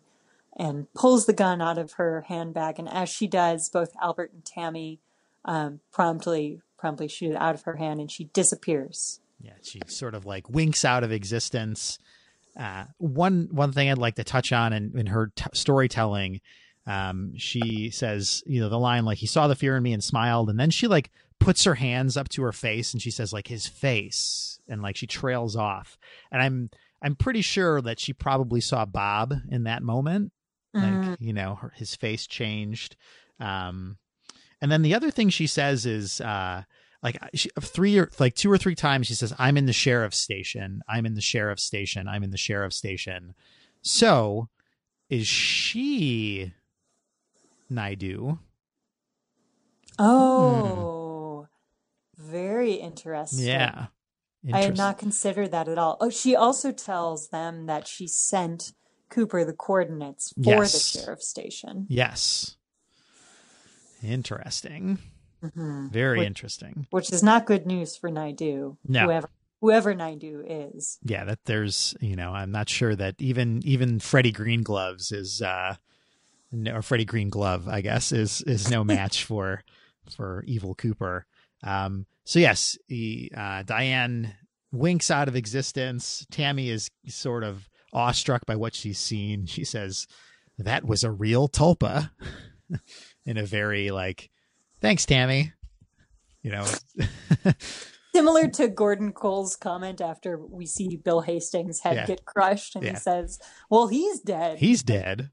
and 0.57 0.91
pulls 0.93 1.27
the 1.27 1.33
gun 1.33 1.61
out 1.61 1.77
of 1.77 1.93
her 1.93 2.25
handbag. 2.27 2.79
And 2.79 2.89
as 2.89 3.07
she 3.07 3.27
does, 3.27 3.69
both 3.69 3.93
Albert 4.01 4.33
and 4.33 4.43
Tammy 4.43 4.99
um, 5.45 5.79
promptly 5.91 6.61
promptly 6.77 7.07
shoot 7.07 7.31
it 7.31 7.37
out 7.37 7.55
of 7.55 7.63
her 7.63 7.77
hand 7.77 7.99
and 7.99 8.11
she 8.11 8.25
disappears. 8.25 9.19
Yeah, 9.41 9.53
she 9.63 9.81
sort 9.87 10.13
of 10.15 10.25
like 10.25 10.49
winks 10.49 10.83
out 10.83 11.03
of 11.03 11.11
existence. 11.11 11.99
Uh, 12.59 12.85
one 12.97 13.49
one 13.51 13.71
thing 13.71 13.89
I'd 13.89 13.99
like 13.99 14.15
to 14.15 14.23
touch 14.23 14.51
on 14.51 14.73
in, 14.73 14.97
in 14.97 15.07
her 15.07 15.31
t- 15.35 15.45
storytelling, 15.53 16.41
um, 16.87 17.33
she 17.37 17.91
says, 17.91 18.43
you 18.47 18.59
know, 18.59 18.69
the 18.69 18.79
line 18.79 19.05
like 19.05 19.19
he 19.19 19.27
saw 19.27 19.47
the 19.47 19.55
fear 19.55 19.77
in 19.77 19.83
me 19.83 19.93
and 19.93 20.03
smiled, 20.03 20.49
and 20.49 20.59
then 20.59 20.71
she 20.71 20.87
like 20.87 21.11
puts 21.39 21.65
her 21.65 21.75
hands 21.75 22.17
up 22.17 22.29
to 22.29 22.41
her 22.41 22.51
face 22.51 22.93
and 22.93 23.01
she 23.01 23.11
says 23.11 23.31
like 23.31 23.47
his 23.47 23.67
face, 23.67 24.59
and 24.67 24.81
like 24.81 24.95
she 24.95 25.05
trails 25.05 25.55
off, 25.55 25.99
and 26.31 26.41
I'm 26.41 26.71
I'm 27.03 27.15
pretty 27.15 27.41
sure 27.41 27.79
that 27.81 27.99
she 27.99 28.13
probably 28.13 28.61
saw 28.61 28.85
Bob 28.85 29.33
in 29.51 29.65
that 29.65 29.83
moment, 29.83 30.31
like 30.77 30.93
Mm. 30.93 31.17
you 31.19 31.33
know 31.33 31.55
her, 31.55 31.73
his 31.75 31.95
face 31.95 32.27
changed, 32.27 32.95
um, 33.39 33.97
and 34.61 34.71
then 34.71 34.81
the 34.81 34.95
other 34.95 35.11
thing 35.11 35.29
she 35.29 35.47
says 35.47 35.85
is. 35.85 36.21
Uh, 36.21 36.63
like 37.03 37.19
she, 37.35 37.47
three 37.61 37.99
or 37.99 38.09
like 38.17 38.33
two 38.33 38.51
or 38.51 38.57
three 38.57 38.73
times 38.73 39.05
she 39.05 39.13
says 39.13 39.31
i'm 39.37 39.55
in 39.55 39.67
the 39.67 39.71
sheriff's 39.71 40.17
station 40.17 40.81
i'm 40.89 41.05
in 41.05 41.13
the 41.13 41.21
sheriff's 41.21 41.61
station 41.63 42.07
i'm 42.07 42.23
in 42.23 42.31
the 42.31 42.37
sheriff's 42.39 42.75
station 42.75 43.35
so 43.83 44.49
is 45.07 45.27
she 45.27 46.51
naido 47.69 48.39
Oh, 49.99 51.47
very 52.17 52.73
interesting. 52.73 53.45
yeah 53.45 53.87
I 54.51 54.61
had 54.61 54.77
not 54.77 54.97
considered 54.97 55.51
that 55.51 55.67
at 55.67 55.77
all. 55.77 55.97
Oh, 55.99 56.09
she 56.09 56.35
also 56.35 56.71
tells 56.71 57.29
them 57.29 57.65
that 57.67 57.87
she 57.87 58.07
sent 58.07 58.71
Cooper 59.09 59.45
the 59.45 59.53
coordinates 59.53 60.33
for 60.33 60.41
Yes. 60.41 60.73
the 60.93 60.99
sheriff 60.99 61.21
station. 61.21 61.85
yes 61.89 62.55
interesting 64.03 64.99
hmm 65.41 65.87
very 65.89 66.19
Which- 66.19 66.27
interesting 66.27 66.87
Which 66.91 67.11
is 67.11 67.23
not 67.23 67.45
good 67.45 67.65
news 67.65 67.95
for 67.95 68.09
Naido, 68.09 68.77
No. 68.87 69.05
whoever 69.05 69.29
whoever 69.61 69.95
Naido 69.95 70.43
is. 70.47 70.99
yeah 71.03 71.25
that 71.25 71.39
there's 71.45 71.95
you 71.99 72.15
know 72.15 72.31
i'm 72.31 72.51
not 72.51 72.69
sure 72.69 72.95
that 72.95 73.15
even 73.19 73.61
even 73.65 73.99
freddie 73.99 74.31
green 74.31 74.61
gloves 74.63 75.11
is 75.11 75.41
uh 75.41 75.75
no, 76.51 76.75
or 76.75 76.81
freddie 76.81 77.05
green 77.05 77.29
glove 77.29 77.67
i 77.67 77.81
guess 77.81 78.11
is 78.11 78.41
is 78.43 78.69
no 78.69 78.83
match 78.95 79.23
for 79.23 79.63
for 80.15 80.43
evil 80.47 80.75
cooper 80.75 81.25
um 81.63 82.05
so 82.23 82.39
yes 82.39 82.77
he, 82.87 83.31
uh 83.35 83.63
diane 83.63 84.33
winks 84.71 85.09
out 85.09 85.27
of 85.27 85.35
existence 85.35 86.25
tammy 86.31 86.69
is 86.69 86.89
sort 87.07 87.43
of 87.43 87.67
awestruck 87.93 88.45
by 88.45 88.55
what 88.55 88.75
she's 88.75 88.99
seen 88.99 89.45
she 89.45 89.63
says 89.63 90.07
that 90.57 90.85
was 90.85 91.03
a 91.03 91.11
real 91.11 91.47
tulpa 91.47 92.11
in 93.25 93.37
a 93.37 93.45
very 93.45 93.91
like 93.91 94.29
thanks 94.81 95.05
tammy 95.05 95.53
you 96.41 96.51
know 96.51 96.65
Similar 98.15 98.47
to 98.47 98.67
Gordon 98.67 99.11
Cole's 99.11 99.55
comment 99.55 100.01
after 100.01 100.39
we 100.43 100.65
see 100.65 100.95
Bill 100.95 101.21
Hastings' 101.21 101.81
head 101.81 101.97
Yeah. 101.97 102.05
get 102.07 102.25
crushed, 102.25 102.75
and 102.75 102.83
Yeah. 102.83 102.91
he 102.91 102.95
says, 102.95 103.37
"Well, 103.69 103.89
he's 103.89 104.21
dead." 104.21 104.57
he's 104.57 104.81
dead 104.81 105.29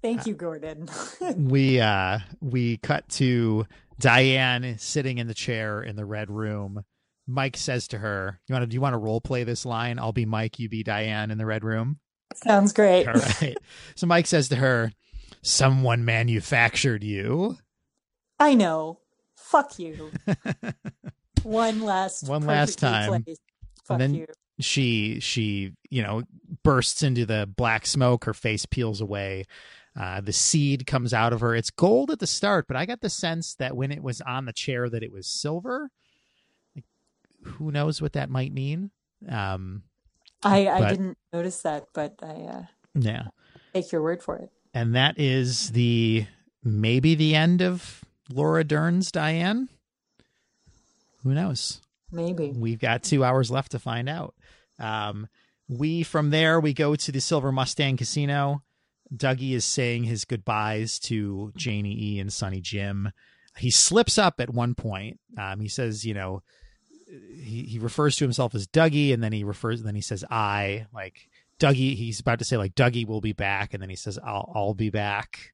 Thank 0.00 0.26
you, 0.26 0.34
Gordon. 0.34 0.88
we 1.36 1.78
uh 1.80 2.20
we 2.40 2.78
cut 2.78 3.06
to 3.10 3.66
Diane 3.98 4.76
sitting 4.78 5.18
in 5.18 5.26
the 5.26 5.34
chair 5.34 5.82
in 5.82 5.96
the 5.96 6.06
red 6.06 6.30
room. 6.30 6.84
Mike 7.26 7.56
says 7.56 7.88
to 7.88 7.98
her, 7.98 8.40
"You 8.46 8.52
want 8.54 8.62
to 8.62 8.66
do 8.66 8.74
you 8.74 8.80
want 8.80 8.94
to 8.94 8.98
role 8.98 9.20
play 9.20 9.44
this 9.44 9.64
line? 9.66 9.98
I'll 9.98 10.12
be 10.12 10.26
Mike, 10.26 10.58
you 10.58 10.68
be 10.68 10.82
Diane 10.82 11.30
in 11.30 11.38
the 11.38 11.46
red 11.46 11.64
room." 11.64 11.98
Sounds 12.34 12.72
great. 12.72 13.06
All 13.08 13.14
right. 13.14 13.56
so 13.94 14.06
Mike 14.06 14.26
says 14.26 14.48
to 14.50 14.56
her, 14.56 14.92
"Someone 15.42 16.04
manufactured 16.04 17.02
you." 17.02 17.58
I 18.38 18.54
know. 18.54 19.00
Fuck 19.36 19.78
you. 19.78 20.10
One 21.42 21.80
last 21.82 22.28
One 22.28 22.44
last 22.46 22.78
time. 22.78 23.24
Fuck 23.84 23.98
then- 23.98 24.14
you. 24.14 24.26
She 24.58 25.20
she, 25.20 25.72
you 25.90 26.02
know, 26.02 26.22
bursts 26.62 27.02
into 27.02 27.26
the 27.26 27.46
black 27.46 27.86
smoke, 27.86 28.24
her 28.24 28.32
face 28.32 28.64
peels 28.64 29.02
away. 29.02 29.44
Uh, 29.94 30.22
the 30.22 30.32
seed 30.32 30.86
comes 30.86 31.12
out 31.12 31.34
of 31.34 31.40
her. 31.40 31.54
It's 31.54 31.70
gold 31.70 32.10
at 32.10 32.20
the 32.20 32.26
start, 32.26 32.66
but 32.66 32.76
I 32.76 32.86
got 32.86 33.02
the 33.02 33.10
sense 33.10 33.54
that 33.56 33.76
when 33.76 33.92
it 33.92 34.02
was 34.02 34.22
on 34.22 34.46
the 34.46 34.54
chair 34.54 34.88
that 34.88 35.02
it 35.02 35.12
was 35.12 35.26
silver. 35.26 35.90
Who 37.46 37.70
knows 37.70 38.00
what 38.02 38.12
that 38.14 38.30
might 38.30 38.52
mean? 38.52 38.90
Um, 39.28 39.82
I, 40.42 40.68
I 40.68 40.78
but- 40.80 40.88
didn't 40.90 41.18
notice 41.32 41.62
that, 41.62 41.86
but 41.94 42.14
I 42.22 42.26
uh, 42.26 42.62
yeah. 42.94 43.24
take 43.74 43.90
your 43.92 44.02
word 44.02 44.22
for 44.22 44.36
it. 44.36 44.50
and 44.74 44.94
that 44.94 45.18
is 45.18 45.70
the 45.72 46.26
maybe 46.62 47.14
the 47.14 47.34
end 47.34 47.62
of 47.62 48.04
Laura 48.30 48.62
Dern's 48.64 49.10
Diane. 49.10 49.68
Who 51.22 51.34
knows? 51.34 51.80
Maybe. 52.12 52.52
We've 52.54 52.78
got 52.78 53.02
two 53.02 53.24
hours 53.24 53.50
left 53.50 53.72
to 53.72 53.78
find 53.78 54.08
out. 54.08 54.34
Um, 54.78 55.28
we 55.68 56.02
from 56.02 56.30
there 56.30 56.60
we 56.60 56.72
go 56.72 56.94
to 56.94 57.12
the 57.12 57.20
Silver 57.20 57.50
Mustang 57.50 57.96
Casino. 57.96 58.62
Dougie 59.14 59.52
is 59.54 59.64
saying 59.64 60.04
his 60.04 60.24
goodbyes 60.24 60.98
to 61.00 61.52
Janie 61.56 61.96
E 61.98 62.20
and 62.20 62.32
Sonny 62.32 62.60
Jim. 62.60 63.10
He 63.56 63.70
slips 63.70 64.18
up 64.18 64.40
at 64.40 64.50
one 64.52 64.74
point. 64.74 65.18
Um, 65.38 65.60
he 65.60 65.68
says, 65.68 66.04
you 66.04 66.12
know, 66.14 66.42
he, 67.06 67.62
he 67.62 67.78
refers 67.78 68.16
to 68.16 68.24
himself 68.24 68.54
as 68.54 68.66
Dougie, 68.66 69.12
and 69.14 69.22
then 69.22 69.32
he 69.32 69.44
refers, 69.44 69.82
then 69.82 69.94
he 69.94 70.00
says 70.00 70.24
I, 70.30 70.86
like 70.92 71.28
Dougie. 71.58 71.96
He's 71.96 72.20
about 72.20 72.38
to 72.40 72.44
say 72.44 72.56
like 72.56 72.74
Dougie 72.74 73.06
will 73.06 73.20
be 73.20 73.32
back, 73.32 73.72
and 73.72 73.82
then 73.82 73.90
he 73.90 73.96
says 73.96 74.18
I'll 74.24 74.50
I'll 74.54 74.74
be 74.74 74.90
back. 74.90 75.52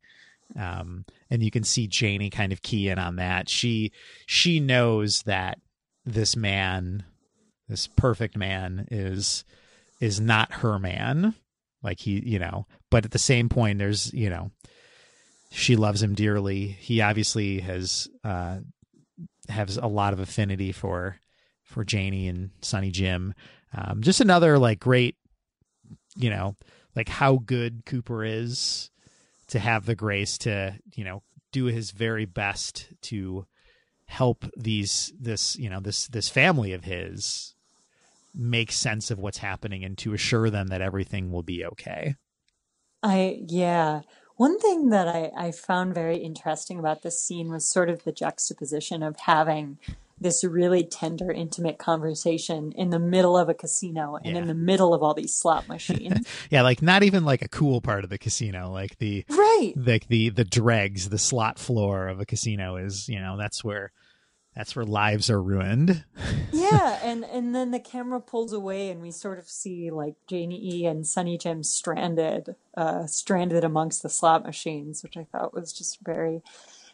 Um, 0.59 1.05
and 1.31 1.43
you 1.43 1.51
can 1.51 1.65
see 1.65 1.87
Janie 1.87 2.31
kind 2.31 2.53
of 2.53 2.63
key 2.63 2.89
in 2.89 2.99
on 2.99 3.17
that. 3.17 3.49
She 3.49 3.93
she 4.27 4.61
knows 4.61 5.23
that 5.23 5.59
this 6.05 6.37
man, 6.37 7.05
this 7.69 7.87
perfect 7.87 8.37
man, 8.37 8.89
is 8.91 9.45
is 10.01 10.21
not 10.21 10.53
her 10.55 10.79
man. 10.79 11.35
Like 11.83 12.01
he, 12.01 12.23
you 12.25 12.39
know, 12.39 12.67
but 12.91 13.05
at 13.05 13.11
the 13.11 13.19
same 13.19 13.49
point, 13.49 13.79
there's 13.79 14.13
you 14.13 14.31
know, 14.31 14.51
she 15.51 15.77
loves 15.77 16.03
him 16.03 16.15
dearly. 16.15 16.67
He 16.67 17.01
obviously 17.01 17.61
has 17.61 18.09
uh, 18.25 18.59
has 19.49 19.77
a 19.77 19.87
lot 19.87 20.13
of 20.13 20.21
affinity 20.21 20.73
for 20.73 21.17
for 21.73 21.85
Janie 21.85 22.29
and 22.29 22.51
Sonny 22.61 22.91
Jim. 22.91 23.35
Um, 23.75 24.03
just 24.03 24.21
another 24.21 24.59
like 24.59 24.79
great, 24.79 25.17
you 26.17 26.31
know, 26.31 26.57
like 26.95 27.09
how 27.09 27.37
good 27.37 27.85
Cooper 27.87 28.25
is 28.25 28.91
to 29.49 29.59
have 29.59 29.87
the 29.87 29.95
grace 29.95 30.39
to 30.39 30.79
you 30.95 31.05
know 31.05 31.23
do 31.53 31.67
his 31.67 31.91
very 31.91 32.25
best 32.25 32.89
to 33.03 33.47
help 34.07 34.45
these 34.57 35.13
this 35.19 35.57
you 35.57 35.71
know 35.71 35.81
this 35.81 36.07
this 36.09 36.29
family 36.29 36.73
of 36.73 36.85
his 36.85 37.55
make 38.35 38.73
sense 38.73 39.11
of 39.11 39.19
what's 39.19 39.39
happening 39.39 39.85
and 39.85 39.99
to 39.99 40.15
assure 40.15 40.49
them 40.49 40.69
that 40.69 40.81
everything 40.81 41.31
will 41.31 41.43
be 41.43 41.65
okay. 41.65 42.15
I 43.03 43.41
yeah. 43.47 44.03
One 44.37 44.59
thing 44.59 44.89
that 44.89 45.07
I, 45.07 45.31
I 45.37 45.53
found 45.53 45.95
very 45.95 46.17
interesting 46.17 46.79
about 46.79 47.03
this 47.03 47.23
scene 47.23 47.51
was 47.51 47.69
sort 47.69 47.91
of 47.91 48.05
the 48.05 48.13
juxtaposition 48.13 49.03
of 49.03 49.17
having 49.21 49.79
this 50.23 50.45
really 50.45 50.85
tender, 50.85 51.31
intimate 51.31 51.79
conversation 51.79 52.73
in 52.77 52.91
the 52.91 52.99
middle 52.99 53.37
of 53.37 53.49
a 53.49 53.55
casino 53.55 54.17
and 54.17 54.35
Yeah. 54.35 54.43
in 54.43 54.49
the 54.49 54.55
middle 54.55 54.95
of 54.95 55.03
all 55.03 55.15
these 55.15 55.35
slot 55.35 55.69
machines. 55.69 56.27
Yeah, 56.51 56.63
like 56.63 56.83
not 56.83 57.03
even 57.03 57.25
like 57.25 57.43
a 57.43 57.49
cool 57.49 57.81
part 57.81 58.05
of 58.05 58.11
the 58.11 58.19
casino, 58.19 58.71
like 58.71 58.99
the 58.99 59.25
right. 59.29 59.73
like 59.77 60.09
the 60.09 60.31
the 60.31 60.45
dregs, 60.45 61.09
the 61.09 61.19
slot 61.19 61.59
floor 61.59 62.09
of 62.09 62.21
a 62.21 62.27
casino 62.27 62.77
is, 62.77 63.09
you 63.09 63.21
know, 63.21 63.37
that's 63.37 63.63
where 63.65 63.93
that's 64.55 64.77
where 64.77 64.85
lives 64.85 65.31
are 65.31 65.43
ruined. 65.43 66.05
yeah, 66.53 67.01
and 67.03 67.25
and 67.25 67.55
then 67.55 67.71
the 67.71 67.81
camera 67.81 68.21
pulls 68.21 68.53
away, 68.53 68.91
and 68.91 69.01
we 69.01 69.11
sort 69.11 69.39
of 69.39 69.49
see 69.49 69.91
like 69.91 70.15
Janie 70.27 70.61
E 70.63 70.85
and 70.87 71.07
Sonny 71.07 71.39
Jim 71.39 71.63
stranded, 71.63 72.55
uh, 72.77 73.07
stranded 73.07 73.65
amongst 73.65 74.03
the 74.03 74.11
slot 74.11 74.45
machines, 74.45 75.03
which 75.03 75.17
I 75.17 75.25
thought 75.33 75.55
was 75.55 75.73
just 75.73 76.01
very, 76.05 76.43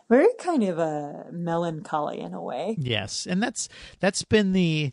very 0.09 0.29
kind 0.39 0.63
of 0.65 0.79
a 0.79 1.27
melancholy 1.31 2.21
in 2.21 2.35
a 2.35 2.43
way. 2.43 2.77
Yes, 2.79 3.27
and 3.27 3.43
that's 3.43 3.69
that's 4.01 4.25
been 4.25 4.53
the 4.53 4.93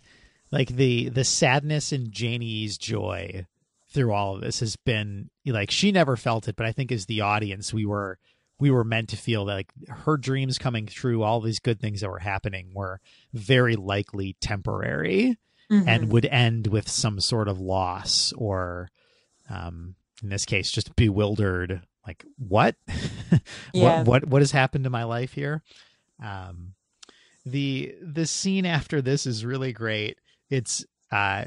like 0.52 0.70
the 0.70 1.10
the 1.10 1.24
sadness 1.24 1.92
in 1.92 2.12
Janie's 2.12 2.78
joy 2.78 3.46
through 3.90 4.12
all 4.12 4.36
of 4.36 4.42
this 4.42 4.60
has 4.60 4.76
been 4.76 5.30
like 5.46 5.72
she 5.72 5.92
never 5.92 6.18
felt 6.18 6.48
it, 6.48 6.56
but 6.56 6.66
I 6.66 6.72
think 6.72 6.92
as 6.92 7.06
the 7.06 7.22
audience 7.22 7.74
we 7.74 7.86
were 7.86 8.18
we 8.60 8.72
were 8.72 8.84
meant 8.86 9.10
to 9.10 9.18
feel 9.18 9.46
that 9.46 9.54
like 9.54 9.74
her 9.90 10.16
dreams 10.18 10.58
coming 10.58 10.86
true, 10.86 11.24
all 11.24 11.42
these 11.42 11.60
good 11.60 11.80
things 11.80 12.02
that 12.02 12.10
were 12.10 12.20
happening 12.20 12.72
were 12.74 13.00
very 13.34 13.76
likely 13.76 14.36
temporary 14.42 15.38
Mhm. 15.72 15.88
and 15.88 16.12
would 16.12 16.26
end 16.28 16.68
with 16.68 16.88
some 16.88 17.20
sort 17.20 17.48
of 17.48 17.60
loss 17.60 18.32
or 18.38 18.90
um 19.50 19.96
in 20.22 20.30
this 20.30 20.46
case 20.46 20.70
just 20.70 20.96
bewildered 20.96 21.82
like 22.06 22.26
what 22.38 22.76
Yeah. 23.74 24.00
what 24.04 24.08
what 24.08 24.26
what 24.28 24.42
has 24.42 24.52
happened 24.52 24.84
to 24.86 24.90
my 24.90 25.04
life 25.04 25.34
here 25.34 25.64
um 26.24 26.74
the 27.46 27.96
the 28.02 28.26
scene 28.26 28.66
after 28.66 29.02
this 29.02 29.26
is 29.26 29.46
really 29.46 29.74
great 29.74 30.18
it's 30.50 30.86
uh 31.12 31.46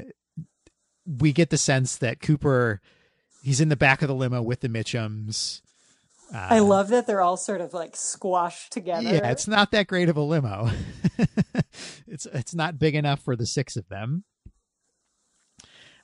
we 1.05 1.31
get 1.33 1.49
the 1.49 1.57
sense 1.57 1.97
that 1.97 2.19
cooper 2.21 2.81
he's 3.43 3.61
in 3.61 3.69
the 3.69 3.75
back 3.75 4.01
of 4.01 4.07
the 4.07 4.15
limo 4.15 4.41
with 4.41 4.61
the 4.61 4.69
mitchums 4.69 5.61
uh, 6.33 6.47
I 6.51 6.59
love 6.59 6.89
that 6.89 7.07
they're 7.07 7.21
all 7.21 7.37
sort 7.37 7.59
of 7.59 7.73
like 7.73 7.95
squashed 7.95 8.71
together. 8.71 9.01
yeah, 9.01 9.31
it's 9.31 9.47
not 9.47 9.71
that 9.71 9.87
great 9.87 10.09
of 10.09 10.17
a 10.17 10.21
limo. 10.21 10.69
it's 12.07 12.27
it's 12.27 12.53
not 12.53 12.77
big 12.77 12.93
enough 12.93 13.19
for 13.23 13.35
the 13.35 13.47
six 13.47 13.75
of 13.75 13.89
them. 13.89 14.25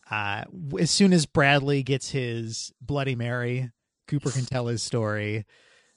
Uh, 0.10 0.45
as 0.80 0.90
soon 0.90 1.14
as 1.14 1.27
Bradley 1.27 1.84
gets 1.84 2.10
his 2.10 2.73
Bloody 2.82 3.14
Mary, 3.15 3.69
Cooper 4.07 4.32
can 4.32 4.45
tell 4.45 4.68
his 4.68 4.84
story. 4.84 5.45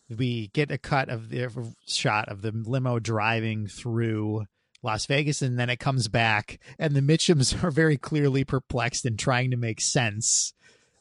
We 0.08 0.48
get 0.48 0.70
a 0.70 0.78
cut 0.78 1.08
of 1.08 1.28
the 1.28 1.48
shot 1.86 2.28
of 2.28 2.42
the 2.42 2.50
limo 2.52 2.98
driving 2.98 3.66
through 3.66 4.46
Las 4.82 5.06
Vegas, 5.06 5.42
and 5.42 5.58
then 5.58 5.68
it 5.70 5.80
comes 5.80 6.08
back, 6.08 6.58
and 6.78 6.94
the 6.94 7.00
Mitchums 7.00 7.62
are 7.64 7.70
very 7.70 7.96
clearly 7.96 8.44
perplexed 8.44 9.04
and 9.04 9.18
trying 9.18 9.50
to 9.50 9.56
make 9.56 9.80
sense 9.80 10.52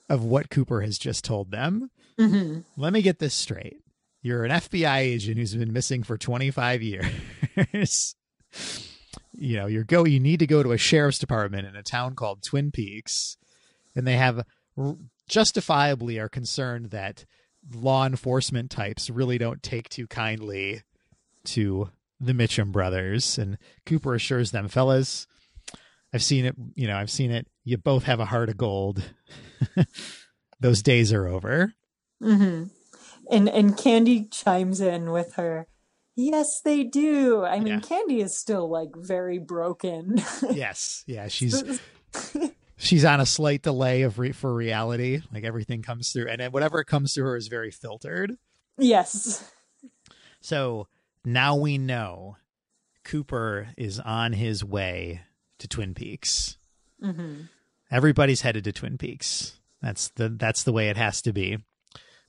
of 0.10 0.24
what 0.24 0.50
Cooper 0.50 0.82
has 0.82 0.98
just 0.98 1.24
told 1.26 1.52
them 1.52 1.90
Mhm. 2.18 2.64
let 2.78 2.92
me 2.94 3.02
get 3.02 3.20
this 3.20 3.34
straight. 3.36 3.78
You're 4.24 4.44
an 4.46 4.52
FBI 4.52 4.98
agent 5.00 5.38
who's 5.38 5.54
been 5.56 5.72
missing 5.72 6.02
for 6.04 6.18
25 6.18 6.82
years. 6.82 7.06
you 9.34 9.56
know, 9.58 9.68
you're 9.68 9.84
go 9.84 10.06
you 10.06 10.20
need 10.20 10.40
to 10.40 10.48
go 10.48 10.64
to 10.64 10.72
a 10.72 10.78
sheriff's 10.78 11.20
department 11.20 11.68
in 11.68 11.76
a 11.76 11.84
town 11.84 12.16
called 12.16 12.44
Twin 12.44 12.72
Peaks 12.72 13.38
and 13.96 14.08
they 14.08 14.18
have 14.18 14.44
justifiably 15.28 16.20
are 16.20 16.30
concerned 16.30 16.92
that 16.92 17.26
law 17.74 18.06
enforcement 18.06 18.72
types 18.72 19.10
really 19.10 19.38
don't 19.38 19.62
take 19.64 19.90
too 19.90 20.08
kindly 20.08 20.82
to 21.46 21.90
the 22.20 22.34
Mitchum 22.34 22.72
brothers 22.72 23.38
and 23.38 23.58
Cooper 23.86 24.16
assures 24.16 24.52
them, 24.52 24.68
fellas, 24.68 25.28
I've 26.14 26.24
seen 26.24 26.46
it, 26.46 26.56
you 26.76 26.88
know, 26.88 26.96
I've 26.98 27.12
seen 27.12 27.32
it. 27.32 27.48
You 27.64 27.78
both 27.78 28.04
have 28.04 28.20
a 28.20 28.26
heart 28.26 28.50
of 28.50 28.58
gold. 28.58 29.04
Those 30.60 30.82
days 30.82 31.12
are 31.14 31.28
over. 31.28 31.74
hmm 32.22 32.64
And 33.30 33.50
and 33.50 33.78
Candy 33.78 34.26
chimes 34.32 34.80
in 34.82 35.12
with 35.12 35.34
her. 35.34 35.68
Yes, 36.16 36.62
they 36.62 36.84
do. 36.84 37.44
I 37.46 37.60
mean, 37.60 37.68
Yeah. 37.76 37.80
Candy 37.82 38.22
is 38.22 38.36
still 38.36 38.68
like 38.70 38.90
very 38.96 39.38
broken. 39.38 40.20
yes 40.52 41.04
yeah 41.06 41.28
she's 41.28 41.80
she's 42.78 43.06
on 43.06 43.20
a 43.20 43.26
slight 43.26 43.62
delay 43.62 44.04
of 44.04 44.20
re- 44.20 44.32
for 44.32 44.54
reality. 44.54 45.22
Like 45.34 45.44
everything 45.44 45.82
comes 45.82 46.12
through 46.12 46.28
and 46.30 46.54
whatever 46.54 46.84
comes 46.84 47.14
through 47.14 47.26
her 47.26 47.36
is 47.36 47.48
very 47.48 47.72
filtered. 47.72 48.38
Yes. 48.78 49.52
so 50.42 50.88
now 51.26 51.56
we 51.56 51.78
know 51.78 52.38
cooper 53.04 53.70
is 53.78 54.00
on 54.00 54.34
his 54.34 54.64
way 54.64 55.22
to 55.60 55.68
twin 55.68 55.94
peaks. 55.94 56.58
Hmm 57.02 57.44
everybody's 57.92 58.42
headed 58.42 58.64
to 58.66 58.72
twin 58.72 58.98
peaks. 58.98 59.60
That's 59.82 60.10
the 60.10 60.30
that's 60.30 60.64
the 60.64 60.74
way 60.74 60.90
it 60.90 60.98
has 60.98 61.22
to 61.24 61.34
be. 61.34 61.58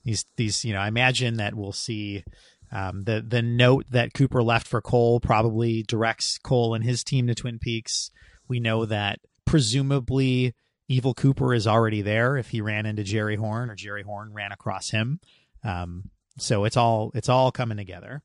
These 0.03 0.25
these 0.37 0.63
you 0.63 0.73
know 0.73 0.79
i 0.79 0.87
imagine 0.87 1.37
that 1.37 1.55
we'll 1.55 1.73
see 1.73 2.23
um, 2.71 3.03
the 3.03 3.23
the 3.27 3.41
note 3.41 3.85
that 3.89 4.13
Cooper 4.13 4.43
left 4.43 4.67
for 4.67 4.81
Cole 4.81 5.19
probably 5.19 5.83
directs 5.83 6.37
Cole 6.37 6.75
and 6.75 6.83
his 6.83 7.03
team 7.03 7.25
to 7.27 7.33
Twin 7.35 7.57
Peaks. 7.57 8.11
We 8.47 8.59
know 8.59 8.85
that 8.85 9.19
presumably 9.49 10.53
Evil 10.87 11.15
Cooper 11.15 11.55
is 11.55 11.65
already 11.65 12.03
there 12.03 12.37
if 12.37 12.49
he 12.49 12.61
ran 12.61 12.85
into 12.85 13.03
Jerry 13.03 13.35
Horne 13.35 13.69
or 13.69 13.75
Jerry 13.75 14.03
Horne 14.03 14.31
ran 14.31 14.51
across 14.51 14.91
him. 14.91 15.19
Um, 15.63 16.11
so 16.37 16.65
it's 16.65 16.77
all 16.77 17.11
it's 17.15 17.29
all 17.29 17.51
coming 17.51 17.77
together. 17.77 18.21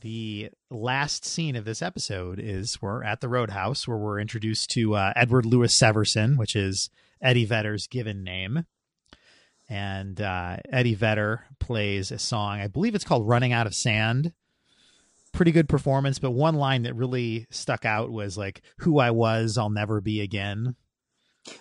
The 0.00 0.50
last 0.70 1.24
scene 1.24 1.56
of 1.56 1.64
this 1.64 1.82
episode 1.82 2.38
is 2.38 2.80
we're 2.80 3.02
at 3.02 3.20
the 3.20 3.28
Roadhouse 3.28 3.88
where 3.88 3.98
we're 3.98 4.20
introduced 4.20 4.70
to 4.70 4.94
uh, 4.94 5.12
Edward 5.16 5.44
Louis 5.44 5.76
Severson, 5.76 6.36
which 6.36 6.54
is 6.54 6.88
Eddie 7.20 7.44
Vedder's 7.44 7.88
given 7.88 8.22
name 8.22 8.64
and 9.68 10.20
uh, 10.20 10.56
Eddie 10.70 10.94
Vedder 10.94 11.44
plays 11.58 12.10
a 12.10 12.18
song. 12.18 12.60
I 12.60 12.68
believe 12.68 12.94
it's 12.94 13.04
called 13.04 13.28
"Running 13.28 13.52
Out 13.52 13.66
of 13.66 13.74
Sand." 13.74 14.32
Pretty 15.32 15.52
good 15.52 15.68
performance, 15.68 16.18
but 16.18 16.32
one 16.32 16.54
line 16.56 16.82
that 16.82 16.94
really 16.96 17.46
stuck 17.50 17.84
out 17.84 18.10
was 18.10 18.36
like, 18.36 18.62
"Who 18.78 18.98
I 18.98 19.10
was, 19.10 19.56
I'll 19.56 19.70
never 19.70 20.00
be 20.00 20.20
again." 20.20 20.74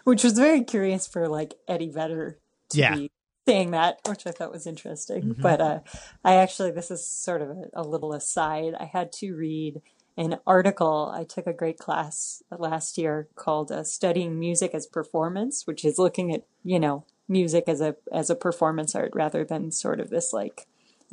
Which 0.04 0.24
was 0.24 0.34
very 0.34 0.64
curious 0.64 1.06
for 1.08 1.28
like 1.28 1.56
Eddie 1.68 1.90
Vedder 1.92 2.40
to 2.70 2.78
Yeah. 2.78 2.96
be 2.96 3.12
saying 3.48 3.72
that, 3.72 4.00
which 4.08 4.26
I 4.28 4.32
thought 4.32 4.52
was 4.52 4.68
interesting. 4.68 5.36
Mhm. 5.36 5.42
But 5.42 5.62
uh, 5.62 5.80
I 6.24 6.36
actually, 6.36 6.72
this 6.72 6.92
is 6.92 7.06
sort 7.06 7.42
of 7.42 7.50
a, 7.52 7.64
a 7.76 7.84
little 7.84 8.14
aside. 8.14 8.74
I 8.80 8.86
had 8.86 9.12
to 9.14 9.34
read 9.36 9.82
an 10.18 10.40
article. 10.48 11.12
I 11.14 11.24
took 11.24 11.46
a 11.48 11.54
great 11.54 11.78
class 11.78 12.42
last 12.58 12.98
year 12.98 13.28
called 13.36 13.72
uh, 13.72 13.84
"Studying 13.84 14.40
Music 14.40 14.74
as 14.74 14.88
Performance," 14.88 15.68
which 15.68 15.86
is 15.86 16.00
looking 16.00 16.34
at 16.34 16.46
you 16.64 16.80
know 16.80 17.06
music 17.30 17.66
as 17.68 17.82
a 17.82 17.96
as 18.12 18.30
a 18.30 18.36
performance 18.36 18.96
art 18.96 19.12
rather 19.14 19.44
than 19.46 19.72
sort 19.72 20.00
of 20.00 20.10
this 20.10 20.34
like 20.34 20.66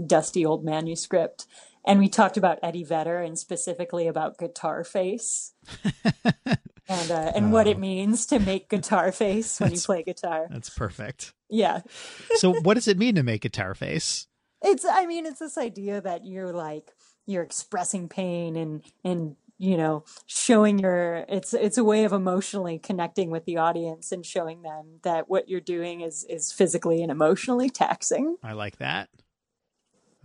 dusty 0.05 0.45
old 0.47 0.65
manuscript. 0.65 1.47
And 1.86 1.98
we 2.01 2.09
talked 2.09 2.36
about 2.36 2.59
Eddie 2.62 2.85
Vedder 2.85 3.19
and 3.19 3.39
specifically 3.39 4.06
about 4.06 4.39
guitar 4.39 4.85
face. 4.85 5.52
and 6.89 7.11
uh, 7.11 7.32
and 7.35 7.47
oh. 7.47 7.48
what 7.51 7.66
it 7.66 7.77
oh. 7.77 7.81
means 7.81 8.27
to 8.27 8.39
make 8.39 8.69
guitar 8.69 9.12
face 9.12 9.61
when 9.61 9.73
you 9.73 9.81
play 9.81 10.02
guitar. 10.02 10.47
That's 10.51 10.70
perfect. 10.70 11.32
Yeah. 11.48 11.81
so 12.36 12.52
what 12.61 12.74
does 12.74 12.89
it 12.89 12.98
mean 12.98 13.15
to 13.16 13.23
make 13.23 13.43
guitar 13.43 13.74
face? 13.74 14.27
It's 14.62 14.85
I 14.85 15.06
mean 15.06 15.27
it's 15.27 15.40
this 15.40 15.59
idea 15.59 16.01
that 16.01 16.24
you're 16.24 16.52
like 16.52 16.90
you're 17.27 17.43
expressing 17.43 18.09
pain 18.09 18.56
and 18.56 18.82
and 19.05 19.36
you 19.59 19.77
know 19.77 20.05
showing 20.27 20.78
your 20.78 21.24
it's 21.28 21.55
it's 21.55 21.78
a 21.78 21.85
way 21.85 22.05
of 22.05 22.12
emotionally 22.12 22.78
connecting 22.78 23.31
with 23.31 23.44
the 23.44 23.59
audience 23.59 24.11
and 24.11 24.27
showing 24.27 24.62
them 24.62 25.01
that 25.02 25.28
what 25.28 25.48
you're 25.48 25.61
doing 25.61 26.01
is 26.01 26.24
is 26.28 26.52
physically 26.52 27.02
and 27.02 27.12
emotionally 27.12 27.70
taxing. 27.70 28.36
I 28.43 28.52
like 28.52 28.78
that. 28.78 29.09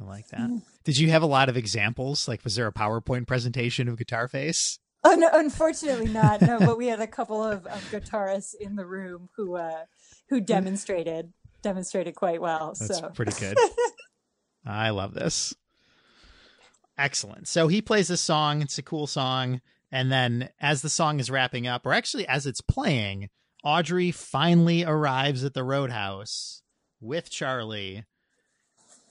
I 0.01 0.05
like 0.05 0.27
that. 0.29 0.41
Mm. 0.41 0.61
Did 0.83 0.97
you 0.97 1.09
have 1.09 1.23
a 1.23 1.27
lot 1.27 1.49
of 1.49 1.57
examples? 1.57 2.27
Like 2.27 2.43
was 2.43 2.55
there 2.55 2.67
a 2.67 2.73
PowerPoint 2.73 3.27
presentation 3.27 3.87
of 3.87 3.97
guitar 3.97 4.27
face? 4.27 4.79
Oh 5.03 5.15
no, 5.15 5.29
unfortunately 5.31 6.09
not. 6.09 6.41
No, 6.41 6.59
but 6.59 6.77
we 6.77 6.87
had 6.87 6.99
a 6.99 7.07
couple 7.07 7.43
of, 7.43 7.65
of 7.67 7.91
guitarists 7.91 8.53
in 8.59 8.75
the 8.75 8.85
room 8.85 9.29
who 9.35 9.55
uh, 9.55 9.85
who 10.29 10.41
demonstrated 10.41 11.33
demonstrated 11.61 12.15
quite 12.15 12.41
well. 12.41 12.75
That's 12.79 12.99
so 12.99 13.09
pretty 13.09 13.33
good. 13.39 13.57
I 14.65 14.89
love 14.89 15.13
this. 15.13 15.53
Excellent. 16.97 17.47
So 17.47 17.67
he 17.69 17.81
plays 17.81 18.09
this 18.09 18.21
song. 18.21 18.61
It's 18.61 18.77
a 18.77 18.83
cool 18.83 19.07
song. 19.07 19.61
And 19.91 20.11
then 20.11 20.49
as 20.59 20.81
the 20.81 20.89
song 20.89 21.19
is 21.19 21.31
wrapping 21.31 21.65
up, 21.65 21.85
or 21.85 21.93
actually 21.93 22.27
as 22.27 22.45
it's 22.45 22.61
playing, 22.61 23.29
Audrey 23.63 24.11
finally 24.11 24.83
arrives 24.83 25.43
at 25.43 25.53
the 25.53 25.63
roadhouse 25.63 26.61
with 26.99 27.29
Charlie. 27.29 28.03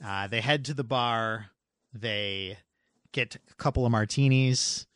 Uh, 0.05 0.27
they 0.27 0.41
head 0.41 0.65
to 0.67 0.75
the 0.75 0.85
bar. 0.85 1.47
They 1.93 2.59
get 3.13 3.37
a 3.37 3.55
couple 3.55 3.85
of 3.85 3.93
martinis. 3.93 4.87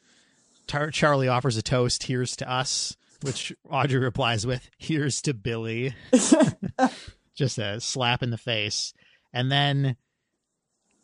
Tar- 0.67 0.91
Charlie 0.91 1.29
offers 1.29 1.57
a 1.57 1.63
toast. 1.63 2.05
Here's 2.05 2.37
to 2.37 2.51
us, 2.51 2.97
which 3.23 3.53
Audrey 3.69 3.99
replies 3.99 4.47
with, 4.47 4.69
"Here's 4.79 5.21
to 5.23 5.35
Billy." 5.35 5.95
Just 7.35 7.59
a 7.59 7.81
slap 7.81 8.23
in 8.23 8.31
the 8.31 8.39
face. 8.39 8.93
And 9.33 9.51
then 9.51 9.97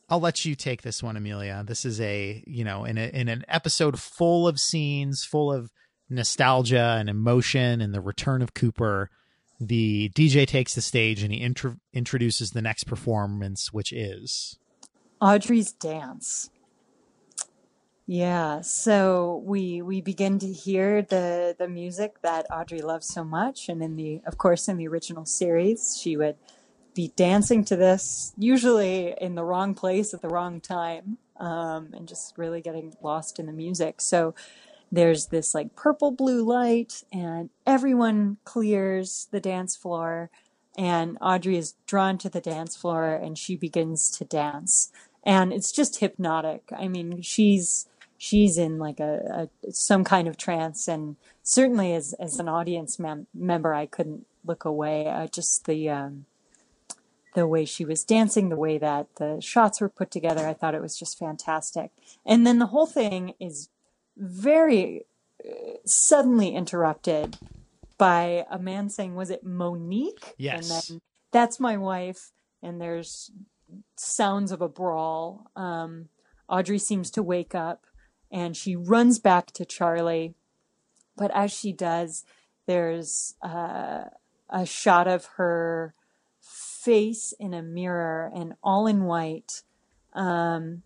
I'll 0.09 0.21
let 0.21 0.45
you 0.45 0.55
take 0.55 0.83
this 0.83 1.03
one, 1.03 1.17
Amelia. 1.17 1.65
This 1.67 1.85
is 1.85 2.01
a 2.01 2.43
you 2.47 2.65
know 2.65 2.85
in 2.85 2.99
a, 2.99 3.09
in 3.09 3.29
an 3.29 3.45
episode 3.49 3.99
full 3.99 4.47
of 4.47 4.61
scenes, 4.61 5.25
full 5.25 5.53
of 5.53 5.71
nostalgia 6.09 6.97
and 6.99 7.09
emotion, 7.09 7.81
and 7.81 7.93
the 7.93 8.01
return 8.01 8.43
of 8.43 8.55
Cooper. 8.55 9.11
The 9.61 10.11
DJ 10.11 10.47
takes 10.47 10.75
the 10.75 10.81
stage 10.81 11.23
and 11.23 11.33
he 11.33 11.39
intro- 11.39 11.79
introduces 11.93 12.53
the 12.53 12.63
next 12.63 12.85
performance, 12.85 13.73
which 13.73 13.93
is 13.93 14.59
Audrey's 15.21 15.73
dance. 15.73 16.51
Yeah, 18.07 18.63
so 18.63 19.43
we 19.45 19.83
we 19.83 20.01
begin 20.01 20.39
to 20.39 20.51
hear 20.51 21.03
the 21.03 21.55
the 21.59 21.69
music 21.69 22.23
that 22.23 22.47
Audrey 22.51 22.81
loves 22.81 23.07
so 23.07 23.23
much, 23.23 23.69
and 23.69 23.83
in 23.83 23.97
the 23.97 24.23
of 24.27 24.39
course 24.39 24.67
in 24.69 24.79
the 24.79 24.89
original 24.89 25.27
series, 25.27 25.99
she 26.01 26.17
would 26.17 26.37
be 26.95 27.13
dancing 27.17 27.65
to 27.65 27.77
this, 27.77 28.33
usually 28.39 29.15
in 29.21 29.35
the 29.35 29.45
wrong 29.45 29.75
place 29.75 30.15
at 30.15 30.23
the 30.23 30.29
wrong 30.29 30.61
time, 30.61 31.19
um, 31.39 31.91
and 31.93 32.09
just 32.09 32.39
really 32.39 32.61
getting 32.61 32.95
lost 33.03 33.39
in 33.39 33.47
the 33.47 33.53
music. 33.53 34.01
So 34.01 34.35
there's 34.91 35.27
this 35.27 35.55
like 35.55 35.77
purple 35.77 36.11
blue 36.11 36.45
light, 36.45 37.03
and 37.13 37.51
everyone 37.67 38.39
clears 38.45 39.29
the 39.31 39.41
dance 39.41 39.77
floor, 39.77 40.31
and 40.77 41.19
Audrey 41.21 41.57
is 41.57 41.75
drawn 41.87 42.19
to 42.19 42.29
the 42.29 42.41
dance 42.41 42.77
floor, 42.77 43.13
and 43.15 43.37
she 43.37 43.57
begins 43.57 44.11
to 44.11 44.25
dance, 44.25 44.91
and 45.25 45.53
it's 45.53 45.73
just 45.73 46.01
hypnotic. 46.01 46.63
I 46.77 46.89
mean, 46.89 47.23
she's 47.23 47.87
she's 48.17 48.59
in 48.59 48.79
like 48.79 49.01
a, 49.01 49.49
a 49.65 49.73
some 49.73 50.05
kind 50.05 50.29
of 50.29 50.37
trance, 50.37 50.89
and 50.89 51.17
certainly 51.43 51.95
as 51.95 52.15
as 52.15 52.39
an 52.39 52.49
audience 52.49 52.99
mem- 52.99 53.27
member, 53.35 53.75
I 53.75 53.87
couldn't 53.87 54.27
look 54.45 54.65
away. 54.65 55.07
Uh, 55.07 55.27
just 55.27 55.67
the 55.67 55.91
um, 55.91 56.25
the 57.35 57.47
way 57.47 57.65
she 57.65 57.85
was 57.85 58.05
dancing, 58.05 58.49
the 58.49 58.57
way 58.57 58.79
that 58.79 59.07
the 59.17 59.41
shots 59.41 59.81
were 59.81 59.89
put 59.89 60.11
together. 60.11 60.47
I 60.47 60.55
thought 60.55 60.75
it 60.75 60.83
was 60.83 60.99
just 60.99 61.19
fantastic. 61.19 61.91
And 62.27 62.47
then 62.47 62.59
the 62.59 62.67
whole 62.67 62.87
thing 62.87 63.35
is 63.39 63.69
very 64.19 65.07
uh, 65.45 65.79
suddenly 65.87 66.55
interrupted 66.55 67.39
by 67.97 68.45
a 68.51 68.59
man 68.59 68.91
saying, 68.91 69.15
Was 69.15 69.31
it 69.31 69.45
Monique? 69.45 70.35
Yes. 70.37 70.71
And 70.89 70.99
then 70.99 71.01
that's 71.33 71.61
my 71.61 71.77
wife. 71.77 72.33
And 72.63 72.81
there's 72.81 73.31
sounds 73.97 74.53
of 74.53 74.61
a 74.61 74.69
brawl. 74.69 75.51
Um, 75.57 76.09
Audrey 76.49 76.79
seems 76.79 77.11
to 77.13 77.23
wake 77.23 77.55
up 77.55 77.85
and 78.31 78.57
she 78.57 78.77
runs 78.77 79.19
back 79.19 79.53
to 79.53 79.65
Charlie. 79.65 80.35
But 81.17 81.31
as 81.35 81.53
she 81.53 81.73
does, 81.73 82.25
there's 82.67 83.35
uh, 83.43 84.05
a 84.49 84.67
shot 84.67 85.09
of 85.09 85.27
her 85.37 85.95
face 86.41 87.35
in 87.39 87.55
a 87.55 87.63
mirror 87.63 88.31
and 88.35 88.55
all 88.63 88.87
in 88.87 89.05
white, 89.05 89.63
um, 90.13 90.83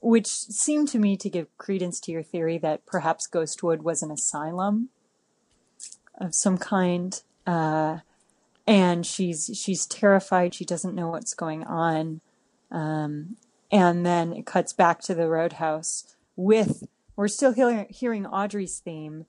which 0.00 0.26
seemed 0.26 0.88
to 0.88 0.98
me 0.98 1.16
to 1.16 1.28
give 1.28 1.56
credence 1.58 2.00
to 2.00 2.12
your 2.12 2.22
theory 2.22 2.58
that 2.58 2.86
perhaps 2.86 3.28
Ghostwood 3.28 3.82
was 3.82 4.02
an 4.02 4.10
asylum 4.10 4.88
of 6.18 6.34
some 6.34 6.58
kind. 6.58 7.20
Uh, 7.46 7.98
and 8.66 9.04
she's 9.04 9.50
she's 9.54 9.86
terrified. 9.86 10.54
She 10.54 10.64
doesn't 10.64 10.94
know 10.94 11.08
what's 11.08 11.34
going 11.34 11.64
on. 11.64 12.20
Um, 12.70 13.36
and 13.70 14.06
then 14.06 14.32
it 14.32 14.46
cuts 14.46 14.72
back 14.72 15.00
to 15.02 15.14
the 15.14 15.28
roadhouse 15.28 16.16
with 16.36 16.84
we're 17.16 17.28
still 17.28 17.52
hearing, 17.52 17.86
hearing 17.90 18.26
Audrey's 18.26 18.78
theme, 18.78 19.26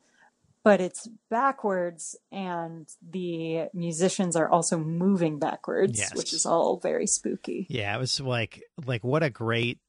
but 0.64 0.80
it's 0.80 1.08
backwards 1.30 2.16
and 2.32 2.88
the 3.02 3.68
musicians 3.74 4.36
are 4.36 4.50
also 4.50 4.78
moving 4.78 5.40
backwards 5.40 6.00
yes. 6.00 6.16
which 6.16 6.34
is 6.34 6.46
all 6.46 6.78
very 6.78 7.08
spooky 7.08 7.66
yeah 7.70 7.96
it 7.96 8.00
was 8.00 8.20
like 8.20 8.64
like 8.86 9.04
what 9.04 9.24
a 9.24 9.30
great 9.30 9.80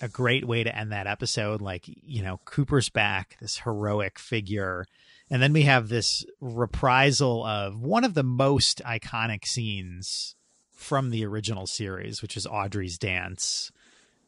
a 0.00 0.08
great 0.08 0.46
way 0.46 0.64
to 0.64 0.76
end 0.76 0.92
that 0.92 1.06
episode 1.06 1.60
like 1.60 1.84
you 1.86 2.22
know 2.22 2.40
cooper's 2.44 2.88
back 2.88 3.36
this 3.40 3.58
heroic 3.58 4.18
figure. 4.18 4.86
And 5.30 5.42
then 5.42 5.52
we 5.52 5.62
have 5.62 5.88
this 5.88 6.24
reprisal 6.40 7.44
of 7.44 7.80
one 7.80 8.04
of 8.04 8.14
the 8.14 8.22
most 8.22 8.82
iconic 8.84 9.46
scenes 9.46 10.36
from 10.72 11.10
the 11.10 11.24
original 11.24 11.66
series 11.66 12.22
which 12.22 12.36
is 12.36 12.46
audrey's 12.46 12.98
dance. 12.98 13.70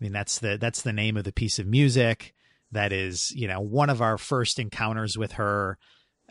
I 0.01 0.05
mean 0.05 0.13
that's 0.13 0.39
the 0.39 0.57
that's 0.59 0.83
the 0.83 0.93
name 0.93 1.17
of 1.17 1.25
the 1.25 1.33
piece 1.33 1.59
of 1.59 1.67
music. 1.67 2.35
That 2.73 2.93
is 2.93 3.33
you 3.33 3.49
know 3.49 3.61
one 3.61 3.91
of 3.91 4.03
our 4.03 4.19
first 4.19 4.59
encounters 4.59 5.19
with 5.19 5.33
her 5.33 5.79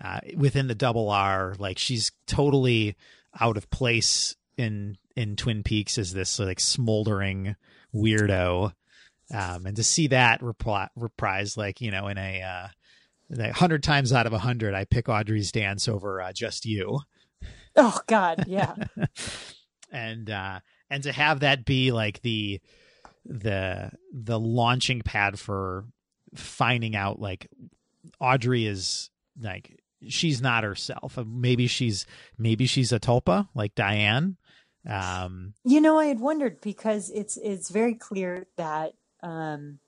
uh, 0.01 0.19
within 0.35 0.67
the 0.67 0.75
double 0.75 1.09
R. 1.09 1.55
Like 1.57 1.77
she's 1.77 2.11
totally 2.27 2.95
out 3.39 3.57
of 3.57 3.69
place 3.69 4.35
in 4.57 4.97
in 5.15 5.35
Twin 5.35 5.63
Peaks 5.63 5.97
as 5.97 6.13
this 6.13 6.39
like 6.39 6.59
smoldering 6.59 7.55
weirdo, 7.93 8.73
um, 9.33 9.65
and 9.65 9.75
to 9.75 9.83
see 9.83 10.07
that 10.07 10.41
repri- 10.41 10.89
reprise 10.95 11.57
like 11.57 11.81
you 11.81 11.91
know 11.91 12.07
in 12.07 12.17
a 12.17 12.41
uh, 12.41 12.67
like 13.29 13.51
hundred 13.51 13.83
times 13.83 14.13
out 14.13 14.27
of 14.27 14.33
a 14.33 14.39
hundred, 14.39 14.73
I 14.73 14.85
pick 14.85 15.09
Audrey's 15.09 15.51
dance 15.51 15.87
over 15.87 16.21
uh, 16.21 16.31
just 16.31 16.65
you. 16.65 16.99
Oh 17.75 17.99
God, 18.07 18.45
yeah. 18.47 18.75
and 19.91 20.29
uh, 20.29 20.59
and 20.89 21.03
to 21.03 21.11
have 21.11 21.41
that 21.41 21.65
be 21.65 21.91
like 21.91 22.21
the 22.21 22.61
the 23.25 23.91
the 24.13 24.39
launching 24.39 25.01
pad 25.01 25.39
for 25.39 25.85
finding 26.35 26.95
out 26.95 27.19
like 27.19 27.47
Audrey 28.19 28.65
is 28.65 29.09
like 29.41 29.79
she's 30.07 30.41
not 30.41 30.63
herself. 30.63 31.17
Uh, 31.17 31.23
maybe 31.27 31.67
she's 31.67 32.05
maybe 32.37 32.65
she's 32.65 32.91
a 32.91 32.99
tulpa 32.99 33.47
like 33.55 33.75
Diane. 33.75 34.37
Um, 34.87 35.53
you 35.63 35.81
know, 35.81 35.97
I 35.97 36.05
had 36.05 36.19
wondered 36.19 36.61
because 36.61 37.09
it's 37.09 37.37
it's 37.37 37.69
very 37.69 37.95
clear 37.95 38.45
that 38.57 38.93
um, 39.23 39.79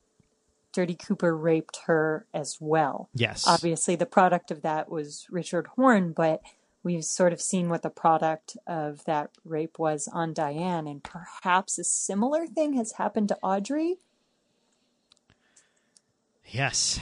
Dirty 0.73 0.95
Cooper 0.95 1.35
raped 1.35 1.79
her 1.85 2.25
as 2.33 2.57
well. 2.59 3.09
Yes, 3.13 3.47
obviously 3.47 3.95
the 3.95 4.05
product 4.05 4.51
of 4.51 4.61
that 4.61 4.89
was 4.89 5.25
Richard 5.29 5.67
Horne, 5.75 6.11
but 6.11 6.41
we've 6.83 7.03
sort 7.03 7.33
of 7.33 7.41
seen 7.41 7.69
what 7.69 7.81
the 7.81 7.89
product 7.89 8.57
of 8.67 9.03
that 9.05 9.31
rape 9.43 9.79
was 9.79 10.07
on 10.11 10.33
Diane, 10.33 10.87
and 10.87 11.03
perhaps 11.03 11.77
a 11.77 11.83
similar 11.83 12.47
thing 12.47 12.73
has 12.73 12.93
happened 12.93 13.29
to 13.29 13.37
Audrey. 13.41 13.97
Yes, 16.45 16.99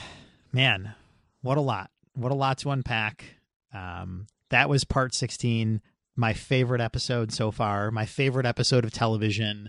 man, 0.52 0.94
what 1.42 1.58
a 1.58 1.60
lot! 1.60 1.90
What 2.14 2.32
a 2.32 2.34
lot 2.34 2.58
to 2.58 2.70
unpack. 2.70 3.36
Um, 3.74 4.26
that 4.48 4.68
was 4.68 4.84
part 4.84 5.14
sixteen. 5.14 5.82
My 6.16 6.32
favorite 6.32 6.80
episode 6.80 7.30
so 7.30 7.50
far. 7.50 7.90
My 7.90 8.06
favorite 8.06 8.46
episode 8.46 8.86
of 8.86 8.90
television 8.90 9.68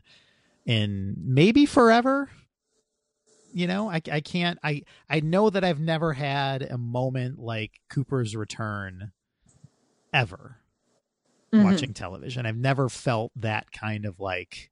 in 0.65 1.15
maybe 1.19 1.65
forever. 1.65 2.29
You 3.57 3.65
know, 3.65 3.89
I 3.89 3.99
I 4.11 4.21
can't. 4.21 4.59
I 4.63 4.83
I 5.09 5.19
know 5.19 5.49
that 5.49 5.63
I've 5.63 5.79
never 5.79 6.13
had 6.13 6.61
a 6.61 6.77
moment 6.77 7.39
like 7.39 7.71
Cooper's 7.89 8.35
return 8.35 9.11
ever. 10.13 10.57
Mhm. 11.51 11.63
watching 11.63 11.93
television. 11.93 12.45
I've 12.45 12.55
never 12.57 12.87
felt 12.87 13.31
that 13.37 13.71
kind 13.71 14.05
of 14.05 14.19
like 14.19 14.69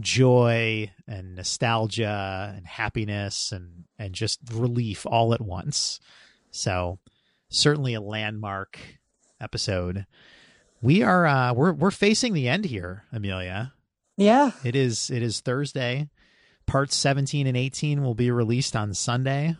joy 0.00 0.90
and 1.06 1.36
nostalgia 1.36 2.52
and 2.56 2.66
happiness 2.66 3.52
and 3.52 3.84
and 3.96 4.12
just 4.12 4.40
relief 4.52 5.06
all 5.06 5.32
at 5.32 5.40
once. 5.40 6.00
So 6.50 6.98
certainly 7.48 7.94
a 7.94 8.00
landmark 8.00 8.78
episode. 9.40 10.06
We 10.82 11.02
are 11.04 11.26
uh 11.26 11.52
we're 11.52 11.72
we're 11.74 11.90
facing 11.92 12.32
the 12.32 12.48
end 12.48 12.64
here, 12.64 13.04
Amelia. 13.12 13.72
Yeah. 14.16 14.50
It 14.64 14.74
is 14.74 15.10
it 15.10 15.22
is 15.22 15.40
Thursday. 15.40 16.08
Parts 16.70 16.94
17 16.96 17.48
and 17.48 17.56
18 17.56 18.00
will 18.00 18.14
be 18.14 18.30
released 18.30 18.76
on 18.76 18.94
Sunday. 18.94 19.56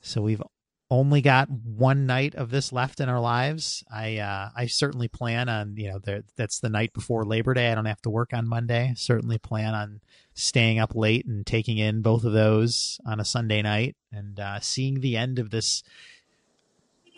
So 0.00 0.22
we've 0.22 0.42
only 0.88 1.20
got 1.20 1.50
one 1.50 2.06
night 2.06 2.36
of 2.36 2.50
this 2.50 2.72
left 2.72 3.00
in 3.00 3.08
our 3.08 3.18
lives. 3.18 3.82
I 3.92 4.18
uh, 4.18 4.50
I 4.54 4.66
certainly 4.66 5.08
plan 5.08 5.48
on 5.48 5.76
you 5.76 5.90
know 5.90 6.22
that's 6.36 6.60
the 6.60 6.68
night 6.68 6.92
before 6.92 7.24
Labor 7.24 7.54
Day. 7.54 7.72
I 7.72 7.74
don't 7.74 7.86
have 7.86 8.02
to 8.02 8.10
work 8.10 8.32
on 8.32 8.46
Monday. 8.46 8.92
Certainly 8.96 9.38
plan 9.38 9.74
on 9.74 10.00
staying 10.32 10.78
up 10.78 10.94
late 10.94 11.26
and 11.26 11.44
taking 11.44 11.78
in 11.78 12.02
both 12.02 12.22
of 12.22 12.32
those 12.32 13.00
on 13.04 13.18
a 13.18 13.24
Sunday 13.24 13.60
night 13.60 13.96
and 14.12 14.38
uh, 14.38 14.60
seeing 14.60 15.00
the 15.00 15.16
end 15.16 15.40
of 15.40 15.50
this 15.50 15.82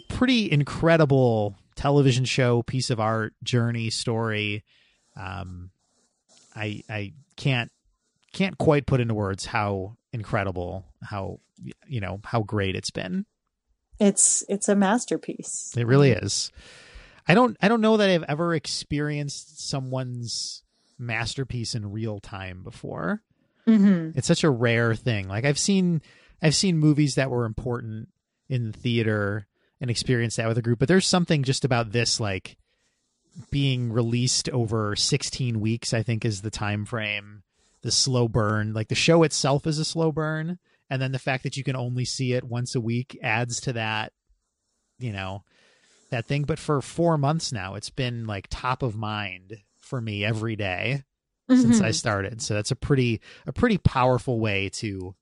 pretty 0.09 0.51
incredible 0.51 1.59
television 1.77 2.25
show, 2.25 2.63
piece 2.63 2.89
of 2.89 3.01
art, 3.01 3.35
journey, 3.43 3.91
story. 3.91 4.65
Um, 5.15 5.73
I 6.57 6.83
I 6.89 7.13
can't 7.37 7.71
can't 8.33 8.59
quite 8.59 8.87
put 8.87 9.01
into 9.01 9.15
words 9.15 9.47
how 9.47 9.97
incredible, 10.13 10.87
how 11.03 11.41
you 11.87 12.01
know 12.01 12.21
how 12.25 12.43
great 12.43 12.77
it's 12.77 12.91
been. 12.91 13.27
It's 13.99 14.45
it's 14.49 14.69
a 14.69 14.77
masterpiece. 14.77 15.75
It 15.77 15.87
really 15.87 16.13
is. 16.13 16.53
I 17.27 17.35
don't 17.35 17.57
I 17.61 17.69
don't 17.69 17.81
know 17.81 17.97
that 17.97 18.09
I've 18.09 18.25
ever 18.25 18.55
experienced 18.55 19.69
someone's 19.69 20.63
masterpiece 20.99 21.75
in 21.75 21.91
real 21.93 22.21
time 22.21 22.63
before. 22.63 23.23
hmm 23.67 24.11
It's 24.15 24.27
such 24.29 24.45
a 24.45 24.51
rare 24.51 24.95
thing. 24.95 25.29
Like 25.29 25.45
I've 25.45 25.59
seen 25.59 26.01
I've 26.41 26.55
seen 26.55 26.79
movies 26.79 27.17
that 27.17 27.31
were 27.31 27.45
important 27.45 28.09
in 28.49 28.71
the 28.71 28.79
theater 28.79 29.47
and 29.81 29.91
experienced 29.91 30.37
that 30.39 30.49
with 30.49 30.59
a 30.59 30.63
group, 30.63 30.79
but 30.79 30.89
there's 30.89 31.07
something 31.07 31.43
just 31.43 31.65
about 31.65 31.93
this 31.93 32.19
like 32.21 32.57
being 33.51 33.93
released 33.93 34.49
over 34.51 34.97
16 34.97 35.61
weeks 35.61 35.93
I 35.93 36.03
think 36.03 36.25
is 36.25 36.43
the 36.43 36.51
time 36.51 36.85
frame. 36.85 37.43
The 37.83 37.91
slow 37.93 38.29
burn, 38.29 38.73
like 38.73 38.89
the 38.89 38.95
show 38.95 39.23
itself 39.23 39.67
is 39.67 39.79
a 39.79 39.85
slow 39.85 40.11
burn, 40.13 40.59
and 40.91 41.01
then 41.01 41.13
the 41.13 41.19
fact 41.19 41.45
that 41.45 41.57
you 41.57 41.63
can 41.65 41.77
only 41.77 42.05
see 42.05 42.33
it 42.33 42.45
once 42.45 42.75
a 42.75 42.81
week 42.81 43.19
adds 43.23 43.61
to 43.63 43.73
that 43.75 44.13
you 44.99 45.13
know 45.13 45.45
that 46.11 46.27
thing 46.27 46.43
but 46.43 46.59
for 46.59 46.81
4 46.81 47.17
months 47.17 47.53
now 47.53 47.77
it's 47.77 47.91
been 47.91 48.27
like 48.27 48.49
top 48.51 48.83
of 48.83 48.97
mind 48.97 49.59
for 49.79 50.01
me 50.01 50.25
every 50.25 50.57
day 50.57 51.05
since 51.49 51.81
I 51.81 51.91
started. 51.93 52.43
So 52.43 52.55
that's 52.55 52.71
a 52.71 52.77
pretty 52.77 53.21
a 53.47 53.53
pretty 53.53 53.79
powerful 53.79 54.39
way 54.39 54.69
to 54.75 55.15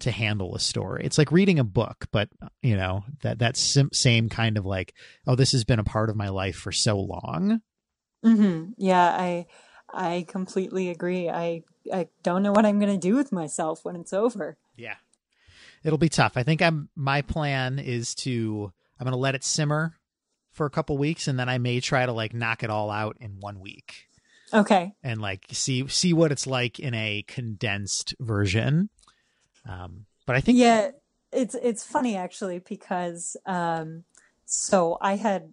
to 0.00 0.10
handle 0.10 0.54
a 0.56 0.58
story. 0.60 1.04
It's 1.04 1.18
like 1.18 1.30
reading 1.30 1.58
a 1.60 1.64
book, 1.64 2.06
but 2.10 2.28
you 2.62 2.76
know 2.76 3.04
that 3.22 3.38
that 3.38 3.56
sim- 3.56 3.90
same 3.92 4.28
kind 4.28 4.58
of 4.58 4.66
like, 4.66 4.94
oh, 5.26 5.36
this 5.36 5.52
has 5.52 5.64
been 5.64 5.78
a 5.78 5.84
part 5.84 6.10
of 6.10 6.16
my 6.16 6.28
life 6.28 6.56
for 6.56 6.72
so 6.72 6.98
long. 6.98 7.60
hmm 8.24 8.70
Yeah, 8.76 9.04
I 9.04 9.46
I 9.92 10.24
completely 10.26 10.90
agree. 10.90 11.28
I 11.28 11.62
I 11.92 12.08
don't 12.22 12.42
know 12.42 12.52
what 12.52 12.66
I'm 12.66 12.78
going 12.78 12.92
to 12.92 12.98
do 12.98 13.14
with 13.16 13.32
myself 13.32 13.84
when 13.84 13.96
it's 13.96 14.12
over. 14.12 14.56
Yeah, 14.76 14.96
it'll 15.82 15.98
be 15.98 16.08
tough. 16.08 16.32
I 16.36 16.42
think 16.42 16.62
I'm. 16.62 16.88
My 16.94 17.22
plan 17.22 17.78
is 17.78 18.14
to 18.16 18.72
I'm 18.98 19.04
going 19.04 19.12
to 19.12 19.18
let 19.18 19.34
it 19.34 19.44
simmer 19.44 19.94
for 20.52 20.66
a 20.66 20.70
couple 20.70 20.96
weeks, 20.96 21.28
and 21.28 21.38
then 21.38 21.48
I 21.48 21.58
may 21.58 21.80
try 21.80 22.06
to 22.06 22.12
like 22.12 22.32
knock 22.34 22.62
it 22.62 22.70
all 22.70 22.90
out 22.90 23.16
in 23.20 23.40
one 23.40 23.60
week. 23.60 24.06
Okay. 24.52 24.92
and 25.02 25.20
like 25.20 25.46
see 25.50 25.88
see 25.88 26.12
what 26.12 26.30
it's 26.30 26.46
like 26.46 26.78
in 26.78 26.94
a 26.94 27.24
condensed 27.26 28.14
version. 28.20 28.88
Um, 29.68 30.06
but 30.26 30.36
I 30.36 30.40
think 30.40 30.58
Yeah, 30.58 30.90
it's 31.32 31.56
it's 31.56 31.84
funny 31.84 32.16
actually 32.16 32.60
because 32.60 33.36
um 33.46 34.04
so 34.44 34.96
I 35.00 35.16
had 35.16 35.52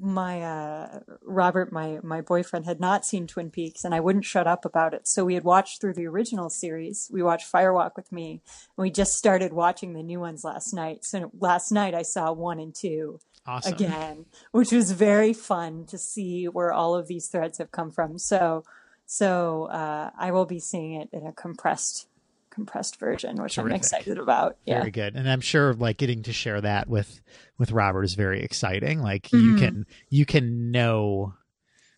my 0.00 0.42
uh 0.42 1.00
Robert 1.22 1.72
my 1.72 1.98
my 2.02 2.20
boyfriend 2.20 2.66
had 2.66 2.80
not 2.80 3.06
seen 3.06 3.26
Twin 3.26 3.50
Peaks 3.50 3.84
and 3.84 3.94
I 3.94 4.00
wouldn't 4.00 4.24
shut 4.24 4.46
up 4.46 4.64
about 4.64 4.94
it. 4.94 5.06
So 5.08 5.24
we 5.24 5.34
had 5.34 5.44
watched 5.44 5.80
through 5.80 5.94
the 5.94 6.06
original 6.06 6.50
series. 6.50 7.08
We 7.12 7.22
watched 7.22 7.46
Fire 7.46 7.72
Walk 7.72 7.96
with 7.96 8.12
Me 8.12 8.42
and 8.76 8.82
we 8.82 8.90
just 8.90 9.14
started 9.14 9.52
watching 9.52 9.92
the 9.92 10.02
new 10.02 10.20
ones 10.20 10.44
last 10.44 10.72
night. 10.72 11.04
So 11.04 11.30
last 11.38 11.70
night 11.70 11.94
I 11.94 12.02
saw 12.02 12.32
1 12.32 12.58
and 12.60 12.74
2 12.74 13.20
awesome. 13.46 13.72
again, 13.72 14.26
which 14.52 14.72
was 14.72 14.92
very 14.92 15.32
fun 15.32 15.84
to 15.86 15.98
see 15.98 16.46
where 16.46 16.72
all 16.72 16.94
of 16.94 17.06
these 17.06 17.28
threads 17.28 17.58
have 17.58 17.70
come 17.70 17.90
from. 17.90 18.18
So, 18.18 18.64
so 19.06 19.64
uh, 19.66 20.10
I 20.18 20.30
will 20.30 20.46
be 20.46 20.58
seeing 20.58 20.94
it 20.94 21.08
in 21.12 21.26
a 21.26 21.32
compressed, 21.32 22.08
compressed 22.56 22.98
version, 22.98 23.40
which 23.40 23.58
I'm 23.58 23.70
excited 23.70 24.18
about. 24.18 24.56
Yeah, 24.64 24.78
Very 24.80 24.90
good. 24.90 25.14
And 25.14 25.30
I'm 25.30 25.40
sure 25.42 25.74
like 25.74 25.98
getting 25.98 26.22
to 26.24 26.32
share 26.32 26.60
that 26.62 26.88
with 26.88 27.20
with 27.58 27.70
Robert 27.70 28.02
is 28.02 28.14
very 28.14 28.42
exciting. 28.42 29.00
Like 29.00 29.30
you 29.32 29.52
Mhm. 29.54 29.58
can 29.58 29.86
you 30.08 30.26
can 30.26 30.72
know 30.72 31.34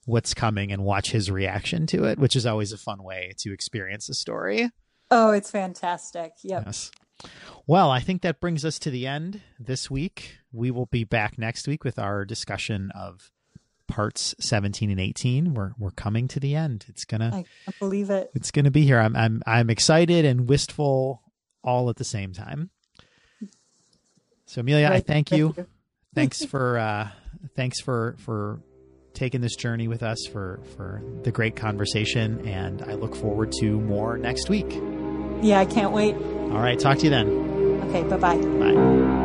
what's 0.05 0.35
coming 0.35 0.72
and 0.72 0.85
watch 0.85 1.12
his 1.12 1.30
reaction 1.30 1.86
to 1.86 2.05
it, 2.05 2.18
which 2.18 2.35
is 2.36 2.44
always 2.44 2.72
a 2.72 2.78
fun 2.78 3.02
way 3.02 3.32
to 3.39 3.52
experience 3.52 4.09
a 4.09 4.14
story. 4.14 4.68
Oh, 5.10 5.30
it's 5.30 5.51
fantastic. 5.51 6.32
Yep. 6.43 6.62
Yes. 6.66 6.90
Well, 7.66 7.90
I 7.90 8.01
think 8.01 8.22
that 8.22 8.40
brings 8.40 8.64
us 8.64 8.78
to 8.80 8.90
the 8.90 9.06
end 9.06 9.40
this 9.59 9.90
week. 9.90 10.39
We 10.52 10.70
will 10.70 10.86
be 10.86 11.05
back 11.05 11.39
next 11.39 11.66
week 11.68 11.85
with 11.85 11.98
our 11.98 12.24
discussion 12.24 12.90
of 12.94 13.30
parts 13.89 14.35
17 14.39 14.90
and 14.90 15.01
18. 15.01 15.55
We're 15.55 15.73
we're 15.78 15.90
coming 15.90 16.28
to 16.28 16.40
the 16.40 16.55
end. 16.55 16.85
It's 16.89 17.05
gonna 17.05 17.31
I 17.35 17.44
believe 17.81 18.10
it. 18.10 18.31
it's 18.35 18.51
gonna 18.51 18.70
be 18.70 18.82
here. 18.85 19.01
I'm 19.01 19.16
I'm 19.16 19.43
I'm 19.47 19.70
excited 19.70 20.24
and 20.24 20.48
wistful 20.48 21.23
all 21.65 21.90
at 21.90 21.97
the 21.97 22.05
same 22.05 22.32
time. 22.32 22.70
So 24.47 24.60
Amelia, 24.60 24.86
I 24.86 24.90
Right, 24.90 25.06
thank 25.06 25.32
you. 25.32 25.55
Thanks 26.15 26.44
for 26.47 26.78
uh 26.78 27.09
thanks 27.56 27.81
for 27.81 28.15
for 28.19 28.60
taking 29.15 29.40
this 29.40 29.56
journey 29.56 29.89
with 29.89 30.02
us 30.02 30.19
for 30.31 30.60
for 30.77 31.02
the 31.24 31.32
great 31.32 31.56
conversation 31.56 32.47
and 32.47 32.82
I 32.82 32.94
look 32.94 33.16
forward 33.16 33.52
to 33.60 33.81
more 33.81 34.16
next 34.16 34.48
week. 34.48 34.70
Yeah, 35.43 35.59
I 35.60 35.66
can't 35.66 35.93
wait. 35.93 36.15
All 36.15 36.60
right, 36.60 36.78
talk 36.78 36.98
to 36.98 37.05
you 37.05 37.10
then. 37.10 37.28
Okay, 37.89 38.02
bye 38.05 38.16
bye. 38.16 38.36
Bye. 38.36 39.24